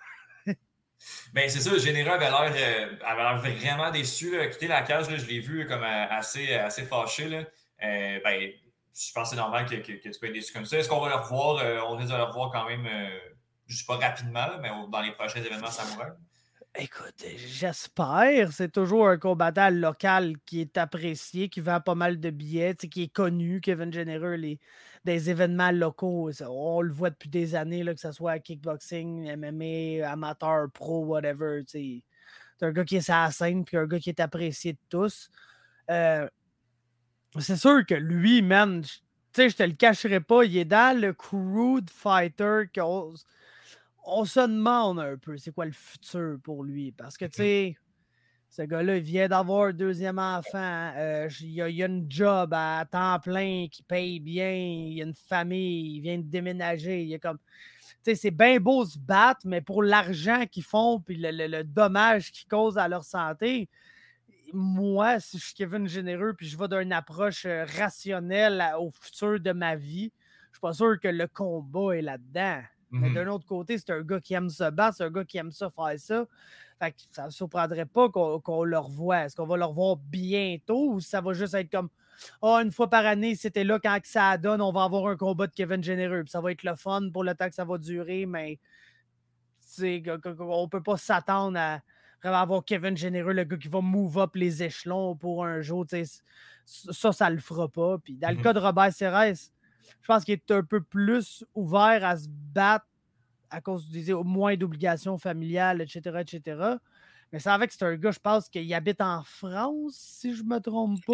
Ben, 1.33 1.49
c'est 1.49 1.59
ça, 1.59 1.77
Généreux 1.77 2.09
avait 2.09 2.29
l'air, 2.29 2.51
euh, 2.55 3.51
vraiment 3.59 3.91
déçu. 3.91 4.35
Là. 4.35 4.47
Quitter 4.47 4.67
la 4.67 4.81
cage, 4.81 5.05
je 5.15 5.25
l'ai 5.27 5.39
vu 5.39 5.67
comme 5.67 5.83
euh, 5.83 6.05
assez, 6.09 6.53
assez 6.55 6.83
fâché. 6.83 7.29
Là. 7.29 7.43
Euh, 7.83 8.19
ben, 8.23 8.51
je 8.97 9.13
pense 9.13 9.29
que 9.29 9.35
c'est 9.35 9.41
normal 9.41 9.65
que, 9.65 9.75
que, 9.75 10.09
tu 10.09 10.19
peux 10.19 10.29
déçu 10.29 10.51
comme 10.53 10.65
ça. 10.65 10.77
Est-ce 10.77 10.89
qu'on 10.89 10.99
va 10.99 11.09
le 11.09 11.15
revoir? 11.15 11.57
Euh, 11.57 11.79
on 11.87 11.95
risque 11.95 12.11
de 12.11 12.17
le 12.17 12.23
revoir 12.23 12.51
quand 12.51 12.65
même, 12.65 12.85
euh, 12.85 13.09
je 13.67 13.73
ne 13.73 13.77
sais 13.77 13.85
pas 13.85 13.97
rapidement, 13.97 14.47
mais 14.61 14.69
dans 14.89 15.01
les 15.01 15.11
prochains 15.11 15.41
événements 15.41 15.71
samouraï. 15.71 16.11
Écoute, 16.79 17.25
j'espère. 17.37 18.51
C'est 18.51 18.71
toujours 18.71 19.07
un 19.07 19.17
combattant 19.17 19.69
local 19.69 20.35
qui 20.45 20.61
est 20.61 20.77
apprécié, 20.77 21.49
qui 21.49 21.59
vend 21.59 21.81
pas 21.81 21.95
mal 21.95 22.19
de 22.19 22.29
billets, 22.29 22.75
qui 22.75 23.03
est 23.03 23.13
connu, 23.13 23.61
Kevin 23.61 23.91
Généreux, 23.91 24.35
les, 24.35 24.59
des 25.03 25.29
événements 25.29 25.71
locaux. 25.71 26.29
On 26.47 26.81
le 26.81 26.93
voit 26.93 27.09
depuis 27.09 27.29
des 27.29 27.55
années, 27.55 27.83
là, 27.83 27.93
que 27.95 27.99
ce 27.99 28.11
soit 28.11 28.39
kickboxing, 28.39 29.35
MMA, 29.35 30.07
amateur, 30.07 30.69
pro, 30.71 31.05
whatever. 31.05 31.63
C'est 31.65 32.03
un 32.61 32.71
gars 32.71 32.85
qui 32.85 32.97
est 32.97 33.01
sa 33.01 33.31
scène, 33.31 33.65
puis 33.65 33.77
un 33.77 33.85
gars 33.85 33.99
qui 33.99 34.09
est 34.09 34.19
apprécié 34.19 34.73
de 34.73 34.79
tous. 34.89 35.29
Euh, 35.89 36.27
c'est 37.39 37.57
sûr 37.57 37.85
que 37.85 37.95
lui, 37.95 38.41
man, 38.41 38.81
tu 38.81 38.89
sais, 39.33 39.49
je 39.49 39.55
te 39.55 39.63
le 39.63 39.73
cacherai 39.73 40.19
pas, 40.19 40.43
il 40.43 40.57
est 40.57 40.65
dans 40.65 40.99
le 40.99 41.13
crude 41.13 41.89
fighter 41.89 42.63
qu'on 42.73 43.13
on 44.05 44.25
se 44.25 44.39
demande 44.39 44.99
un 44.99 45.17
peu 45.17 45.37
c'est 45.37 45.51
quoi 45.51 45.65
le 45.65 45.71
futur 45.71 46.37
pour 46.43 46.63
lui. 46.63 46.91
Parce 46.91 47.17
que, 47.17 47.25
tu 47.25 47.37
sais, 47.37 47.77
ce 48.49 48.61
gars-là, 48.61 48.97
il 48.97 49.03
vient 49.03 49.27
d'avoir 49.27 49.67
un 49.67 49.73
deuxième 49.73 50.19
enfant. 50.19 50.91
Euh, 50.95 51.29
il, 51.41 51.61
a, 51.61 51.65
a, 51.65 51.69
une 51.69 52.05
job 52.09 52.53
à 52.53 52.85
temps 52.89 53.19
plein 53.19 53.67
qui 53.69 53.83
paye 53.83 54.19
bien. 54.19 54.51
Il 54.51 55.01
a 55.01 55.05
une 55.05 55.13
famille. 55.13 55.97
Il 55.97 56.01
vient 56.01 56.17
de 56.17 56.23
déménager. 56.23 57.03
Il 57.03 57.13
est 57.13 57.19
comme. 57.19 57.37
Tu 57.37 58.13
sais, 58.13 58.15
c'est 58.15 58.31
bien 58.31 58.59
beau 58.59 58.85
se 58.85 58.97
battre, 58.97 59.41
mais 59.45 59.59
pour 59.59 59.83
l'argent 59.83 60.45
qu'ils 60.49 60.63
font 60.63 61.01
puis 61.01 61.17
le, 61.17 61.47
le 61.47 61.63
dommage 61.63 62.31
qu'ils 62.31 62.47
causent 62.47 62.77
à 62.77 62.87
leur 62.87 63.03
santé, 63.03 63.69
moi, 64.53 65.19
si 65.19 65.37
je 65.39 65.45
suis 65.45 65.53
Kevin 65.53 65.87
Généreux 65.87 66.33
puis 66.33 66.47
je 66.47 66.57
vais 66.57 66.67
d'une 66.67 66.93
approche 66.93 67.45
euh, 67.45 67.65
rationnelle 67.77 68.63
au 68.79 68.91
futur 68.91 69.39
de 69.39 69.51
ma 69.51 69.75
vie, 69.75 70.11
suis 70.57 70.61
pas 70.61 70.73
sûr 70.73 70.99
que 70.99 71.07
le 71.07 71.27
combat 71.27 71.97
est 71.97 72.01
là-dedans. 72.01 72.61
Mais 72.91 73.09
Mhm. 73.09 73.15
d'un 73.15 73.27
autre 73.27 73.45
côté, 73.45 73.77
c'est 73.77 73.91
un 73.91 74.01
gars 74.01 74.19
qui 74.21 74.33
aime 74.33 74.49
se 74.49 74.69
battre, 74.69 74.97
c'est 74.97 75.03
un 75.03 75.11
gars 75.11 75.25
qui 75.25 75.37
aime 75.37 75.51
ça 75.51 75.69
faire 75.69 75.93
ça. 75.99 76.25
Fait 76.79 76.91
que 76.91 76.97
ça 77.11 77.25
ne 77.25 77.29
surprendrait 77.31 77.85
pas 77.85 78.09
qu'on 78.09 78.39
qu'on 78.39 78.63
le 78.63 78.77
revoie. 78.77 79.25
Est-ce 79.25 79.35
qu'on 79.35 79.45
va 79.45 79.57
le 79.57 79.65
revoir 79.65 79.97
bientôt 79.97 80.93
ou 80.93 80.99
ça 81.01 81.21
va 81.21 81.33
juste 81.33 81.53
être 81.53 81.69
comme 81.69 81.89
Ah, 82.41 82.61
une 82.63 82.71
fois 82.71 82.89
par 82.89 83.05
année, 83.05 83.35
c'était 83.35 83.63
là 83.63 83.79
quand 83.79 83.99
que 83.99 84.07
ça 84.07 84.37
donne, 84.37 84.61
on 84.61 84.71
va 84.71 84.83
avoir 84.85 85.07
un 85.07 85.17
combat 85.17 85.47
de 85.47 85.53
Kevin 85.53 85.83
Généreux. 85.83 86.23
Puis 86.23 86.31
ça 86.31 86.41
va 86.41 86.51
être 86.51 86.63
le 86.63 86.75
fun 86.75 87.09
pour 87.13 87.23
le 87.23 87.35
temps 87.35 87.49
que 87.49 87.55
ça 87.55 87.65
va 87.65 87.77
durer, 87.77 88.25
mais 88.25 88.59
on 90.39 90.69
peut 90.69 90.83
pas 90.83 90.97
s'attendre 90.97 91.57
à 91.59 91.81
avoir 92.33 92.63
Kevin 92.65 92.95
Généreux, 92.97 93.33
le 93.33 93.43
gars 93.43 93.57
qui 93.57 93.67
va 93.67 93.81
move 93.81 94.17
up 94.19 94.35
les 94.35 94.63
échelons 94.63 95.15
pour 95.15 95.45
un 95.45 95.61
jour. 95.61 95.85
Ça, 96.65 97.11
ça 97.13 97.29
le 97.29 97.39
fera 97.39 97.67
pas. 97.69 97.97
Puis 97.99 98.17
dans 98.17 98.29
le 98.29 98.35
Mhm. 98.35 98.43
cas 98.43 98.53
de 98.53 98.59
Robert 98.59 98.93
Serres, 98.93 99.33
je 99.35 100.07
pense 100.07 100.23
qu'il 100.25 100.33
est 100.33 100.51
un 100.51 100.63
peu 100.63 100.81
plus 100.81 101.45
ouvert 101.55 102.03
à 102.05 102.17
se 102.17 102.27
battre 102.29 102.85
à 103.49 103.61
cause 103.61 103.89
du 103.89 104.13
au 104.13 104.23
moins 104.23 104.55
d'obligations 104.57 105.17
familiales, 105.17 105.81
etc., 105.81 106.21
etc. 106.21 106.79
Mais 107.31 107.39
c'est 107.39 107.55
vrai 107.55 107.67
que 107.67 107.73
c'est 107.73 107.85
un 107.85 107.95
gars, 107.95 108.11
je 108.11 108.19
pense, 108.19 108.49
qu'il 108.49 108.73
habite 108.73 109.01
en 109.01 109.23
France, 109.23 109.95
si 109.95 110.35
je 110.35 110.43
me 110.43 110.59
trompe 110.59 111.03
pas. 111.05 111.13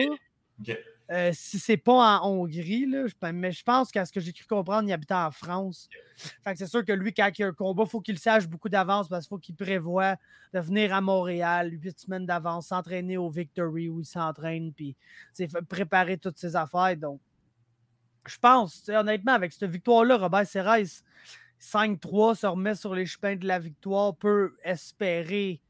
Euh, 1.13 1.29
si 1.31 1.59
c'est 1.59 1.77
pas 1.77 2.19
en 2.19 2.27
Hongrie, 2.27 2.87
là, 2.87 3.05
mais 3.31 3.51
je 3.51 3.63
pense 3.63 3.91
qu'à 3.91 4.03
ce 4.03 4.11
que 4.11 4.19
j'ai 4.19 4.33
cru 4.33 4.45
comprendre, 4.47 4.89
il 4.89 4.93
habite 4.93 5.11
en 5.11 5.29
France. 5.29 5.87
Fait 6.43 6.53
que 6.53 6.57
c'est 6.57 6.67
sûr 6.67 6.83
que 6.83 6.91
lui, 6.91 7.13
quand 7.13 7.29
il 7.37 7.41
y 7.41 7.45
a 7.45 7.49
un 7.49 7.53
combat, 7.53 7.83
il 7.83 7.89
faut 7.89 8.01
qu'il 8.01 8.17
sache 8.17 8.47
beaucoup 8.47 8.67
d'avance 8.67 9.07
parce 9.07 9.25
qu'il 9.25 9.29
faut 9.29 9.37
qu'il 9.37 9.55
prévoit 9.55 10.15
de 10.53 10.59
venir 10.59 10.91
à 10.91 11.01
Montréal 11.01 11.71
huit 11.71 11.99
semaines 11.99 12.25
d'avance, 12.25 12.67
s'entraîner 12.67 13.17
au 13.17 13.29
Victory 13.29 13.89
où 13.89 13.99
il 13.99 14.05
s'entraîne, 14.05 14.73
puis 14.73 14.95
préparer 15.69 16.17
toutes 16.17 16.39
ses 16.39 16.55
affaires. 16.55 16.97
Donc, 16.97 17.21
je 18.25 18.37
pense, 18.39 18.89
honnêtement, 18.89 19.33
avec 19.33 19.53
cette 19.53 19.69
victoire-là, 19.69 20.17
Robert 20.17 20.47
Serres, 20.47 20.87
5-3 21.59 22.35
se 22.35 22.47
remet 22.47 22.73
sur 22.73 22.95
les 22.95 23.05
chemins 23.05 23.35
de 23.35 23.45
la 23.45 23.59
victoire, 23.59 24.15
peut 24.15 24.55
espérer 24.63 25.61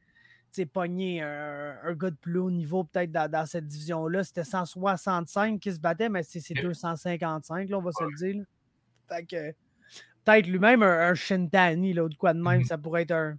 pogner 0.65 1.21
un, 1.21 1.77
un 1.84 1.93
gars 1.93 2.11
de 2.11 2.15
plus 2.15 2.38
haut 2.39 2.51
niveau 2.51 2.84
peut-être 2.84 3.11
dans, 3.11 3.30
dans 3.30 3.45
cette 3.45 3.67
division-là. 3.67 4.23
C'était 4.23 4.43
165 4.43 5.59
qui 5.59 5.71
se 5.73 5.80
battait, 5.80 6.09
mais 6.09 6.23
c'est 6.23 6.39
c'est 6.39 6.53
255, 6.53 7.69
là, 7.69 7.77
on 7.77 7.81
va 7.81 7.91
se 7.91 8.03
le 8.03 8.15
dire. 8.15 8.35
là. 8.38 8.43
Fait 9.17 9.25
que 9.25 9.51
peut-être 10.23 10.47
lui-même 10.47 10.84
un, 10.84 11.09
un 11.09 11.13
Shintani, 11.15 11.93
là, 11.93 12.05
ou 12.05 12.09
de 12.09 12.15
quoi 12.15 12.34
de 12.34 12.41
même, 12.41 12.59
Mhm. 12.59 12.65
ça 12.65 12.77
pourrait 12.77 13.01
être 13.03 13.11
un, 13.11 13.38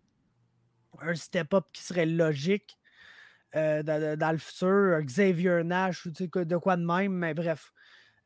un 1.01 1.15
step-up 1.15 1.65
qui 1.73 1.82
serait 1.82 2.07
logique 2.07 2.78
euh, 3.57 3.82
dans, 3.82 4.32
le 4.32 4.39
futur. 4.39 4.99
Xavier 5.03 5.62
Nash, 5.65 6.07
ou 6.07 6.11
de 6.11 6.57
quoi 6.57 6.77
de 6.77 6.85
même, 6.85 7.12
mais 7.12 7.35
bref. 7.35 7.73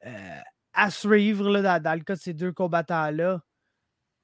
Euh, 0.06 0.40
à 0.72 0.90
suivre 0.90 1.50
là, 1.50 1.60
dans, 1.62 1.82
dans 1.82 1.94
le 1.94 2.04
cas 2.04 2.14
de 2.14 2.20
ces 2.20 2.34
deux 2.34 2.52
combattants-là. 2.52 3.42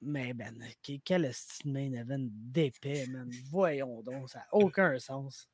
Mais 0.05 0.32
ben, 0.35 0.55
que- 0.82 0.98
quel 1.05 1.24
estime 1.24 1.72
main 1.72 1.93
event 1.93 2.26
d'épais, 2.31 3.06
man. 3.09 3.31
Voyons 3.51 4.02
donc, 4.02 4.28
ça 4.31 4.39
n'a 4.40 4.47
aucun 4.52 4.98
sens. 4.98 5.48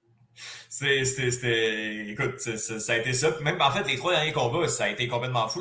C'était, 0.69 2.09
écoute, 2.09 2.39
ça 2.39 2.93
a 2.93 2.97
été 2.97 3.13
ça. 3.13 3.39
Même 3.41 3.61
en 3.61 3.71
fait, 3.71 3.85
les 3.85 3.97
trois 3.97 4.13
derniers 4.15 4.33
combats, 4.33 4.69
ça 4.69 4.85
a 4.85 4.89
été 4.89 5.09
complètement 5.09 5.49
fou. 5.49 5.61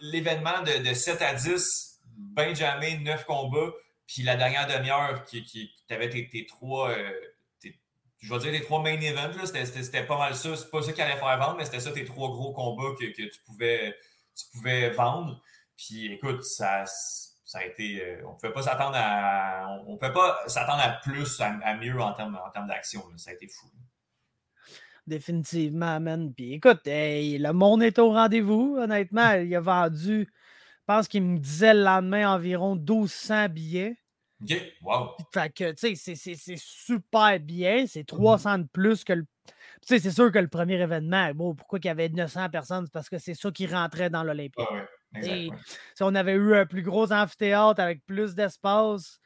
L'événement 0.00 0.62
de, 0.62 0.88
de 0.88 0.94
7 0.94 1.22
à 1.22 1.34
10, 1.34 2.00
Benjamin, 2.16 2.98
9 3.00 3.24
combats, 3.26 3.72
puis 4.06 4.22
la 4.22 4.36
dernière 4.36 4.66
demi-heure, 4.66 5.24
qui, 5.24 5.44
qui, 5.44 5.70
tu 5.86 5.94
avais 5.94 6.08
tes, 6.08 6.28
tes 6.28 6.46
trois, 6.46 6.90
euh, 6.90 7.10
tes- 7.60 7.78
je 8.18 8.32
vais 8.32 8.40
dire 8.40 8.52
tes 8.52 8.62
trois 8.62 8.82
main 8.82 9.00
events, 9.00 9.44
c'était 9.44 10.04
pas 10.06 10.18
mal 10.18 10.34
ça. 10.34 10.56
C'est 10.56 10.70
pas 10.70 10.82
ça 10.82 10.92
qui 10.92 11.02
allait 11.02 11.18
faire 11.18 11.38
vendre, 11.38 11.56
mais 11.58 11.64
c'était 11.64 11.80
ça 11.80 11.92
tes 11.92 12.04
trois 12.04 12.28
gros 12.30 12.52
combats 12.52 12.94
que, 12.98 13.04
que 13.04 13.22
tu, 13.22 13.40
pouvais, 13.44 13.94
tu 14.34 14.44
pouvais 14.52 14.90
vendre. 14.90 15.40
Puis 15.76 16.12
écoute, 16.14 16.42
ça, 16.42 16.84
ça 17.46 17.60
a 17.60 17.64
été. 17.64 18.02
euh, 18.04 18.22
on 18.26 18.32
ne 18.32 18.34
pouvait 18.34 18.52
pas 18.52 18.62
s'attendre 18.62 18.96
à. 18.96 19.78
On 19.86 19.96
pouvait 19.96 20.12
pas 20.12 20.42
s'attendre 20.48 20.82
à 20.82 20.90
plus, 21.02 21.40
à, 21.40 21.46
à 21.62 21.76
mieux 21.76 21.98
en 21.98 22.12
termes, 22.12 22.38
en 22.44 22.50
termes 22.50 22.66
d'action. 22.66 23.02
Ça 23.16 23.30
a 23.30 23.34
été 23.34 23.46
fou. 23.46 23.68
Définitivement, 25.06 26.00
man. 26.00 26.34
Puis 26.34 26.54
écoute, 26.54 26.84
hey, 26.86 27.38
le 27.38 27.52
monde 27.52 27.82
est 27.84 27.98
au 28.00 28.10
rendez-vous, 28.10 28.76
honnêtement. 28.78 29.34
Il 29.34 29.54
a 29.54 29.60
vendu, 29.60 30.26
je 30.28 30.84
pense 30.84 31.06
qu'il 31.06 31.22
me 31.22 31.38
disait 31.38 31.74
le 31.74 31.84
lendemain 31.84 32.34
environ 32.34 32.74
1200 32.74 33.48
billets. 33.48 33.96
OK, 34.42 34.52
wow. 34.82 35.10
Fait 35.32 35.50
que, 35.54 35.70
tu 35.72 35.94
sais, 35.96 36.14
c'est- 36.16 36.56
super 36.58 37.38
bien. 37.38 37.86
C'est 37.86 38.04
300 38.04 38.58
de 38.58 38.64
plus 38.72 39.04
que 39.04 39.12
le. 39.12 39.26
Tu 39.46 39.52
sais, 39.86 39.98
c'est 40.00 40.10
sûr 40.10 40.32
que 40.32 40.38
le 40.40 40.48
premier 40.48 40.80
événement, 40.80 41.32
bon, 41.34 41.54
pourquoi 41.54 41.78
il 41.80 41.86
y 41.86 41.88
avait 41.88 42.08
900 42.08 42.50
personnes? 42.50 42.86
C'est 42.86 42.92
parce 42.92 43.08
que 43.08 43.18
c'est 43.18 43.34
ça 43.34 43.50
qui 43.52 43.66
rentrait 43.68 44.10
dans 44.10 44.24
l'Olympia. 44.24 44.64
Ouais, 44.72 44.78
exact, 44.78 44.90
Et 45.22 45.48
ouais. 45.50 45.58
si 45.94 46.02
on 46.02 46.14
avait 46.14 46.34
eu 46.34 46.54
un 46.54 46.66
plus 46.66 46.82
gros 46.82 47.12
amphithéâtre 47.12 47.80
avec 47.80 48.04
plus 48.04 48.34
d'espace, 48.34 49.18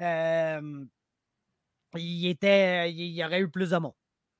euh, 0.00 0.84
il, 1.94 2.26
était, 2.28 2.90
il 2.92 3.12
y 3.12 3.24
aurait 3.24 3.40
eu 3.40 3.50
plus 3.50 3.70
de 3.70 3.76
monde 3.78 3.92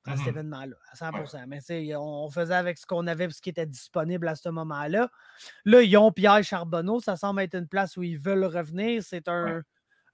à 0.05 0.17
cet 0.17 0.27
Mhm. 0.27 0.29
événement-là, 0.29 0.77
à 0.93 0.97
100% 0.97 1.47
Mais 1.49 1.59
tu 1.61 1.67
sais, 1.67 1.97
on, 1.97 2.31
faisait 2.31 2.55
avec 2.55 2.79
ce 2.79 2.87
qu'on 2.87 3.07
avait, 3.09 3.29
ce 3.31 3.41
qui 3.41 3.51
était 3.51 3.67
disponible 3.67 4.29
à 4.29 4.37
ce 4.37 4.49
moment-là. 4.51 5.11
Là, 5.65 5.83
ils 5.83 5.97
ont 5.97 6.13
Pierre 6.13 6.45
Charbonneau. 6.45 7.01
Ça 7.01 7.17
semble 7.17 7.43
être 7.43 7.55
une 7.57 7.69
place 7.69 7.97
où 7.97 8.03
ils 8.05 8.19
veulent 8.19 8.45
revenir. 8.47 9.03
C'est 9.05 9.29
un, 9.29 9.63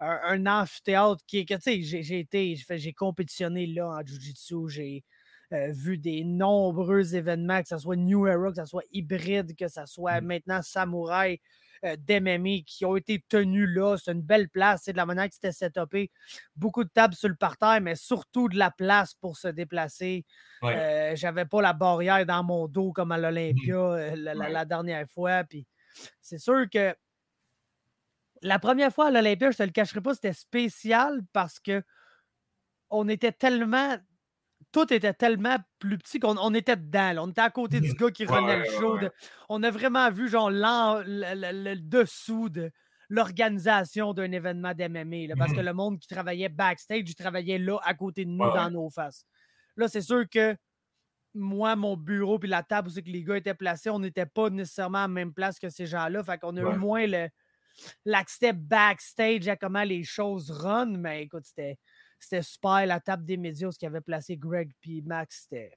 un, 0.01 0.21
un 0.25 0.47
amphithéâtre 0.47 1.23
qui 1.27 1.39
est 1.41 1.47
que, 1.47 1.55
tu 1.55 1.63
sais, 1.63 1.83
j'ai- 1.83 2.21
été, 2.21 2.57
j'ai 2.57 2.93
compétitionné 2.95 3.67
là 3.67 3.89
en 3.89 4.01
Jiu-Jitsu. 4.07 4.69
J'ai 4.69 5.05
euh, 5.53 5.69
vu 5.71 5.99
des 5.99 6.25
nombreux 6.25 7.15
événements, 7.15 7.61
que 7.63 7.69
ce 7.69 7.79
soit 7.79 7.97
New 7.97 8.27
Era, 8.27 8.51
que 8.51 8.57
ce 8.57 8.65
soit 8.67 8.85
hybride, 8.91 9.55
que 9.57 9.69
ce 9.69 9.85
soit 9.87 10.21
Mm. 10.21 10.25
maintenant 10.27 10.63
Samouraï, 10.63 11.41
euh, 11.85 11.97
d'MMA 11.97 12.61
qui 12.67 12.85
ont 12.85 12.97
été 12.97 13.25
tenus 13.29 13.69
là. 13.69 13.97
C'est 13.99 14.13
une 14.13 14.23
belle 14.23 14.49
place, 14.49 14.83
c'est 14.85 14.93
de 14.93 14.97
la 14.97 15.05
manière 15.07 15.29
que 15.29 15.35
c'était 15.35 15.53
setupé. 15.53 16.11
Beaucoup 16.55 16.85
de 16.85 16.89
tables 16.91 17.15
sur 17.15 17.29
le 17.29 17.35
parterre, 17.35 17.81
mais 17.81 17.97
surtout 17.97 18.49
de 18.49 18.57
la 18.57 18.71
place 18.71 19.15
pour 19.15 19.37
se 19.37 19.49
déplacer. 19.49 20.25
Ouais. 20.63 20.77
Euh, 20.77 21.17
J'avais 21.17 21.45
pas 21.45 21.61
la 21.61 21.73
barrière 21.73 22.25
dans 22.25 22.45
mon 22.45 22.69
dos 22.69 22.93
comme 22.93 23.11
à 23.13 23.19
l'Olympia 23.19 23.75
euh, 23.77 24.15
la, 24.17 24.35
la- 24.35 24.45
Ouais. 24.47 24.53
la 24.53 24.65
dernière 24.65 25.09
fois. 25.09 25.43
Puis 25.45 25.67
c'est 26.21 26.39
sûr 26.39 26.65
que 26.73 26.95
la 28.43 28.59
première 28.59 28.93
fois 28.93 29.09
à 29.09 29.11
l'Olympia, 29.11 29.51
je 29.51 29.59
te 29.59 29.63
le 29.63 29.71
cacherai 29.71 30.01
pas, 30.01 30.15
c'était 30.15 30.33
spécial 30.33 31.21
parce 31.33 31.59
que 31.61 31.83
on 32.91 33.09
était 33.09 33.33
tellement. 33.33 33.97
Tout 34.73 34.93
était 34.93 35.13
tellement 35.13 35.59
plus 35.79 35.99
petit 35.99 36.19
qu'on 36.19 36.37
on 36.39 36.55
était 36.55 36.77
dedans. 36.77 37.13
là. 37.13 37.23
On 37.23 37.29
était 37.31 37.43
à 37.43 37.51
côté 37.51 37.81
du 37.81 37.93
gars 37.95 38.11
qui 38.11 38.25
Ouais, 38.27 38.35
renait 38.39 38.59
le 38.59 38.65
show. 38.65 38.99
de- 38.99 39.11
on 39.51 39.63
a 39.63 39.71
vraiment 39.71 40.11
vu 40.11 40.29
genre 40.29 40.51
l'en- 40.51 41.03
le, 41.05 41.35
le- 41.35 41.65
le 41.75 41.77
dessous 41.77 42.49
de 42.49 42.71
l'organisation 43.11 44.15
d'un 44.15 44.33
événement 44.33 44.73
d'MMA. 44.75 45.27
là, 45.29 45.35
Parce 45.37 45.53
que 45.53 45.59
Mhm. 45.61 45.67
le 45.67 45.73
monde 45.75 45.99
qui 45.99 46.09
travaillait 46.09 46.49
backstage, 46.49 47.03
il 47.07 47.15
travaillait 47.15 47.59
là 47.59 47.79
à 47.85 47.93
côté 47.95 48.25
de 48.25 48.31
nous 48.31 48.45
ouais. 48.45 48.55
dans 48.55 48.71
nos 48.71 48.89
faces. 48.91 49.25
Là, 49.77 49.89
c'est 49.89 50.01
sûr 50.01 50.25
que 50.29 50.57
moi, 51.35 51.77
mon 51.77 51.97
bureau 51.97 52.39
puis 52.39 52.49
la 52.49 52.63
table 52.63 52.89
où 52.89 52.91
c'est 52.91 53.03
que 53.03 53.11
les 53.11 53.23
gars 53.25 53.37
étaient 53.37 53.55
placés, 53.55 53.91
on 53.91 53.99
n'était 53.99 54.27
pas 54.27 54.49
nécessairement 54.51 54.99
à 54.99 55.03
la 55.03 55.09
même 55.09 55.33
place 55.35 55.59
que 55.59 55.69
ces 55.69 55.87
gens-là. 55.87 56.23
Fait 56.25 56.39
qu'on 56.39 56.57
a 56.57 56.63
Ouais. 56.63 56.75
eu 56.75 56.79
moins 56.79 57.07
le 57.07 57.29
l'accès 58.05 58.53
backstage 58.53 59.49
à 59.49 59.57
comment 59.57 59.83
les 59.83 60.05
choses 60.05 60.51
run, 60.51 60.99
mais 60.99 61.23
écoute, 61.23 61.45
c'était 61.47 61.79
c'était 62.25 62.43
super. 62.43 62.87
La 62.87 63.01
table 63.01 63.25
des 63.25 63.37
médias, 63.37 63.71
ce 63.71 63.79
qui 63.79 63.87
avait 63.87 64.01
placé 64.01 64.37
Greg 64.37 64.71
puis 64.81 65.03
Max, 65.03 65.43
c'était 65.49 65.73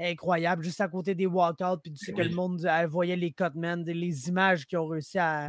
incroyable. 0.00 0.62
Juste 0.62 0.80
à 0.80 0.86
côté 0.86 1.16
des 1.16 1.26
walkouts, 1.26 1.78
puis 1.82 1.92
tu 1.92 2.04
sais 2.04 2.12
que 2.12 2.22
le 2.22 2.30
monde 2.32 2.64
elle 2.70 2.86
voyait 2.86 3.16
les 3.16 3.32
cutmen, 3.32 3.82
les 3.84 4.28
images 4.28 4.64
qu'ils 4.64 4.78
ont 4.78 4.86
réussi 4.86 5.18
à, 5.18 5.48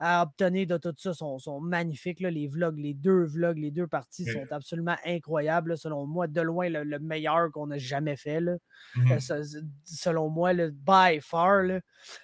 à 0.00 0.22
obtenir 0.24 0.66
de 0.66 0.76
tout 0.78 0.92
ça 0.98 1.14
sont, 1.14 1.38
sont 1.38 1.60
magnifiques. 1.60 2.18
là. 2.18 2.28
Les 2.28 2.48
vlogs, 2.48 2.76
les 2.76 2.92
deux 2.92 3.22
vlogs, 3.24 3.56
les 3.58 3.70
deux 3.70 3.86
parties 3.86 4.24
Oui. 4.26 4.32
sont 4.32 4.46
absolument 4.52 4.96
incroyables. 5.06 5.70
là. 5.70 5.76
Selon 5.76 6.06
moi, 6.06 6.26
de 6.26 6.40
loin, 6.40 6.68
le, 6.68 6.82
le 6.82 6.98
meilleur 6.98 7.52
qu'on 7.52 7.70
a 7.70 7.78
jamais 7.78 8.16
fait. 8.16 8.40
là. 8.40 8.56
Mhm. 8.96 9.12
Euh, 9.12 9.20
se- 9.20 9.42
se- 9.44 9.58
selon 9.84 10.28
moi, 10.28 10.52
le 10.52 10.70
by 10.72 11.20
far. 11.20 11.62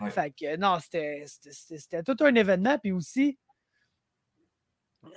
Fait 0.09 0.33
que 0.33 0.57
non, 0.57 0.79
c'était 0.81 1.25
tout 2.05 2.17
un 2.25 2.35
événement. 2.35 2.79
Puis 2.79 2.91
aussi, 2.91 3.39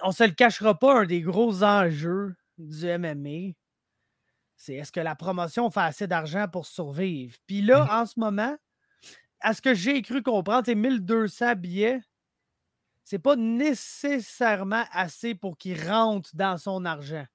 on 0.03 0.11
se 0.11 0.23
le 0.23 0.31
cachera 0.31 0.77
pas, 0.77 1.01
un 1.01 1.05
des 1.05 1.21
gros 1.21 1.63
enjeux 1.63 2.35
du 2.57 2.85
MMA, 2.87 3.53
c'est 4.55 4.75
est-ce 4.75 4.91
que 4.91 4.99
la 4.99 5.15
promotion 5.15 5.69
fait 5.71 5.81
assez 5.81 6.07
d'argent 6.07 6.47
pour 6.47 6.65
survivre? 6.65 7.35
Puis 7.47 7.61
là, 7.61 7.83
Mhm. 7.83 7.89
en 7.91 8.05
ce 8.05 8.19
moment, 8.19 8.55
à 9.41 9.53
ce 9.53 9.61
que 9.61 9.73
j'ai 9.73 10.01
cru 10.01 10.21
comprendre, 10.23 10.63
c'est 10.65 10.75
1200 10.75 11.55
billets. 11.55 12.01
C'est 13.03 13.19
pas 13.19 13.35
nécessairement 13.35 14.85
assez 14.91 15.35
pour 15.35 15.57
qu'il 15.57 15.81
rentre 15.89 16.29
dans 16.35 16.57
son 16.57 16.85
argent. 16.85 17.25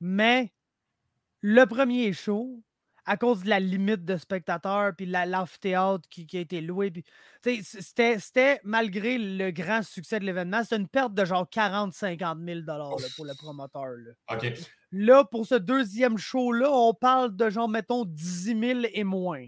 Mais 0.00 0.52
le 1.40 1.64
premier 1.66 2.12
show, 2.12 2.62
à 3.06 3.16
cause 3.16 3.42
de 3.42 3.48
la 3.50 3.60
limite 3.60 4.04
de 4.04 4.16
spectateurs, 4.16 4.92
puis 4.96 5.06
la- 5.06 5.26
l'amphithéâtre 5.26 6.08
qui, 6.08 6.26
qui 6.26 6.38
a 6.38 6.40
été 6.40 6.60
loué, 6.60 6.90
puis, 6.90 7.62
c'était, 7.62 8.60
malgré 8.64 9.18
le 9.18 9.50
grand 9.50 9.82
succès 9.82 10.18
de 10.20 10.24
l'événement, 10.24 10.62
c'était 10.62 10.76
une 10.76 10.88
perte 10.88 11.12
de 11.14 11.24
genre 11.24 11.46
40-50 11.48 12.44
000 12.44 12.60
là, 12.66 12.78
pour 13.16 13.24
le 13.26 13.34
promoteur. 13.34 13.94
Là. 14.92 15.24
Pour 15.24 15.46
ce 15.46 15.54
deuxième 15.56 16.16
show-là, 16.18 16.70
on 16.70 16.94
parle 16.94 17.34
de 17.36 17.50
genre, 17.50 17.68
mettons, 17.68 18.04
10 18.04 18.58
000 18.58 18.80
et 18.92 19.04
moins. 19.04 19.46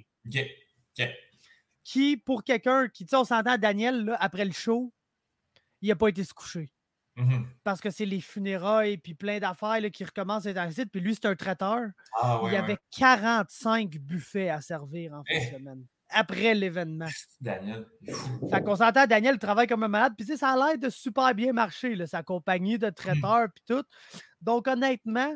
Qui, 1.84 2.16
pour 2.16 2.42
quelqu'un 2.42 2.88
qui, 2.88 3.04
tu 3.06 3.10
sais, 3.10 3.16
on 3.16 3.24
s'entend, 3.24 3.56
Daniel, 3.58 4.04
là, 4.04 4.16
après 4.20 4.44
le 4.44 4.52
show, 4.52 4.92
il 5.80 5.88
n'a 5.88 5.96
pas 5.96 6.08
été 6.08 6.24
se 6.24 6.34
coucher. 6.34 6.68
Mhm. 7.16 7.46
Parce 7.64 7.80
que 7.80 7.90
c'est 7.90 8.04
les 8.04 8.20
funérailles 8.20 8.98
puis 8.98 9.14
plein 9.14 9.38
d'affaires 9.38 9.80
là, 9.80 9.88
qui 9.90 10.04
recommencent 10.04 10.46
à 10.46 10.50
être. 10.50 10.84
Puis 10.90 11.00
lui, 11.00 11.14
c'est 11.14 11.26
un 11.26 11.34
traiteur. 11.34 11.86
Ah, 12.20 12.40
il 12.42 12.48
y 12.48 12.50
ouais, 12.52 12.56
avait 12.58 12.72
ouais. 12.74 12.78
45 12.98 13.96
buffets 13.98 14.50
à 14.50 14.60
servir 14.60 15.12
en 15.14 15.22
fin 15.24 15.34
Eh. 15.34 15.50
de 15.50 15.56
semaine. 15.56 15.84
Après 16.10 16.54
l'événement. 16.54 17.08
Daniel. 17.40 17.86
Fait 18.50 18.62
qu'on 18.62 18.76
s'entend, 18.76 19.06
Daniel 19.06 19.38
travaille 19.38 19.66
comme 19.66 19.82
un 19.82 19.88
malade. 19.88 20.12
Puis 20.16 20.24
tu 20.26 20.32
sais, 20.32 20.38
ça 20.38 20.50
a 20.50 20.56
l'air 20.56 20.78
de 20.78 20.88
super 20.88 21.34
bien 21.34 21.52
marcher, 21.52 21.96
là, 21.96 22.06
sa 22.06 22.22
compagnie 22.22 22.78
de 22.78 22.90
traiteurs 22.90 23.48
puis 23.52 23.64
tout. 23.66 23.82
Donc 24.40 24.68
honnêtement, 24.68 25.34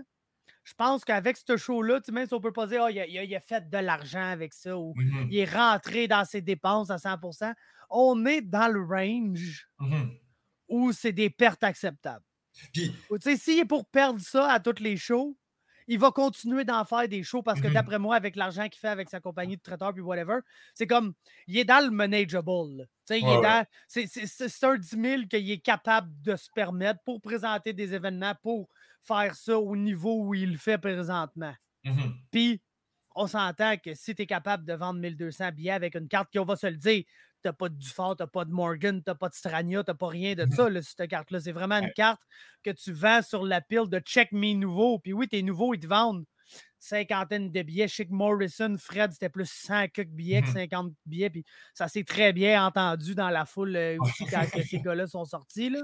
je 0.62 0.74
pense 0.74 1.04
qu'avec 1.04 1.38
ce 1.38 1.56
show-là, 1.56 2.00
tu 2.00 2.06
sais, 2.06 2.12
même 2.12 2.28
si 2.28 2.34
on 2.34 2.40
peut 2.40 2.52
pas 2.52 2.66
dire 2.68 2.84
Ah, 2.84 2.90
il, 2.92 3.00
a, 3.00 3.06
il 3.06 3.18
a- 3.18 3.24
il 3.24 3.34
a 3.34 3.40
fait 3.40 3.68
de 3.68 3.78
l'argent 3.78 4.22
avec 4.30 4.52
ça 4.52 4.78
ou 4.78 4.92
Mhm. 4.96 5.28
il 5.30 5.38
est 5.38 5.52
rentré 5.52 6.06
dans 6.06 6.24
ses 6.24 6.40
dépenses 6.42 6.90
à 6.90 6.98
100% 6.98 7.52
on 7.92 8.24
est 8.24 8.40
dans 8.42 8.68
le 8.72 8.80
range 8.84 9.66
Mhm. 9.80 10.10
Où 10.70 10.92
c'est 10.92 11.12
des 11.12 11.28
pertes 11.28 11.62
acceptables? 11.64 12.24
Puis, 12.72 12.94
Ou, 13.10 13.18
Tu 13.18 13.30
sais, 13.30 13.36
s'il 13.36 13.58
est 13.58 13.64
pour 13.66 13.84
perdre 13.86 14.20
ça 14.20 14.50
à 14.50 14.60
toutes 14.60 14.80
les 14.80 14.96
shows, 14.96 15.36
il 15.86 15.98
va 15.98 16.10
continuer 16.12 16.64
d'en 16.64 16.84
faire 16.84 17.08
des 17.08 17.22
shows 17.24 17.42
parce 17.42 17.60
que 17.60 17.66
Mhm. 17.66 17.74
d'après 17.74 17.98
moi, 17.98 18.14
avec 18.14 18.36
l'argent 18.36 18.68
qu'il 18.68 18.78
fait 18.78 18.88
avec 18.88 19.08
sa 19.08 19.20
compagnie 19.20 19.56
de 19.56 19.62
traiteurs 19.62 19.92
puis 19.92 20.02
whatever, 20.02 20.38
c'est 20.72 20.86
comme, 20.86 21.14
il 21.48 21.58
est 21.58 21.64
dans 21.64 21.84
le 21.84 21.90
manageable. 21.90 22.88
Ouais, 23.10 23.20
ouais. 23.22 23.64
c'est, 23.88 24.64
un 24.64 24.76
10 24.78 24.88
000 24.88 25.22
qu'il 25.28 25.50
est 25.50 25.58
capable 25.58 26.12
de 26.22 26.36
se 26.36 26.48
permettre 26.54 27.00
pour 27.04 27.20
présenter 27.20 27.72
des 27.72 27.92
événements, 27.92 28.34
pour 28.40 28.68
faire 29.02 29.34
ça 29.34 29.58
au 29.58 29.74
niveau 29.76 30.26
où 30.26 30.34
il 30.34 30.52
le 30.52 30.58
fait 30.58 30.78
présentement. 30.78 31.54
mhm. 31.84 32.14
Puis, 32.30 32.62
on 33.16 33.26
s'entend 33.26 33.76
que 33.76 33.92
si 33.94 34.14
tu 34.14 34.22
es 34.22 34.26
capable 34.26 34.64
de 34.64 34.74
vendre 34.74 35.00
1200 35.00 35.50
billets 35.50 35.72
avec 35.72 35.96
une 35.96 36.06
carte 36.06 36.30
qui, 36.30 36.38
on 36.38 36.44
va 36.44 36.54
se 36.54 36.68
le 36.68 36.76
dire, 36.76 37.02
t'as 37.42 37.52
pas 37.52 37.68
de 37.68 37.74
Dufort, 37.74 38.16
t'as 38.16 38.26
pas 38.26 38.44
de 38.44 38.50
Morgan, 38.50 39.02
t'as 39.02 39.14
pas 39.14 39.28
de 39.28 39.34
Strania, 39.34 39.82
t'as 39.84 39.94
pas 39.94 40.08
rien 40.08 40.34
de 40.34 40.44
Mhm. 40.44 40.50
ça, 40.52 40.68
là, 40.68 40.80
cette 40.82 41.08
carte-là. 41.08 41.40
C'est 41.40 41.52
vraiment 41.52 41.76
une 41.78 41.92
carte 41.92 42.20
que 42.62 42.70
tu 42.70 42.92
vends 42.92 43.22
sur 43.22 43.44
la 43.44 43.60
pile 43.60 43.88
de 43.88 43.98
check 44.00 44.32
mes 44.32 44.54
nouveaux. 44.54 44.98
Puis 44.98 45.12
oui, 45.12 45.28
tes 45.28 45.42
nouveaux, 45.42 45.74
ils 45.74 45.80
te 45.80 45.86
vendent 45.86 46.24
cinquantaine 46.78 47.50
de 47.52 47.62
billets. 47.62 47.86
Que 47.88 48.02
Morrison, 48.10 48.76
Fred, 48.78 49.12
c'était 49.12 49.28
plus 49.28 49.48
100 49.50 49.88
quelques 49.88 50.08
billets 50.10 50.42
que 50.42 50.48
Mhm. 50.48 50.52
50 50.54 50.92
billets. 51.06 51.30
Puis 51.30 51.44
ça 51.74 51.88
s'est 51.88 52.04
très 52.04 52.32
bien 52.32 52.64
entendu 52.66 53.14
dans 53.14 53.30
la 53.30 53.44
foule 53.44 53.76
euh, 53.76 53.96
aussi 54.00 54.26
quand 54.26 54.44
que 54.50 54.62
ces 54.62 54.80
gars-là 54.86 55.06
sont 55.06 55.24
sortis. 55.24 55.70
Là. 55.70 55.80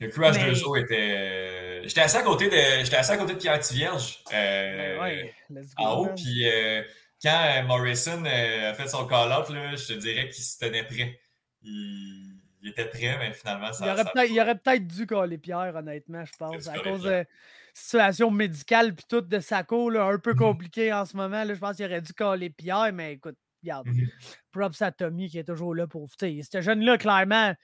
Le 0.00 0.08
Crash 0.08 0.36
Mais- 0.36 0.52
2 0.52 0.76
était. 0.78 1.82
J'étais 1.88 2.00
assis 2.00 2.16
à 2.16 2.22
côté 2.22 2.48
de, 2.48 2.84
j'étais 2.84 2.96
assis 2.96 3.12
à 3.12 3.16
côté 3.16 3.34
de 3.34 3.38
Pierre 3.38 3.60
Tivierge. 3.60 4.22
euh, 4.32 4.96
Ben 4.98 5.02
ouais, 5.02 5.34
en 5.76 5.94
haut, 5.98 6.08
puis 6.14 6.48
euh, 6.50 6.82
quand 7.22 7.44
euh, 7.56 7.62
Morrison 7.66 8.24
euh, 8.24 8.70
a 8.70 8.74
fait 8.74 8.88
son 8.88 9.06
call-out, 9.06 9.46
je 9.48 9.86
te 9.86 9.92
dirais 9.98 10.28
qu'il 10.28 10.42
se 10.44 10.58
tenait 10.58 10.84
prêt. 10.84 11.18
Il, 11.62 12.40
il 12.62 12.70
était 12.70 12.86
prêt, 12.86 13.16
mais 13.18 13.32
finalement, 13.32 13.72
ça. 13.72 13.86
Il 13.86 13.90
aurait 13.92 14.02
ça- 14.04 14.10
peut-être- 14.12 14.30
il 14.30 14.40
aurait 14.40 14.58
peut-être 14.58 14.86
dû 14.86 15.06
coller 15.06 15.38
Pierre, 15.38 15.72
honnêtement, 15.74 16.24
je 16.24 16.32
pense, 16.38 16.66
à 16.68 16.78
cause 16.78 17.04
là. 17.04 17.22
de 17.24 17.28
situation 17.74 18.30
médicale 18.30 18.94
puis 18.94 19.04
tout 19.08 19.20
de 19.20 19.38
Sacco, 19.40 19.88
là, 19.90 20.04
un 20.04 20.18
peu 20.18 20.32
Mhm. 20.32 20.38
compliqué 20.38 20.92
en 20.92 21.04
ce 21.04 21.16
moment. 21.16 21.44
Là, 21.44 21.54
je 21.54 21.58
pense 21.58 21.76
qu'il 21.76 21.86
aurait 21.86 22.02
dû 22.02 22.12
coller 22.12 22.50
Pierre, 22.50 22.92
mais 22.92 23.14
écoute, 23.14 23.36
regarde, 23.62 23.86
Mhm. 23.88 24.08
props 24.52 24.82
à 24.82 24.92
Tommy 24.92 25.28
qui 25.28 25.38
est 25.38 25.44
toujours 25.44 25.74
là 25.74 25.86
pour. 25.86 26.08
Ce 26.18 26.60
jeune-là, 26.60 26.98
clairement, 26.98 27.54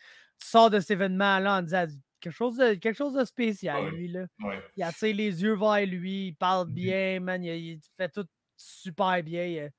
tu 0.40 0.46
sors 0.46 0.70
de 0.70 0.80
cet 0.80 0.92
événement-là 0.92 1.58
en 1.58 1.62
disant 1.62 1.86
quelque 2.20 2.32
chose 2.32 2.56
de, 2.56 2.74
quelque 2.74 2.96
chose 2.96 3.14
de 3.14 3.24
spécial, 3.24 3.84
Ouais. 3.84 3.90
lui. 3.90 4.08
Là. 4.08 4.26
Ouais. 4.42 4.60
Il 4.76 4.82
a 4.82 4.92
tu 4.92 4.98
sais, 4.98 5.12
les 5.12 5.42
yeux 5.42 5.56
vers 5.56 5.84
lui, 5.86 6.28
il 6.28 6.34
parle 6.34 6.68
Mhm. 6.68 6.74
bien, 6.74 7.20
man, 7.20 7.44
il, 7.44 7.54
il 7.54 7.80
fait 7.96 8.08
tout 8.08 8.26
super 8.58 9.22
bien. 9.22 9.66
a- 9.66 9.70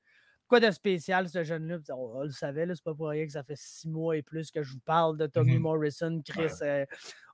Quoi 0.48 0.60
de 0.60 0.72
spécial, 0.72 1.30
ce 1.30 1.44
jeune-là? 1.44 1.78
On, 1.90 2.22
on 2.22 2.24
le 2.24 2.32
savait, 2.32 2.66
c'est 2.74 2.84
pas 2.84 2.96
pour 2.96 3.10
rien 3.10 3.24
que 3.28 3.32
ça 3.32 3.44
fait 3.44 3.56
six 3.56 3.88
mois 3.88 4.18
et 4.18 4.24
plus 4.24 4.50
que 4.50 4.64
je 4.64 4.74
vous 4.74 4.80
parle 4.80 5.16
de 5.16 5.28
Tommy 5.28 5.58
Mhm. 5.58 5.62
Morrison. 5.62 6.22
Chris, 6.26 6.50
euh, 6.64 6.86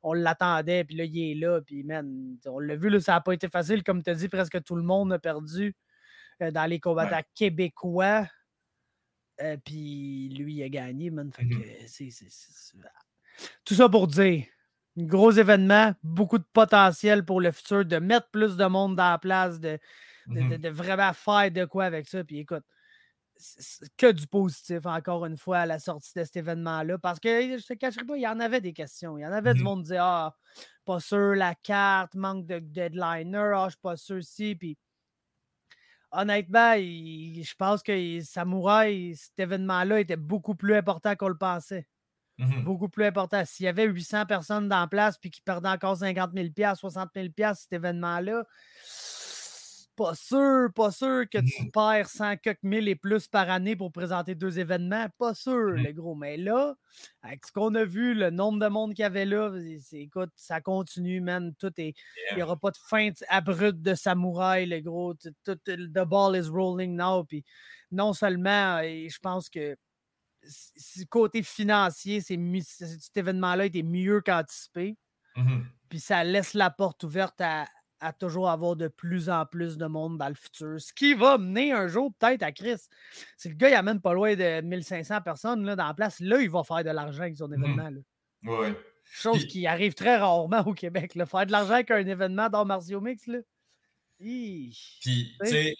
on 0.04 0.12
l'attendait, 0.12 0.84
puis 0.84 0.98
là, 0.98 1.06
il 1.06 1.32
est 1.32 1.36
là, 1.36 1.62
puis 1.62 1.84
man, 1.84 2.36
on 2.46 2.60
l'a 2.60 2.76
vu, 2.76 2.90
là, 2.90 3.00
ça 3.00 3.14
n'a 3.14 3.22
pas 3.22 3.32
été 3.34 3.48
facile. 3.48 3.84
Comme 3.84 4.04
tu 4.04 4.10
as 4.10 4.16
dit, 4.16 4.28
presque 4.28 4.62
tout 4.64 4.76
le 4.76 4.82
monde 4.84 5.14
a 5.14 5.20
perdu 5.20 5.74
euh, 6.42 6.52
dans 6.52 6.66
les 6.70 6.82
combattants 6.82 7.26
québécois. 7.34 8.28
Euh, 9.42 9.56
puis 9.64 10.28
lui, 10.38 10.56
il 10.56 10.64
a 10.64 10.68
gagné, 10.70 11.10
man. 11.10 11.32
Fait 11.32 11.46
que 11.48 11.54
Mhm. 11.56 11.64
c'est- 11.88 12.10
c'est- 12.12 12.78
Tout 13.64 13.74
ça 13.76 13.88
pour 13.88 14.08
dire, 14.08 14.44
gros 14.98 15.32
événement, 15.32 15.94
beaucoup 16.04 16.38
de 16.38 16.46
potentiel 16.52 17.24
pour 17.24 17.40
le 17.40 17.52
futur, 17.52 17.86
de 17.86 17.98
mettre 17.98 18.30
plus 18.32 18.58
de 18.58 18.66
monde 18.66 18.98
dans 18.98 19.12
la 19.12 19.18
place, 19.20 19.60
de, 19.62 19.78
de, 20.34 20.42
Mhm. 20.42 20.50
de- 20.52 20.58
de 20.58 20.70
vraiment 20.70 21.14
faire 21.14 21.52
de 21.52 21.66
quoi 21.66 21.86
avec 21.86 22.08
ça. 22.08 22.24
Puis 22.24 22.40
écoute, 22.40 22.64
que 23.98 24.12
du 24.12 24.28
positif, 24.28 24.86
encore 24.86 25.26
une 25.26 25.38
fois, 25.38 25.60
à 25.60 25.66
la 25.66 25.80
sortie 25.80 26.12
de 26.16 26.24
cet 26.24 26.38
événement-là. 26.38 26.98
Parce 26.98 27.20
que 27.20 27.58
je 27.58 27.66
te 27.66 27.74
cacherai 27.74 28.06
pas, 28.06 28.16
il 28.18 28.22
y 28.22 28.28
en 28.28 28.40
avait 28.40 28.62
des 28.62 28.74
questions. 28.74 29.18
Il 29.18 29.22
y 29.22 29.26
en 29.26 29.32
avait 29.32 29.56
du 29.56 29.62
Mhm. 29.62 29.64
monde 29.64 29.80
qui 29.80 29.84
disait 29.84 29.98
Ah, 30.00 30.36
pas 30.86 31.00
sûr, 31.00 31.36
la 31.36 31.54
carte, 31.56 32.16
manque 32.16 32.46
de 32.46 32.60
deadliner, 32.60 33.52
ah, 33.56 33.66
je 33.68 33.72
suis 33.72 33.80
pas 33.82 33.98
sûr 33.98 34.24
si. 34.24 34.56
Puis 34.56 34.78
honnêtement, 36.12 36.74
il- 36.74 37.44
je 37.44 37.56
pense 37.56 37.84
que 37.84 38.22
Samouraï, 38.22 39.16
cet 39.16 39.40
événement-là 39.40 40.00
était 40.00 40.16
beaucoup 40.18 40.56
plus 40.56 40.76
important 40.76 41.16
qu'on 41.16 41.28
le 41.30 41.38
pensait. 41.38 41.88
Mhm. 42.38 42.66
Beaucoup 42.66 42.90
plus 42.90 43.06
important. 43.06 43.46
S'il 43.46 43.66
y 43.66 43.70
avait 43.70 43.86
800 43.86 44.26
personnes 44.26 44.70
dans 44.70 44.82
la 44.82 44.88
place 44.88 45.18
puis 45.20 45.32
qui 45.32 45.42
perdaient 45.42 45.70
encore 45.70 45.98
50 45.98 46.34
000 46.34 46.76
60 46.76 47.12
000 47.16 47.34
cet 47.56 47.74
événement-là, 47.74 48.46
pas 49.96 50.14
sûr, 50.16 50.70
pas 50.76 50.92
sûr 50.92 51.24
que 51.32 51.38
tu 51.40 51.64
Mhm. 51.64 51.72
perds 51.72 52.10
100 52.10 52.38
quelques 52.38 52.64
mille 52.64 52.88
et 52.88 52.96
plus 52.96 53.28
par 53.28 53.50
année 53.50 53.76
pour 53.76 53.92
présenter 53.92 54.36
deux 54.36 54.60
événements. 54.60 55.08
Pas 55.18 55.34
sûr, 55.34 55.72
Mhm. 55.74 55.84
le 55.84 55.92
gros. 55.94 56.16
Mais 56.16 56.38
là, 56.38 56.76
avec 57.22 57.46
ce 57.46 57.52
qu'on 57.52 57.74
a 57.76 57.86
vu, 57.86 58.14
le 58.14 58.30
nombre 58.30 58.60
de 58.60 58.68
monde 58.68 58.94
qu'il 58.94 59.04
y 59.04 59.06
avait 59.06 59.26
là, 59.26 59.52
écoute, 59.94 60.32
ça 60.36 60.62
continue, 60.62 61.22
man. 61.22 61.54
Tout 61.60 61.72
est. 61.78 61.94
Il 62.32 62.38
n'y 62.38 62.44
aura 62.44 62.58
pas 62.58 62.72
de 62.72 62.78
fin 62.78 63.12
t- 63.12 63.26
abrupte 63.30 63.82
de 63.82 63.96
samouraï, 63.96 64.66
le 64.66 64.82
gros. 64.82 65.14
Tout, 65.16 65.34
tout- 65.44 65.56
the 65.66 66.06
ball 66.06 66.36
is 66.36 66.50
rolling 66.50 66.96
now. 66.96 67.24
Puis 67.24 67.44
non 67.92 68.14
seulement, 68.14 68.80
et 68.80 69.08
je 69.10 69.20
pense 69.20 69.50
que 69.50 69.76
côté 71.10 71.42
financier, 71.44 72.22
c'est 72.22 72.38
cet 72.62 73.18
événement-là 73.18 73.66
était 73.66 73.84
mieux 73.84 74.22
qu'anticipé. 74.22 74.96
Mhm. 75.36 75.66
Puis 75.90 76.00
ça 76.00 76.24
laisse 76.24 76.54
la 76.54 76.70
porte 76.70 77.04
ouverte 77.04 77.40
à, 77.42 77.66
à 78.00 78.14
toujours 78.14 78.50
avoir 78.50 78.76
de 78.76 78.88
plus 78.88 79.30
en 79.30 79.46
plus 79.46 79.78
de 79.78 79.86
monde 79.86 80.18
dans 80.18 80.28
le 80.30 80.36
futur. 80.36 80.80
Ce 80.80 80.94
qui 80.94 81.14
va 81.14 81.38
mener 81.38 81.72
un 81.72 81.88
jour 81.88 82.12
peut-être 82.20 82.44
à 82.44 82.52
Chris. 82.52 82.78
Si 83.38 83.50
le 83.50 83.56
gars 83.56 83.70
il 83.70 83.74
amène 83.76 84.02
pas 84.02 84.14
loin 84.14 84.36
de 84.36 84.62
1500 84.62 85.22
personnes 85.22 85.66
là, 85.66 85.76
dans 85.76 85.88
la 85.88 85.94
place, 85.94 86.20
là, 86.20 86.40
il 86.42 86.50
va 86.50 86.64
faire 86.64 86.84
de 86.84 86.90
l'argent 86.90 87.22
avec 87.24 87.38
son 87.38 87.48
Mhm. 87.48 87.64
événement. 87.64 87.90
là. 87.90 88.00
Ouais. 88.60 88.76
Chose 89.04 89.40
Puis- 89.40 89.48
qui 89.48 89.68
arrive 89.68 89.94
très 89.94 90.18
rarement 90.18 90.62
au 90.66 90.74
Québec. 90.74 91.16
Là. 91.16 91.26
Faire 91.26 91.46
de 91.46 91.52
l'argent 91.52 91.74
avec 91.76 91.92
un 91.92 92.06
événement 92.06 92.50
d'art 92.50 92.66
martiaux 92.66 93.02
mix, 93.02 93.28
là. 93.28 93.40
Hi. 94.20 94.70
Puis, 95.02 95.36
tu 95.38 95.46
Oui. 95.46 95.50
sais, 95.50 95.76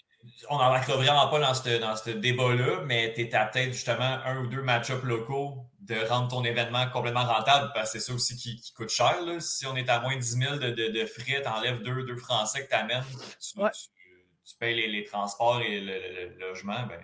on 0.50 0.58
n'embarquera 0.58 0.96
vraiment 0.96 1.28
pas 1.28 1.38
dans 1.40 1.54
ce 1.54 1.78
dans 1.80 1.96
ce 1.96 2.10
débat-là, 2.10 2.82
mais 2.84 3.12
tu 3.14 3.34
à 3.34 3.46
peut-être 3.46 3.72
justement 3.72 4.18
un 4.24 4.38
ou 4.38 4.46
deux 4.46 4.62
match-ups 4.62 5.02
locaux 5.04 5.58
de 5.80 5.94
rendre 6.08 6.28
ton 6.28 6.42
événement 6.44 6.88
complètement 6.90 7.24
rentable, 7.24 7.70
parce 7.74 7.92
que 7.92 7.98
c'est 8.00 8.06
ça 8.06 8.12
aussi 8.14 8.36
qui, 8.36 8.56
qui 8.56 8.72
coûte 8.72 8.88
cher. 8.88 9.20
Là. 9.24 9.38
Si 9.40 9.66
on 9.66 9.76
est 9.76 9.88
à 9.88 10.00
moins 10.00 10.16
de 10.16 10.20
10 10.20 10.26
000 10.38 10.56
de, 10.56 10.70
de, 10.70 10.88
de 10.88 11.06
frais, 11.06 11.40
tu 11.42 11.48
enlèves 11.48 11.80
deux, 11.82 12.02
deux 12.04 12.16
Français 12.16 12.64
que 12.64 12.68
tu 12.70 12.74
amènes, 12.74 13.04
tu, 13.40 13.60
Ouais. 13.60 13.70
tu, 13.70 13.88
tu 14.44 14.56
payes 14.58 14.74
les, 14.74 14.88
les 14.88 15.04
transports 15.04 15.60
et 15.60 15.80
le, 15.80 15.92
le- 15.92 16.28
le 16.34 16.38
logement, 16.48 16.82
ben, 16.88 17.00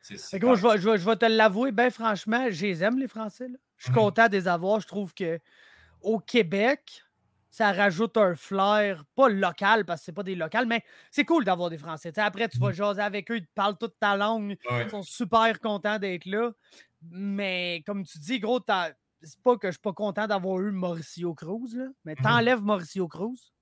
c'est 0.00 0.16
je 0.16 0.46
vais, 0.46 0.78
je 0.78 0.88
vais- 0.90 0.98
je 0.98 1.04
vais 1.04 1.16
te 1.16 1.26
l'avouer, 1.26 1.72
ben 1.72 1.90
franchement, 1.90 2.46
je 2.50 2.62
les 2.66 2.82
aime, 2.82 2.98
les 2.98 3.06
Français. 3.06 3.48
là. 3.48 3.58
Je 3.76 3.84
suis 3.84 3.92
Mhm. 3.92 3.98
content 3.98 4.26
de 4.28 4.32
les 4.32 4.48
avoir. 4.48 4.80
Je 4.80 4.86
trouve 4.86 5.12
que 5.14 5.38
au 6.00 6.18
Québec, 6.18 7.01
ça 7.52 7.70
rajoute 7.70 8.16
un 8.16 8.34
flair, 8.34 9.04
pas 9.14 9.28
local, 9.28 9.84
parce 9.84 10.00
que 10.00 10.04
c'est 10.06 10.12
pas 10.12 10.22
des 10.22 10.34
locales, 10.34 10.66
mais 10.66 10.82
c'est 11.10 11.26
cool 11.26 11.44
d'avoir 11.44 11.68
des 11.68 11.76
Français. 11.76 12.10
Après, 12.18 12.48
tu 12.48 12.58
vas 12.58 12.72
jaser 12.72 13.02
avec 13.02 13.30
eux, 13.30 13.36
ils 13.36 13.46
te 13.46 13.52
parlent 13.54 13.76
toute 13.76 13.98
ta 14.00 14.16
langue, 14.16 14.56
Ouais. 14.70 14.84
ils 14.84 14.90
sont 14.90 15.02
super 15.02 15.60
contents 15.60 15.98
d'être 15.98 16.24
là. 16.24 16.50
Mais 17.02 17.82
comme 17.86 18.04
tu 18.04 18.18
dis, 18.18 18.40
gros, 18.40 18.58
t'as- 18.58 18.92
c'est 19.20 19.38
pas 19.42 19.56
que 19.58 19.68
je 19.68 19.72
suis 19.72 19.80
pas 19.82 19.92
content 19.92 20.26
d'avoir 20.26 20.60
eu 20.60 20.72
Mauricio 20.72 21.34
Cruz, 21.34 21.76
là, 21.76 21.88
mais 22.06 22.14
Mhm. 22.18 22.24
t'enlèves 22.24 22.62
Mauricio 22.62 23.06
Cruz, 23.06 23.52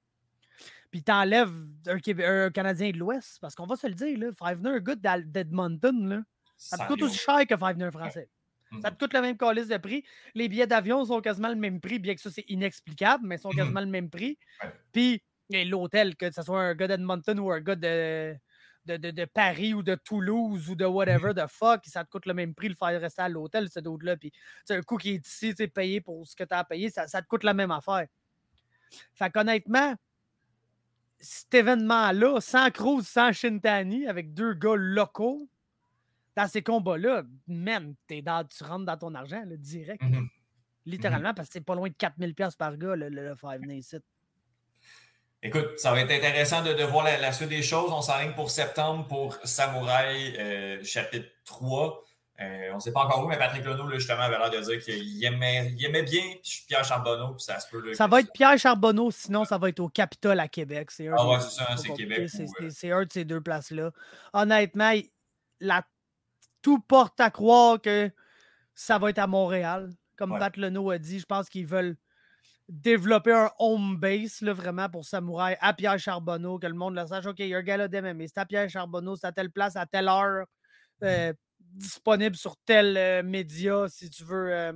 puis 0.92 1.02
t'enlèves 1.02 1.52
un, 1.88 2.50
Canadien 2.50 2.90
de 2.92 2.96
l'Ouest, 2.96 3.38
parce 3.40 3.56
qu'on 3.56 3.66
va 3.66 3.74
se 3.74 3.88
le 3.88 3.94
dire, 3.94 4.16
là, 4.18 4.30
venir 4.54 4.70
un 4.72 4.78
d'Al- 5.00 5.30
d'Edmonton, 5.30 6.08
là, 6.08 6.22
ça 6.56 6.78
te 6.78 6.86
coûte 6.86 7.02
aussi 7.02 7.18
cher 7.18 7.44
que 7.46 7.54
venir 7.72 7.88
un 7.88 7.90
Français. 7.90 8.28
Mhm. 8.70 8.82
Ça 8.82 8.90
te 8.90 8.98
coûte 8.98 9.14
le 9.14 9.20
même 9.22 9.36
calice 9.36 9.68
de 9.68 9.76
prix. 9.76 10.05
Les 10.34 10.48
billets 10.48 10.66
d'avion 10.66 11.05
sont 11.05 11.20
quasiment 11.20 11.48
le 11.48 11.55
même 11.56 11.80
prix, 11.80 11.98
bien 11.98 12.14
que 12.14 12.20
ça, 12.20 12.30
c'est 12.30 12.44
inexplicable, 12.48 13.26
mais 13.26 13.36
ils 13.36 13.40
sont 13.40 13.51
Mhm. 13.51 13.56
quasiment 13.56 13.80
le 13.80 13.86
même 13.86 14.10
prix. 14.10 14.38
Ouais. 14.62 14.70
Puis, 14.92 15.22
l'hôtel, 15.51 16.16
que 16.16 16.30
ce 16.32 16.42
soit 16.42 16.60
un 16.62 16.74
gars 16.74 16.86
d'Edmonton 16.88 17.38
ou 17.40 17.51
un 17.51 17.60
gars 17.60 17.74
de, 17.76 18.36
de, 18.86 18.97
de- 18.97 19.10
de 19.10 19.24
Paris 19.24 19.74
ou 19.74 19.82
de 19.82 19.94
Toulouse 19.97 20.70
ou 20.70 20.74
de 20.76 20.84
whatever 20.84 21.34
the 21.34 21.47
fuck, 21.48 21.80
ça 21.86 22.05
te 22.05 22.10
coûte 22.10 22.26
le 22.26 22.34
même 22.34 22.55
prix 22.55 22.68
de 22.68 22.74
faire 22.74 22.98
rester 23.01 23.22
à 23.22 23.28
l'hôtel, 23.28 23.68
ce 23.70 23.80
d'autre-là. 23.80 24.16
Puis, 24.16 24.32
c'est 24.64 24.76
un 24.76 24.82
coût 24.82 24.97
qui 24.97 25.10
est 25.14 25.26
ici, 25.26 25.55
tu 25.55 25.68
payé 25.68 26.01
pour 26.01 26.26
ce 26.26 26.36
que 26.36 26.44
tu 26.44 26.55
as 26.55 26.64
payé, 26.64 26.88
ça, 26.90 27.09
ça 27.09 27.20
te 27.22 27.26
coûte 27.26 27.42
la 27.44 27.55
même 27.55 27.70
affaire. 27.72 28.06
Fait 29.14 29.30
qu'honnêtement, 29.30 29.94
cet 31.18 31.52
événement-là, 31.55 32.40
sans 32.40 32.70
Cruz, 32.70 33.02
sans 33.05 33.32
Shintani, 33.32 34.06
avec 34.06 34.32
deux 34.32 34.55
gars 34.55 34.76
locaux, 34.76 35.48
dans 36.36 36.48
ces 36.48 36.62
combats-là, 36.62 37.23
man, 37.47 37.94
dans, 38.23 38.44
tu 38.44 38.65
rentres 38.65 38.85
dans 38.85 38.97
ton 38.97 39.15
argent, 39.15 39.43
là, 39.47 39.57
direct. 39.57 40.02
Mhm. 40.02 40.28
Littéralement, 40.86 41.35
parce 41.35 41.48
que 41.48 41.55
c'est 41.55 41.61
pas 41.61 41.74
loin 41.74 41.89
de 41.89 41.94
4000$ 41.94 42.57
par 42.57 42.77
gars, 42.77 42.97
le, 42.97 43.09
le, 43.09 43.35
Five 43.35 43.61
Nations. 43.61 44.01
Écoute, 45.43 45.78
ça 45.78 45.93
va 45.93 46.01
être 46.01 46.11
intéressant 46.11 46.62
de, 46.62 46.73
de 46.73 46.85
voir 46.85 47.05
la, 47.05 47.32
suite 47.32 47.48
des 47.48 47.62
choses. 47.62 47.90
On 47.93 48.02
s'enligne 48.02 48.35
pour 48.35 48.51
septembre 48.51 49.07
pour 49.07 49.36
Samouraï 49.44 50.36
euh, 50.39 50.85
chapitre 50.85 51.28
3. 51.44 52.02
Euh, 52.40 52.70
on 52.73 52.77
ne 52.77 52.81
sait 52.81 52.93
pas 52.93 53.05
encore 53.05 53.24
où, 53.24 53.28
mais 53.28 53.36
Patrick 53.36 53.65
Lono, 53.65 53.90
justement, 53.90 54.23
avait 54.23 54.39
l'air 54.39 54.51
de 54.51 54.61
dire 54.61 54.82
qu'il 54.82 55.23
aimait, 55.24 55.73
il 55.77 55.85
aimait 55.85 56.02
bien 56.02 56.23
Pierre 56.66 56.85
Charbonneau. 56.85 57.35
Puis 57.35 57.44
ça 57.44 57.61
se 57.61 57.69
peut, 57.69 57.93
ça 57.93 58.07
va 58.07 58.20
être 58.20 58.32
Pierre 58.32 58.59
Charbonneau, 58.59 59.11
sinon 59.11 59.44
ça 59.44 59.59
va 59.59 59.69
être 59.69 59.81
au 59.81 59.89
Capitole 59.89 60.40
à 60.40 60.48
Québec. 60.48 60.89
ah 61.12 61.28
ouais, 61.28 61.40
c'est 61.40 61.51
ça, 61.51 61.77
c'est 61.77 61.93
Québec. 61.93 62.31
C'est 62.70 62.90
un 62.93 63.05
de 63.05 63.12
ces 63.12 63.27
deux 63.27 63.43
places-là. 63.43 63.90
Honnêtement, 64.32 64.93
la, 65.61 65.85
tout 66.62 66.81
porte 66.81 67.20
à 67.20 67.31
croire 67.31 67.81
que 67.81 68.11
ça 68.74 68.99
va 68.99 69.11
être 69.11 69.19
à 69.19 69.27
Montréal. 69.27 69.91
Comme 70.16 70.39
Pat 70.39 70.55
Leno 70.57 70.91
a 70.91 70.99
dit, 70.99 71.19
je 71.19 71.27
pense 71.27 71.49
qu'ils 71.49 71.66
veulent 71.66 71.97
développer 72.69 73.32
un 73.32 73.51
home 73.59 73.97
base 73.97 74.41
là, 74.43 74.53
vraiment 74.53 74.89
pour 74.89 75.05
Samouraï 75.05 75.57
à 75.61 75.73
Pierre 75.73 75.99
Charbonneau, 75.99 76.59
que 76.59 76.66
le 76.66 76.74
monde 76.74 76.95
le 76.95 77.07
sache. 77.07 77.27
OK, 77.27 77.41
il 77.41 77.49
y 77.49 77.55
a 77.55 77.59
un 77.59 77.62
gars 77.62 77.89
d'MMA, 77.89 78.24
c'est 78.28 78.39
à 78.39 78.47
Pierre 78.47 78.69
Charbonneau, 78.69 79.16
c'est 79.16 79.27
à 79.27 79.32
telle 79.32 79.51
place, 79.51 79.77
à 79.77 79.87
telle 79.87 80.09
heure, 80.09 80.47
mmh 81.01 81.07
euh, 81.07 81.32
disponible 81.61 82.35
sur 82.37 82.57
tel 82.66 82.97
euh, 82.97 83.23
média 83.23 83.87
si 83.89 84.11
tu 84.11 84.24
veux 84.24 84.53
euh, 84.53 84.73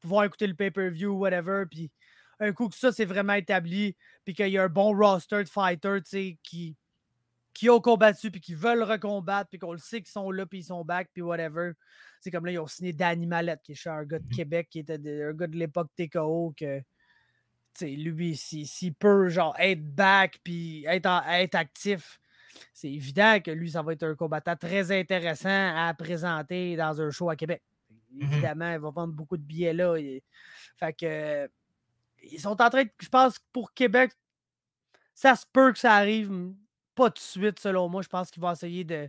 pouvoir 0.00 0.24
écouter 0.24 0.46
le 0.46 0.54
pay-per-view, 0.54 1.12
whatever. 1.12 1.64
Puis 1.70 1.90
un 2.38 2.52
coup 2.52 2.68
que 2.68 2.76
ça, 2.76 2.92
c'est 2.92 3.04
vraiment 3.04 3.32
établi, 3.34 3.96
puis 4.24 4.34
qu'il 4.34 4.48
y 4.48 4.58
a 4.58 4.64
un 4.64 4.68
bon 4.68 4.96
roster 4.96 5.42
de 5.42 5.48
fighters 5.48 6.02
qui, 6.42 6.76
qui 7.54 7.70
ont 7.70 7.80
combattu, 7.80 8.30
puis 8.30 8.40
qui 8.40 8.54
veulent 8.54 8.82
recombattre, 8.82 9.48
puis 9.48 9.58
qu'on 9.58 9.72
le 9.72 9.78
sait 9.78 10.02
qu'ils 10.02 10.10
sont 10.10 10.30
là, 10.30 10.44
puis 10.44 10.58
ils 10.58 10.64
sont 10.64 10.84
back, 10.84 11.08
puis 11.12 11.22
whatever. 11.22 11.72
C'est 12.20 12.30
comme 12.30 12.44
là, 12.44 12.52
ils 12.52 12.58
ont 12.58 12.66
signé 12.66 12.92
Danny 12.92 13.26
Mallette, 13.26 13.60
qui 13.62 13.72
est 13.72 13.86
un 13.86 14.04
gars 14.04 14.18
de 14.18 14.24
mmh 14.24 14.36
Québec, 14.36 14.68
qui 14.70 14.80
était 14.80 14.94
un 14.94 15.32
gars 15.32 15.46
de 15.46 15.56
l'époque 15.56 15.88
TKO, 15.96 16.54
que 16.58 16.82
lui, 17.80 18.36
s'il 18.36 18.94
peut 18.94 19.28
genre 19.28 19.54
être 19.58 19.84
back 19.94 20.38
puis 20.44 20.84
être, 20.86 21.22
être 21.28 21.54
actif, 21.54 22.20
c'est 22.72 22.90
évident 22.90 23.40
que 23.40 23.50
lui, 23.50 23.70
ça 23.70 23.82
va 23.82 23.92
être 23.92 24.04
un 24.04 24.14
combattant 24.14 24.56
très 24.56 24.92
intéressant 24.92 25.76
à 25.76 25.92
présenter 25.94 26.76
dans 26.76 27.00
un 27.00 27.10
show 27.10 27.30
à 27.30 27.36
Québec. 27.36 27.62
Mmh 28.12 28.22
Évidemment, 28.22 28.72
il 28.72 28.78
va 28.78 28.90
vendre 28.90 29.12
beaucoup 29.12 29.36
de 29.36 29.42
billets 29.42 29.72
là. 29.72 29.96
fait 30.76 30.92
que 30.92 31.50
ils 32.22 32.40
sont 32.40 32.60
en 32.60 32.70
train 32.70 32.84
de. 32.84 32.90
Je 33.00 33.08
pense 33.08 33.38
que 33.38 33.44
pour 33.52 33.74
Québec, 33.74 34.12
ça 35.14 35.36
se 35.36 35.44
peut 35.52 35.72
que 35.72 35.78
ça 35.78 35.94
arrive 35.94 36.30
pas 36.94 37.10
de 37.10 37.18
suite, 37.18 37.58
selon 37.58 37.88
moi. 37.88 38.02
Je 38.02 38.08
pense 38.08 38.30
qu'ils 38.30 38.42
vont 38.42 38.52
essayer 38.52 38.84
de, 38.84 39.08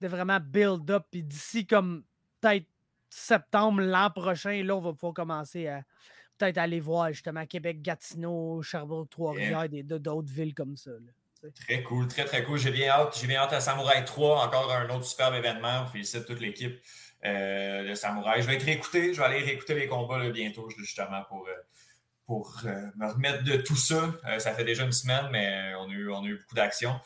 de 0.00 0.08
vraiment 0.08 0.38
build 0.40 0.90
up. 0.90 1.04
Puis 1.10 1.22
d'ici 1.22 1.66
comme 1.66 2.04
peut-être 2.40 2.66
septembre 3.10 3.80
l'an 3.80 4.10
prochain, 4.10 4.62
là, 4.62 4.76
on 4.76 4.80
va 4.80 4.92
pouvoir 4.92 5.14
commencer 5.14 5.68
à 5.68 5.82
peut-être 6.38 6.58
aller 6.58 6.80
voir 6.80 7.12
justement 7.12 7.46
Québec, 7.46 7.80
Gatineau, 7.82 8.62
Sherbrooke, 8.62 9.10
Trois-Rivières, 9.10 9.68
et 9.72 9.82
d'autres 9.82 10.32
villes 10.32 10.54
comme 10.54 10.76
ça. 10.76 10.90
très 11.54 11.82
cool, 11.82 12.08
très 12.08 12.24
très 12.24 12.42
cool. 12.42 12.58
J'ai 12.58 12.72
bien 12.72 12.88
hâte. 12.88 13.16
J'ai 13.20 13.26
bien 13.26 13.40
hâte 13.40 13.52
à 13.52 13.60
Samouraï 13.60 14.04
3, 14.04 14.46
encore 14.46 14.72
un 14.72 14.88
autre 14.90 15.04
superbe 15.04 15.34
événement. 15.34 15.82
On 15.84 15.86
félicite 15.86 16.26
toute 16.26 16.40
l'équipe 16.40 16.80
euh, 17.24 17.88
de 17.88 17.94
Samouraï. 17.94 18.42
Je 18.42 18.48
vais 18.48 18.54
être 18.54 18.64
réécouté, 18.64 19.14
je 19.14 19.20
vais 19.20 19.26
aller 19.26 19.40
réécouter 19.40 19.74
les 19.74 19.86
combats 19.86 20.28
bientôt, 20.30 20.68
justement, 20.76 21.22
pour, 21.28 21.46
euh, 21.48 21.52
pour 22.26 22.60
euh, 22.64 22.86
me 22.96 23.06
remettre 23.06 23.44
de 23.44 23.56
tout 23.56 23.76
ça. 23.76 24.12
ça 24.38 24.52
fait 24.52 24.64
déjà 24.64 24.84
une 24.84 24.92
semaine, 24.92 25.28
mais 25.30 25.74
on 25.78 25.88
a 25.88 25.92
eu, 25.92 26.10
on 26.10 26.24
a 26.24 26.26
eu 26.26 26.38
beaucoup 26.38 26.54
d'actions. 26.54 26.98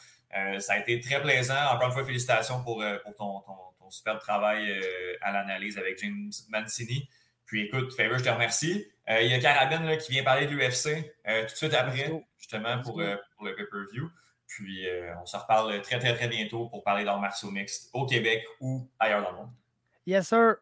ça 0.59 0.75
a 0.75 0.79
été 0.79 1.01
très 1.01 1.21
plaisant. 1.21 1.73
Encore 1.73 1.89
une 1.89 1.93
fois, 1.93 2.05
félicitations 2.05 2.63
pour, 2.63 2.85
pour 3.05 3.15
ton 3.15 3.43
super 3.91 4.19
travail 4.19 4.71
euh, 4.71 5.17
à 5.21 5.33
l'analyse 5.33 5.79
avec 5.79 5.99
James 5.99 6.31
Mancini. 6.49 7.09
Puis 7.47 7.63
écoute, 7.63 7.93
Faber, 7.95 8.19
je 8.19 8.25
te 8.25 8.29
remercie. 8.29 8.87
Euh, 9.09 9.23
il 9.23 9.31
y 9.31 9.35
a 9.35 9.39
Carabine 9.39 9.97
qui 9.99 10.13
vient 10.13 10.23
parler 10.23 10.47
de 10.47 10.53
l'UFC 10.53 11.15
euh, 11.27 11.43
tout 11.47 11.53
de 11.53 11.57
suite 11.57 11.75
après, 11.75 12.13
justement, 12.39 12.81
pour, 12.83 13.01
pour 13.37 13.47
le 13.47 13.55
pay-per-view. 13.55 14.11
Puis 14.47 14.87
on 15.21 15.27
se 15.27 15.37
reparle 15.37 15.83
très, 15.83 15.99
très, 15.99 16.15
très 16.15 16.27
bientôt 16.27 16.69
pour 16.69 16.83
parler 16.83 17.05
d'art 17.05 17.21
martiaux 17.21 17.51
mixte 17.51 17.91
au 17.93 18.07
Québec 18.07 18.47
ou 18.61 18.89
ailleurs 18.99 19.23
dans 19.23 19.31
le 19.31 19.37
monde. 19.37 19.51
Yes, 20.07 20.29
sir. 20.29 20.57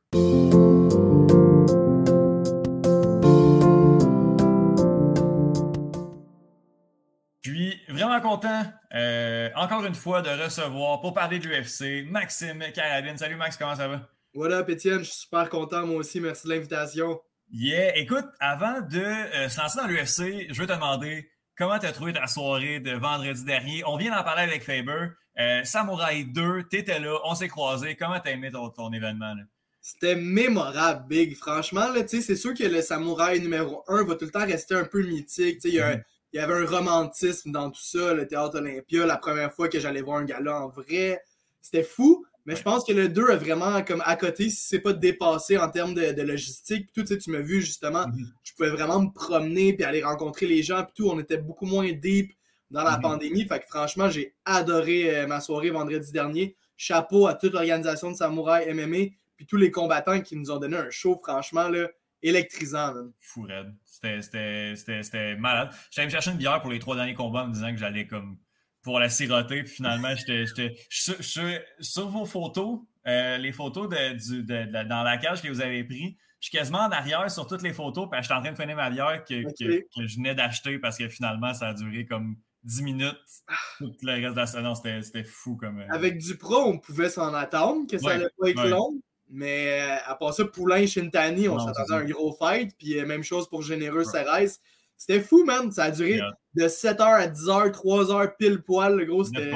Content, 8.26 8.64
euh, 8.92 9.50
encore 9.54 9.84
une 9.84 9.94
fois, 9.94 10.20
de 10.20 10.30
recevoir 10.30 11.00
pour 11.00 11.14
parler 11.14 11.38
de 11.38 11.46
l'UFC 11.46 12.10
Maxime 12.10 12.64
Carabine. 12.74 13.16
Salut 13.16 13.36
Max, 13.36 13.56
comment 13.56 13.76
ça 13.76 13.86
va? 13.86 14.08
Voilà, 14.34 14.64
Étienne, 14.66 14.98
je 14.98 15.04
suis 15.04 15.20
super 15.20 15.48
content, 15.48 15.86
moi 15.86 15.98
aussi. 15.98 16.20
Merci 16.20 16.48
de 16.48 16.54
l'invitation. 16.54 17.20
Yeah, 17.52 17.96
écoute, 17.96 18.26
avant 18.40 18.80
de 18.80 18.98
euh, 18.98 19.48
se 19.48 19.60
lancer 19.60 19.78
dans 19.78 19.86
l'UFC, 19.86 20.52
je 20.52 20.60
veux 20.60 20.66
te 20.66 20.72
demander 20.72 21.30
comment 21.56 21.78
tu 21.78 21.86
as 21.86 21.92
trouvé 21.92 22.12
ta 22.12 22.26
soirée 22.26 22.80
de 22.80 22.92
vendredi 22.92 23.44
dernier? 23.44 23.84
On 23.86 23.96
vient 23.96 24.14
d'en 24.14 24.24
parler 24.24 24.42
avec 24.42 24.64
Faber. 24.64 25.10
Euh, 25.38 25.62
Samouraï 25.62 26.24
2, 26.24 26.64
tu 26.68 26.78
étais 26.78 26.98
là, 26.98 27.20
on 27.24 27.36
s'est 27.36 27.48
croisés. 27.48 27.94
Comment 27.94 28.18
tu 28.18 28.28
as 28.28 28.32
aimé 28.32 28.50
ton, 28.50 28.92
événement? 28.92 29.36
C'était 29.80 30.16
mémorable, 30.16 31.06
Big. 31.06 31.36
Franchement, 31.36 31.86
c'est 32.08 32.34
sûr 32.34 32.54
que 32.54 32.64
le 32.64 32.82
Samouraï 32.82 33.40
numéro 33.40 33.84
1 33.86 34.02
va 34.02 34.16
tout 34.16 34.24
le 34.24 34.32
temps 34.32 34.44
rester 34.44 34.74
un 34.74 34.84
peu 34.84 35.06
mythique. 35.06 35.60
Il 35.62 35.74
y 35.74 35.80
a 35.80 35.86
un, 35.86 35.94
mm-hmm 35.94 36.02
il 36.32 36.36
y 36.36 36.40
avait 36.40 36.54
un 36.54 36.66
romantisme 36.66 37.50
dans 37.50 37.70
tout 37.70 37.82
ça, 37.82 38.12
le 38.14 38.26
théâtre 38.26 38.58
Olympia, 38.58 39.06
la 39.06 39.16
première 39.16 39.52
fois 39.52 39.68
que 39.68 39.80
j'allais 39.80 40.02
voir 40.02 40.18
un 40.18 40.24
gala 40.24 40.62
en 40.62 40.68
vrai. 40.68 41.22
C'était 41.62 41.82
fou, 41.82 42.24
mais 42.44 42.54
je 42.54 42.62
pense 42.62 42.84
que 42.84 42.92
le 42.92 43.08
2 43.08 43.30
a 43.30 43.36
vraiment 43.36 43.82
comme 43.82 44.02
à 44.04 44.16
côté, 44.16 44.50
si 44.50 44.68
c'est 44.68 44.80
pas 44.80 44.92
dépassé 44.92 45.58
en 45.58 45.68
termes 45.68 45.94
de, 45.94 46.22
logistique. 46.22 46.92
Tout, 46.92 47.04
tu, 47.04 47.18
tu 47.18 47.30
m'as 47.30 47.40
vu 47.40 47.60
justement, 47.60 48.06
mhm. 48.06 48.32
je 48.44 48.52
pouvais 48.54 48.70
vraiment 48.70 49.00
me 49.00 49.10
promener 49.12 49.72
puis 49.72 49.84
aller 49.84 50.02
rencontrer 50.02 50.46
les 50.46 50.62
gens. 50.62 50.84
Puis 50.84 50.92
tout, 50.96 51.08
on 51.08 51.18
était 51.18 51.38
beaucoup 51.38 51.66
moins 51.66 51.90
deep 51.90 52.32
dans 52.70 52.84
la 52.84 52.96
mhm. 52.96 53.02
pandémie. 53.02 53.46
Fait 53.46 53.60
que 53.60 53.66
franchement, 53.66 54.10
j'ai 54.10 54.34
adoré 54.44 55.16
euh, 55.16 55.26
ma 55.26 55.40
soirée 55.40 55.70
vendredi 55.70 56.12
dernier. 56.12 56.56
Chapeau 56.76 57.26
à 57.26 57.34
toute 57.34 57.52
l'organisation 57.52 58.10
de 58.10 58.16
Samouraï 58.16 58.72
MMA 58.72 59.16
puis 59.36 59.46
tous 59.46 59.56
les 59.56 59.70
combattants 59.70 60.20
qui 60.20 60.36
nous 60.36 60.50
ont 60.50 60.58
donné 60.58 60.76
un 60.76 60.90
show, 60.90 61.18
franchement, 61.22 61.68
là, 61.68 61.88
électrisant. 62.22 62.92
Fou 63.20 63.42
raide. 63.42 63.74
C'était 63.84 65.36
malade. 65.36 65.70
J'allais 65.90 66.06
me 66.06 66.12
chercher 66.12 66.30
une 66.30 66.38
bière 66.38 66.60
pour 66.60 66.70
les 66.70 66.78
trois 66.78 66.96
derniers 66.96 67.14
combats 67.14 67.44
en 67.44 67.48
me 67.48 67.52
disant 67.52 67.70
que 67.70 67.78
j'allais 67.78 68.06
comme 68.06 68.38
pour 68.82 69.00
la 69.00 69.08
siroter. 69.08 69.64
Puis 69.64 69.72
finalement, 69.72 70.14
j'étais 70.26 70.76
sur, 70.88 72.08
vos 72.08 72.24
photos, 72.24 72.80
euh, 73.06 73.36
les 73.36 73.52
photos 73.52 73.88
de, 73.88 74.82
dans 74.84 75.02
la 75.02 75.18
cage 75.18 75.42
que 75.42 75.48
vous 75.48 75.60
avez 75.60 75.84
pris. 75.84 76.16
Je 76.40 76.48
suis 76.48 76.58
quasiment 76.58 76.80
en 76.80 76.90
arrière 76.90 77.30
sur 77.30 77.46
toutes 77.46 77.62
les 77.62 77.72
photos, 77.72 78.08
puis 78.10 78.20
je 78.20 78.26
suis 78.26 78.34
en 78.34 78.40
train 78.40 78.52
de 78.52 78.56
finir 78.56 78.76
ma 78.76 78.90
bière 78.90 79.24
que, 79.24 79.42
que, 79.42 80.06
je 80.06 80.16
venais 80.16 80.34
d'acheter 80.34 80.78
parce 80.78 80.98
que 80.98 81.08
finalement, 81.08 81.52
ça 81.54 81.68
a 81.68 81.74
duré 81.74 82.06
comme 82.06 82.36
10 82.62 82.82
minutes. 82.82 83.16
Ah. 83.48 83.54
Tout 83.78 83.92
le 84.02 84.12
reste 84.12 84.34
de 84.34 84.40
la 84.40 84.46
saison, 84.46 84.74
c'était 84.74 85.24
fou. 85.24 85.56
comme. 85.56 85.80
Euh, 85.80 85.86
Avec 85.88 86.18
du 86.18 86.36
pro, 86.36 86.56
on 86.66 86.78
pouvait 86.78 87.08
s'en 87.08 87.32
attendre, 87.32 87.88
que 87.90 87.98
ça 87.98 88.10
allait 88.10 88.28
pas 88.38 88.50
être 88.50 88.68
long. 88.68 89.00
Mais 89.28 89.80
euh, 89.80 89.96
à 90.06 90.14
part 90.14 90.32
ça, 90.34 90.44
Poulain, 90.44 90.86
Shintani, 90.86 91.48
on 91.48 91.58
s'attendait 91.58 91.94
à 91.94 91.96
un 91.98 92.04
gros 92.04 92.32
fight. 92.32 92.76
Puis 92.78 92.98
euh, 92.98 93.06
même 93.06 93.22
chose 93.22 93.48
pour 93.48 93.62
Généreux 93.62 94.04
Ceres. 94.04 94.58
C'était 94.96 95.20
fou, 95.20 95.44
man. 95.44 95.70
Ça 95.72 95.84
a 95.84 95.90
duré 95.90 96.20
de 96.54 96.64
7h 96.64 97.02
à 97.02 97.26
10h, 97.26 97.72
3h 97.72 98.36
pile 98.38 98.62
poil. 98.62 98.96
Le 98.96 99.04
gros, 99.04 99.24
c'était 99.24 99.50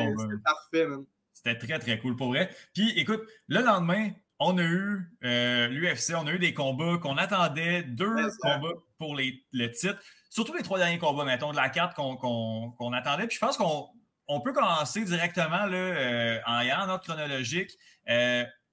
parfait, 0.44 0.86
man. 0.86 1.04
C'était 1.32 1.56
très, 1.56 1.78
très 1.78 1.98
cool 1.98 2.16
pour 2.16 2.28
vrai. 2.28 2.50
Puis 2.74 2.92
écoute, 2.98 3.22
le 3.48 3.62
lendemain, 3.62 4.10
on 4.38 4.58
a 4.58 4.62
eu 4.62 5.10
euh, 5.24 5.68
l'UFC, 5.68 6.14
on 6.14 6.26
a 6.26 6.32
eu 6.32 6.38
des 6.38 6.52
combats 6.52 6.98
qu'on 6.98 7.16
attendait, 7.16 7.82
deux 7.82 8.14
combats 8.40 8.74
pour 8.98 9.16
les, 9.16 9.42
le 9.52 9.70
titre. 9.70 9.98
Surtout 10.28 10.52
les 10.54 10.62
trois 10.62 10.78
derniers 10.78 10.98
combats, 10.98 11.24
mettons, 11.24 11.52
de 11.52 11.56
la 11.56 11.70
carte 11.70 11.94
qu'on 11.94 12.92
attendait. 12.92 13.26
Puis 13.26 13.36
je 13.36 13.40
pense 13.40 13.56
qu'on 13.56 14.40
peut 14.40 14.52
commencer 14.52 15.02
directement 15.04 15.64
là, 15.64 16.40
en 16.46 16.60
ayant 16.60 16.86
notre 16.86 17.04
chronologique. 17.04 17.70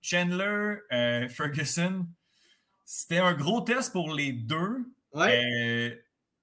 Chandler, 0.08 0.78
euh, 0.94 1.28
Ferguson, 1.28 2.06
c'était 2.86 3.18
un 3.18 3.34
gros 3.34 3.60
test 3.60 3.92
pour 3.92 4.14
les 4.14 4.32
deux. 4.32 4.86
Euh, 5.16 5.94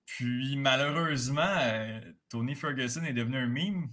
puis 0.05 0.57
malheureusement, 0.57 1.57
euh, 1.62 1.99
Tony 2.28 2.55
Ferguson 2.55 3.05
est 3.05 3.15
devenu 3.15 3.39
un 3.39 3.47
meme. 3.47 3.89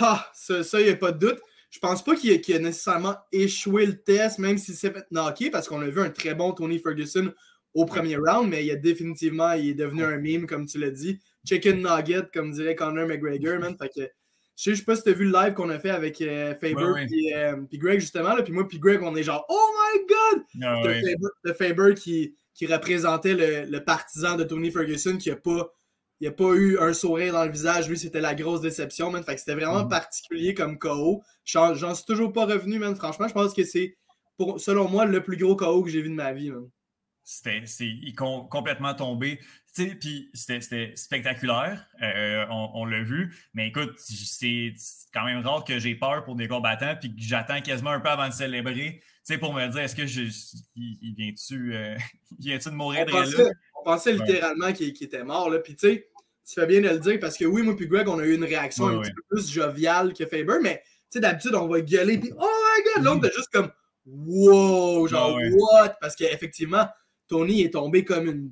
Ah, 0.00 0.28
ça, 0.34 0.80
il 0.80 0.86
n'y 0.86 0.90
a 0.90 0.96
pas 0.96 1.12
de 1.12 1.18
doute. 1.18 1.40
Je 1.70 1.78
pense 1.78 2.02
pas 2.02 2.16
qu'il 2.16 2.32
a, 2.32 2.58
nécessairement 2.58 3.16
échoué 3.30 3.86
le 3.86 4.02
test, 4.02 4.40
même 4.40 4.58
s'il 4.58 4.74
s'est 4.74 4.90
fait 4.90 5.06
knocker, 5.12 5.50
parce 5.50 5.68
qu'on 5.68 5.80
a 5.82 5.88
vu 5.88 6.00
un 6.00 6.10
très 6.10 6.34
bon 6.34 6.52
Tony 6.52 6.80
Ferguson 6.80 7.32
au 7.74 7.86
premier 7.86 8.16
round, 8.16 8.50
mais 8.50 8.64
il 8.64 8.70
a 8.72 8.76
définitivement, 8.76 9.52
il 9.52 9.70
est 9.70 9.74
devenu 9.74 10.04
un 10.04 10.18
meme, 10.18 10.46
comme 10.46 10.66
tu 10.66 10.78
l'as 10.78 10.90
dit. 10.90 11.20
Chicken 11.48 11.80
nugget, 11.80 12.28
comme 12.34 12.50
dirait 12.50 12.74
Conor 12.74 13.06
McGregor, 13.06 13.60
man. 13.60 13.76
Fait 13.78 13.88
que 13.88 14.10
je 14.56 14.70
sais, 14.70 14.76
sais 14.76 14.84
pas 14.84 14.96
si 14.96 15.02
tu 15.02 15.10
as 15.10 15.12
vu 15.12 15.24
le 15.24 15.32
live 15.32 15.54
qu'on 15.54 15.70
a 15.70 15.78
fait 15.78 15.90
avec 15.90 16.20
euh, 16.20 16.54
Faber 16.54 17.06
et 17.10 17.34
euh, 17.34 17.56
Greg, 17.72 18.00
justement. 18.00 18.34
Là, 18.34 18.42
puis 18.42 18.52
moi, 18.52 18.66
puis 18.68 18.78
Greg, 18.78 19.00
on 19.02 19.16
est 19.16 19.22
genre, 19.22 19.44
oh 19.48 19.70
my 19.94 20.06
god! 20.06 20.44
Ah 20.62 20.82
le 21.42 21.52
Faber, 21.54 21.94
qui, 21.94 22.36
qui, 22.54 22.66
représentait 22.66 23.34
le, 23.34 23.70
le, 23.70 23.84
partisan 23.84 24.36
de 24.36 24.44
Tony 24.44 24.70
Ferguson 24.70 25.16
qui 25.16 25.30
a 25.30 25.36
pas. 25.36 25.72
il 26.20 26.28
a 26.28 26.32
pas 26.32 26.52
eu 26.54 26.78
un 26.78 26.92
sourire 26.92 27.32
dans 27.32 27.44
le 27.44 27.50
visage. 27.50 27.88
Lui, 27.88 27.98
c'était 27.98 28.20
la 28.20 28.34
grosse 28.34 28.60
déception, 28.60 29.10
man. 29.10 29.24
Fait 29.24 29.34
que 29.34 29.40
c'était 29.40 29.54
vraiment 29.54 29.82
Mhm. 29.84 29.88
particulier 29.88 30.54
comme 30.54 30.78
KO. 30.78 31.22
J'en 31.44 31.74
j'en 31.74 31.94
suis 31.94 32.04
toujours 32.04 32.32
pas 32.32 32.44
revenu, 32.46 32.78
man. 32.78 32.94
Franchement, 32.94 33.26
je 33.28 33.34
pense 33.34 33.54
que 33.54 33.64
c'est, 33.64 33.96
pour- 34.36 34.60
selon 34.60 34.88
moi, 34.88 35.06
le 35.06 35.22
plus 35.22 35.36
gros 35.36 35.56
KO 35.56 35.82
que 35.82 35.90
j'ai 35.90 36.02
vu 36.02 36.10
de 36.10 36.14
ma 36.14 36.32
vie, 36.32 36.50
man. 36.50 36.68
C'était 37.24 37.62
c'est 37.66 37.86
il 37.86 38.08
est 38.10 38.14
com- 38.14 38.48
complètement 38.50 38.94
tombé. 38.94 39.38
Puis 39.74 40.30
c'était 40.34 40.92
spectaculaire, 40.96 41.88
euh, 42.02 42.44
on, 42.50 42.70
on 42.74 42.84
l'a 42.84 43.02
vu. 43.02 43.34
Mais 43.54 43.68
écoute, 43.68 43.94
c'est 43.98 44.74
quand 45.14 45.24
même 45.24 45.40
rare 45.40 45.64
que 45.64 45.78
j'ai 45.78 45.94
peur 45.94 46.24
pour 46.24 46.36
des 46.36 46.46
combattants 46.46 46.94
puis 47.00 47.08
que 47.14 47.20
j'attends 47.22 47.60
quasiment 47.62 47.90
un 47.90 48.00
peu 48.00 48.10
avant 48.10 48.28
de 48.28 48.34
célébrer. 48.34 49.00
Tu 49.00 49.34
sais, 49.34 49.38
pour 49.38 49.54
me 49.54 49.66
dire, 49.68 49.80
est-ce 49.82 49.96
que 49.96 50.06
je, 50.06 50.22
il, 50.76 50.98
il 51.00 51.14
vient-tu 51.14 51.74
euh, 51.74 51.96
il 52.38 52.48
vient-tu 52.50 52.68
de 52.68 52.74
mourir 52.74 53.02
On 53.02 53.06
de 53.06 53.10
pensait, 53.12 53.42
là? 53.44 53.50
on 53.80 53.84
pensait 53.84 54.12
Ouais. 54.14 54.26
littéralement 54.26 54.72
qu'il 54.72 54.88
était 54.88 55.24
mort, 55.24 55.48
là. 55.48 55.58
Puis 55.60 55.74
tu 55.76 55.88
sais, 55.88 56.08
tu 56.46 56.54
fais 56.60 56.66
bien 56.66 56.80
de 56.82 56.88
le 56.88 56.98
dire 56.98 57.18
parce 57.20 57.38
que 57.38 57.44
oui, 57.46 57.62
moi 57.62 57.74
puis 57.76 57.86
Greg, 57.86 58.08
on 58.08 58.18
a 58.18 58.24
eu 58.26 58.34
une 58.34 58.44
réaction 58.44 58.84
Ouais, 58.86 58.92
un 58.94 58.96
ouais. 58.98 59.02
petit 59.04 59.14
peu 59.14 59.22
plus 59.30 59.50
joviale 59.50 60.12
que 60.12 60.26
Faber, 60.26 60.58
mais 60.62 60.82
tu 60.84 61.18
sais, 61.18 61.20
d'habitude, 61.20 61.54
on 61.54 61.68
va 61.68 61.80
gueuler 61.80 62.18
puis 62.18 62.30
oh 62.36 62.40
my 62.46 62.94
god, 62.94 63.04
l'autre, 63.04 63.20
t'es 63.28 63.34
juste 63.34 63.50
comme 63.52 63.70
wow, 64.04 65.06
genre 65.08 65.38
what? 65.54 65.96
Parce 66.00 66.16
qu'effectivement, 66.16 66.86
Tony 67.28 67.62
est 67.62 67.70
tombé 67.72 68.04
comme 68.04 68.26
une, 68.26 68.50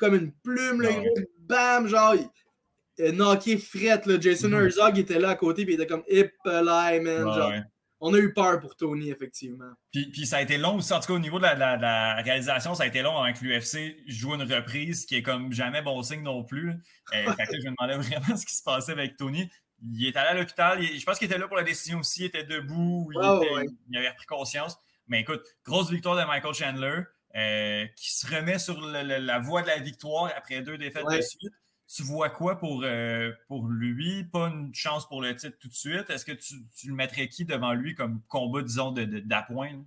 comme 0.00 0.14
une 0.16 0.32
plume, 0.32 0.80
Ouais, 0.80 0.94
gros, 0.94 1.14
bam, 1.40 1.86
genre, 1.86 2.14
il, 2.16 3.12
knocké 3.12 3.56
frette, 3.58 4.06
là. 4.06 4.18
Jason 4.20 4.48
Mhm. 4.48 4.64
Herzog 4.64 4.98
était 4.98 5.18
là 5.18 5.30
à 5.30 5.34
côté 5.36 5.64
puis 5.64 5.74
il 5.74 5.80
était 5.80 5.86
comme 5.86 6.02
hip 6.08 6.30
man, 6.44 7.06
Ouais, 7.06 7.34
genre. 7.34 7.48
ouais. 7.50 7.62
On 8.02 8.14
a 8.14 8.18
eu 8.18 8.32
peur 8.32 8.58
pour 8.60 8.76
Tony, 8.76 9.10
effectivement. 9.10 9.72
Puis, 9.92 10.10
puis 10.10 10.24
ça 10.26 10.38
a 10.38 10.40
été 10.42 10.56
long 10.56 10.76
aussi, 10.76 10.90
en 10.94 11.00
tout 11.00 11.08
cas 11.08 11.12
au 11.12 11.18
niveau 11.18 11.36
de 11.38 11.42
la, 11.44 11.54
la- 11.54 11.76
la 11.76 12.14
réalisation, 12.22 12.74
ça 12.74 12.84
a 12.84 12.86
été 12.86 13.02
long 13.02 13.14
avant 13.18 13.30
que 13.30 13.44
l'UFC 13.44 14.02
joue 14.06 14.34
une 14.34 14.42
reprise 14.50 15.04
qui 15.04 15.16
est 15.16 15.22
comme 15.22 15.52
jamais 15.52 15.82
bon 15.82 16.02
signe 16.02 16.22
non 16.22 16.42
plus. 16.42 16.70
Euh, 16.70 16.76
fait 17.36 17.46
que 17.46 17.60
je 17.62 17.68
me 17.68 17.74
demandais 17.78 17.96
vraiment 17.98 18.36
ce 18.38 18.46
qui 18.46 18.54
se 18.54 18.62
passait 18.62 18.92
avec 18.92 19.16
Tony. 19.18 19.50
Il 19.92 20.06
est 20.06 20.16
allé 20.16 20.28
à 20.30 20.34
l'hôpital, 20.34 20.82
je 20.82 21.04
pense 21.04 21.18
qu'il 21.18 21.26
était 21.26 21.38
là 21.38 21.46
pour 21.46 21.56
la 21.58 21.62
décision 21.62 21.98
aussi, 22.00 22.22
il 22.22 22.26
était 22.26 22.44
debout, 22.44 23.10
il, 23.12 23.18
était- 23.18 23.54
ouais. 23.54 23.66
il 23.90 23.98
avait 23.98 24.14
pris 24.14 24.26
conscience. 24.26 24.78
Mais 25.06 25.20
écoute, 25.20 25.42
grosse 25.64 25.90
victoire 25.90 26.16
de 26.16 26.24
Michael 26.24 26.54
Chandler 26.54 27.00
euh, 27.36 27.86
qui 27.96 28.12
se 28.12 28.26
remet 28.26 28.58
sur 28.58 28.80
le- 28.80 29.02
le- 29.02 29.18
la 29.24 29.38
voie 29.38 29.62
de 29.62 29.68
la 29.68 29.78
victoire 29.78 30.32
après 30.36 30.62
deux 30.62 30.78
défaites 30.78 31.04
Ouais. 31.04 31.18
de 31.18 31.22
suite. 31.22 31.52
Tu 31.92 32.02
vois 32.04 32.30
quoi 32.30 32.56
pour, 32.58 32.82
euh, 32.84 33.32
pour 33.48 33.66
lui? 33.66 34.22
Pas 34.24 34.46
une 34.48 34.72
chance 34.74 35.08
pour 35.08 35.22
le 35.22 35.34
titre 35.34 35.56
tout 35.58 35.68
de 35.68 35.74
suite. 35.74 36.08
Est-ce 36.08 36.24
que 36.24 36.32
tu, 36.32 36.54
tu 36.76 36.88
le 36.88 36.94
mettrais 36.94 37.28
qui 37.28 37.44
devant 37.44 37.72
lui 37.72 37.94
comme 37.96 38.20
combat, 38.28 38.62
disons, 38.62 38.92
de- 38.92 39.04
de- 39.04 39.18
d'appoint? 39.20 39.70
là? 39.70 39.78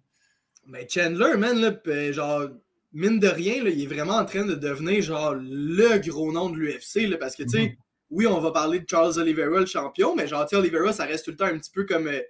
Mais 0.67 0.87
Chandler, 0.89 1.37
man, 1.37 1.59
là, 1.59 1.71
pis, 1.71 2.11
genre, 2.13 2.47
mine 2.93 3.19
de 3.19 3.27
rien, 3.27 3.63
là, 3.63 3.69
il 3.69 3.81
est 3.83 3.87
vraiment 3.87 4.15
en 4.17 4.25
train 4.25 4.45
de 4.45 4.53
devenir, 4.55 5.01
genre, 5.01 5.33
le 5.35 5.97
gros 5.99 6.31
nom 6.31 6.49
de 6.49 6.57
l'UFC, 6.57 7.17
parce 7.17 7.35
que, 7.35 7.43
tu 7.43 7.49
sais, 7.49 7.61
Mhm. 7.69 7.75
oui, 8.11 8.27
on 8.27 8.39
va 8.39 8.51
parler 8.51 8.79
de 8.79 8.85
Charles 8.89 9.17
Oliveira, 9.19 9.59
le 9.59 9.65
champion, 9.65 10.15
mais 10.15 10.27
genre, 10.27 10.45
Oliveira, 10.53 10.91
ça 10.93 11.05
reste 11.05 11.25
tout 11.25 11.31
le 11.31 11.37
temps 11.37 11.45
un 11.45 11.57
petit 11.57 11.71
peu 11.71 11.85
comme, 11.85 12.07
euh, 12.07 12.21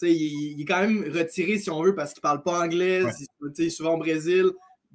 il, 0.00 0.52
il 0.56 0.60
est 0.60 0.64
quand 0.64 0.80
même 0.80 1.04
retiré, 1.14 1.58
si 1.58 1.70
on 1.70 1.82
veut, 1.82 1.94
parce 1.94 2.12
qu'il 2.12 2.22
parle 2.22 2.42
pas 2.42 2.60
anglais, 2.60 3.02
Ouais. 3.02 3.70
souvent 3.70 3.94
au 3.94 3.98
Brésil. 3.98 4.46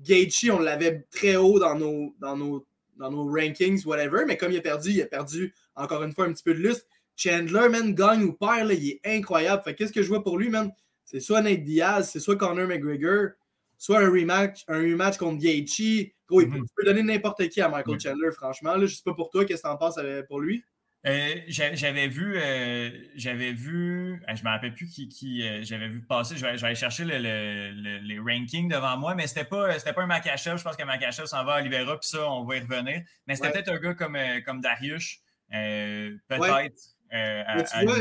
Gaethje, 0.02 0.50
on 0.52 0.60
l'avait 0.60 1.06
très 1.12 1.36
haut 1.38 1.60
dans 1.60 1.76
nos, 1.76 2.14
dans, 2.20 2.36
nos, 2.38 2.66
dans 2.98 3.10
nos 3.12 3.26
rankings, 3.32 3.84
whatever, 3.86 4.26
mais 4.28 4.38
comme 4.38 4.52
il 4.52 4.58
a 4.58 4.62
perdu, 4.62 4.92
il 4.92 5.02
a 5.02 5.06
perdu, 5.08 5.54
encore 5.76 6.04
une 6.04 6.14
fois, 6.14 6.26
un 6.26 6.34
petit 6.34 6.44
peu 6.44 6.54
de 6.54 6.60
lustre. 6.60 6.86
Chandler, 7.16 7.68
man, 7.70 7.96
gagne 7.96 8.24
ou 8.24 8.34
perd, 8.34 8.68
là, 8.68 8.74
il 8.76 8.90
est 8.90 9.00
incroyable. 9.04 9.64
Fait 9.64 9.74
que 9.74 9.80
qu'est-ce 9.80 9.94
que 9.94 10.04
je 10.04 10.08
vois 10.08 10.24
pour 10.24 10.38
lui, 10.38 10.50
man? 10.50 10.72
C'est 11.04 11.20
soit 11.20 11.42
Nate 11.42 11.64
Diaz, 11.64 12.10
c'est 12.12 12.20
soit 12.20 12.36
Conor 12.36 12.68
McGregor, 12.68 13.30
soit 13.78 14.00
un 14.00 14.10
rematch, 14.10 14.64
un 14.68 14.80
rematch 14.82 15.18
contre 15.18 15.40
Gaethje. 15.40 16.12
Gros, 16.28 16.42
il 16.42 16.50
peut, 16.50 16.58
tu 16.58 16.74
peux 16.76 16.84
donner 16.84 17.02
n'importe 17.02 17.48
qui 17.50 17.62
à 17.62 17.70
Michael. 17.70 18.00
Chandler, 18.00 18.32
franchement. 18.32 18.76
Là, 18.76 18.86
je 18.86 18.94
sais 18.96 19.02
pas 19.04 19.14
pour 19.14 19.30
toi, 19.32 19.46
qu'est-ce 19.46 19.64
que 19.64 19.68
t'en 19.68 19.78
penses 19.78 19.98
euh, 19.98 20.22
pour 20.28 20.42
lui? 20.42 20.64
Euh, 21.08 21.36
j'a- 21.48 21.74
j'avais 21.74 22.08
vu, 22.08 22.36
euh, 22.38 22.90
j'avais 23.16 23.54
vu, 23.54 24.22
ah, 24.28 24.36
je 24.36 24.44
me 24.44 24.50
rappelle 24.50 24.74
plus 24.74 24.88
qui, 24.88 25.08
qui 25.08 25.48
euh, 25.48 25.64
j'avais 25.64 25.88
vu 25.88 26.02
passer. 26.02 26.36
Je 26.36 26.46
vais, 26.46 26.58
je 26.58 26.62
vais 26.62 26.68
aller 26.68 26.76
chercher 26.76 27.06
le- 27.06 27.18
le- 27.20 27.72
le- 27.72 27.98
les 28.00 28.20
rankings 28.20 28.68
devant 28.68 28.98
moi, 28.98 29.16
mais 29.16 29.26
c'était 29.28 29.46
pas, 29.46 29.78
c'était 29.80 29.94
pas 29.94 30.04
un 30.04 30.08
Makachev. 30.08 30.58
Je 30.58 30.64
pense 30.64 30.76
que 30.76 30.84
Makachev 30.84 31.26
s'en 31.26 31.46
va 31.46 31.54
à 31.56 31.60
Olivera, 31.62 31.98
puis 31.98 32.10
ça, 32.10 32.30
on 32.30 32.44
va 32.44 32.58
y 32.58 32.60
revenir. 32.60 33.02
Mais 33.26 33.36
c'était 33.36 33.48
Ouais. 33.48 33.54
peut-être 33.54 33.70
un 33.70 33.78
gars 33.80 33.94
comme, 33.94 34.16
euh, 34.18 34.42
comme 34.42 34.60
Darius, 34.60 35.20
peut-être 35.50 36.40
Ouais. 36.42 36.72
à, 37.12 37.64
tu 37.64 37.86
vois. 37.86 37.96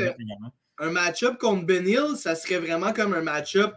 Un 0.78 0.90
match-up 0.90 1.38
contre 1.38 1.64
Ben 1.64 1.86
Hill, 1.86 2.16
ça 2.16 2.34
serait 2.34 2.58
vraiment 2.58 2.92
comme 2.92 3.14
un 3.14 3.22
match-up, 3.22 3.72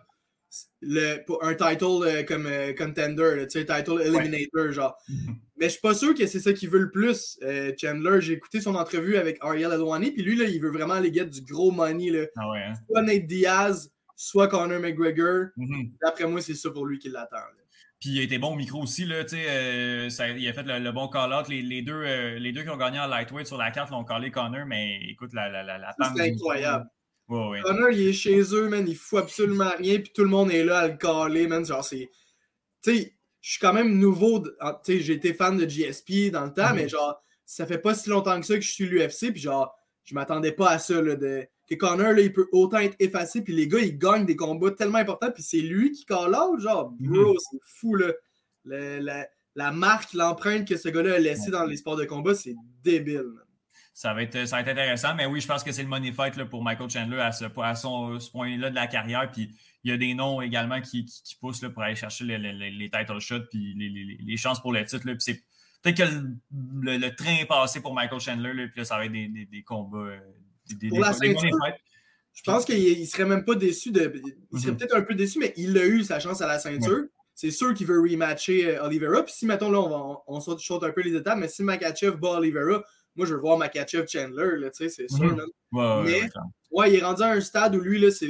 le, 0.81 1.23
pour 1.25 1.43
un 1.45 1.53
title 1.53 2.25
comme 2.25 2.49
contender, 2.75 3.45
tu 3.49 3.59
sais, 3.59 3.65
title 3.65 4.01
eliminator, 4.01 4.71
genre. 4.71 4.97
Mais 5.59 5.65
je 5.65 5.71
suis 5.73 5.81
pas 5.81 5.93
sûr 5.93 6.15
que 6.15 6.25
c'est 6.25 6.39
ça 6.39 6.53
qu'il 6.53 6.69
veut 6.69 6.79
le 6.79 6.89
plus, 6.91 7.37
euh, 7.43 7.73
Chandler. 7.79 8.21
J'ai 8.21 8.33
écouté 8.33 8.61
son 8.61 8.75
entrevue 8.75 9.17
avec 9.17 9.37
Ariel 9.41 9.71
Adwani, 9.71 10.11
puis 10.11 10.23
lui, 10.23 10.35
là, 10.37 10.45
il 10.45 10.61
veut 10.61 10.71
vraiment 10.71 10.93
aller 10.95 11.13
get 11.13 11.25
du 11.25 11.41
gros 11.41 11.71
money, 11.71 12.09
là. 12.11 12.25
Ah 12.37 12.49
ouais. 12.49 12.59
hein? 12.63 12.73
Soit 12.89 13.01
Nate 13.01 13.25
Diaz, 13.25 13.91
soit 14.15 14.47
Conor 14.47 14.79
McGregor. 14.79 15.47
Mhm. 15.57 15.91
D'après 16.01 16.25
moi, 16.27 16.41
c'est 16.41 16.53
ça 16.55 16.69
pour 16.71 16.85
lui 16.85 16.97
qui 16.97 17.09
l'attend. 17.09 17.37
Puis 17.99 18.11
il 18.11 18.19
a 18.21 18.23
été 18.23 18.37
bon 18.39 18.53
au 18.53 18.55
micro 18.55 18.81
aussi, 18.81 19.03
là, 19.03 19.25
tu 19.25 19.35
sais, 19.35 19.45
euh, 19.49 20.09
ça- 20.09 20.29
il 20.29 20.47
a 20.47 20.53
fait 20.53 20.63
le, 20.63 20.79
le 20.79 20.91
bon 20.93 21.09
call-out. 21.09 21.49
Les, 21.49 21.61
les 21.61 21.81
deux, 21.81 21.91
euh, 22.05 22.39
les 22.39 22.53
deux 22.53 22.63
qui 22.63 22.69
ont 22.69 22.77
gagné 22.77 22.97
en 22.97 23.07
lightweight 23.07 23.45
sur 23.45 23.57
la 23.57 23.71
carte 23.71 23.91
l'ont 23.91 24.05
callé 24.05 24.31
Connor, 24.31 24.65
mais 24.65 25.01
écoute, 25.09 25.33
la, 25.33 25.49
la, 25.49 25.63
la, 25.63 25.77
la 25.77 25.93
C'est 26.15 26.31
incroyable. 26.31 26.85
Ouais, 27.27 27.47
ouais. 27.49 27.61
Connor, 27.61 27.89
il 27.91 28.07
est 28.07 28.13
chez 28.13 28.39
eux, 28.55 28.69
man. 28.69 28.85
Il 28.87 28.95
fout 28.95 29.19
absolument 29.19 29.71
rien, 29.77 29.99
puis 29.99 30.11
tout 30.15 30.23
le 30.23 30.29
monde 30.29 30.49
est 30.51 30.63
là 30.63 30.79
à 30.79 30.87
le 30.87 30.95
caler, 30.95 31.47
man. 31.47 31.65
Genre, 31.65 31.83
c'est. 31.83 32.09
Tu 32.81 32.95
sais, 32.95 33.13
je 33.41 33.51
suis 33.51 33.59
quand 33.59 33.73
même 33.73 33.97
nouveau. 33.97 34.43
ah, 34.59 34.79
Tu 34.83 34.93
sais, 34.93 34.99
j'ai 34.99 35.13
été 35.13 35.33
fan 35.33 35.57
de 35.57 35.65
GSP 35.67 36.29
dans 36.31 36.45
le 36.45 36.53
temps, 36.53 36.69
Mhm. 36.69 36.75
mais 36.75 36.89
genre, 36.89 37.21
ça 37.45 37.65
fait 37.65 37.77
pas 37.79 37.93
si 37.95 38.09
longtemps 38.09 38.39
que 38.39 38.45
ça 38.45 38.55
que 38.55 38.61
je 38.61 38.71
suis 38.71 38.85
l'UFC, 38.85 39.31
puis 39.31 39.41
genre, 39.41 39.73
je 40.03 40.13
m'attendais 40.15 40.51
pas 40.51 40.69
à 40.71 40.79
ça, 40.79 41.01
là. 41.01 41.15
De... 41.15 41.47
Que 41.69 41.75
Connor, 41.75 42.13
là, 42.13 42.21
il 42.21 42.33
peut 42.33 42.47
autant 42.51 42.79
être 42.79 42.95
effacé, 42.99 43.41
puis 43.43 43.53
les 43.53 43.67
gars, 43.67 43.79
ils 43.79 43.97
gagnent 43.97 44.25
des 44.25 44.35
combats 44.35 44.71
tellement 44.71 44.97
importants, 44.97 45.31
puis 45.31 45.43
c'est 45.43 45.61
lui 45.61 45.91
qui 45.91 46.03
call 46.05 46.33
out, 46.35 46.59
genre, 46.59 46.91
bro, 46.99 47.35
c'est 47.39 47.59
fou, 47.63 47.93
là. 47.95 48.11
Le- 48.65 48.99
la, 48.99 49.27
la 49.55 49.71
marque, 49.71 50.13
l'empreinte 50.13 50.67
que 50.67 50.77
ce 50.77 50.89
gars-là 50.89 51.15
a 51.15 51.19
laissée 51.19 51.51
dans 51.51 51.65
les 51.65 51.77
sports 51.77 51.95
de 51.95 52.05
combat, 52.05 52.33
c'est 52.35 52.55
débile, 52.83 53.23
man. 53.23 53.43
Ça 53.93 54.13
va, 54.13 54.23
être, 54.23 54.47
ça 54.47 54.55
va 54.55 54.61
être 54.61 54.69
intéressant, 54.69 55.13
mais 55.15 55.25
oui, 55.25 55.41
je 55.41 55.47
pense 55.47 55.63
que 55.63 55.71
c'est 55.71 55.83
le 55.83 55.89
money 55.89 56.11
fight 56.11 56.37
là, 56.37 56.45
pour 56.45 56.63
Michael 56.63 56.89
Chandler 56.89 57.19
à 57.19 57.31
ce, 57.31 57.45
à 57.61 57.75
son, 57.75 58.19
ce 58.19 58.31
point-là 58.31 58.69
de 58.69 58.75
la 58.75 58.87
carrière. 58.87 59.29
Puis 59.31 59.49
il 59.83 59.91
y 59.91 59.93
a 59.93 59.97
des 59.97 60.13
noms 60.13 60.41
également 60.41 60.81
qui, 60.81 61.05
qui, 61.05 61.23
qui 61.23 61.35
poussent 61.37 61.61
là, 61.61 61.69
pour 61.69 61.81
aller 61.83 61.95
chercher 61.95 62.25
les, 62.25 62.37
les, 62.37 62.89
title 62.89 63.19
shots 63.19 63.45
puis 63.49 63.73
les, 63.77 63.89
les- 63.89 64.17
les 64.21 64.37
chances 64.37 64.61
pour 64.61 64.73
le 64.73 64.85
titre. 64.85 65.05
là. 65.07 65.13
Puis 65.13 65.21
c'est 65.21 65.43
peut-être 65.81 65.97
que 65.97 66.03
le, 66.03 66.37
le- 66.81 66.97
le 66.97 67.15
train 67.15 67.37
est 67.37 67.45
passé 67.45 67.79
pour 67.81 67.93
Michael 67.93 68.19
Chandler, 68.19 68.53
là, 68.53 68.67
puis 68.67 68.79
là, 68.79 68.85
ça 68.85 68.97
va 68.97 69.05
être 69.05 69.11
des, 69.11 69.27
des, 69.29 69.45
des 69.45 69.63
combats. 69.63 69.97
euh, 69.99 70.19
Des, 70.79 70.89
Pour 70.89 70.99
la 70.99 71.13
ceinture. 71.13 71.49
Je 72.33 72.43
pense 72.43 72.63
qu'il 72.63 72.77
il 72.77 73.07
serait 73.07 73.25
même 73.25 73.43
pas 73.43 73.55
déçu 73.55 73.91
de. 73.91 74.13
Il 74.53 74.59
serait 74.59 74.71
Mhm. 74.71 74.77
peut-être 74.77 74.95
un 74.95 75.01
peu 75.01 75.15
déçu, 75.15 75.39
mais 75.39 75.53
il 75.57 75.77
a 75.77 75.85
eu 75.85 76.03
sa 76.03 76.19
chance 76.19 76.41
à 76.41 76.47
la 76.47 76.59
ceinture. 76.59 77.03
C'est 77.35 77.51
sûr 77.51 77.73
qu'il 77.73 77.87
veut 77.87 77.99
rematcher 78.01 78.67
euh, 78.77 78.83
Oliveira. 78.85 79.23
Puis 79.23 79.33
si, 79.33 79.45
mettons, 79.45 79.71
là, 79.71 79.79
on, 79.79 79.89
va, 79.89 80.19
on, 80.27 80.39
saute, 80.41 80.59
saute 80.59 80.83
un 80.83 80.91
peu 80.91 81.01
les 81.01 81.15
étapes, 81.15 81.37
mais 81.39 81.47
si 81.47 81.63
Makachev 81.63 82.17
bat 82.17 82.37
Oliveira, 82.37 82.83
moi, 83.15 83.25
je 83.25 83.33
veux 83.33 83.39
voir 83.39 83.57
Makachev 83.57 84.05
Chandler, 84.07 84.51
tu 84.61 84.69
sais, 84.73 84.89
c'est 84.89 85.09
sûr. 85.09 85.23
Mhm. 85.35 85.41
Ouais, 85.71 86.03
Mais-. 86.03 86.29
Ouais, 86.71 86.91
il 86.93 86.99
est 86.99 87.03
rendu 87.03 87.23
à 87.23 87.31
un 87.31 87.41
stade 87.41 87.75
où 87.75 87.79
lui, 87.81 87.99
là, 87.99 88.11
c'est. 88.11 88.27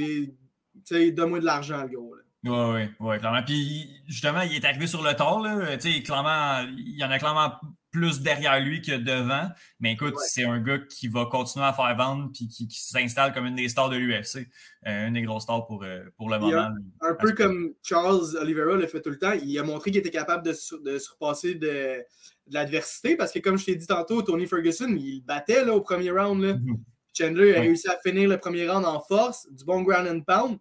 Donne-moi 1.11 1.39
de 1.39 1.45
l'argent, 1.45 1.81
le 1.84 1.89
gros. 1.97 2.15
Là. 2.15 2.22
Oui, 2.45 2.51
oui, 2.99 3.06
ouais, 3.07 3.19
clairement. 3.19 3.43
Puis 3.43 3.89
justement, 4.07 4.41
il 4.41 4.53
est 4.56 4.64
arrivé 4.65 4.88
sur 4.88 5.03
le 5.03 5.14
tard. 5.14 5.41
Là. 5.41 5.76
Tu 5.77 5.91
sais, 5.93 6.01
clairement, 6.03 6.65
il 6.77 6.97
y 6.97 7.03
en 7.03 7.11
a 7.11 7.19
clairement 7.19 7.51
plus 7.91 8.22
derrière 8.22 8.60
lui 8.61 8.81
que 8.81 8.93
devant. 8.95 9.49
Mais 9.80 9.93
écoute, 9.93 10.14
Ouais. 10.14 10.23
c'est 10.30 10.43
un 10.45 10.60
gars 10.60 10.77
qui 10.77 11.07
va 11.10 11.26
continuer 11.26 11.65
à 11.65 11.73
faire 11.73 11.93
vendre 11.97 12.30
puis 12.34 12.47
qui, 12.47 12.68
qui 12.68 12.80
s'installe 12.81 13.34
comme 13.34 13.45
une 13.47 13.56
des 13.56 13.68
stars 13.68 13.89
de 13.89 13.97
l'UFC. 13.97 14.47
Euh, 14.88 15.07
une 15.07 15.15
des 15.15 15.23
grosses 15.23 15.43
stars 15.43 15.65
pour, 15.65 15.84
euh, 15.84 16.03
pour 16.15 16.30
le 16.30 16.38
Il 16.43 16.49
y 16.49 16.53
a 16.53 16.69
moment. 16.69 16.76
Un 17.01 17.15
peu 17.15 17.34
comme 17.34 17.73
Charles 17.84 18.38
Oliveira 18.39 18.76
le 18.76 18.88
fait 18.88 19.01
tout 19.01 19.10
le 19.10 19.18
temps, 19.18 19.34
il 19.34 19.57
a 19.60 19.64
montré 19.64 19.91
qu'il 19.91 19.99
était 19.99 20.11
capable 20.11 20.45
de, 20.45 20.53
sur- 20.53 20.80
de 20.81 20.97
surpasser 20.99 21.56
de, 21.56 21.68
de 21.68 22.53
l'adversité 22.53 23.15
parce 23.18 23.31
que, 23.34 23.39
comme 23.39 23.57
je 23.57 23.65
t'ai 23.65 23.76
dit 23.76 23.88
tantôt, 23.88 24.22
Tony 24.22 24.45
Ferguson, 24.47 24.95
il 24.95 25.22
battait 25.26 25.65
là, 25.65 25.73
au 25.73 25.81
premier 25.81 26.11
round. 26.11 26.41
Là. 26.43 26.53
Mhm. 26.53 26.77
Chandler 27.18 27.51
a 27.56 27.60
Ouais. 27.60 27.60
réussi 27.68 27.89
à 27.89 27.97
finir 28.06 28.30
le 28.30 28.38
premier 28.38 28.69
round 28.69 28.85
en 28.85 29.01
force, 29.01 29.45
du 29.51 29.65
bon 29.65 29.81
ground 29.81 30.07
and 30.07 30.22
pound. 30.22 30.57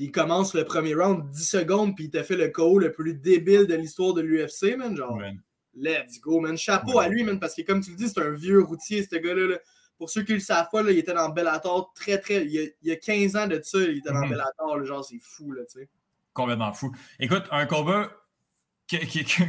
Puis 0.00 0.06
il 0.06 0.12
commence 0.12 0.54
le 0.54 0.64
premier 0.64 0.94
round 0.94 1.28
10 1.30 1.46
secondes, 1.46 1.94
puis 1.94 2.04
il 2.06 2.10
t'a 2.10 2.24
fait 2.24 2.34
le 2.36 2.48
KO 2.48 2.78
le 2.78 2.90
plus 2.90 3.12
débile 3.12 3.66
de 3.66 3.74
l'histoire 3.74 4.14
de 4.14 4.22
l'UFC, 4.22 4.74
man. 4.78 4.96
Genre, 4.96 5.14
Ouais. 5.14 5.34
let's 5.74 6.18
go, 6.22 6.40
man. 6.40 6.56
Chapeau 6.56 6.94
Ouais. 6.98 7.04
à 7.04 7.08
lui, 7.10 7.22
man, 7.22 7.38
parce 7.38 7.54
que 7.54 7.60
comme 7.60 7.82
tu 7.82 7.90
le 7.90 7.96
dis, 7.96 8.08
c'est 8.08 8.22
un 8.22 8.30
vieux 8.30 8.62
routier, 8.62 9.02
ce 9.06 9.16
gars-là. 9.16 9.46
là. 9.46 9.58
Pour 9.98 10.08
ceux 10.08 10.22
qui 10.22 10.32
le 10.32 10.40
savent 10.40 10.68
pas, 10.72 10.82
là, 10.82 10.90
il 10.92 10.96
était 10.98 11.12
dans 11.12 11.28
Bellator 11.28 11.92
très, 11.94 12.16
très. 12.16 12.46
Il 12.46 12.50
y 12.50 12.58
a, 12.60 12.62
il 12.62 12.88
y 12.88 12.92
a 12.92 12.96
15 12.96 13.36
ans 13.36 13.46
de 13.46 13.60
ça, 13.62 13.78
il 13.78 13.98
était 13.98 14.08
dans 14.10 14.22
Mhm. 14.24 14.30
Bellator, 14.30 14.78
là, 14.78 14.84
genre, 14.86 15.04
c'est 15.04 15.18
fou, 15.20 15.52
là, 15.52 15.64
tu 15.70 15.80
sais. 15.80 15.88
complètement 16.32 16.72
fou. 16.72 16.90
Écoute, 17.18 17.44
un 17.50 17.66
combat 17.66 18.10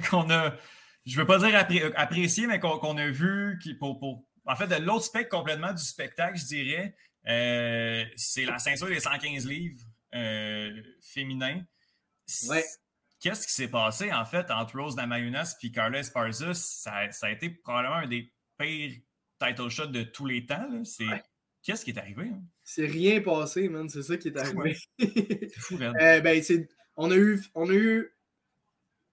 qu'on 0.10 0.30
a, 0.32 0.54
je 1.06 1.18
veux 1.18 1.26
pas 1.26 1.38
dire 1.38 1.56
appré- 1.58 1.94
apprécié, 1.96 2.48
mais 2.48 2.60
qu'on 2.60 2.78
qu'on 2.78 2.98
a 2.98 3.08
vu 3.10 3.58
qui, 3.64 3.74
pour, 3.76 3.98
pour, 4.00 4.26
en 4.46 4.56
fait, 4.58 4.68
de 4.68 4.76
l'autre 4.84 5.06
spectre 5.06 5.30
complètement 5.30 5.72
du 5.72 5.82
spectacle, 5.82 6.38
je 6.38 6.46
dirais, 6.46 6.94
euh, 7.30 8.04
c'est 8.18 8.44
la 8.44 8.60
ceinture 8.60 8.88
des 8.88 9.00
115 9.00 9.48
livres 9.48 9.80
euh, 10.16 10.82
féminin. 11.02 11.62
Ouais. 12.50 12.64
Qu'est-ce 13.20 13.46
qui 13.46 13.54
s'est 13.54 13.68
passé, 13.68 14.12
en 14.12 14.26
fait, 14.26 14.50
entre 14.50 14.80
Rose 14.80 14.96
Namajunas 14.96 15.56
et 15.62 15.72
Carla 15.72 16.00
Esparza? 16.00 16.54
Ça, 16.54 17.12
ça 17.12 17.28
a 17.28 17.32
été 17.32 17.50
probablement 17.50 17.98
un 17.98 18.08
des 18.08 18.34
pire 18.58 18.94
title 19.40 19.70
shot 19.70 19.88
de 19.88 20.04
tous 20.04 20.26
les 20.26 20.46
temps. 20.46 20.84
C'est 20.84 21.06
qu'est-ce 21.64 21.84
qui 21.86 21.92
est 21.92 22.00
arrivé? 22.00 22.24
Hein? 22.24 22.42
C'est 22.64 22.86
rien 22.86 23.22
passé, 23.22 23.70
man. 23.70 23.90
C'est 23.90 24.04
ça 24.04 24.18
qui 24.18 24.30
est 24.30 24.38
arrivé. 24.38 24.78
C'est 25.00 25.60
fou, 25.60 25.78
man. 25.78 25.94
Euh, 26.00 26.22
ben, 26.22 26.42
on 26.98 27.12
a 27.12 27.16
eu, 27.16 27.42
on 27.56 27.70
a 27.70 27.74
eu, 27.74 28.16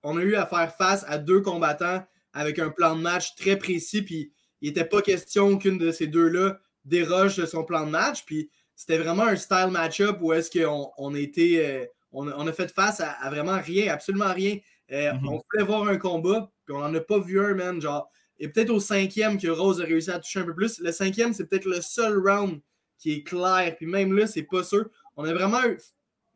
on 0.03 0.17
a 0.17 0.23
eu 0.23 0.35
à 0.37 0.47
faire 0.47 0.75
face 0.75 1.05
à 1.09 1.19
deux 1.19 1.41
combattants 1.41 2.07
avec 2.33 2.59
un 2.59 2.71
plan 2.71 2.97
de 2.97 3.01
match 3.01 3.35
très 3.37 3.57
précis, 3.57 4.03
puis 4.03 4.33
il 4.61 4.69
n'était 4.69 4.85
pas 4.85 5.03
question 5.03 5.59
qu'une 5.59 5.79
de 5.79 5.91
ces 5.91 6.07
deux-là 6.07 6.61
déroge 6.85 7.37
de 7.37 7.47
son 7.47 7.65
plan 7.65 7.87
de 7.87 7.91
match, 7.91 8.25
puis 8.25 8.51
c'était 8.79 8.99
vraiment 8.99 9.25
un 9.25 9.35
style 9.35 9.71
match-up 9.73 10.19
où 10.21 10.33
est-ce 10.33 10.57
qu'on 10.57 10.93
on 10.99 11.13
a 11.13 11.19
euh, 11.19 11.85
on, 12.13 12.47
a 12.47 12.53
fait 12.53 12.73
face 12.73 13.01
à, 13.01 13.29
vraiment 13.29 13.61
rien, 13.61 13.93
absolument 13.93 14.33
rien. 14.33 14.57
Euh, 14.93 15.13
Mhm. 15.15 15.29
On 15.29 15.43
voulait 15.51 15.65
voir 15.65 15.89
un 15.89 15.99
combat, 15.99 16.49
puis 16.65 16.77
on 16.77 16.79
n'en 16.79 16.95
a 16.95 17.01
pas 17.01 17.19
vu 17.19 17.41
un, 17.41 17.55
man. 17.55 17.81
Genre, 17.81 18.09
et 18.39 18.49
peut-être 18.49 18.71
au 18.71 18.79
cinquième 18.79 19.37
que 19.37 19.49
Rose 19.49 19.81
a 19.81 19.85
réussi 19.85 20.13
à 20.13 20.21
toucher 20.21 20.41
un 20.41 20.45
peu 20.45 20.55
plus. 20.55 20.79
Le 20.79 20.93
cinquième, 20.93 21.35
c'est 21.35 21.47
peut-être 21.47 21.65
le 21.65 21.81
seul 21.81 22.25
round 22.25 22.61
qui 22.99 23.15
est 23.15 23.23
clair. 23.25 23.75
Puis 23.77 23.87
même 23.87 24.17
là, 24.17 24.29
c'est 24.29 24.45
pas 24.45 24.63
sûr. 24.63 24.89
On 25.17 25.25
a 25.25 25.35
vraiment 25.35 25.65
eu, 25.65 25.77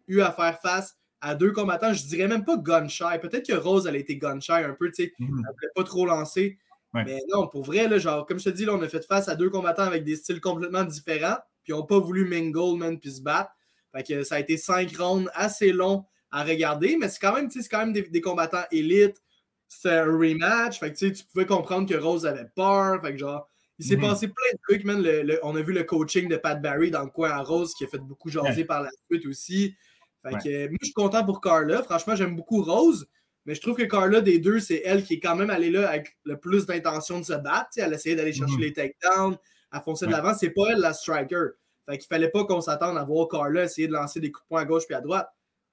eu 0.09 0.21
à 0.21 0.33
faire 0.33 0.61
face 0.61 0.99
à 1.21 1.37
deux 1.37 1.53
combattants. 1.53 1.95
Je 1.95 2.05
dirais 2.07 2.27
même 2.27 2.45
pas 2.45 2.57
gun 2.57 2.89
shy. 2.89 3.19
Peut-être 3.23 3.47
que 3.47 3.57
Rose, 3.57 3.87
elle 3.87 3.95
a 3.95 3.99
été 3.99 4.17
gun 4.17 4.41
shy 4.41 4.53
un 4.53 4.75
peu, 4.75 4.91
tu 4.91 5.05
sais. 5.05 5.13
Mhm. 5.21 5.29
Elle 5.29 5.55
voulait 5.55 5.73
pas 5.77 5.85
trop 5.85 6.07
lancer. 6.07 6.59
Ouais. 6.93 7.05
Mais 7.05 7.21
non, 7.33 7.47
pour 7.47 7.63
vrai, 7.63 7.87
là, 7.87 7.99
genre, 7.99 8.27
comme 8.27 8.41
je 8.41 8.47
te 8.47 8.51
dis, 8.51 8.65
là, 8.65 8.75
on 8.75 8.83
a 8.83 8.89
fait 8.89 9.07
face 9.07 9.29
à 9.29 9.37
deux 9.37 9.49
combattants 9.49 9.85
avec 9.85 10.03
des 10.03 10.17
styles 10.17 10.41
complètement 10.41 10.83
différents. 10.83 11.39
Puis 11.65 11.73
ils 11.73 11.77
n'ont 11.77 11.87
pas 11.87 11.99
voulu 11.99 12.25
mingle, 12.27 12.79
man, 12.79 12.99
puis 12.99 13.13
se 13.13 13.21
battre. 13.23 13.51
Fait 13.95 14.03
que 14.03 14.25
ça 14.25 14.37
a 14.37 14.41
été 14.41 14.57
cinq 14.57 14.97
rounds 14.97 15.31
assez 15.35 15.73
longs 15.73 16.05
à 16.31 16.45
regarder. 16.45 16.97
Mais 16.99 17.09
c'est 17.09 17.21
quand 17.21 17.35
même, 17.35 17.51
c'est 17.51 17.67
quand 17.69 17.79
même 17.81 17.93
des, 17.93 18.03
des 18.03 18.21
combattants 18.21 18.65
élites. 18.71 19.21
C'était 19.69 19.97
un 19.97 20.05
rematch. 20.05 20.79
Fait 20.81 20.93
que 20.93 20.99
tu 21.13 21.25
pouvais 21.33 21.47
comprendre 21.47 21.89
que 21.89 21.95
Rose 21.95 22.27
avait 22.27 22.49
peur. 22.55 23.01
Fait 23.03 23.13
que 23.13 23.19
genre, 23.19 23.49
il 23.79 23.85
s'est 23.87 23.97
Mhm. 23.97 24.03
passé 24.03 24.29
plein 24.29 24.53
de 24.53 24.59
trucs, 24.69 24.85
man. 24.85 25.03
Le- 25.03 25.23
le- 25.23 25.41
on 25.43 25.57
a 25.57 25.63
vu 25.63 25.73
le 25.73 25.85
coaching 25.85 26.29
de 26.29 26.37
Pat 26.37 26.61
Barry 26.61 26.91
dans 26.91 27.03
le 27.05 27.11
coin 27.11 27.31
à 27.31 27.43
Rose 27.43 27.75
qui 27.75 27.85
a 27.85 27.87
fait 27.89 27.99
beaucoup 27.99 28.29
jaser 28.29 28.49
Ouais. 28.63 28.65
par 28.65 28.83
la 28.83 28.91
suite 29.11 29.27
aussi. 29.27 29.75
Fait 30.23 30.31
que 30.43 30.69
moi, 30.69 30.77
je 30.81 30.87
suis 30.87 30.95
content 30.95 31.25
pour 31.25 31.41
Carla. 31.41 31.83
Franchement, 31.83 32.15
j'aime 32.17 32.37
beaucoup 32.37 32.63
Rose. 32.63 33.07
Mais 33.45 33.55
je 33.57 33.61
trouve 33.61 33.77
que 33.77 33.83
Carla, 33.83 34.21
des 34.21 34.39
deux, 34.39 34.61
c'est 34.61 34.83
elle 34.85 35.03
qui 35.05 35.15
est 35.15 35.21
quand 35.21 35.35
même 35.35 35.51
allée 35.51 35.71
là 35.71 35.89
avec 35.89 36.17
le 36.25 36.39
plus 36.39 36.65
d'intention 36.65 37.19
de 37.19 37.25
se 37.25 37.33
battre. 37.33 37.71
Elle 37.77 37.93
essayait 37.93 38.15
d'aller 38.15 38.33
chercher 38.33 38.55
Mhm. 38.55 38.61
les 38.61 38.73
takedowns, 38.73 39.37
à 39.73 39.81
foncer 39.81 40.07
de 40.07 40.13
l'avant. 40.13 40.35
C'est 40.35 40.51
pas 40.51 40.63
elle 40.71 40.79
la 40.79 40.93
striker. 40.93 41.47
Fait 41.87 41.99
qu'il 41.99 42.07
fallait 42.07 42.29
pas 42.31 42.45
qu'on 42.45 42.61
s'attende 42.61 42.97
à 42.97 43.03
voir 43.03 43.29
Carla 43.29 43.65
essayer 43.65 43.89
de 43.89 43.93
lancer 43.93 44.21
des 44.21 44.31
coups 44.31 44.45
de 44.45 44.49
poing 44.49 44.61
à 44.63 44.65
gauche 44.65 44.85
puis 44.87 44.95
à 44.95 45.01
droite. 45.01 45.29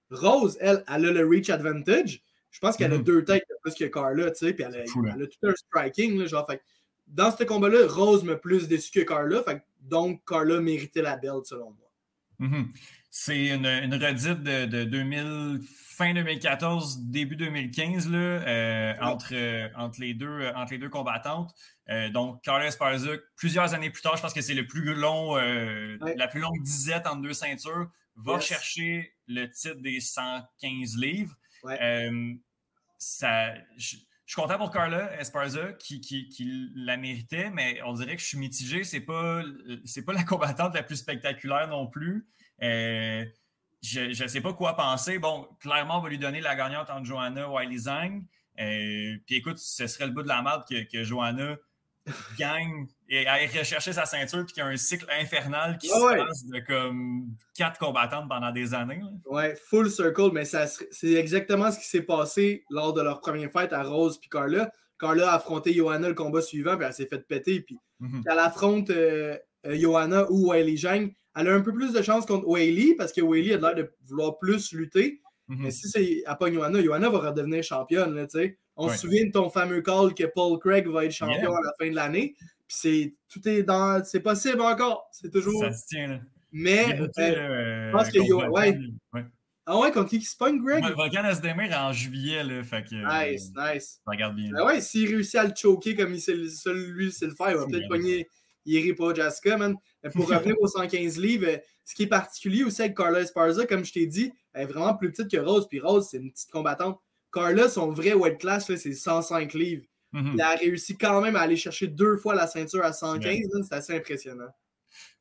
Rose, 0.10 0.58
elle, 0.60 0.84
elle 0.88 1.06
a 1.06 1.12
le 1.12 1.28
reach 1.28 1.50
advantage. 1.52 2.24
Je 2.50 2.60
pense 2.60 2.76
qu'elle 2.78 2.94
a 2.94 2.98
Mhm. 2.98 3.04
deux 3.04 3.24
têtes 3.24 3.44
de 3.48 3.56
plus 3.62 3.76
que 3.76 3.86
Carla, 3.86 4.32
tu 4.32 4.38
sais, 4.48 4.54
puis 4.54 4.64
elle 4.68 4.76
a, 4.76 4.80
elle 4.80 5.30
tout 5.30 5.48
un 5.48 5.54
striking, 5.54 6.18
là, 6.18 6.26
genre, 6.26 6.48
fait 6.50 6.64
dans 7.06 7.30
ce 7.36 7.44
combat-là, 7.44 7.88
Rose 7.88 8.24
m'a 8.24 8.36
plus 8.36 8.68
déçu 8.68 8.92
que 8.92 9.02
Carla, 9.02 9.44
fait 9.44 9.62
donc 9.82 10.22
Carla 10.28 10.60
méritait 10.60 11.02
la 11.04 11.16
belt 11.16 11.46
selon 11.46 11.66
moi. 11.72 11.92
Mhm. 12.40 12.70
C'est 13.12 13.48
une, 13.50 13.66
une 13.66 13.94
redite 13.94 14.44
de, 14.44 14.66
de 14.66 14.84
2000, 14.84 15.60
fin 15.64 16.14
2014, 16.14 17.00
début 17.02 17.36
2015, 17.36 18.10
là, 18.10 18.18
euh, 18.18 18.94
entre, 19.02 19.34
euh, 19.34 19.68
entre, 19.76 20.00
les 20.00 20.14
deux, 20.14 20.28
euh, 20.28 20.54
entre 20.56 20.72
les 20.74 20.78
deux 20.80 20.90
combattantes. 20.90 21.54
Euh, 21.90 22.10
donc, 22.10 22.41
Carla 22.44 22.68
Esparza, 22.68 23.11
plusieurs 23.36 23.74
années 23.74 23.90
plus 23.90 24.02
tard, 24.02 24.16
je 24.16 24.22
pense 24.22 24.34
que 24.34 24.41
c'est 24.41 24.53
le 24.53 24.68
plus 24.68 24.94
long, 24.94 25.38
euh, 25.38 25.98
Ouais. 26.02 26.16
la 26.16 26.28
plus 26.28 26.40
longue 26.40 26.61
disette 26.61 27.07
entre 27.07 27.22
deux 27.22 27.34
ceintures, 27.34 27.90
va 28.16 28.34
Yes. 28.36 28.44
chercher 28.45 29.14
le 29.28 29.48
titre 29.49 29.76
des 29.82 29.99
115 29.99 30.98
livres. 30.98 31.36
Ouais. 31.64 31.82
Euh, 31.82 32.34
ça, 32.98 33.56
je, 33.78 33.95
je 34.26 34.34
suis 34.34 34.36
content 34.36 34.57
pour 34.57 34.72
Carla 34.72 35.20
Esparza 35.20 35.74
qui, 35.74 35.99
qui, 36.02 36.30
qui 36.30 36.70
la 36.76 36.98
méritait, 36.98 37.49
mais 37.49 37.82
on 37.84 37.94
dirait 37.94 38.16
que 38.16 38.22
je 38.22 38.28
suis 38.28 38.38
mitigé. 38.38 38.84
C'est 38.84 39.02
pas, 39.02 39.41
c'est 39.86 40.03
pas 40.06 40.14
la 40.14 40.24
combattante 40.24 40.76
la 40.76 40.84
plus 40.84 40.98
spectaculaire 40.98 41.68
non 41.70 41.88
plus. 41.88 42.28
Je 42.61 44.22
ne 44.24 44.28
sais 44.28 44.41
pas 44.41 44.53
quoi 44.53 44.76
penser. 44.76 45.18
Bon, 45.20 45.48
clairement, 45.60 45.98
on 45.99 46.02
va 46.02 46.10
lui 46.10 46.20
donner 46.20 46.41
la 46.41 46.56
gagnante 46.56 46.90
entre 46.90 47.06
Johanna 47.06 47.49
Wiley 47.49 47.78
Zhang. 47.78 48.24
Puis 48.57 49.36
écoute, 49.36 49.57
ce 49.57 49.88
serait 49.88 50.06
le 50.06 50.11
bout 50.11 50.22
de 50.24 50.28
la 50.28 50.41
merde 50.41 50.64
que, 50.70 50.84
que 50.84 51.03
Johanna 51.03 51.57
gagne 52.38 52.88
et 53.10 53.26
aille 53.27 53.48
rechercher 53.48 53.94
sa 53.94 54.06
ceinture 54.06 54.45
puis 54.45 54.53
qu'il 54.53 54.64
y 54.64 54.65
a 54.65 54.69
un 54.69 54.77
cycle 54.77 55.06
infernal 55.19 55.77
qui 55.77 55.90
Ah 55.94 55.98
se 55.99 56.03
ouais. 56.06 56.18
passe 56.18 56.45
de 56.45 56.60
comme 56.60 57.27
quatre 57.56 57.80
combattantes 57.80 58.30
pendant 58.30 58.52
des 58.52 58.73
années. 58.73 58.99
là. 59.02 59.10
Ouais, 59.31 59.56
full 59.69 59.90
circle, 59.90 60.30
mais 60.34 60.45
c'est 60.45 61.14
exactement 61.14 61.72
ce 61.72 61.80
qui 61.80 61.86
s'est 61.88 62.02
passé 62.03 62.64
lors 62.69 62.94
de 62.94 63.02
leur 63.02 63.19
première 63.22 63.52
fight 63.52 63.73
à 63.73 63.84
Rose 63.84 64.18
puis 64.19 64.30
Carla. 64.30 64.72
Carla 64.99 65.31
a 65.31 65.36
affronté 65.36 65.73
Johanna 65.73 66.10
le 66.10 66.14
combat 66.14 66.41
suivant, 66.41 66.76
puis 66.76 66.86
elle 66.86 66.94
s'est 66.94 67.07
fait 67.07 67.26
péter. 67.27 67.61
Puis 67.61 67.77
Mhm. 67.99 68.23
quand 68.26 68.31
elle 68.34 68.40
affronte 68.40 68.90
euh, 68.91 69.38
euh, 69.65 69.76
Johanna 69.77 70.30
ou 70.31 70.52
Wiley 70.52 70.77
Zhang, 70.77 71.11
elle 71.36 71.48
a 71.48 71.53
un 71.53 71.61
peu 71.61 71.73
plus 71.73 71.91
de 71.94 72.02
chance 72.02 72.26
contre 72.26 72.48
Wiley 72.48 72.95
parce 72.98 73.11
que 73.14 73.22
Wiley 73.22 73.53
a 73.53 73.57
l'air 73.57 73.76
de 73.76 73.91
vouloir 74.07 74.38
plus 74.40 74.72
lutter. 74.73 75.22
Mhm. 75.48 75.64
Mais 75.64 75.72
si 75.72 75.90
c'est 75.90 76.22
à 76.26 76.36
pas 76.36 76.52
Johanna, 76.52 76.81
Johanna 76.81 77.10
va 77.10 77.30
redevenir 77.30 77.64
championne. 77.64 78.14
Là, 78.14 78.26
tu 78.27 78.40
sais. 78.40 78.57
On 78.82 78.90
se 78.90 78.98
souvient 78.98 79.26
de 79.26 79.32
ton 79.32 79.50
fameux 79.50 79.82
call 79.82 80.14
que 80.14 80.24
Paul 80.26 80.58
Craig 80.60 80.88
va 80.88 81.06
être 81.06 81.12
champion 81.12 81.36
Yeah. 81.38 81.50
à 81.50 81.62
la 81.64 81.74
fin 81.80 81.90
de 81.90 81.96
l'année. 81.96 82.36
Puis 82.68 82.78
c'est 82.82 83.14
tout 83.32 83.48
est 83.48 83.64
dans. 83.64 84.04
C'est 84.04 84.20
possible 84.22 84.62
encore. 84.62 85.08
C'est 85.12 85.32
toujours. 85.32 85.62
Ça 85.64 85.72
se 85.74 85.86
tient. 85.88 86.08
Là. 86.08 86.20
Mais. 86.52 87.00
Euh, 87.00 87.08
euh, 87.20 87.92
pense 87.92 88.10
que 88.10 88.20
Yo- 88.20 88.42
ouais. 88.50 88.78
Ouais. 89.14 89.26
ah 89.66 89.80
ouais, 89.80 89.92
contre 89.92 90.10
qui 90.10 90.20
qui 90.20 90.26
se 90.26 90.38
pogne, 90.38 90.60
Greg? 90.64 90.84
Ouais, 90.84 90.94
Volkan 90.94 91.24
Asdemir 91.26 91.72
en 91.78 91.92
juillet, 91.92 92.44
là, 92.44 92.64
fait 92.64 92.84
que 92.84 92.96
euh, 92.96 93.32
Nice, 93.32 93.52
nice. 93.56 94.02
ça 94.06 94.12
regarde 94.12 94.36
bien. 94.36 94.52
Ben 94.52 94.66
ouais, 94.66 94.82
s'il 94.82 95.08
réussit 95.10 95.36
à 95.36 95.44
le 95.46 95.54
choquer 95.56 95.96
comme 95.96 96.14
il 96.14 96.22
sait, 96.22 96.34
le- 96.34 96.48
seul 96.50 96.78
lui 96.92 97.12
sait 97.12 97.26
le 97.28 97.36
faire, 97.36 97.52
il 97.52 97.58
va 97.58 97.66
peut-être 97.68 97.88
pogner 97.88 98.28
Yeri 98.66 98.94
Projaska, 98.94 99.58
man. 99.58 99.76
Mais 100.04 100.10
pour 100.12 100.28
revenir 100.30 100.56
aux 100.60 100.68
115 100.68 101.18
livres, 101.20 101.48
euh, 101.48 101.58
ce 101.86 101.94
qui 101.96 102.04
est 102.04 102.08
particulier 102.08 102.64
aussi 102.64 102.82
avec 102.82 102.96
Carla 102.96 103.22
Esparza, 103.22 103.66
comme 103.66 103.84
je 103.84 103.92
t'ai 103.94 104.06
dit, 104.06 104.32
elle 104.54 104.64
est 104.64 104.66
vraiment 104.72 104.94
plus 104.96 105.12
petite 105.12 105.30
que 105.32 105.38
Rose, 105.38 105.68
puis 105.68 105.80
Rose, 105.80 106.08
c'est 106.10 106.18
une 106.18 106.32
petite 106.32 106.50
combattante. 106.52 107.00
Carla, 107.32 107.70
son 107.70 107.92
vrai 107.92 108.14
weight 108.14 108.40
class, 108.40 108.70
là, 108.70 108.78
c'est 108.78 108.94
105 108.94 109.54
livres. 109.54 109.84
Mhm. 110.12 110.32
Elle 110.36 110.42
a 110.42 110.56
réussi 110.56 110.98
quand 110.98 111.22
même 111.22 111.36
à 111.36 111.42
aller 111.42 111.56
chercher 111.58 111.88
deux 111.88 112.18
fois 112.18 112.34
la 112.36 112.48
ceinture 112.48 112.84
à 112.84 112.94
115, 112.94 113.26
Ouais. 113.26 113.42
man, 113.54 113.64
c'est 113.64 113.76
assez 113.76 113.96
impressionnant. 113.96 114.50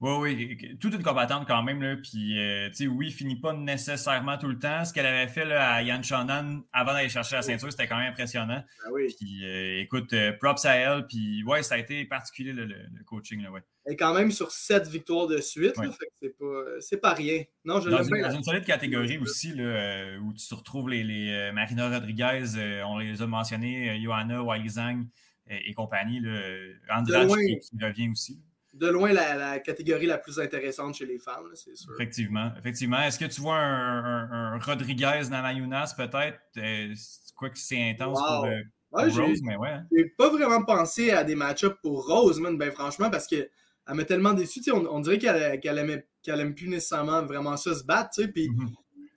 Oui, 0.01 0.13
oui, 0.59 0.79
toute 0.81 0.95
une 0.95 1.03
combattante 1.03 1.47
quand 1.47 1.63
même. 1.63 1.83
Là, 1.83 1.97
puis, 2.03 2.41
euh, 2.41 2.69
tu 2.71 2.75
sais, 2.75 2.87
oui, 2.87 3.11
finit 3.13 3.39
pas 3.39 3.53
nécessairement 3.53 4.39
tout 4.39 4.49
le 4.49 4.59
temps. 4.59 4.83
Ce 4.87 4.95
qu'elle 4.95 5.05
avait 5.05 5.29
fait 5.29 5.45
là, 5.45 5.73
à 5.75 5.83
Yan 5.83 6.03
Shonan 6.03 6.63
avant 6.73 6.95
d'aller 6.95 7.11
chercher 7.11 7.37
la 7.37 7.43
ceinture, 7.43 7.71
c'était 7.71 7.87
quand 7.87 7.99
même 7.99 8.11
impressionnant. 8.11 8.65
Ben 8.85 8.91
oui. 8.93 9.15
Puis, 9.21 9.45
euh, 9.45 9.81
écoute, 9.83 10.11
euh, 10.15 10.33
props 10.41 10.65
à 10.65 10.75
elle. 10.77 11.07
Puis, 11.07 11.45
ouais, 11.45 11.63
ça 11.63 11.75
a 11.75 11.79
été 11.79 12.07
particulier 12.07 12.55
le, 12.55 12.65
le- 12.65 12.77
le 12.95 13.05
coaching. 13.05 13.43
Là, 13.43 13.51
ouais. 13.51 13.61
Est 13.91 13.97
quand 13.97 14.13
même 14.13 14.31
sur 14.31 14.51
7 14.51 14.87
victoires 14.87 15.27
de 15.27 15.39
suite, 15.39 15.73
c'est 16.21 16.37
pas, 16.39 16.45
c'est 16.81 16.97
pas 16.99 17.15
rien. 17.15 17.43
Non, 17.65 17.81
je 17.81 17.89
Dans 17.89 18.03
une, 18.03 18.21
dans 18.23 18.31
une 18.31 18.43
solide 18.45 18.65
catégorie 18.67 19.17
aussi, 19.19 19.55
là, 19.55 19.63
euh, 19.65 20.19
où 20.19 20.35
tu 20.35 20.53
retrouves 20.55 20.91
les, 20.91 21.03
les 21.03 21.31
euh, 21.31 21.53
Marina 21.53 21.89
Rodriguez, 21.89 22.45
euh, 22.57 22.83
on 22.85 22.99
les 22.99 23.23
a 23.23 23.27
mentionnés, 23.27 23.91
euh, 23.91 24.03
Johanna, 24.03 24.43
Wiley 24.43 24.69
Zhang 24.69 25.07
euh, 25.51 25.57
et 25.67 25.73
compagnie. 25.73 26.21
Euh, 26.25 26.75
Andrade 26.91 27.29
qui, 27.29 27.59
qui 27.61 27.85
revient 27.85 28.11
aussi. 28.11 28.39
De 28.75 28.89
loin, 28.89 29.13
la, 29.13 29.35
la 29.37 29.59
catégorie 29.59 30.05
la 30.07 30.19
plus 30.19 30.39
intéressante 30.39 30.95
chez 30.97 31.07
les 31.07 31.19
femmes, 31.19 31.49
c'est 31.55 31.75
sûr. 31.75 31.91
Effectivement. 31.95 32.53
Effectivement. 32.59 33.01
Est-ce 33.01 33.19
que 33.19 33.25
tu 33.25 33.41
vois 33.41 33.57
un, 33.57 34.31
un- 34.31 34.53
un 34.55 34.59
Rodriguez 34.59 35.23
Namayunas 35.31 35.95
peut-être? 35.97 36.39
Euh, 36.59 36.93
c'est 36.95 37.35
quoi 37.35 37.49
que 37.49 37.59
c'est 37.59 37.91
intense 37.91 38.19
Wow. 38.21 38.37
pour, 38.37 38.45
euh, 38.45 38.61
Ouais, 38.91 39.09
Rose, 39.11 39.41
mais 39.43 39.57
ouais. 39.57 39.69
hein. 39.71 39.85
J'ai 39.95 40.07
pas 40.17 40.31
vraiment 40.31 40.63
pensé 40.65 41.11
à 41.11 41.23
des 41.25 41.35
match-ups 41.35 41.77
pour 41.83 42.07
Rose, 42.07 42.39
man, 42.41 42.57
ben 42.57 42.71
franchement, 42.71 43.11
parce 43.11 43.27
que 43.27 43.49
elle 43.89 43.95
m'a 43.95 44.05
tellement 44.05 44.35
déçu. 44.35 44.61
On, 44.71 44.87
on 44.87 45.01
dirait 45.01 45.19
qu'elle 45.19 45.79
aimait, 45.79 46.07
qu'elle 46.23 46.41
aime 46.41 46.55
plus 46.55 46.69
nécessairement 46.69 47.25
vraiment 47.25 47.57
ça 47.57 47.75
se 47.75 47.85
battre. 47.85 48.23
Puis 48.33 48.49
Mhm. 48.51 48.69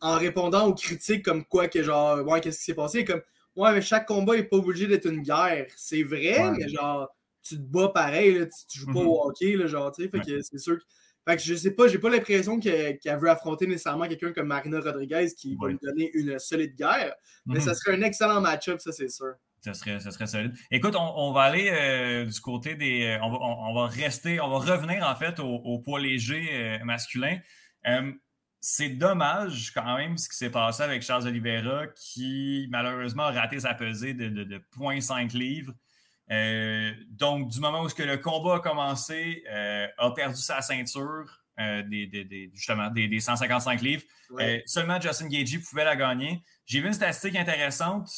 en 0.01 0.17
répondant 0.17 0.67
aux 0.67 0.73
critiques 0.73 1.23
comme 1.23 1.45
quoi 1.45 1.67
que 1.67 1.83
genre, 1.83 2.25
ouais, 2.25 2.41
qu'est-ce 2.41 2.59
qui 2.59 2.65
s'est 2.65 2.73
passé? 2.73 3.05
Comme, 3.05 3.21
ouais, 3.55 3.71
mais 3.73 3.81
chaque 3.81 4.07
combat 4.07 4.35
est 4.37 4.43
pas 4.45 4.57
obligé 4.57 4.87
d'être 4.87 5.05
une 5.05 5.21
guerre. 5.21 5.67
C'est 5.75 6.03
vrai, 6.03 6.39
Ouais. 6.41 6.57
mais 6.57 6.67
genre, 6.69 7.07
tu 7.43 7.55
te 7.57 7.61
bats 7.61 7.89
pareil, 7.89 8.33
là, 8.39 8.45
tu, 8.45 8.65
tu 8.67 8.79
joues 8.79 8.87
pas 8.93 9.01
Mhm. 9.01 9.07
au 9.07 9.23
hockey, 9.25 9.55
là, 9.57 9.67
genre, 9.67 9.91
tu 9.91 10.03
sais. 10.03 10.09
Fait 10.09 10.17
Ouais. 10.19 10.23
que 10.25 10.41
c'est 10.41 10.57
sûr 10.59 10.77
que. 10.77 10.83
Fait 11.27 11.35
que 11.37 11.43
je 11.43 11.53
sais 11.53 11.69
pas, 11.71 11.87
j'ai 11.87 11.99
pas 11.99 12.09
l'impression 12.09 12.59
que- 12.59 12.93
qu'elle 12.97 13.19
veut 13.19 13.29
affronter 13.29 13.67
nécessairement 13.67 14.07
quelqu'un 14.07 14.33
comme 14.33 14.47
Marina 14.47 14.79
Rodriguez 14.79 15.27
qui 15.37 15.55
va 15.61 15.67
lui 15.67 15.77
donner 15.79 16.09
une 16.15 16.39
solide 16.39 16.75
guerre. 16.75 17.13
Mais 17.45 17.55
Mhm. 17.59 17.61
ça 17.61 17.75
serait 17.75 17.95
un 17.95 18.01
excellent 18.01 18.41
match-up, 18.41 18.79
ça, 18.81 18.91
c'est 18.91 19.07
sûr. 19.07 19.33
Ça 19.61 19.73
serait, 19.75 19.99
ça 19.99 20.09
serait 20.11 20.25
solide. 20.27 20.53
Écoute, 20.71 20.95
on, 20.95 21.13
on 21.17 21.33
va 21.33 21.43
aller 21.43 21.69
euh, 21.71 22.25
du 22.25 22.41
côté 22.41 22.75
des. 22.75 23.03
euh, 23.05 23.19
on, 23.21 23.29
va, 23.31 23.37
on- 23.41 23.69
on 23.69 23.73
va 23.75 23.87
rester, 23.87 24.39
on 24.41 24.49
va 24.49 24.57
revenir 24.57 25.05
en 25.07 25.15
fait 25.15 25.39
au, 25.39 25.45
au 25.47 25.79
poids 25.79 25.99
léger 25.99 26.49
euh, 26.51 26.83
masculin. 26.83 27.37
Euh, 27.87 28.11
c'est 28.59 28.89
dommage 28.89 29.71
quand 29.73 29.97
même 29.97 30.17
ce 30.17 30.29
qui 30.29 30.35
s'est 30.35 30.49
passé 30.51 30.83
avec 30.83 31.01
Charles 31.03 31.27
Oliveira 31.27 31.87
qui 31.95 32.67
malheureusement 32.71 33.23
a 33.23 33.31
raté 33.31 33.59
sa 33.59 33.73
pesée 33.73 34.13
de, 34.13 34.29
de, 34.29 34.43
de 34.43 34.57
0.5 34.77 35.35
livres. 35.37 35.73
Donc, 37.09 37.49
du 37.49 37.59
moment 37.59 37.81
où 37.81 37.89
ce 37.89 37.95
que 37.95 38.03
le 38.03 38.17
combat 38.17 38.55
a 38.55 38.59
commencé, 38.59 39.43
a 39.97 40.11
perdu 40.11 40.41
sa 40.41 40.61
ceinture 40.61 41.25
des, 41.57 42.07
des- 42.07 42.25
des- 42.25 42.49
justement 42.53 42.89
des, 42.89 43.07
des 43.07 43.19
155 43.19 43.81
livres. 43.81 44.03
Ouais. 44.31 44.63
Seulement 44.65 44.99
Justin 44.99 45.27
Gagey 45.27 45.59
pouvait 45.59 45.83
la 45.85 45.95
gagner. 45.95 46.41
J'ai 46.65 46.79
vu 46.81 46.87
une 46.87 46.93
statistique 46.93 47.35
intéressante. 47.35 48.09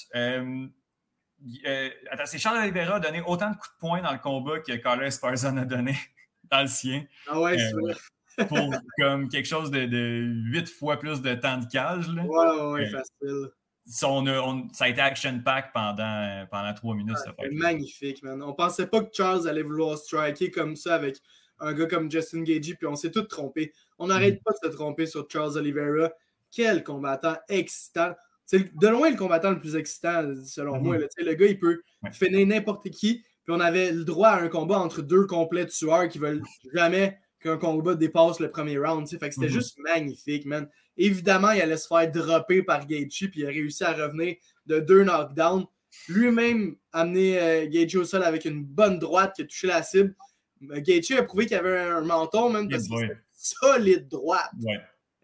Euh, 1.66 1.68
euh, 1.68 1.90
attends, 2.12 2.26
c'est 2.26 2.38
Charles 2.40 2.60
Oliveira 2.64 2.96
a 2.96 3.00
donné 3.00 3.22
autant 3.26 3.50
de 3.52 3.56
coups 3.56 3.70
de 3.74 3.80
poing 3.80 4.02
dans 4.02 4.12
le 4.14 4.20
combat 4.20 4.60
que 4.60 4.74
Carlos 4.74 5.04
Esparza 5.04 5.50
a 5.50 5.66
donné 5.66 5.96
dans 6.52 6.62
le 6.62 6.68
sien. 6.68 7.04
Ah 7.28 7.40
ouais, 7.40 7.58
c'est 7.58 7.74
vrai. 7.74 7.94
pour 8.48 8.74
comme 8.98 9.30
quelque 9.30 9.46
chose 9.48 9.70
de, 9.70 9.86
de 9.86 10.24
8 10.46 10.68
fois 10.68 10.98
plus 10.98 11.22
de 11.22 11.36
temps 11.36 11.58
de 11.58 11.66
cage. 11.66 12.08
Là. 12.10 12.24
Ouais, 12.24 12.48
ouais, 12.62 12.72
ouais, 12.72 12.90
facile. 12.90 13.50
Ça, 13.86 14.08
on 14.10 14.26
a, 14.26 14.40
on- 14.40 14.70
ça 14.72 14.86
a 14.86 14.90
été 14.90 15.02
action 15.02 15.40
pack 15.44 15.72
pendant, 15.74 16.46
pendant 16.50 16.74
3 16.74 16.96
minutes. 16.96 17.18
cette 17.18 17.34
C'est 17.40 17.52
magnifique, 17.52 18.24
man. 18.24 18.42
On 18.42 18.54
pensait 18.54 18.88
pas 18.88 19.04
que 19.04 19.10
Charles 19.14 19.48
allait 19.48 19.62
vouloir 19.62 19.98
striker 19.98 20.50
comme 20.50 20.76
ça 20.76 20.96
avec 20.96 21.18
un 21.60 21.74
gars 21.74 21.86
comme 21.86 22.10
Justin 22.10 22.42
Gagey, 22.44 22.74
puis 22.76 22.88
on 22.88 22.96
s'est 22.96 23.12
tous 23.12 23.24
trompés. 23.24 23.72
On 24.00 24.08
n'arrête 24.08 24.42
pas 24.44 24.52
de 24.52 24.70
se 24.72 24.76
tromper 24.76 25.06
sur 25.06 25.28
Charles 25.30 25.58
Oliveira. 25.58 26.10
Quel 26.52 26.84
combattant 26.84 27.36
excitant. 27.50 28.16
C'est 28.46 28.76
de 28.78 28.88
loin 28.88 29.10
le 29.10 29.16
combattant 29.18 29.52
le 29.52 29.60
plus 29.60 29.76
excitant, 29.76 30.34
selon 30.46 30.78
Mhm. 30.78 30.84
moi. 30.84 30.98
là. 30.98 31.08
Le 31.18 31.34
gars, 31.34 31.46
il 31.48 31.60
peut 31.60 31.82
Ouais. 32.04 32.12
finir 32.12 32.46
n'importe 32.48 32.90
qui. 32.90 33.24
Puis 33.46 33.54
on 33.56 33.60
avait 33.60 33.92
le 33.92 34.04
droit 34.06 34.30
à 34.30 34.42
un 34.42 34.48
combat 34.50 34.80
entre 34.80 35.02
deux 35.02 35.26
complets 35.26 35.66
tueurs 35.68 36.08
qui 36.08 36.18
veulent 36.20 36.42
jamais 36.74 37.18
qu'un 37.42 37.58
combat 37.58 37.96
dépasse 37.96 38.40
le 38.40 38.50
premier 38.50 38.78
round. 38.78 39.08
Fait 39.08 39.18
que 39.18 39.34
c'était 39.36 39.48
Mhm. 39.48 39.54
juste 39.54 39.78
magnifique, 39.80 40.46
man. 40.46 40.68
Évidemment, 40.98 41.52
il 41.52 41.62
allait 41.62 41.78
se 41.78 41.88
faire 41.88 42.10
dropper 42.12 42.64
par 42.64 42.86
Gaethje, 42.86 43.30
puis 43.32 43.42
il 43.42 43.46
a 43.46 43.50
réussi 43.50 43.84
à 43.84 43.94
revenir 43.94 44.36
de 44.66 44.80
deux 44.80 45.04
knockdowns. 45.04 45.66
Lui-même 46.08 46.76
amené 46.92 47.40
euh, 47.40 47.68
Gaethje 47.70 47.96
au 47.98 48.06
sol 48.06 48.24
avec 48.24 48.46
une 48.46 48.64
bonne 48.64 48.98
droite 49.00 49.34
qui 49.36 49.42
a 49.42 49.46
touché 49.46 49.68
la 49.68 49.84
cible. 49.84 50.16
Gaethje 50.62 51.12
a 51.12 51.24
prouvé 51.24 51.46
qu'il 51.46 51.58
avait 51.58 51.78
un, 51.80 52.02
menton, 52.02 52.50
même 52.50 52.70
parce 52.70 52.88
que 52.88 52.96
c'était 52.96 53.14
une 53.14 53.20
solide 53.34 54.08
droite. 54.08 54.50
Ouais. 54.62 54.80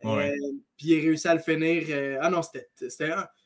Euh, 0.05 0.31
puis 0.77 0.87
il 0.87 0.99
a 0.99 1.01
réussi 1.01 1.27
à 1.27 1.33
le 1.35 1.41
finir. 1.41 1.83
euh, 1.89 2.17
ah 2.21 2.29
non, 2.29 2.41
c'était 2.41 2.67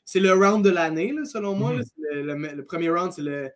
c'est 0.05 0.19
le 0.19 0.31
round 0.33 0.63
de 0.63 0.69
l'année, 0.69 1.13
selon 1.25 1.55
moi. 1.55 1.73
Mhm. 1.73 1.79
là. 1.79 1.83
Le, 2.13 2.21
le- 2.35 2.55
le 2.55 2.65
premier 2.65 2.89
round, 2.89 3.11
c'est 3.13 3.21
le. 3.23 3.49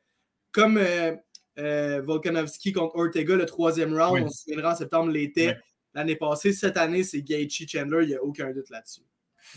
Comme 0.52 0.78
euh, 0.78 2.02
Volkanovski 2.04 2.72
contre 2.74 2.96
Ortega, 2.96 3.36
le 3.36 3.46
troisième 3.46 3.94
round, 3.98 4.14
Oui. 4.14 4.22
on 4.26 4.30
se 4.30 4.44
souviendra 4.44 4.72
en 4.72 4.76
septembre, 4.76 5.12
Ouais. 5.48 5.58
l'année 5.94 6.16
passée. 6.16 6.54
Cette 6.54 6.78
année, 6.78 7.04
c'est 7.04 7.22
Gaethje 7.22 7.66
Chandler, 7.68 8.04
il 8.04 8.10
n'y 8.10 8.16
a 8.16 8.24
aucun 8.24 8.52
doute 8.52 8.70
là-dessus. 8.70 9.02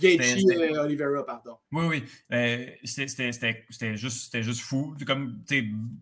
Gaethje 0.00 0.44
euh, 0.50 0.82
Oliveira, 0.84 1.24
pardon. 1.26 1.56
Oui, 1.72 1.84
oui. 1.86 2.04
Euh, 2.32 2.66
c'était- 2.84 3.32
juste, 3.96 4.60
fou. 4.60 4.94
Comme, 5.06 5.42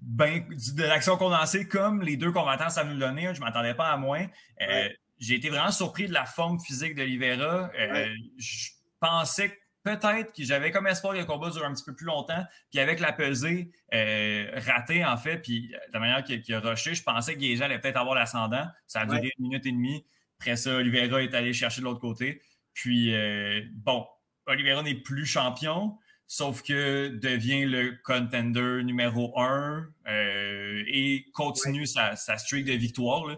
ben, 0.02 0.44
de 0.48 0.82
l'action 0.82 1.16
condensée, 1.16 1.66
comme 1.66 2.02
les 2.02 2.16
deux 2.16 2.32
combattants 2.32 2.70
savent 2.70 2.93
nous 2.93 2.98
donner, 2.98 3.27
hein, 3.27 3.32
je 3.35 3.40
ne 3.40 3.44
m'attendais 3.44 3.74
pas 3.74 3.89
à 3.89 3.97
moins. 3.97 4.27
Euh, 4.60 4.66
Ouais. 4.66 4.97
J'ai 5.18 5.34
été 5.34 5.48
vraiment 5.50 5.70
surpris 5.70 6.06
de 6.08 6.12
la 6.12 6.24
forme 6.24 6.60
physique 6.60 6.94
d'Olivera. 6.94 7.70
Euh, 7.78 7.92
Ouais. 7.92 8.14
Je 8.38 8.68
pensais 9.00 9.50
que 9.50 9.54
peut-être 9.84 10.32
que 10.34 10.42
j'avais 10.44 10.70
comme 10.70 10.86
espoir 10.86 11.14
que 11.14 11.18
le 11.18 11.24
combat 11.24 11.50
dure 11.50 11.64
un 11.64 11.72
petit 11.72 11.84
peu 11.84 11.94
plus 11.94 12.06
longtemps. 12.06 12.44
Puis 12.70 12.78
avec 12.80 13.00
la 13.00 13.12
pesée 13.12 13.70
euh, 13.94 14.50
ratée, 14.56 15.04
en 15.04 15.16
fait, 15.16 15.38
puis 15.38 15.68
de 15.68 15.92
la 15.92 16.00
manière 16.00 16.22
qu'il 16.24 16.42
qu'il 16.42 16.54
a 16.54 16.60
rushé, 16.60 16.94
je 16.94 17.02
pensais 17.02 17.34
que 17.34 17.38
Gaethje 17.40 17.62
allait 17.62 17.78
peut-être 17.78 17.96
avoir 17.96 18.14
l'ascendant. 18.14 18.66
Ça 18.86 19.00
a 19.02 19.06
duré 19.06 19.20
Ouais. 19.20 19.32
une 19.38 19.44
minute 19.44 19.66
et 19.66 19.72
demie. 19.72 20.04
Après 20.40 20.56
ça, 20.56 20.74
Oliveira 20.76 21.22
est 21.22 21.34
allé 21.34 21.52
chercher 21.52 21.80
de 21.80 21.86
l'autre 21.86 22.00
côté. 22.00 22.42
Puis, 22.74 23.14
euh, 23.14 23.62
bon, 23.72 24.06
Oliveira 24.46 24.82
n'est 24.82 24.94
plus 24.94 25.26
champion, 25.26 25.98
sauf 26.26 26.62
que 26.62 27.08
devient 27.08 27.64
le 27.64 27.98
contender 28.04 28.82
numéro 28.84 29.36
un 29.40 29.88
euh, 30.06 30.84
et 30.86 31.26
continue 31.32 31.86
sa, 31.86 32.14
sa 32.16 32.36
streak 32.38 32.66
de 32.66 32.72
victoire. 32.74 33.26
là. 33.26 33.36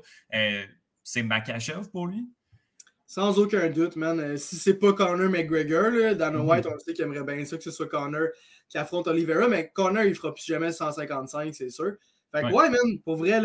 C'est 1.03 1.23
Makachev 1.23 1.89
pour 1.91 2.07
lui? 2.07 2.29
Sans 3.07 3.39
aucun 3.39 3.69
doute, 3.71 3.97
man. 3.97 4.21
Euh, 4.21 4.37
si 4.37 4.57
c'est 4.57 4.75
pas 4.75 4.93
Conor 4.93 5.29
McGregor, 5.31 5.91
là, 5.91 6.15
Dana 6.15 6.39
Mhm. 6.39 6.49
White, 6.49 6.67
on 6.67 6.79
sait 6.79 6.93
qu'il 6.93 7.05
aimerait 7.05 7.25
bien 7.25 7.45
ça 7.45 7.57
que 7.57 7.63
ce 7.65 7.71
soit 7.73 7.89
Conor 7.89 8.29
qui 8.69 8.79
affronte 8.79 9.09
Oliveira, 9.09 9.49
mais 9.49 9.71
Conor, 9.75 10.05
il 10.05 10.15
fera 10.15 10.33
plus 10.33 10.45
jamais 10.45 10.69
le 10.69 10.73
155, 10.73 11.53
c'est 11.55 11.71
sûr. 11.71 11.95
Fait 12.33 12.43
que 12.43 12.47
Ouais. 12.47 12.53
ouais, 12.55 12.71
man, 12.71 13.01
pour 13.05 13.17
vrai, 13.17 13.41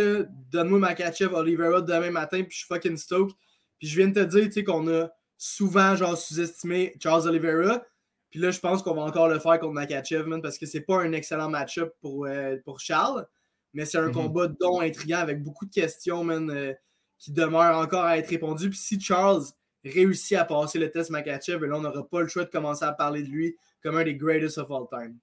donne-moi 0.51 0.77
Makachev 0.77 1.33
Oliveira 1.33 1.81
demain 1.81 2.11
matin, 2.11 2.43
puis 2.43 2.51
je 2.51 2.57
suis 2.57 2.67
fucking 2.67 2.97
stoked. 2.97 3.35
Puis 3.79 3.87
je 3.87 3.97
viens 3.97 4.07
de 4.09 4.13
te 4.13 4.19
dire, 4.29 4.45
tu 4.45 4.51
sais, 4.51 4.63
qu'on 4.63 4.87
a 4.87 5.09
souvent, 5.37 5.95
genre, 5.95 6.15
sous-estimé 6.15 6.93
Charles 7.01 7.27
Oliveira. 7.27 7.81
Puis 8.29 8.39
là, 8.39 8.51
je 8.51 8.59
pense 8.59 8.83
qu'on 8.83 8.93
va 8.93 9.01
encore 9.01 9.27
le 9.29 9.39
faire 9.39 9.59
contre 9.59 9.73
Makachev, 9.73 10.27
man, 10.27 10.41
parce 10.43 10.59
que 10.59 10.67
c'est 10.67 10.81
pas 10.81 11.01
un 11.01 11.11
excellent 11.13 11.49
match-up 11.49 11.93
pour, 12.01 12.27
euh, 12.27 12.57
pour 12.63 12.79
Charles, 12.79 13.25
mais 13.73 13.85
c'est 13.85 13.97
un 13.97 14.07
Mhm. 14.09 14.13
combat 14.13 14.47
dont 14.47 14.79
intriguant 14.81 15.17
avec 15.19 15.41
beaucoup 15.41 15.65
de 15.65 15.71
questions, 15.73 16.23
man. 16.23 16.51
euh, 16.51 16.73
qui 17.17 17.31
demeure 17.31 17.77
encore 17.77 18.05
à 18.05 18.17
être 18.17 18.29
répondu. 18.29 18.69
Puis 18.69 18.77
si 18.79 18.99
Charles 18.99 19.43
réussit 19.83 20.37
à 20.37 20.45
passer 20.45 20.79
le 20.79 20.89
test 20.91 21.09
Makachev, 21.11 21.59
ben 21.59 21.69
là, 21.69 21.77
on 21.77 21.81
n'aura 21.81 22.07
pas 22.07 22.21
le 22.21 22.27
choix 22.27 22.43
de 22.43 22.49
commencer 22.49 22.85
à 22.85 22.91
parler 22.91 23.23
de 23.23 23.29
lui 23.29 23.55
comme 23.83 23.97
un 23.97 24.03
des 24.03 24.15
greatest 24.15 24.57
of 24.57 24.69
all 24.71 24.85
time. 24.91 25.17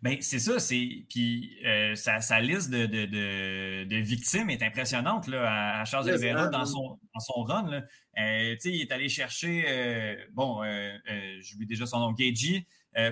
Ben, 0.00 0.16
c'est 0.22 0.38
ça, 0.38 0.58
c'est. 0.58 1.04
Puis 1.10 1.58
euh, 1.66 1.94
sa, 1.94 2.22
sa 2.22 2.40
liste 2.40 2.70
de, 2.70 2.86
de- 2.86 3.04
de- 3.04 3.84
de 3.84 3.96
victimes 3.96 4.48
est 4.48 4.62
impressionnante 4.62 5.26
là, 5.28 5.80
à, 5.80 5.84
Charles 5.84 6.08
Oliveira 6.08 6.48
dans 6.48 6.64
son, 6.64 6.98
dans 7.12 7.20
son 7.20 7.42
run. 7.42 7.70
Là. 7.70 7.82
Euh, 8.18 8.54
tu 8.54 8.60
sais, 8.60 8.72
il 8.72 8.80
est 8.80 8.92
allé 8.92 9.10
chercher, 9.10 9.64
euh, 9.68 10.16
bon, 10.32 10.62
euh, 10.62 10.96
euh, 11.10 11.36
j'oublie 11.40 11.66
déjà 11.66 11.84
son 11.84 11.98
nom, 11.98 12.12
Gagey, 12.12 12.66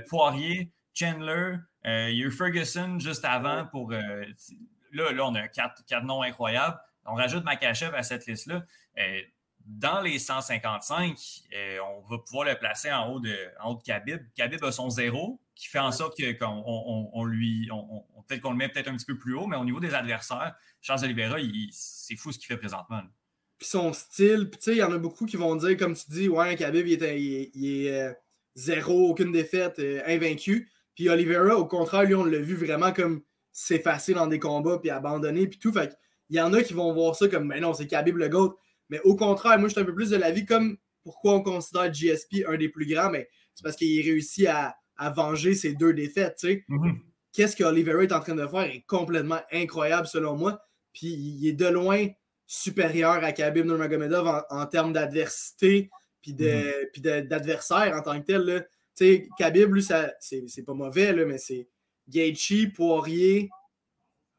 Poirier, 0.08 0.70
Chandler, 0.94 1.56
il 1.84 2.14
y 2.16 2.22
a 2.22 2.26
eu 2.26 2.30
Ferguson 2.30 2.98
juste 2.98 3.26
avant 3.26 3.66
pour. 3.66 3.90
là, 3.90 4.24
là, 4.92 5.26
on 5.26 5.34
a 5.34 5.48
quatre, 5.48 5.84
quatre 5.84 6.04
noms 6.04 6.22
incroyables. 6.22 6.78
On 7.06 7.14
rajoute 7.14 7.44
Makachev 7.44 7.94
à 7.94 8.02
cette 8.02 8.26
liste-là. 8.26 8.64
Euh, 8.98 9.20
dans 9.64 10.00
les 10.00 10.18
155, 10.18 11.16
euh, 11.54 11.78
on 11.80 12.00
va 12.08 12.18
pouvoir 12.18 12.46
le 12.48 12.56
placer 12.58 12.90
en 12.92 13.08
haut 13.12 13.20
de, 13.20 13.36
en 13.60 13.70
haut 13.72 13.76
de 13.76 13.82
Khabib. 13.82 14.20
Khabib 14.36 14.62
a 14.64 14.72
son 14.72 14.90
zéro, 14.90 15.40
qui 15.54 15.68
fait 15.68 15.78
en 15.78 15.92
sorte 15.92 16.16
que, 16.18 16.32
qu'on 16.32 16.62
on, 17.12 17.24
lui, 17.24 17.68
on- 17.72 18.04
peut-être 18.26 18.40
qu'on 18.40 18.50
le 18.50 18.56
met 18.56 18.68
peut-être 18.68 18.88
un 18.88 18.96
petit 18.96 19.04
peu 19.06 19.16
plus 19.18 19.34
haut, 19.34 19.46
mais 19.46 19.56
au 19.56 19.64
niveau 19.64 19.78
des 19.80 19.94
adversaires, 19.94 20.54
Charles 20.80 21.04
Oliveira, 21.04 21.38
il- 21.38 21.68
c'est 21.72 22.16
fou 22.16 22.32
ce 22.32 22.38
qu'il 22.38 22.48
fait 22.48 22.56
présentement. 22.56 22.96
là. 22.96 23.06
Puis 23.58 23.68
son 23.68 23.92
style, 23.92 24.50
puis 24.50 24.58
tu 24.58 24.64
sais, 24.64 24.72
il 24.72 24.78
y 24.78 24.82
en 24.82 24.90
a 24.90 24.98
beaucoup 24.98 25.24
qui 25.26 25.36
vont 25.36 25.54
dire, 25.54 25.76
comme 25.76 25.94
tu 25.94 26.04
dis, 26.08 26.28
ouais, 26.28 26.56
Khabib, 26.56 26.86
il 26.88 27.02
est, 27.04 27.20
il 27.20 27.34
est- 27.36 27.50
il 27.54 27.86
est, 27.86 28.00
euh, 28.00 28.12
zéro, 28.56 29.10
aucune 29.10 29.30
défaite, 29.30 29.78
euh, 29.78 30.02
invaincu. 30.06 30.68
Puis 30.96 31.08
Oliveira, 31.08 31.54
au 31.56 31.66
contraire, 31.66 32.02
lui, 32.02 32.14
on 32.16 32.24
l'a 32.24 32.38
vu 32.38 32.56
vraiment 32.56 32.92
comme 32.92 33.22
s'effacer 33.52 34.14
dans 34.14 34.26
des 34.26 34.40
combats, 34.40 34.78
puis 34.78 34.90
abandonner, 34.90 35.46
puis 35.46 35.58
tout. 35.60 35.72
Fait 35.72 35.90
que 35.90 35.94
il 36.32 36.36
y 36.36 36.40
en 36.40 36.52
a 36.54 36.62
qui 36.62 36.72
vont 36.72 36.92
voir 36.94 37.14
ça 37.14 37.28
comme, 37.28 37.48
mais 37.48 37.60
non, 37.60 37.74
c'est 37.74 37.86
Khabib 37.86 38.16
le 38.16 38.28
GOAT. 38.28 38.56
Mais 38.88 39.00
au 39.04 39.16
contraire, 39.16 39.58
moi, 39.58 39.68
je 39.68 39.72
suis 39.74 39.80
un 39.80 39.84
peu 39.84 39.94
plus 39.94 40.10
de 40.10 40.16
l'avis 40.16 40.44
comme 40.46 40.76
pourquoi 41.04 41.34
on 41.34 41.42
considère 41.42 41.92
GSP 41.92 42.44
un 42.48 42.56
des 42.56 42.68
plus 42.68 42.86
grands, 42.86 43.10
mais 43.10 43.28
c'est 43.54 43.62
parce 43.62 43.76
qu'il 43.76 44.00
réussit 44.02 44.46
à, 44.46 44.74
à 44.96 45.10
venger 45.10 45.54
ses 45.54 45.74
deux 45.74 45.92
défaites, 45.92 46.36
tu 46.38 46.46
sais. 46.48 46.64
Qu'est-ce 47.34 47.56
que 47.56 47.64
Oliveira 47.64 48.02
est 48.02 48.12
en 48.12 48.20
train 48.20 48.34
de 48.34 48.46
faire 48.46 48.62
est 48.62 48.84
complètement 48.86 49.40
incroyable 49.52 50.06
selon 50.06 50.36
moi. 50.36 50.60
Puis 50.92 51.06
il 51.08 51.46
est 51.48 51.52
de 51.54 51.66
loin 51.66 52.06
supérieur 52.46 53.24
à 53.24 53.32
Khabib 53.32 53.64
Nurmagomedov 53.66 54.26
en, 54.26 54.42
en 54.50 54.66
termes 54.66 54.92
d'adversité 54.92 55.90
puis 56.20 56.34
de- 56.34 57.20
d'adversaire 57.20 57.94
en 57.96 58.02
tant 58.02 58.20
que 58.20 58.26
tel. 58.26 58.42
là. 58.42 58.60
Tu 58.60 58.68
sais, 58.94 59.28
Khabib, 59.38 59.72
lui, 59.72 59.82
c'est 59.82 60.62
pas 60.64 60.74
mauvais, 60.74 61.12
là, 61.14 61.24
mais 61.24 61.38
c'est 61.38 61.68
Gaethje, 62.08 62.72
Poirier, 62.74 63.48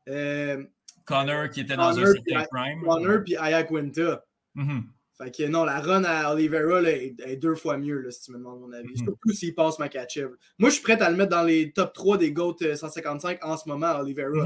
euh, 0.10 0.64
Connor 1.06 1.50
qui 1.50 1.62
était 1.62 1.76
dans 1.76 1.98
un 1.98 2.06
certain 2.06 2.46
prime. 2.52 2.84
Conor 2.84 3.24
puis 3.24 3.36
Aya 3.38 3.64
Quinta. 3.64 4.24
Mhm. 4.56 4.84
Fait 5.18 5.32
que 5.32 5.48
non, 5.48 5.64
la 5.64 5.80
run 5.80 6.04
à 6.06 6.34
Oliveira 6.34 6.82
là, 6.82 6.90
est, 6.90 7.16
est 7.20 7.38
deux 7.38 7.56
fois 7.56 7.78
mieux, 7.78 8.02
là, 8.02 8.10
si 8.10 8.24
tu 8.24 8.32
me 8.32 8.38
demandes 8.38 8.62
mon 8.62 8.72
avis. 8.74 8.90
Mhm. 8.90 9.06
Surtout 9.06 9.32
s'il 9.32 9.54
passe 9.54 9.78
Makachev. 9.80 10.32
Moi, 10.58 10.70
je 10.70 10.76
suis 10.76 10.84
prêt 10.84 11.00
à 11.02 11.10
le 11.10 11.16
mettre 11.16 11.30
dans 11.30 11.44
les 11.44 11.72
top 11.72 11.94
3 11.94 12.18
des 12.18 12.32
GOAT 12.32 12.58
euh, 12.64 12.76
155 12.76 13.46
en 13.46 13.58
ce 13.58 13.70
moment, 13.70 14.00
Oliveira. 14.00 14.44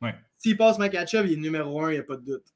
Ouais. 0.00 0.14
S'il 0.38 0.56
passe 0.56 0.78
Makachev, 0.78 1.26
il 1.26 1.34
est 1.34 1.40
numéro 1.40 1.82
1, 1.82 1.90
il 1.90 1.94
n'y 1.94 1.98
a 1.98 2.04
pas 2.04 2.16
de 2.16 2.24
doute. 2.24 2.54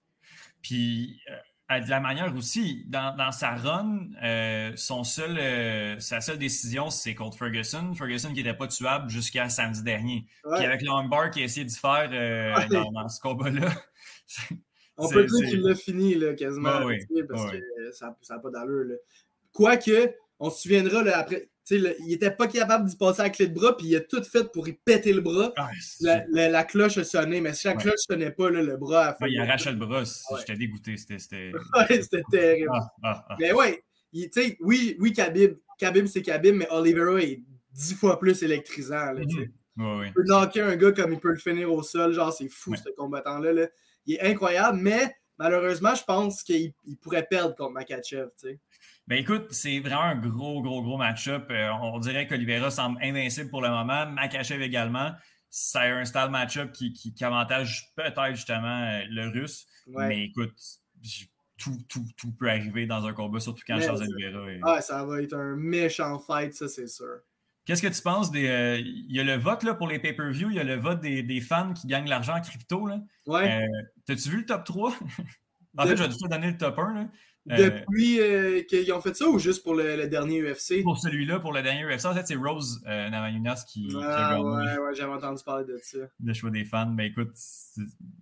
Puis, 0.63 1.21
euh, 1.31 1.37
de 1.79 1.89
la 1.89 2.01
manière 2.01 2.35
aussi, 2.35 2.85
dans, 2.89 3.15
dans 3.17 3.31
sa 3.31 3.55
run, 3.55 4.09
euh, 4.25 4.73
son 4.75 5.05
seul, 5.05 5.39
euh, 5.39 6.01
sa 6.01 6.21
seule 6.21 6.39
décision, 6.39 6.91
c'est 6.91 7.15
contre 7.15 7.39
Ferguson. 7.39 7.95
Ferguson 7.95 8.31
qui 8.31 8.43
n'était 8.43 8.55
pas 8.57 8.67
tuable 8.67 9.09
jusqu'à 9.09 9.49
samedi 9.49 9.85
dernier. 9.85 10.27
Puis 10.43 10.51
Ouais. 10.53 10.65
avec 10.67 10.83
Longbar 10.83 11.31
qui 11.31 11.43
a 11.43 11.45
essayé 11.45 11.65
d'y 11.65 11.77
faire 11.77 12.09
euh, 12.13 12.57
Ouais. 12.57 12.67
dans, 12.67 12.91
dans 12.91 13.09
ce 13.09 13.21
combat-là. 13.21 13.71
On 14.97 15.09
peut 15.09 15.25
dire 15.27 15.49
qu'il 15.49 15.63
l'a 15.63 15.75
fini 15.77 16.15
là, 16.17 16.35
quasiment. 16.35 16.83
Oui. 16.85 16.99
Parce 17.29 17.51
que 17.53 17.57
euh, 17.57 17.93
ça 17.93 18.17
n'a 18.31 18.39
pas 18.41 18.51
d'allure. 18.51 18.97
Quoique, 19.53 20.15
on 20.39 20.51
se 20.51 20.63
souviendra 20.63 21.03
là, 21.03 21.19
après. 21.19 21.49
Il 21.77 22.13
était 22.13 22.31
pas 22.31 22.47
capable 22.49 22.89
d'y 22.89 22.97
passer 22.97 23.21
à 23.21 23.25
la 23.25 23.31
clé 23.31 23.47
de 23.49 23.55
bras, 23.55 23.77
puis 23.77 23.87
il 23.89 23.97
a 23.97 24.01
tout 24.01 24.23
fait 24.25 24.51
pour 24.53 24.69
y 24.69 24.73
péter 24.73 25.13
le 25.13 25.21
bras. 25.21 25.53
Ah, 25.57 25.71
La, 26.01 26.25
la- 26.31 26.49
la 26.49 26.65
cloche 26.65 26.99
a 26.99 27.05
sonné, 27.05 27.41
mais 27.41 27.53
si 27.55 27.67
la 27.67 27.75
Ouais. 27.75 27.83
cloche 27.83 28.01
sonnait 28.09 28.31
pas, 28.31 28.51
là, 28.51 28.63
le 28.63 28.77
bras 28.77 29.09
a 29.09 29.15
fait. 29.15 29.25
Ouais, 29.25 29.31
il 29.33 29.41
arrachait 29.41 29.71
le 29.73 29.77
bras. 29.79 30.01
Ouais. 30.03 30.39
J'étais 30.41 30.57
dégoûté. 30.57 30.97
C'était. 30.97 31.19
terrible. 32.31 32.71
Ah, 33.03 33.25
ah. 33.29 33.37
Mais 33.39 33.53
ouais, 33.53 33.83
il- 34.13 34.31
oui, 34.61 34.97
oui, 34.99 35.13
Khabib, 35.13 35.55
Khabib 35.79 36.07
c'est 36.07 36.23
Khabib, 36.23 36.55
mais 36.55 36.69
Oliveira 36.71 37.21
est 37.21 37.43
dix 37.73 37.95
fois 37.95 38.19
plus 38.19 38.43
électrisant. 38.43 39.13
Là. 39.13 39.21
Ouais, 39.77 39.99
ouais. 39.99 40.07
Il 40.09 40.13
peut 40.13 40.25
knocker 40.27 40.61
un 40.63 40.77
gars 40.77 40.93
comme 40.93 41.13
il 41.13 41.21
peut 41.21 41.31
le 41.31 41.37
finir 41.39 41.73
au 41.73 41.83
sol, 41.83 42.13
genre 42.13 42.33
c'est 42.33 42.49
fou 42.49 42.75
ce 42.77 42.91
combattant-là. 42.97 43.53
là. 43.53 43.67
Il 44.07 44.15
est 44.17 44.21
incroyable, 44.23 44.79
mais 44.79 45.15
malheureusement, 45.39 45.95
je 45.95 46.03
pense 46.05 46.43
qu'il 46.43 46.73
il 46.85 46.97
pourrait 46.99 47.27
perdre 47.31 47.55
contre 47.55 47.73
Makachev. 47.73 48.29
sais. 48.37 48.59
Ben 49.11 49.19
écoute, 49.19 49.49
c'est 49.51 49.81
vraiment 49.81 50.03
un 50.03 50.15
gros, 50.15 50.63
gros, 50.63 50.83
gros 50.85 50.97
match-up. 50.97 51.49
Euh, 51.51 51.69
on 51.83 51.99
dirait 51.99 52.29
qu'Olivera 52.29 52.71
semble 52.71 53.03
invincible 53.03 53.51
pour 53.51 53.61
le 53.61 53.69
moment. 53.69 54.07
Makachev 54.07 54.63
également. 54.63 55.11
a 55.75 55.81
un 55.81 56.05
style 56.05 56.29
match-up 56.31 56.71
qui, 56.71 56.93
qui, 56.93 57.25
avantage 57.25 57.91
peut-être 57.97 58.37
justement 58.37 58.85
euh, 58.85 59.03
le 59.11 59.29
russe. 59.29 59.67
Mais 59.89 60.27
écoute, 60.27 60.55
tout, 61.59 61.77
tout, 61.89 62.05
tout, 62.17 62.33
peut 62.39 62.49
arriver 62.49 62.87
dans 62.87 63.05
un 63.05 63.13
combat, 63.13 63.41
surtout 63.41 63.65
quand 63.67 63.81
Charles 63.81 64.01
Oliveira 64.01 64.53
est... 64.53 64.61
Ah, 64.63 64.81
ça 64.81 65.05
va 65.05 65.21
être 65.21 65.35
un 65.35 65.57
méchant 65.57 66.21
fight, 66.21 66.55
ça, 66.55 66.69
c'est 66.69 66.87
sûr. 66.87 67.19
Qu'est-ce 67.65 67.83
que 67.83 67.89
tu 67.89 68.03
penses 68.03 68.31
des. 68.31 68.47
Euh, 68.47 68.79
il 68.79 69.13
y 69.13 69.19
a 69.19 69.25
le 69.25 69.37
vote 69.37 69.65
là, 69.65 69.75
pour 69.75 69.89
les 69.89 69.99
pay-per-view, 69.99 70.51
il 70.51 70.57
y 70.57 70.61
a 70.61 70.65
le 70.65 70.77
vote 70.77 71.01
des, 71.01 71.25
des, 71.25 71.41
fans 71.41 71.73
qui 71.73 71.89
gagnent 71.89 72.09
l'argent 72.09 72.37
en 72.37 72.41
crypto. 72.41 72.87
Là? 72.87 73.01
Ouais. 73.27 73.65
Euh, 73.65 73.67
t'as-tu 74.07 74.31
vu 74.31 74.37
le 74.39 74.47
top 74.47 74.65
3? 74.65 74.95
en 75.79 75.87
fait, 75.87 75.97
je 75.97 76.03
vais 76.05 76.09
te 76.09 76.29
donner 76.29 76.53
le 76.53 76.57
top 76.57 76.79
1. 76.79 76.95
Là. 76.95 77.09
Euh, 77.51 77.57
Depuis 77.57 78.21
euh, 78.21 78.63
qu'ils 78.63 78.93
ont 78.93 79.01
fait 79.01 79.17
ça 79.17 79.27
ou 79.27 79.39
juste 79.39 79.63
pour 79.63 79.75
le, 79.75 80.07
dernier 80.09 80.43
UFC? 80.43 80.83
Pour 80.83 80.99
celui-là, 80.99 81.41
pour 81.41 81.55
le 81.55 81.63
dernier 81.63 81.85
UFC, 81.85 82.05
en 82.05 82.15
fait, 82.15 82.27
c'est 82.27 82.35
Rose 82.35 82.83
euh, 82.87 83.09
qui, 83.67 83.89
qui 83.89 83.97
a 83.97 84.33
gagné. 84.33 84.45
Ouais, 84.45 84.79
ouais, 84.79 84.95
j'avais 84.95 85.13
entendu 85.13 85.43
parler 85.43 85.65
de 85.65 85.79
ça. 85.83 85.99
Le 86.23 86.35
choix 86.35 86.51
des 86.51 86.67
fans. 86.67 86.93
Mais 86.95 87.07
écoute, 87.09 87.31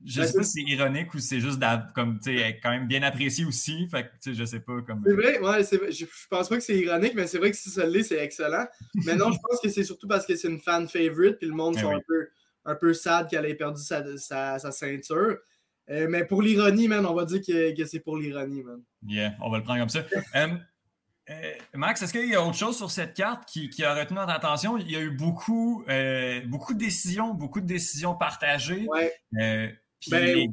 je 0.05 0.21
ben, 0.21 0.27
sais 0.27 0.39
pas 0.39 0.45
si 0.45 0.53
c'est 0.53 0.71
ironique 0.71 1.13
ou 1.15 1.19
c'est 1.19 1.41
juste 1.41 1.61
comme, 1.97 2.21
tu 2.21 2.39
sais, 2.39 2.61
quand 2.63 2.71
même 2.71 2.87
bien 2.87 3.03
apprécié 3.03 3.45
aussi. 3.45 3.89
Fait 3.89 4.05
que, 4.05 4.33
je 4.33 4.45
sais 4.45 4.61
pas. 4.61 4.81
comme. 4.83 5.03
C'est 5.05 5.15
vrai, 5.15 5.41
ouais, 5.41 5.63
vrai. 5.63 5.93
Je, 5.93 6.07
pense 6.31 6.49
pas 6.49 6.57
que 6.57 6.63
c'est 6.63 6.79
ironique, 6.79 7.15
mais 7.17 7.27
c'est 7.27 7.39
vrai 7.39 7.51
que 7.51 7.57
si 7.57 7.71
ça 7.71 7.85
l'est, 7.87 8.05
c'est 8.05 8.23
excellent. 8.23 8.67
Mais 9.05 9.17
non, 9.17 9.33
je 9.33 9.39
pense 9.43 9.61
que 9.61 9.69
c'est 9.69 9.85
surtout 9.85 10.07
parce 10.07 10.27
que 10.27 10.37
c'est 10.37 10.49
une 10.49 10.61
fan 10.61 10.87
favorite, 10.87 11.39
puis 11.39 11.49
le 11.49 11.55
monde 11.55 11.75
ben 11.75 11.81
sont 11.81 11.91
un, 11.91 12.01
peu, 12.07 12.29
un 12.67 12.77
peu 12.77 12.95
sad 12.95 13.29
qu'elle 13.29 13.47
ait 13.47 13.55
perdu 13.55 13.83
sa, 13.83 14.17
sa, 14.17 14.61
sa 14.61 14.71
ceinture. 14.71 15.39
Euh, 15.91 16.07
mais 16.09 16.25
pour 16.25 16.43
l'ironie, 16.43 16.89
man, 16.89 17.07
on 17.07 17.15
va 17.15 17.25
dire 17.25 17.41
que, 17.41 17.75
que 17.77 17.85
c'est 17.87 18.01
pour 18.01 18.17
l'ironie, 18.17 18.63
man. 18.63 18.83
Yeah, 19.07 19.35
on 19.41 19.51
va 19.51 19.59
le 19.59 19.65
prendre 19.65 19.81
comme 19.81 19.89
ça. 19.89 20.05
Euh, 21.31 21.35
euh, 21.35 21.53
Max, 21.75 22.01
est-ce 22.01 22.13
qu'il 22.13 22.31
y 22.31 22.35
a 22.35 22.43
autre 22.43 22.57
chose 22.57 22.79
sur 22.79 22.91
cette 22.91 23.13
carte 23.13 23.47
qui, 23.47 23.69
qui, 23.69 23.85
a 23.85 23.95
retenu 23.95 24.17
notre 24.17 24.33
attention? 24.33 24.79
Il 24.79 24.91
y 24.91 24.97
a 24.97 25.01
eu 25.01 25.11
beaucoup, 25.11 25.85
beaucoup 26.47 26.73
de 26.73 26.79
décisions, 26.79 27.35
beaucoup 27.35 27.61
de 27.61 27.67
décisions 27.67 28.15
partagées. 28.15 28.87
Ouais. 28.89 29.13
puis 30.01 30.11
ben, 30.11 30.25
les 30.25 30.51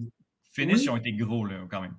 finishes 0.52 0.90
ont 0.90 0.98
été 0.98 1.14
gros, 1.14 1.45
là, 1.45 1.66
quand 1.72 1.80
même. 1.80 1.95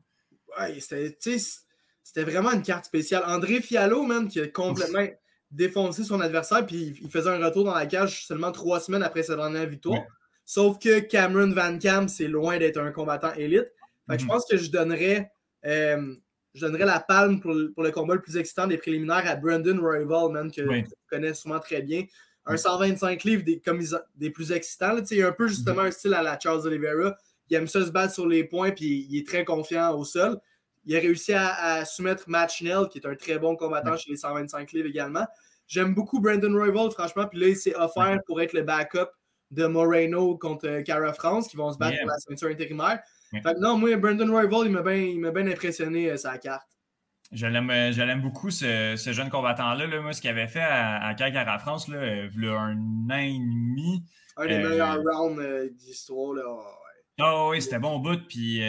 Ouais, 0.59 0.79
c'était 0.79 2.31
vraiment 2.31 2.53
une 2.53 2.61
carte 2.61 2.85
spéciale. 2.85 3.23
André 3.27 3.63
Fiallo, 3.63 4.03
man, 4.03 4.29
qui 4.29 4.41
a 4.41 4.47
complètement 4.47 5.07
défoncé 5.51 6.05
son 6.05 6.21
adversaire, 6.21 6.67
puis 6.67 6.99
il 7.01 7.11
faisait 7.11 7.31
un 7.31 7.43
retour 7.43 7.65
dans 7.65 7.75
la 7.75 7.87
cage 7.87 8.27
seulement 8.27 8.53
trois 8.53 8.81
semaines 8.81 9.03
après 9.03 9.23
sa 9.23 9.37
dernière 9.37 9.67
victoire. 9.67 10.03
Sauf 10.49 10.79
que 10.79 11.01
Cameron 11.01 11.51
Van 11.51 11.77
Camp, 11.77 12.09
c'est 12.09 12.29
loin 12.29 12.57
d'être 12.57 12.79
un 12.79 12.93
combattant 12.93 13.35
élite. 13.35 13.67
Fait 14.09 14.17
je 14.17 14.25
mhm. 14.25 14.31
pense 14.31 14.47
que 14.49 14.57
je 14.57 14.71
donnerais, 14.71 15.33
euh, 15.67 16.15
je 16.55 16.65
donnerais 16.65 16.87
la 16.87 17.01
palme 17.01 17.41
pour 17.41 17.53
le, 17.53 17.73
pour 17.73 17.83
le, 17.83 17.91
combat 17.91 18.15
le 18.15 18.23
plus 18.23 18.37
excitant 18.37 18.69
des 18.69 18.79
préliminaires 18.79 19.29
à 19.29 19.35
Brandon 19.35 19.77
Royval, 19.81 20.31
man, 20.31 20.53
que 20.53 20.63
tu 20.63 20.89
connais 21.11 21.35
souvent 21.35 21.59
très 21.59 21.83
bien. 21.83 22.05
Un 22.47 22.57
125 22.57 23.25
livres 23.25 23.43
des, 23.43 24.31
plus 24.31 24.53
excitants. 24.53 24.97
Il 25.11 25.23
a 25.25 25.29
un 25.29 25.33
peu 25.33 25.49
justement 25.49 25.83
mhm. 25.83 25.89
un 25.89 25.91
style 25.91 26.15
à 26.15 26.23
la 26.23 26.39
Charles 26.41 26.65
Oliveira. 26.65 27.17
Il 27.51 27.57
aime 27.57 27.67
ça 27.67 27.85
se 27.85 27.91
battre 27.91 28.15
sur 28.15 28.29
les 28.29 28.45
points, 28.45 28.71
puis 28.71 29.09
il 29.11 29.19
est 29.19 29.27
très 29.27 29.45
confiant 29.45 29.97
au 29.99 30.05
sol. 30.05 30.39
Il 30.85 30.97
a 30.97 31.01
réussi 31.01 31.33
à, 31.35 31.85
soumettre 31.85 32.29
Matt 32.29 32.53
Schnell, 32.53 32.87
qui 32.89 32.99
est 32.99 33.07
un 33.07 33.17
très 33.17 33.41
bon 33.41 33.57
combattant 33.57 33.97
chez 33.97 34.13
les 34.13 34.17
125 34.17 34.71
livres 34.71 34.89
également. 34.89 35.27
J'aime 35.67 35.93
beaucoup 35.93 36.21
Brandon 36.21 36.53
Royval, 36.53 36.93
franchement. 36.93 37.27
Puis 37.27 37.41
là, 37.41 37.49
il 37.49 37.57
s'est 37.57 37.75
offert 37.75 38.21
pour 38.29 38.41
être 38.41 38.53
le 38.53 38.63
backup 38.63 39.11
de 39.51 39.67
Moreno 39.67 40.37
contre 40.39 40.81
Cara 40.83 41.13
France 41.13 41.49
qui 41.49 41.57
vont 41.57 41.73
se 41.73 41.79
battre 41.79 41.99
pour 41.99 42.09
la 42.09 42.19
ceinture 42.19 42.49
intérimaire. 42.49 43.01
non, 43.61 43.79
moi, 43.79 43.97
Brandon 43.97 44.31
Royval, 44.31 44.67
il 44.67 45.21
m'a 45.21 45.31
bien 45.31 45.47
impressionné 45.47 46.11
euh, 46.11 46.17
sa 46.17 46.39
carte. 46.39 46.69
Je 47.33 47.47
l'aime 47.47 47.71
euh, 47.71 48.17
beaucoup, 48.17 48.51
ce, 48.51 48.97
jeune 48.97 49.31
combattant-là. 49.31 49.87
Là, 49.87 50.01
moi, 50.01 50.13
ce 50.13 50.21
qu'il 50.21 50.31
avait 50.31 50.47
fait 50.47 50.61
à, 50.61 51.07
à 51.07 51.15
Cara 51.15 51.59
France, 51.59 51.89
là, 51.89 51.99
euh, 51.99 52.29
il 52.35 52.45
y 52.45 52.49
a 52.49 52.59
un 52.59 52.77
an 52.77 53.19
et 53.19 53.33
demi. 53.33 54.03
Un 54.37 54.47
des 54.47 54.59
meilleurs 54.59 55.03
rounds 55.03 55.43
d'histoire. 55.73 56.37
Oh, 57.19 57.49
oui, 57.51 57.63
c'était 57.63 57.79
bon 57.79 57.97
au 57.97 57.99
bout. 57.99 58.21
Puis, 58.29 58.61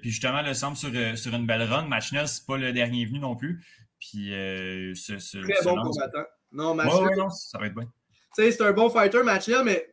puis 0.00 0.10
justement, 0.10 0.42
le 0.42 0.52
semble 0.52 0.76
sur, 0.76 0.90
sur 1.16 1.34
une 1.34 1.46
belle 1.46 1.62
run. 1.62 1.86
Machinal, 1.86 2.28
c'est 2.28 2.44
pas 2.46 2.58
le 2.58 2.72
dernier 2.72 3.06
venu 3.06 3.18
non 3.18 3.34
plus. 3.34 3.64
Puis, 3.98 4.28
ce, 4.94 5.18
ce, 5.18 5.38
Très 5.38 5.64
bon 5.64 5.82
combattant. 5.82 6.24
Non, 6.52 6.74
Machinal. 6.74 7.30
ça 7.30 7.58
va 7.58 7.66
être 7.66 7.74
bon. 7.74 7.88
C'est 8.34 8.60
un 8.60 8.72
bon 8.72 8.90
fighter, 8.90 9.22
Machinal, 9.22 9.64
mais 9.64 9.88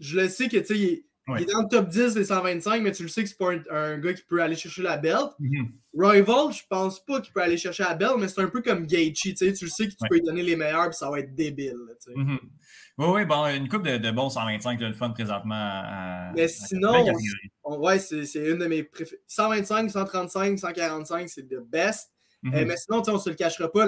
je 0.00 0.20
le 0.20 0.28
sais 0.28 0.48
que 0.48 0.56
tu 0.58 0.74
il, 0.76 1.04
il, 1.28 1.42
est 1.42 1.52
dans 1.52 1.62
le 1.62 1.68
top 1.68 1.88
10 1.88 2.14
des 2.14 2.24
125, 2.24 2.82
mais 2.82 2.92
tu 2.92 3.02
le 3.02 3.08
sais 3.08 3.22
que 3.22 3.28
c'est 3.28 3.38
pas 3.38 3.52
un, 3.70 3.98
gars 3.98 4.12
qui 4.12 4.22
peut 4.24 4.42
aller 4.42 4.56
chercher 4.56 4.82
la 4.82 4.96
belt. 4.96 5.30
Mm 5.38 5.64
Rival, 5.96 6.52
je 6.52 6.62
pense 6.68 7.04
pas 7.04 7.20
qu'il 7.20 7.32
peut 7.32 7.40
aller 7.40 7.56
chercher 7.56 7.84
la 7.84 7.94
belt, 7.94 8.14
mais 8.18 8.26
c'est 8.26 8.40
un 8.40 8.48
peu 8.48 8.60
comme 8.60 8.84
Gaethje, 8.84 9.34
tu 9.34 9.46
le 9.46 9.70
sais 9.70 9.86
que 9.86 9.92
tu 9.92 10.08
peux 10.08 10.16
lui 10.16 10.22
donner 10.22 10.42
les 10.42 10.56
meilleurs, 10.56 10.88
puis 10.88 10.96
ça 10.96 11.08
va 11.08 11.20
être 11.20 11.34
débile. 11.34 11.76
Mhm. 12.14 12.38
Oui, 12.98 13.06
oui, 13.08 13.24
bon, 13.24 13.46
une 13.46 13.68
coupe 13.68 13.84
de, 13.84 13.96
de 13.96 14.10
bons 14.10 14.28
125, 14.28 14.80
le 14.80 14.92
fun 14.92 15.10
présentement. 15.10 15.54
À, 15.54 16.32
mais 16.34 16.48
sinon, 16.48 17.06
ouais, 17.64 17.98
c'est 18.00 18.24
une 18.34 18.58
de 18.58 18.66
mes 18.66 18.82
préférées. 18.82 19.22
125, 19.28 19.90
135, 19.90 20.58
145, 20.58 21.28
c'est 21.28 21.48
le 21.48 21.60
best. 21.60 22.10
Mhm. 22.42 22.54
Euh, 22.54 22.64
mais 22.66 22.76
sinon, 22.76 23.02
on 23.06 23.18
se 23.18 23.30
le 23.30 23.36
cachera 23.36 23.70
pas, 23.70 23.86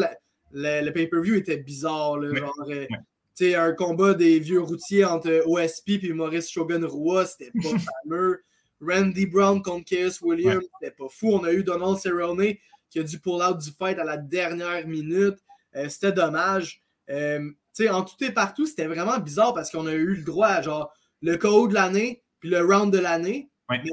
le 0.53 0.91
pay-per-view 0.91 1.35
était 1.35 1.59
bizarre. 1.59 2.19
Là, 2.19 2.35
genre, 2.35 2.55
euh, 2.69 2.87
sais, 3.44 3.54
un 3.54 3.72
combat 3.72 4.14
des 4.14 4.38
vieux 4.38 4.60
routiers 4.60 5.04
entre 5.04 5.42
OSP 5.46 6.02
et 6.02 6.12
Maurice 6.12 6.50
Shogun 6.50 6.86
Roy, 6.86 7.26
c'était 7.26 7.52
pas 7.52 7.68
fameux. 8.04 8.42
Randy 8.80 9.26
Brown 9.26 9.62
contre 9.62 9.86
Chaos 9.86 10.22
Williams, 10.22 10.64
c'était 10.80 10.94
pas 10.94 11.08
fou. 11.08 11.32
On 11.32 11.44
a 11.44 11.52
eu 11.52 11.62
Donald 11.62 11.98
Cerrone 11.98 12.54
qui 12.90 12.98
a 12.98 13.02
dû 13.02 13.18
pull 13.18 13.42
out 13.42 13.58
du 13.58 13.70
fight 13.70 13.98
à 13.98 14.04
la 14.04 14.16
dernière 14.16 14.86
minute. 14.86 15.38
Euh, 15.74 15.88
c'était 15.88 16.12
dommage. 16.12 16.82
Euh, 17.10 17.50
en 17.90 18.02
tout 18.02 18.22
et 18.24 18.32
partout, 18.32 18.66
c'était 18.66 18.86
vraiment 18.86 19.18
bizarre 19.18 19.54
parce 19.54 19.70
qu'on 19.70 19.86
a 19.86 19.92
eu 19.92 20.14
le 20.14 20.22
droit 20.22 20.48
à 20.48 20.62
genre 20.62 20.92
le 21.22 21.36
KO 21.36 21.68
de 21.68 21.74
l'année 21.74 22.22
puis 22.40 22.50
le 22.50 22.64
round 22.64 22.92
de 22.92 22.98
l'année. 22.98 23.50
Mais 23.68 23.90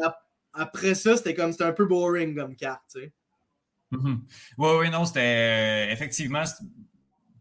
après 0.53 0.95
ça, 0.95 1.17
c'était 1.17 1.33
comme 1.33 1.51
c'était 1.51 1.63
un 1.63 1.73
peu 1.73 1.85
boring 1.85 2.35
comme 2.35 2.55
carte. 2.55 2.95
Oui, 2.95 3.11
mm-hmm. 3.91 4.79
oui, 4.79 4.89
non, 4.89 5.05
c'était 5.05 5.87
euh, 5.87 5.91
effectivement 5.91 6.43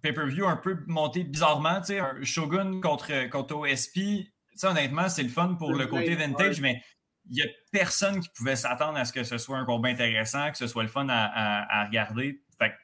pay-per-view 0.03 0.47
un 0.47 0.57
peu 0.57 0.79
monté 0.87 1.25
bizarrement. 1.25 1.81
Tu 1.81 1.87
sais, 1.87 2.01
un 2.01 2.23
Shogun 2.23 2.81
contre, 2.81 3.29
contre 3.31 3.57
OSP, 3.57 4.29
honnêtement, 4.65 5.09
c'est 5.09 5.23
le 5.23 5.29
fun 5.29 5.55
pour 5.55 5.73
le 5.73 5.87
côté 5.87 6.15
vintage, 6.15 6.61
mais 6.61 6.83
il 7.31 7.37
n'y 7.37 7.43
a 7.43 7.47
personne 7.71 8.21
qui 8.21 8.29
pouvait 8.31 8.57
s'attendre 8.57 8.99
à 8.99 9.05
ce 9.05 9.13
que 9.13 9.23
ce 9.23 9.39
soit 9.39 9.57
un 9.57 9.65
combat 9.65 9.89
intéressant, 9.89 10.51
que 10.51 10.59
ce 10.59 10.67
soit 10.67 10.83
le 10.83 10.89
fun 10.89 11.07
à, 11.09 11.87
regarder. 11.87 12.43
Fait 12.59 12.75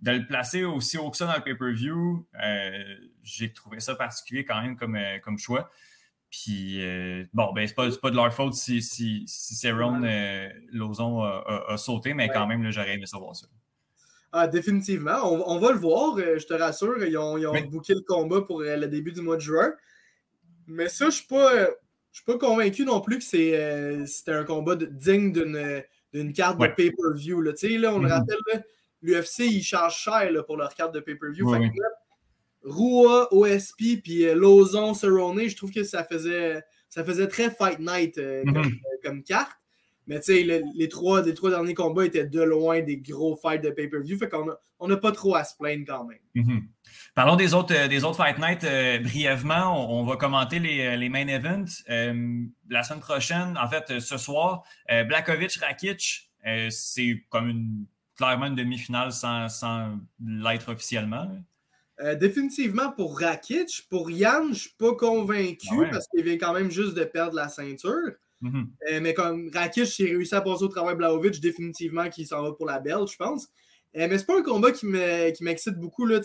de 0.00 0.12
le 0.12 0.26
placer 0.26 0.62
aussi 0.62 0.96
haut 0.96 1.10
que 1.10 1.16
ça 1.16 1.26
dans 1.26 1.34
le 1.34 1.42
pay-per-view, 1.42 2.28
euh, 2.40 2.96
j'ai 3.24 3.52
trouvé 3.52 3.80
ça 3.80 3.96
particulier 3.96 4.44
quand 4.44 4.62
même 4.62 4.76
comme, 4.76 4.94
euh, 4.94 5.18
comme 5.18 5.38
choix. 5.38 5.70
Puis, 6.30 6.84
euh, 6.84 7.24
bon, 7.32 7.52
ben, 7.52 7.66
c'est 7.66 7.74
pas, 7.74 7.88
pas 8.00 8.10
de 8.10 8.16
leur 8.16 8.32
faute 8.32 8.54
si, 8.54 8.80
si, 8.80 9.24
si 9.26 9.68
Lozon 10.72 11.22
a, 11.22 11.76
sauté, 11.78 12.14
mais 12.14 12.28
quand 12.28 12.46
même, 12.46 12.70
j'aurais 12.70 12.94
aimé 12.94 13.06
savoir 13.06 13.34
ça. 13.34 13.48
Ah, 14.32 14.46
définitivement. 14.46 15.24
On, 15.24 15.58
va 15.58 15.72
le 15.72 15.78
voir, 15.78 16.16
euh, 16.18 16.38
je 16.38 16.46
te 16.46 16.52
rassure. 16.52 17.02
Ils 17.04 17.16
ont, 17.16 17.38
ils 17.38 17.70
booké 17.70 17.94
le 17.94 18.02
combat 18.02 18.42
pour 18.42 18.60
euh, 18.60 18.76
le 18.76 18.86
début 18.86 19.12
du 19.12 19.22
mois 19.22 19.36
de 19.36 19.40
juin. 19.40 19.72
Mais 20.66 20.88
ça, 20.88 21.04
je 21.04 21.06
ne 21.06 21.10
suis, 21.12 21.26
pas, 21.26 21.54
euh, 21.54 21.70
suis 22.12 22.24
pas 22.24 22.36
convaincu 22.36 22.84
non 22.84 23.00
plus 23.00 23.18
que 23.18 23.24
c'était 23.24 24.32
un 24.32 24.44
combat 24.44 24.76
digne 24.76 25.32
d'une 25.32 26.32
carte 26.34 26.60
de 26.60 26.66
pay-per-view. 26.66 27.40
Là. 27.40 27.52
Là, 27.62 27.94
on 27.94 27.98
le 27.98 28.04
mhm. 28.04 28.12
rappelle, 28.12 28.64
l'UFC, 29.00 29.40
ils 29.40 29.62
chargent 29.62 29.96
cher 29.96 30.30
pour 30.44 30.58
leur 30.58 30.74
carte 30.74 30.94
de 30.94 31.00
pay-per-view. 31.00 31.50
Roua, 32.64 33.32
OSP, 33.32 34.02
puis 34.02 34.24
Lozon, 34.34 34.92
Cerrone, 34.92 35.48
je 35.48 35.56
trouve 35.56 35.70
que 35.70 35.84
ça 35.84 36.04
faisait, 36.04 36.62
ça 36.90 37.02
faisait 37.02 37.28
très 37.28 37.50
Fight 37.50 37.78
Night 37.78 38.18
mhm. 38.18 38.78
comme, 39.02 39.22
carte. 39.22 39.57
Mais 40.08 40.20
tu 40.20 40.32
sais, 40.32 40.62
les, 40.74 40.88
trois, 40.88 41.22
les 41.22 41.34
trois 41.34 41.50
derniers 41.50 41.74
combats 41.74 42.06
étaient 42.06 42.24
de 42.24 42.40
loin 42.40 42.80
des 42.80 42.96
gros 42.96 43.36
fights 43.36 43.62
de 43.62 43.70
pay-per-view. 43.70 44.16
Fait 44.16 44.30
qu'on 44.30 44.88
n'a 44.88 44.96
pas 44.96 45.12
trop 45.12 45.34
à 45.34 45.44
se 45.44 45.54
plaindre 45.54 45.84
quand 45.86 46.04
même. 46.04 46.18
Mm-hmm. 46.34 46.62
Parlons 47.14 47.36
des 47.36 47.52
autres, 47.52 47.74
euh, 47.74 47.88
des 47.88 48.04
autres 48.04 48.16
Fight 48.16 48.38
Night 48.38 48.64
euh, 48.64 49.00
brièvement. 49.00 49.92
On, 50.00 50.04
va 50.04 50.16
commenter 50.16 50.60
les, 50.60 50.80
euh, 50.80 50.96
les 50.96 51.10
main 51.10 51.28
events. 51.28 51.82
la 51.88 52.82
semaine 52.82 53.00
prochaine, 53.00 53.58
en 53.58 53.68
fait, 53.68 54.00
ce 54.00 54.16
soir, 54.16 54.64
Blakovic-Rakic, 54.88 56.30
c'est 56.70 57.24
comme 57.28 57.50
une, 57.50 57.84
clairement 58.16 58.46
une 58.46 58.54
demi-finale 58.54 59.12
sans, 59.12 59.50
sans 59.50 59.98
l'être 60.24 60.72
officiellement. 60.72 61.30
définitivement 62.18 62.92
pour 62.92 63.20
Rakic. 63.20 63.86
Pour 63.90 64.10
Yann, 64.10 64.44
je 64.44 64.48
ne 64.48 64.54
suis 64.54 64.74
pas 64.78 64.94
convaincu 64.94 65.68
ah 65.70 65.88
parce 65.90 66.08
qu'il 66.08 66.24
vient 66.24 66.38
quand 66.38 66.54
même 66.54 66.70
juste 66.70 66.94
de 66.94 67.04
perdre 67.04 67.34
la 67.34 67.50
ceinture. 67.50 68.14
Mm-hmm. 68.42 68.66
Euh, 68.90 69.00
mais 69.00 69.14
comme 69.14 69.50
Rakic, 69.52 69.86
s'il 69.86 70.06
réussi 70.06 70.34
à 70.34 70.40
passer 70.40 70.64
au 70.64 70.68
travail 70.68 70.96
Blaovic, 70.96 71.40
définitivement 71.40 72.08
qu'il 72.08 72.26
s'en 72.26 72.42
va 72.42 72.52
pour 72.52 72.66
la 72.66 72.78
belle, 72.78 73.06
je 73.10 73.16
pense. 73.16 73.48
Euh, 73.96 74.06
mais 74.08 74.18
c'est 74.18 74.26
pas 74.26 74.38
un 74.38 74.42
combat 74.42 74.70
qui 74.70 74.86
m'excite 74.86 75.76
beaucoup. 75.76 76.06
Là, 76.06 76.20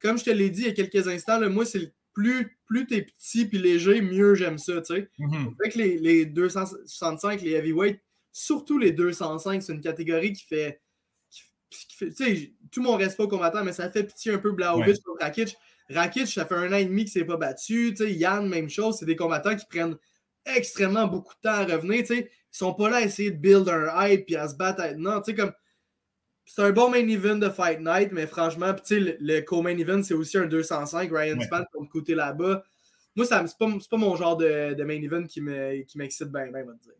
Comme 0.00 0.18
je 0.18 0.24
te 0.24 0.30
l'ai 0.30 0.50
dit 0.50 0.62
il 0.62 0.66
y 0.66 0.70
a 0.70 0.72
quelques 0.72 1.08
instants, 1.08 1.48
moi, 1.50 1.64
c'est 1.64 1.92
plus, 2.14 2.58
plus 2.66 2.86
t'es 2.86 3.02
petit 3.02 3.48
et 3.52 3.58
léger, 3.58 4.00
mieux 4.00 4.34
j'aime 4.34 4.58
ça. 4.58 4.72
Mm-hmm. 4.80 5.54
Avec 5.60 5.74
les, 5.74 5.98
les 5.98 6.26
265, 6.26 7.42
les 7.42 7.52
heavyweight, 7.52 8.00
surtout 8.32 8.78
les 8.78 8.92
205, 8.92 9.62
c'est 9.62 9.72
une 9.72 9.80
catégorie 9.80 10.32
qui 10.32 10.44
fait. 10.44 10.80
Qui, 11.68 12.12
fait 12.14 12.52
tout 12.70 12.80
mon 12.80 12.96
respect 12.96 13.26
combattant, 13.26 13.64
mais 13.64 13.72
ça 13.72 13.90
fait 13.90 14.04
pitié 14.04 14.32
un 14.32 14.38
peu 14.38 14.52
Blaovic 14.52 14.86
ouais. 14.86 14.96
Rakic. 15.20 15.56
Rakic, 15.90 16.26
ça 16.26 16.46
fait 16.46 16.54
un 16.54 16.72
an 16.72 16.76
et 16.76 16.84
demi 16.84 17.04
qu'il 17.04 17.12
s'est 17.12 17.24
pas 17.24 17.36
battu. 17.36 17.94
Tu 17.96 18.04
sais, 18.04 18.12
Yann, 18.12 18.48
même 18.48 18.68
chose. 18.68 18.98
C'est 18.98 19.06
des 19.06 19.16
combattants 19.16 19.54
qui 19.54 19.66
prennent 19.66 19.96
extrêmement 20.54 21.06
beaucoup 21.06 21.34
de 21.34 21.40
temps 21.40 21.54
à 21.56 21.64
revenir. 21.64 22.04
Ils 22.10 22.28
sont 22.50 22.74
pas 22.74 22.88
là 22.90 22.96
à 22.98 23.02
essayer 23.02 23.30
de 23.30 23.36
build 23.36 23.68
un 23.68 24.06
hype 24.08 24.26
puis 24.26 24.36
à 24.36 24.48
se 24.48 24.54
battre. 24.56 24.82
Non, 24.96 25.20
tu 25.20 25.30
sais, 25.30 25.34
comme. 25.36 25.52
C'est 26.48 26.62
un 26.62 26.70
bon 26.70 26.90
main 26.90 27.06
event 27.08 27.34
de 27.36 27.50
Fight 27.50 27.80
Night, 27.80 28.10
mais 28.12 28.26
franchement, 28.28 28.72
le, 28.90 29.16
le 29.18 29.40
co-main 29.40 29.76
event, 29.78 30.00
c'est 30.04 30.14
aussi 30.14 30.38
un 30.38 30.46
205. 30.46 31.10
Ryan 31.12 31.36
Ouais. 31.38 31.44
Span 31.44 31.64
contre 31.72 31.90
côté 31.90 32.14
là-bas. 32.14 32.62
Moi, 33.16 33.26
ça, 33.26 33.44
c'est 33.48 33.58
pas, 33.58 33.66
pas 33.90 33.96
mon 33.96 34.14
genre 34.14 34.36
de, 34.36 34.74
de 34.74 34.84
main 34.84 35.02
event 35.02 35.24
qui, 35.24 35.40
me, 35.40 35.82
qui 35.82 35.98
m'excite 35.98 36.28
bien, 36.28 36.46
bien, 36.52 36.62
on 36.62 36.66
va 36.66 36.72
dire. 36.74 36.92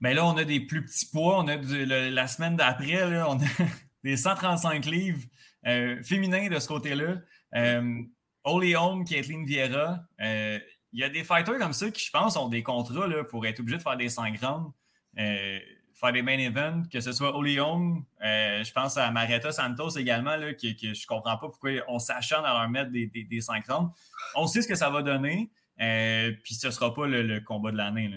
Mais 0.00 0.12
là, 0.12 0.26
on 0.26 0.36
a 0.36 0.44
des 0.44 0.60
plus 0.60 0.84
petits 0.84 1.06
poids. 1.06 1.38
On 1.42 1.48
a 1.48 1.56
du- 1.56 1.86
le- 1.86 2.10
la 2.10 2.26
semaine 2.26 2.54
d'après, 2.56 3.02
on 3.22 3.38
a 3.38 3.44
des 4.04 4.16
135 4.18 4.84
livres 4.84 5.22
euh, 5.66 6.02
féminins 6.02 6.48
de 6.50 6.58
ce 6.58 6.68
côté-là. 6.68 7.16
Euh, 7.54 7.98
Holly 8.44 8.74
Holm, 8.76 9.04
Kathleen 9.06 9.46
Vieira. 9.46 10.00
Euh, 10.20 10.58
Il 10.92 11.00
y 11.00 11.04
a 11.04 11.08
des 11.08 11.24
fighters 11.24 11.58
comme 11.58 11.72
ça 11.72 11.90
qui, 11.90 12.04
je 12.04 12.10
pense, 12.10 12.36
ont 12.36 12.48
des 12.48 12.62
contrats 12.62 13.06
là, 13.06 13.24
pour 13.24 13.46
être 13.46 13.60
obligés 13.60 13.78
de 13.78 13.82
faire 13.82 13.96
des 13.96 14.08
100 14.08 14.30
grandes, 14.32 14.72
euh, 15.18 15.58
faire 15.94 16.12
des 16.12 16.22
main 16.22 16.38
events, 16.38 16.82
que 16.90 17.00
ce 17.00 17.12
soit 17.12 17.34
Holm. 17.34 18.04
euh, 18.24 18.62
je 18.64 18.72
pense 18.72 18.96
à 18.96 19.10
Marietta 19.10 19.52
Santos 19.52 19.90
également, 19.90 20.36
là, 20.36 20.52
je 20.52 21.06
comprends 21.06 21.36
pas 21.36 21.48
pourquoi 21.48 21.70
on 21.88 21.98
s'acharne 21.98 22.44
à 22.44 22.52
leur 22.52 22.68
mettre 22.68 22.90
des, 22.90 23.06
des, 23.06 23.24
des 23.24 23.40
100 23.40 23.60
grandes. 23.60 23.90
On 24.34 24.46
sait 24.46 24.62
ce 24.62 24.68
que 24.68 24.74
ça 24.74 24.90
va 24.90 25.02
donner, 25.02 25.50
euh, 25.80 26.32
puis 26.42 26.54
ce 26.54 26.70
sera 26.70 26.92
pas 26.92 27.06
le, 27.06 27.22
le 27.22 27.40
combat 27.40 27.72
de 27.72 27.76
l'année. 27.76 28.10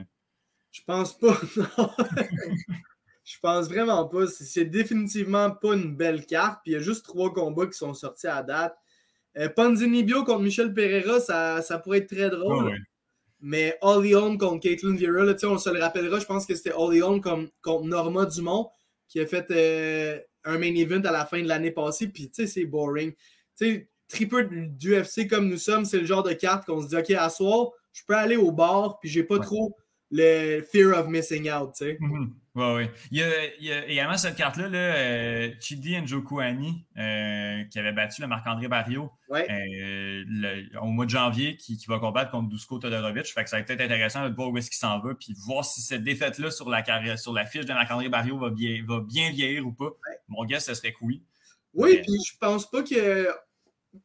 Je 0.72 0.82
pense 0.86 1.18
pas, 1.18 1.38
non. 1.78 1.92
Je 3.26 3.40
pense 3.42 3.68
vraiment 3.68 4.08
pas. 4.08 4.28
C'est 4.28 4.66
définitivement 4.66 5.50
pas 5.50 5.74
une 5.74 5.96
belle 5.96 6.26
carte. 6.26 6.60
Puis 6.64 6.72
il 6.72 6.76
y 6.76 6.78
a 6.78 6.80
juste 6.82 7.06
trois 7.06 7.34
combats 7.34 7.66
qui 7.66 7.74
sont 7.74 7.94
sortis 7.94 8.28
à 8.28 8.44
date. 8.44 8.78
Euh, 9.38 9.49
Ponzinibio 9.49 10.24
contre 10.24 10.41
Michel 10.41 10.74
Pereira, 10.74 11.20
ça, 11.20 11.62
ça 11.62 11.78
pourrait 11.80 11.99
être 11.99 12.14
très 12.14 12.30
drôle. 12.30 12.66
Ouais. 12.66 12.78
Mais 13.41 13.78
Holly 13.82 14.16
Holm 14.16 14.38
contre 14.38 14.62
Caitlin 14.62 14.95
là, 14.95 15.38
sais, 15.38 15.45
on 15.45 15.57
se 15.57 15.70
le 15.70 15.80
rappellera, 15.80 16.20
je 16.20 16.26
pense 16.26 16.45
que 16.45 16.56
c'était 16.56 16.72
Holly 16.74 17.02
Holm 17.02 17.22
contre 17.22 17.84
Norma 17.84 18.26
Dumont 18.26 18.70
qui 19.07 19.20
a 19.20 19.26
fait 19.28 19.45
euh, 19.52 20.20
un 20.45 20.57
main 20.57 20.74
event 20.74 21.02
à 21.03 21.12
la 21.12 21.26
fin 21.26 21.41
de 21.41 21.48
l'année 21.48 21.72
passée. 21.72 22.07
Puis 22.07 22.30
tu 22.30 22.34
sais, 22.34 22.48
c'est 22.48 22.66
boring. 22.66 23.14
Tu 23.14 23.66
sais, 23.66 23.90
triple 24.07 24.48
d'UFC 24.70 25.28
comme 25.30 25.49
nous 25.49 25.57
sommes, 25.57 25.86
c'est 25.86 25.99
le 25.99 26.06
genre 26.06 26.24
de 26.24 26.34
carte 26.34 26.66
qu'on 26.66 26.82
se 26.82 26.88
dit, 26.88 26.95
OK, 26.98 27.12
à 27.12 27.30
soir, 27.30 27.70
je 27.94 28.02
peux 28.07 28.16
aller 28.16 28.36
au 28.38 28.52
bar, 28.52 28.99
puis 28.99 29.10
j'ai 29.10 29.24
pas 29.24 29.36
Ouais. 29.36 29.45
trop 29.45 29.76
le 30.12 30.62
fear 30.62 30.98
of 30.98 31.07
missing 31.07 31.52
out, 31.52 31.72
tu 31.78 31.86
sais. 31.86 31.98
Mhm. 31.99 32.34
Ouais, 32.56 32.73
ouais. 32.73 32.91
Il 33.11 33.18
y 33.19 33.22
a, 33.23 33.27
il 33.60 33.65
y 33.65 33.72
a 33.73 33.86
également 33.86 34.15
cette 34.18 34.36
carte-là, 34.38 34.69
là, 34.69 34.77
euh, 34.77 35.52
Chidi 35.60 35.99
Njokuani, 36.02 36.86
euh, 36.98 37.64
qui 37.65 37.77
avait 37.80 37.91
battu 37.91 38.22
le 38.22 38.27
Marc-André 38.27 38.69
Barrio 38.69 39.11
Ouais. 39.27 39.45
euh, 39.52 40.23
le- 40.26 40.80
au 40.80 40.86
mois 40.86 41.03
de 41.06 41.10
janvier, 41.10 41.57
qui, 41.57 41.76
qui 41.77 41.86
va 41.88 41.99
combattre 41.99 42.32
contre 42.32 42.48
Dusko 42.48 42.80
Todorovic. 42.80 43.26
Fait 43.26 43.44
que 43.44 43.49
ça 43.49 43.57
va 43.57 43.60
être 43.61 43.68
peut-être 43.68 43.82
intéressant 43.82 44.30
de 44.30 44.34
voir 44.34 44.49
où 44.52 44.57
est-ce 44.57 44.69
qu'il 44.69 44.77
s'en 44.80 44.99
va, 45.02 45.14
puis 45.15 45.34
voir 45.45 45.65
si 45.65 45.82
cette 45.82 46.03
défaite-là 46.03 46.49
sur 46.49 46.69
la 46.69 46.82
carrière, 46.82 47.19
sur 47.19 47.34
la 47.34 47.45
fiche 47.45 47.65
de 47.65 47.73
Marc-André 47.73 48.07
Barrio 48.07 48.38
va 48.40 48.49
bien, 48.52 48.82
va 48.88 49.02
bien 49.02 49.32
vieillir 49.32 49.68
ou 49.68 49.73
pas. 49.73 49.90
Mon 50.30 50.45
guess, 50.45 50.65
ce 50.65 50.73
serait 50.76 50.94
que 50.94 50.99
oui. 51.02 51.23
Oui, 51.73 51.98
puis 52.03 52.14
je 52.26 52.38
pense 52.40 52.72
pas 52.72 52.84
que. 52.84 53.27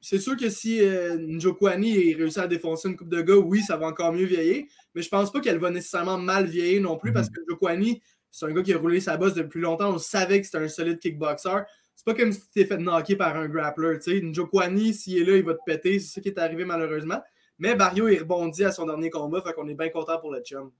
C'est 0.01 0.19
sûr 0.21 0.37
que 0.37 0.49
si 0.51 0.81
euh, 0.81 1.19
Njokuani 1.19 2.15
réussit 2.15 2.39
à 2.39 2.47
défoncer 2.47 2.89
une 2.89 2.97
coupe 2.97 3.09
de 3.09 3.23
gars, 3.23 3.37
oui, 3.37 3.61
ça 3.61 3.77
va 3.77 3.87
encore 3.89 4.13
mieux 4.13 4.25
vieillir. 4.25 4.65
Mais 4.95 5.03
je 5.03 5.09
pense 5.09 5.33
pas 5.33 5.41
qu'elle 5.41 5.59
va 5.59 5.71
nécessairement 5.71 6.17
mal 6.19 6.47
vieillir 6.47 6.81
non 6.83 6.97
plus 6.97 7.11
Mhm. 7.11 7.15
parce 7.15 7.29
que 7.29 7.41
Njokuani, 7.49 8.01
c'est 8.31 8.47
un 8.47 8.53
gars 8.53 8.63
qui 8.63 8.73
a 8.73 8.79
roulé 8.79 9.01
sa 9.01 9.17
bosse 9.17 9.35
depuis 9.35 9.61
longtemps. 9.61 9.91
On 9.95 9.99
savait 9.99 10.41
que 10.41 10.47
c'était 10.47 10.65
un 10.65 10.69
solide 10.69 10.99
kickboxer. 10.99 11.65
C'est 11.95 12.05
pas 12.05 12.15
comme 12.15 12.33
si 12.33 12.41
tu 12.41 12.47
t'es 12.55 12.65
fait 12.65 12.79
knocker 12.79 13.17
par 13.17 13.37
un 13.37 13.49
grappler. 13.49 13.99
Njokuani, 14.23 14.95
s'il 14.95 15.19
est 15.19 15.25
là, 15.25 15.37
il 15.37 15.45
va 15.45 15.55
te 15.55 15.65
péter. 15.67 15.99
C'est 15.99 16.15
ça 16.15 16.21
qui 16.21 16.29
est 16.29 16.39
arrivé 16.39 16.65
malheureusement. 16.65 17.21
Mais 17.59 17.75
Barrio, 17.75 18.09
il 18.09 18.21
rebondit 18.21 18.65
à 18.65 18.73
son 18.73 18.87
dernier 18.87 19.11
combat. 19.11 19.43
Fait 19.43 19.53
qu'on 19.53 19.69
est 19.69 19.75
bien 19.75 19.91
content 19.91 20.19
pour 20.19 20.33
le 20.33 20.41
chum. 20.41 20.71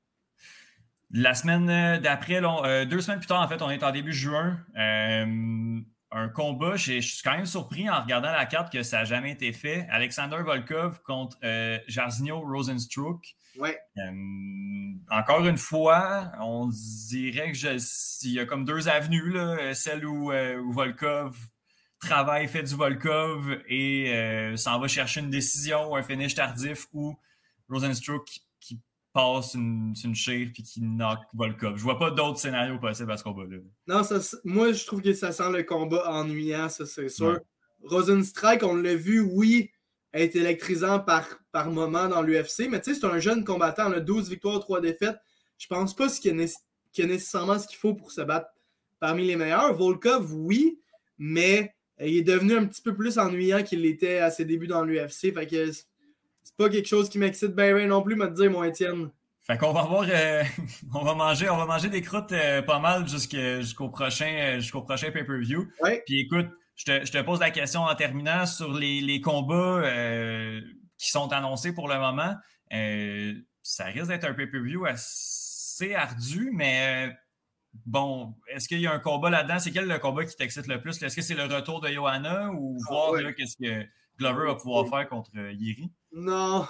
La 1.13 1.35
semaine 1.35 1.69
euh, 1.69 1.99
d'après, 1.99 2.41
euh, 2.43 2.85
deux 2.85 3.01
semaines 3.01 3.19
plus 3.19 3.27
tard, 3.27 3.43
en 3.43 3.49
fait, 3.49 3.61
on 3.63 3.71
est 3.71 3.83
en 3.83 3.91
début 3.91 4.13
juin. 4.13 4.61
Euh, 4.79 5.81
un 6.13 6.29
combat, 6.29 6.77
je 6.77 7.01
suis 7.01 7.23
quand 7.23 7.37
même 7.37 7.47
surpris 7.47 7.89
en 7.89 8.01
regardant 8.01 8.33
la 8.33 8.47
carte 8.47 8.73
que 8.73 8.83
ça 8.83 8.99
n'a 8.99 9.05
jamais 9.05 9.33
été 9.33 9.53
fait. 9.53 9.87
Alexander 9.91 10.39
Volkov 10.45 11.01
contre 11.03 11.37
euh, 11.45 11.79
Jairzinho 11.87 12.41
Rosenstruck. 12.41 13.37
Ouais. 13.59 13.79
Euh, 13.99 14.93
encore 15.11 15.47
une 15.47 15.59
fois, 15.59 16.31
on 16.41 16.69
dirait 16.69 17.53
que 17.53 17.59
je- 17.59 18.27
il 18.27 18.33
y 18.33 18.41
a 18.41 18.47
comme 18.47 18.65
deux 18.65 18.89
avenues, 18.89 19.33
là, 19.33 19.75
celle 19.75 20.07
où, 20.07 20.31
euh, 20.33 20.59
où 20.59 20.73
Volkov 20.73 21.37
travaille, 22.01 22.49
fait 22.49 22.63
du 22.63 22.75
Volkov 22.75 23.59
et 23.69 24.13
euh, 24.15 24.57
s'en 24.57 24.79
va 24.79 24.89
chercher 24.89 25.21
une 25.21 25.31
décision 25.31 25.91
ou 25.91 25.97
un 25.97 26.03
finish 26.03 26.35
tardif 26.35 26.87
ou 26.93 27.17
Rosenstruck 27.69 28.25
qui, 28.25 28.43
qui 28.61 28.81
passe 29.13 29.55
une, 29.55 29.95
une 30.05 30.15
share 30.15 30.47
puis 30.55 30.63
qui 30.63 30.81
knock 30.81 31.19
Volkov. 31.35 31.77
Je 31.77 31.83
vois 31.83 31.99
pas 31.99 32.11
d'autres 32.11 32.39
scénarios 32.39 32.79
possibles 32.79 33.11
à 33.13 33.17
ce 33.17 33.25
combat-là. 33.25 33.59
Non, 33.89 34.03
ça, 34.05 34.19
moi, 34.45 34.73
je 34.73 34.87
trouve 34.87 35.03
que 35.03 35.13
ça 35.13 35.33
sent 35.33 35.51
le 35.53 35.63
combat 35.65 36.09
ennuyant, 36.11 36.69
ça, 36.69 36.87
c'est 36.87 37.09
sûr. 37.09 37.27
Ouais. 37.33 37.39
Rosenstrike, 37.83 38.63
on 38.63 38.77
l'a 38.77 38.95
vu, 38.95 39.21
oui, 39.21 39.71
être 40.15 40.37
électrisant 40.37 41.01
par, 41.01 41.27
par 41.53 41.71
moment 41.71 42.09
dans 42.09 42.23
l'UFC, 42.23 42.69
mais 42.69 42.81
tu 42.81 42.95
sais, 42.95 43.01
c'est 43.01 43.07
un 43.07 43.19
jeune 43.19 43.45
combattant, 43.45 43.89
on 43.89 43.93
a 43.93 44.01
12 44.01 44.31
victoires, 44.31 44.61
3 44.61 44.81
défaites. 44.81 45.17
Je 45.59 45.67
pense 45.67 45.95
pas 45.95 46.09
ce 46.09 46.21
qu'il 46.21 46.33
y 46.33 46.49
y 46.99 47.03
a 47.03 47.07
nécessairement 47.07 47.59
ce 47.59 47.67
qu'il 47.67 47.79
faut 47.79 47.95
pour 47.95 48.13
se 48.13 48.21
battre 48.21 48.49
parmi 48.99 49.27
les 49.27 49.37
meilleurs. 49.37 49.75
Volkov, 49.75 50.33
oui, 50.35 50.81
mais 51.19 51.75
euh, 52.01 52.07
il 52.07 52.19
est 52.19 52.23
devenu 52.23 52.57
un 52.57 52.67
petit 52.67 52.83
peu 52.83 52.95
plus 52.95 53.19
ennuyant 53.19 53.63
qu'il 53.63 53.83
l'était 53.83 54.19
à 54.19 54.31
ses 54.31 54.45
débuts 54.45 54.67
dans 54.67 54.85
l'UFC. 54.85 55.35
Fait 55.35 55.47
que 55.47 55.73
c'est 55.73 56.57
pas 56.57 56.69
quelque 56.69 56.89
chose 56.89 57.09
qui 57.09 57.19
m'excite 57.19 57.55
bien, 57.55 57.75
bien 57.75 57.87
non 57.87 58.03
plus, 58.03 58.17
me 58.17 58.29
dire, 58.29 58.51
mon 58.51 58.65
Étienne. 58.65 59.11
Fait 59.43 59.57
qu'on 59.57 59.73
va 59.73 59.83
voir, 59.83 60.07
euh, 60.09 60.45
on 60.95 61.03
va 61.03 61.15
manger, 61.15 61.49
on 61.51 61.57
va 61.57 61.67
manger 61.67 61.89
des 61.89 62.03
croûtes 62.03 62.33
euh, 62.33 62.63
pas 62.63 62.79
mal 62.79 63.07
jusqu'au 63.09 63.89
prochain, 63.89 64.59
jusqu'au 64.61 64.83
prochain 64.83 65.11
pay-per-view. 65.11 65.69
Ouais. 65.83 66.03
Puis 66.07 66.21
écoute, 66.21 66.49
je 66.77 66.85
te, 66.85 67.05
je 67.05 67.13
te 67.13 67.21
pose 67.23 67.41
la 67.41 67.51
question 67.51 67.83
en 67.83 67.95
terminant 67.95 68.47
sur 68.47 68.73
les, 68.73 69.01
les 69.01 69.21
combats 69.21 69.83
euh, 69.85 70.61
qui 71.01 71.11
sont 71.11 71.33
annoncés 71.33 71.73
pour 71.73 71.89
le 71.89 71.99
moment. 71.99 72.35
Euh, 72.73 73.35
ça 73.63 73.87
risque 73.87 74.09
d'être 74.09 74.25
un 74.25 74.35
pay-per-view 74.35 74.85
assez 74.87 75.95
ardu, 75.95 76.51
mais 76.53 77.09
euh, 77.09 77.13
bon, 77.87 78.35
est-ce 78.49 78.69
qu'il 78.69 78.81
y 78.81 78.87
a 78.87 78.93
un 78.93 78.99
combat 78.99 79.31
là-dedans? 79.31 79.59
C'est 79.59 79.71
quel 79.71 79.89
le 79.89 79.99
combat 79.99 80.25
qui 80.25 80.37
t'excite 80.37 80.67
le 80.67 80.81
plus? 80.81 81.03
Est-ce 81.03 81.17
que 81.17 81.23
c'est 81.23 81.35
le 81.35 81.45
retour 81.45 81.81
de 81.81 81.89
Johanna 81.89 82.51
ou 82.53 82.77
Ah, 82.83 82.91
voir 82.91 83.35
qu'est-ce 83.35 83.57
que 83.57 83.87
Glover 84.19 84.47
va 84.49 84.55
pouvoir 84.57 84.89
faire 84.89 85.09
contre 85.09 85.31
euh, 85.37 85.53
Yeri? 85.53 85.91
Non, 86.13 86.67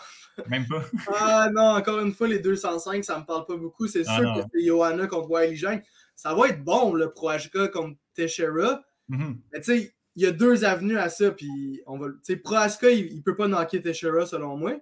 Même 0.47 0.67
pas. 0.69 0.83
Ah 1.19 1.49
non, 1.53 1.77
encore 1.77 1.99
une 2.01 2.13
fois, 2.13 2.29
les 2.29 2.39
205, 2.39 3.05
ça 3.05 3.19
me 3.19 3.25
parle 3.25 3.47
pas 3.47 3.57
beaucoup. 3.57 3.89
C'est 3.89 4.05
Ah 4.07 4.15
sûr 4.17 4.25
non. 4.25 4.43
que 4.43 4.49
c'est 4.55 4.65
Johanna 4.65 5.07
contre 5.09 5.29
Wiley 5.31 5.57
Jang. 5.57 5.83
Ça 6.15 6.35
va 6.35 6.49
être 6.49 6.63
bon, 6.63 6.93
le 6.93 7.13
Pro 7.13 7.31
HK 7.33 7.71
contre 7.73 7.99
Teixeira. 8.15 8.81
Mhm. 9.09 9.41
Mais 9.53 9.61
tu 9.61 9.65
sais, 9.77 9.95
il 10.21 10.25
y 10.25 10.27
a 10.27 10.33
deux 10.33 10.65
avenues 10.65 10.99
à 10.99 11.09
ça. 11.09 11.31
Puis 11.31 11.81
on 11.87 11.99
va. 11.99 12.09
Tu 12.09 12.15
sais, 12.23 12.37
Pro 12.37 12.57
HK, 12.57 12.83
il, 12.93 13.13
il 13.13 13.23
peut 13.23 13.37
pas 13.37 13.49
knocker 13.49 13.81
Teixeira 13.81 14.27
selon 14.27 14.57
moi. 14.57 14.73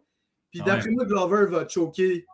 Puis 0.50 0.60
Ah 0.62 0.66
d'après 0.66 0.90
moi, 0.90 1.04
Glover 1.04 1.46
va 1.50 1.68
choquer 1.68 2.26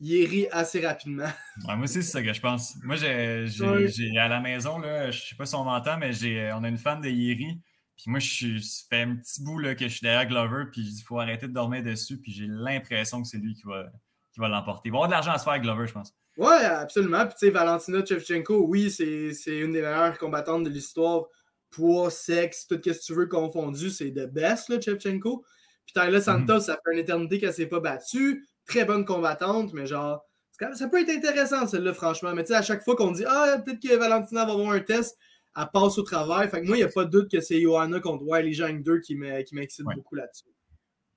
Yeri 0.00 0.46
assez 0.50 0.84
rapidement. 0.86 1.28
Ouais, 1.68 1.74
moi 1.76 1.84
aussi, 1.84 2.02
c'est 2.02 2.12
ça 2.12 2.22
que 2.22 2.32
je 2.32 2.40
pense. 2.40 2.76
Moi, 2.82 2.96
j'ai, 2.96 3.46
Ouais. 3.60 4.18
à 4.18 4.28
la 4.28 4.40
maison, 4.40 4.78
là, 4.78 5.10
je 5.10 5.20
sais 5.28 5.36
pas 5.36 5.46
si 5.46 5.54
on 5.54 5.64
m'entend, 5.64 5.96
mais 5.98 6.12
j'ai, 6.12 6.50
on 6.54 6.62
a 6.64 6.68
une 6.68 6.78
fan 6.78 7.00
de 7.00 7.08
Yeri. 7.08 7.60
Puis 7.96 8.10
moi, 8.10 8.18
je 8.20 8.28
suis, 8.28 8.62
ça 8.62 8.84
fait 8.90 9.02
un 9.02 9.16
petit 9.16 9.42
bout 9.42 9.58
là, 9.58 9.74
que 9.74 9.84
je 9.88 9.92
suis 9.92 10.02
derrière 10.02 10.26
Glover, 10.26 10.64
puis 10.70 10.82
il 10.82 11.02
faut 11.02 11.18
arrêter 11.18 11.48
de 11.48 11.52
dormir 11.52 11.82
dessus. 11.82 12.18
Puis 12.20 12.32
j'ai 12.32 12.46
l'impression 12.46 13.22
que 13.22 13.28
c'est 13.28 13.38
lui 13.38 13.54
qui 13.54 13.62
va, 13.64 13.86
qui 14.32 14.40
va 14.40 14.48
l'emporter. 14.48 14.88
Il 14.88 14.92
va 14.92 14.98
avoir 14.98 15.08
de 15.08 15.14
l'argent 15.14 15.32
à 15.32 15.38
se 15.38 15.44
faire 15.44 15.54
avec 15.54 15.62
Glover, 15.62 15.86
je 15.86 15.92
pense. 15.94 16.14
Ouais, 16.36 16.64
absolument. 16.64 17.24
Puis 17.26 17.36
tu 17.40 17.46
sais, 17.46 17.50
Valentina 17.50 18.04
Shevchenko, 18.04 18.66
oui, 18.66 18.90
c'est 18.90 19.32
c'est 19.32 19.58
une 19.58 19.72
des 19.72 19.80
meilleures 19.80 20.18
combattantes 20.18 20.64
de 20.64 20.68
l'histoire. 20.68 21.24
Poids, 21.70 22.10
sexe, 22.10 22.66
tout 22.66 22.76
ce 22.82 22.90
que 22.90 23.04
tu 23.04 23.14
veux 23.14 23.26
confondu, 23.26 23.90
c'est 23.90 24.10
de 24.10 24.26
best, 24.26 24.68
là, 24.68 24.80
Shevchenko. 24.80 25.44
Puis 25.84 25.92
Tyler 25.94 26.20
Santos, 26.20 26.60
ça 26.60 26.74
fait 26.84 26.92
une 26.94 26.98
éternité 26.98 27.38
qu'elle 27.38 27.52
s'est 27.52 27.66
pas 27.66 27.80
battue. 27.80 28.44
Très 28.66 28.84
bonne 28.84 29.04
combattante, 29.04 29.72
mais 29.72 29.86
genre, 29.86 30.24
même- 30.60 30.74
ça 30.74 30.88
peut 30.88 31.00
être 31.00 31.10
intéressant, 31.10 31.66
celle-là, 31.66 31.92
franchement. 31.94 32.32
Mais 32.34 32.42
tu 32.42 32.48
sais, 32.48 32.54
à 32.54 32.62
chaque 32.62 32.82
fois 32.82 32.96
qu'on 32.96 33.12
dit, 33.12 33.24
ah, 33.26 33.58
peut-être 33.64 33.80
que 33.80 33.94
Valentina 33.96 34.44
va 34.44 34.52
avoir 34.52 34.70
un 34.72 34.80
test, 34.80 35.16
elle 35.56 35.64
passe 35.72 35.98
au 35.98 36.02
travail. 36.02 36.48
Fait 36.48 36.60
que 36.60 36.66
moi, 36.66 36.76
il 36.76 36.80
n'y 36.80 36.84
a 36.84 36.88
pas 36.88 37.04
de 37.04 37.10
doute 37.10 37.30
que 37.30 37.40
c'est 37.40 37.60
Johanna 37.60 38.00
contre 38.00 38.24
Wiley 38.24 38.52
Jang 38.52 38.82
2 38.82 39.00
qui 39.00 39.14
me- 39.16 39.42
qui 39.42 39.54
m'excite 39.54 39.86
Ouais. 39.86 39.94
beaucoup 39.94 40.14
là-dessus. 40.14 40.44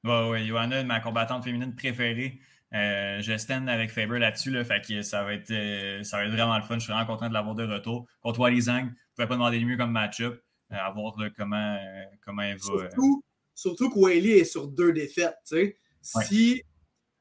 Ouais, 0.03 0.29
ouais, 0.29 0.45
Johanna, 0.45 0.83
ma 0.83 0.99
combattante 0.99 1.43
féminine 1.43 1.75
préférée. 1.75 2.39
Euh, 2.73 3.21
je 3.21 3.35
stand 3.37 3.67
avec 3.67 3.89
Faber 3.89 4.19
là-dessus, 4.19 4.51
là, 4.51 4.63
fait 4.63 4.85
que 4.85 5.01
ça 5.01 5.23
va, 5.23 5.33
être, 5.33 5.49
euh, 5.51 6.03
ça 6.03 6.17
va 6.17 6.25
être 6.25 6.31
vraiment 6.31 6.55
le 6.57 6.63
fun. 6.63 6.75
Je 6.75 6.81
suis 6.81 6.93
vraiment 6.93 7.07
content 7.07 7.27
de 7.27 7.33
l'avoir 7.33 7.55
de 7.55 7.65
retour. 7.65 8.05
Contre 8.21 8.39
Wally 8.39 8.61
Zhang, 8.61 8.85
je 8.85 8.85
ne 8.85 8.91
pouvais 9.15 9.27
pas 9.27 9.35
demander 9.35 9.63
mieux 9.65 9.77
comme 9.77 9.91
match-up. 9.91 10.39
Euh, 10.71 10.75
à 10.75 10.91
voir 10.91 11.17
là, 11.17 11.29
comment, 11.35 11.75
euh, 11.75 12.03
comment 12.23 12.43
elle 12.43 12.57
va. 12.57 12.89
Surtout, 12.89 13.23
surtout 13.55 13.89
que 13.89 13.97
Whaley 13.97 14.37
est 14.39 14.43
sur 14.45 14.67
deux 14.67 14.93
défaites. 14.93 15.35
Ouais. 15.51 15.75
Si, 16.03 16.61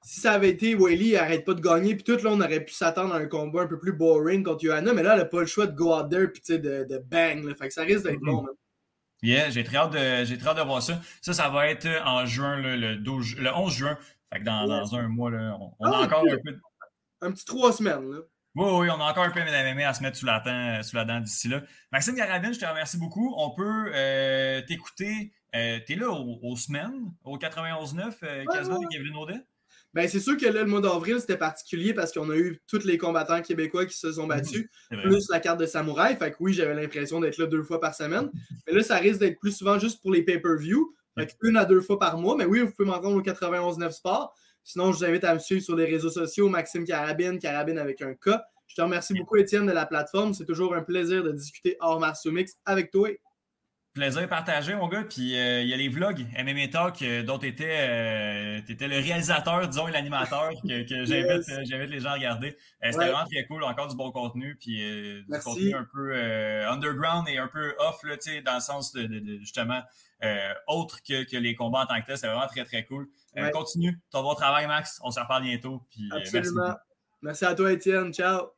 si 0.03 0.21
ça 0.21 0.33
avait 0.33 0.51
été 0.51 0.75
Whaley, 0.75 1.07
il 1.07 1.17
arrête 1.17 1.47
pas 1.47 1.55
de 1.55 1.63
gagner, 1.63 1.95
puis 1.95 2.05
tout, 2.05 2.23
là, 2.23 2.31
on 2.31 2.41
aurait 2.43 2.63
pu 2.63 2.75
s'attendre 2.75 3.15
à 3.15 3.19
un 3.19 3.27
combat 3.27 3.63
un 3.63 3.67
peu 3.67 3.79
plus 3.79 3.95
boring 3.95 4.45
contre 4.45 4.65
Johanna, 4.65 4.93
mais 4.93 5.03
là, 5.03 5.15
elle 5.15 5.21
n'a 5.21 5.25
pas 5.25 5.41
le 5.41 5.47
choix 5.47 5.67
de 5.67 5.75
go 5.75 5.95
out 5.97 6.11
there 6.11 6.29
sais, 6.43 6.59
de, 6.59 6.85
de 6.85 6.99
bang. 6.99 7.43
là. 7.43 7.55
Fait 7.55 7.69
que 7.69 7.75
ça 7.75 7.85
risque 7.85 8.05
d'être 8.05 8.21
bon. 8.21 8.43
man. 8.43 8.55
Yeah, 9.23 9.51
j'ai 9.51 9.65
très, 9.65 9.79
hâte 9.79 9.95
de, 9.95 10.37
très 10.37 10.49
hâte 10.49 10.59
de 10.59 10.63
voir 10.63 10.83
ça. 10.83 11.01
Ça, 11.23 11.33
ça 11.33 11.49
va 11.49 11.69
être 11.69 11.89
en 12.05 12.25
juin, 12.25 12.61
le, 12.61 12.97
12, 12.97 13.37
le 13.39 13.53
11 13.53 13.73
juin. 13.73 13.99
Fait 14.33 14.41
que 14.41 14.45
dans, 14.45 14.67
dans 14.67 14.95
un 14.95 15.09
mois, 15.09 15.31
là, 15.31 15.57
on, 15.59 15.87
a 15.87 15.91
ah, 15.95 16.01
encore 16.03 16.25
un 16.25 16.37
peu. 16.45 16.59
Un 17.21 17.33
petit 17.33 17.45
trois 17.45 17.73
semaines. 17.73 18.11
Là. 18.11 18.19
Oui, 18.55 18.67
oui, 18.73 18.89
on 18.91 19.01
a 19.01 19.11
encore 19.11 19.25
un 19.25 19.31
peu 19.31 19.41
d'MMA 19.41 19.89
à 19.89 19.95
se 19.95 20.03
mettre 20.03 20.17
sous 20.17 20.27
la, 20.27 20.41
dent, 20.41 20.83
sous 20.83 20.97
la 20.97 21.05
dent 21.05 21.21
d'ici 21.21 21.49
là. 21.49 21.63
Maxime 21.93 22.15
Garabine, 22.15 22.53
je 22.53 22.59
te 22.59 22.65
remercie 22.65 22.99
beaucoup. 22.99 23.35
On 23.39 23.51
peut 23.51 23.91
euh, 23.95 24.61
t'écouter. 24.63 25.33
Euh, 25.55 25.79
tu 25.87 25.93
es 25.93 25.97
là 25.97 26.11
aux, 26.11 26.57
semaines, 26.57 27.13
au 27.25 27.39
91-9, 27.39 28.15
euh, 28.23 28.45
quasiment, 28.47 28.77
avec 28.77 28.89
Kevin 28.91 29.17
Audet? 29.17 29.41
Ben, 29.95 30.07
c'est 30.07 30.21
sûr 30.21 30.37
que 30.37 30.45
là, 30.45 30.63
le 30.63 30.67
mois 30.67 30.81
d'avril, 30.81 31.19
c'était 31.21 31.39
particulier 31.39 31.95
parce 31.95 32.13
qu'on 32.13 32.29
a 32.31 32.37
eu 32.37 32.61
tous 32.67 32.85
les 32.85 32.99
combattants 32.99 33.41
québécois 33.41 33.87
qui 33.87 33.97
se 33.97 34.13
sont 34.13 34.27
battus, 34.27 34.69
plus 34.91 35.29
la 35.31 35.41
carte 35.41 35.61
de 35.61 35.67
samouraï. 35.67 36.17
Fait 36.17 36.33
que 36.33 36.37
oui, 36.41 36.53
j'avais 36.53 36.75
l'impression 36.75 37.21
d'être 37.21 37.39
là 37.39 37.47
deux 37.47 37.63
fois 37.63 37.81
par 37.81 37.95
semaine. 37.95 38.29
Mais 38.67 38.75
là, 38.75 38.83
ça 38.83 38.97
risque 38.97 39.21
d'être 39.21 39.39
plus 39.39 39.53
souvent 39.53 39.79
juste 39.79 40.03
pour 40.03 40.13
les 40.13 40.23
pay-per-view. 40.23 40.95
Fait 41.19 41.37
une 41.43 41.57
à 41.57 41.65
deux 41.65 41.81
fois 41.81 41.99
par 41.99 42.19
mois. 42.19 42.37
Mais 42.37 42.45
oui, 42.45 42.61
vous 42.61 42.71
pouvez 42.71 42.89
m'entendre 42.89 43.17
au 43.17 43.23
91.9 43.23 43.91
Sport. 43.91 44.35
Sinon, 44.63 44.93
je 44.93 44.99
vous 44.99 45.05
invite 45.05 45.25
à 45.25 45.35
me 45.35 45.39
suivre 45.39 45.63
sur 45.63 45.77
les 45.77 45.87
réseaux 45.87 46.11
sociaux, 46.11 46.49
Maxime 46.49 46.85
Carabine, 46.85 47.39
Carabine 47.39 47.79
avec 47.79 48.03
un 48.03 48.15
K. 48.15 48.31
Je 48.67 48.75
te 48.75 48.83
remercie 48.83 49.15
beaucoup, 49.15 49.37
Étienne, 49.37 49.67
de 49.67 49.73
la 49.73 49.87
plateforme. 49.87 50.35
C'est 50.35 50.45
toujours 50.45 50.75
un 50.75 50.83
plaisir 50.83 51.25
de 51.25 51.33
discuter 51.33 51.77
hors 51.81 51.99
martial 51.99 52.35
mix 52.35 52.59
avec 52.67 52.91
toi. 52.91 53.09
Plaisir 53.99 54.29
partagé, 54.29 54.77
mon 54.77 54.87
gars. 54.87 55.03
Puis 55.03 55.37
euh, 55.37 55.61
il 55.61 55.69
y 55.69 55.75
a 55.75 55.77
les 55.77 55.89
vlogs 55.89 56.25
MMA 56.39 56.69
Talk 56.69 57.03
euh, 57.03 57.25
dont 57.25 57.37
tu 57.37 57.49
étais, 57.49 57.79
euh, 57.81 58.61
le 58.69 59.03
réalisateur, 59.03 59.67
disons, 59.67 59.89
et 59.89 59.91
l'animateur 59.91 60.51
que, 60.63 61.05
j'invite 61.65 61.91
les 61.91 61.99
gens 61.99 62.11
à 62.11 62.15
regarder. 62.15 62.57
C'était 62.81 62.97
vraiment 62.97 63.25
très 63.25 63.45
cool. 63.47 63.65
Encore 63.65 63.89
du 63.89 63.97
bon 63.97 64.13
contenu. 64.13 64.57
Puis 64.61 64.77
du 65.29 65.39
contenu 65.43 65.75
un 65.75 65.85
peu 65.93 66.15
underground 66.69 67.29
et 67.29 67.39
un 67.39 67.49
peu 67.49 67.75
off, 67.81 68.01
là, 68.05 68.15
dans 68.45 68.55
le 68.55 68.61
sens 68.61 68.93
de, 68.93 69.39
justement 69.41 69.83
autre 70.69 71.01
que, 71.03 71.37
les 71.37 71.57
combats 71.57 71.81
en 71.81 71.87
tant 71.87 72.01
que 72.01 72.07
tel. 72.07 72.19
C'est 72.19 72.29
vraiment 72.29 72.47
très, 72.47 72.65
très 72.65 72.85
cool. 72.85 73.09
Continue 73.53 73.99
ton 74.13 74.23
bon 74.23 74.35
travail, 74.35 74.69
Max. 74.69 75.01
On 75.03 75.11
se 75.11 75.19
reparle 75.19 75.43
bientôt. 75.43 75.83
Puis, 75.91 76.09
Absolument. 76.13 76.63
Merci, 76.63 76.79
merci 77.23 77.45
à 77.47 77.55
toi, 77.57 77.73
Étienne. 77.73 78.15
Ciao. 78.15 78.58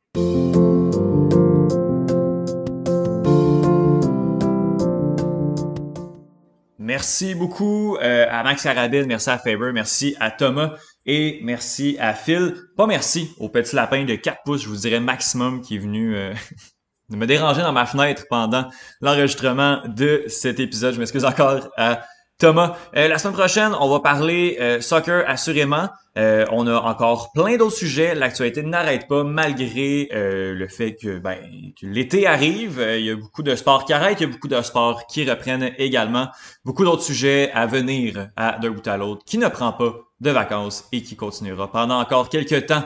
Merci 6.91 7.35
beaucoup 7.35 7.95
euh, 8.01 8.25
à 8.29 8.43
Max 8.43 8.65
Arabine, 8.65 9.05
merci 9.05 9.29
à 9.29 9.37
Faber, 9.37 9.71
merci 9.71 10.17
à 10.19 10.29
Thomas 10.29 10.73
et 11.05 11.39
merci 11.41 11.95
à 12.01 12.13
Phil. 12.13 12.53
Pas 12.75 12.85
merci 12.85 13.33
au 13.39 13.47
petit 13.47 13.77
lapin 13.77 14.03
de 14.03 14.15
4 14.15 14.39
pouces, 14.43 14.63
je 14.63 14.67
vous 14.67 14.75
dirais 14.75 14.99
maximum, 14.99 15.61
qui 15.61 15.75
est 15.75 15.79
venu 15.79 16.17
euh, 16.17 16.33
me 17.09 17.25
déranger 17.25 17.61
dans 17.61 17.71
ma 17.71 17.85
fenêtre 17.85 18.25
pendant 18.29 18.67
l'enregistrement 18.99 19.81
de 19.85 20.25
cet 20.27 20.59
épisode. 20.59 20.93
Je 20.93 20.99
m'excuse 20.99 21.23
encore 21.23 21.69
à 21.77 22.03
Thomas. 22.41 22.75
Euh, 22.97 23.07
la 23.07 23.19
semaine 23.19 23.35
prochaine, 23.35 23.71
on 23.79 23.87
va 23.87 23.99
parler 23.99 24.57
euh, 24.59 24.81
soccer 24.81 25.23
assurément. 25.27 25.89
Euh, 26.17 26.43
on 26.51 26.65
a 26.65 26.75
encore 26.75 27.31
plein 27.33 27.55
d'autres 27.55 27.75
sujets. 27.75 28.15
L'actualité 28.15 28.63
n'arrête 28.63 29.07
pas 29.07 29.23
malgré 29.23 30.09
le 30.11 30.67
fait 30.67 30.95
que, 30.95 31.19
ben, 31.19 31.37
que 31.79 31.85
l'été 31.85 32.25
arrive. 32.27 32.83
il 32.97 33.05
y 33.05 33.11
a 33.11 33.15
beaucoup 33.15 33.43
de 33.43 33.55
sports 33.55 33.85
qui 33.85 33.93
arrêtent, 33.93 34.19
il 34.19 34.23
y 34.23 34.29
a 34.29 34.33
beaucoup 34.33 34.47
de 34.47 34.61
sports 34.61 35.05
qui 35.07 35.29
reprennent 35.29 35.71
également. 35.77 36.27
Beaucoup 36.65 36.83
d'autres 36.83 37.03
sujets 37.03 37.51
à 37.53 37.67
venir 37.67 38.27
à 38.35 38.57
d'un 38.59 38.71
bout 38.71 38.87
à 38.87 38.97
l'autre 38.97 39.23
qui 39.23 39.37
ne 39.37 39.47
prend 39.47 39.71
pas 39.71 39.93
de 40.19 40.31
vacances 40.31 40.85
et 40.91 41.01
qui 41.03 41.15
continuera 41.15 41.71
pendant 41.71 41.99
encore 41.99 42.27
quelques 42.27 42.65
temps. 42.65 42.83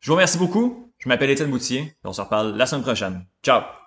Je 0.00 0.08
vous 0.08 0.14
remercie 0.14 0.38
beaucoup. 0.38 0.92
Je 0.98 1.08
m'appelle 1.08 1.30
Étienne 1.30 1.50
Boutier 1.50 1.94
on 2.04 2.12
se 2.12 2.20
reparle 2.20 2.56
la 2.56 2.66
semaine 2.66 2.82
prochaine. 2.82 3.24
Ciao! 3.42 3.85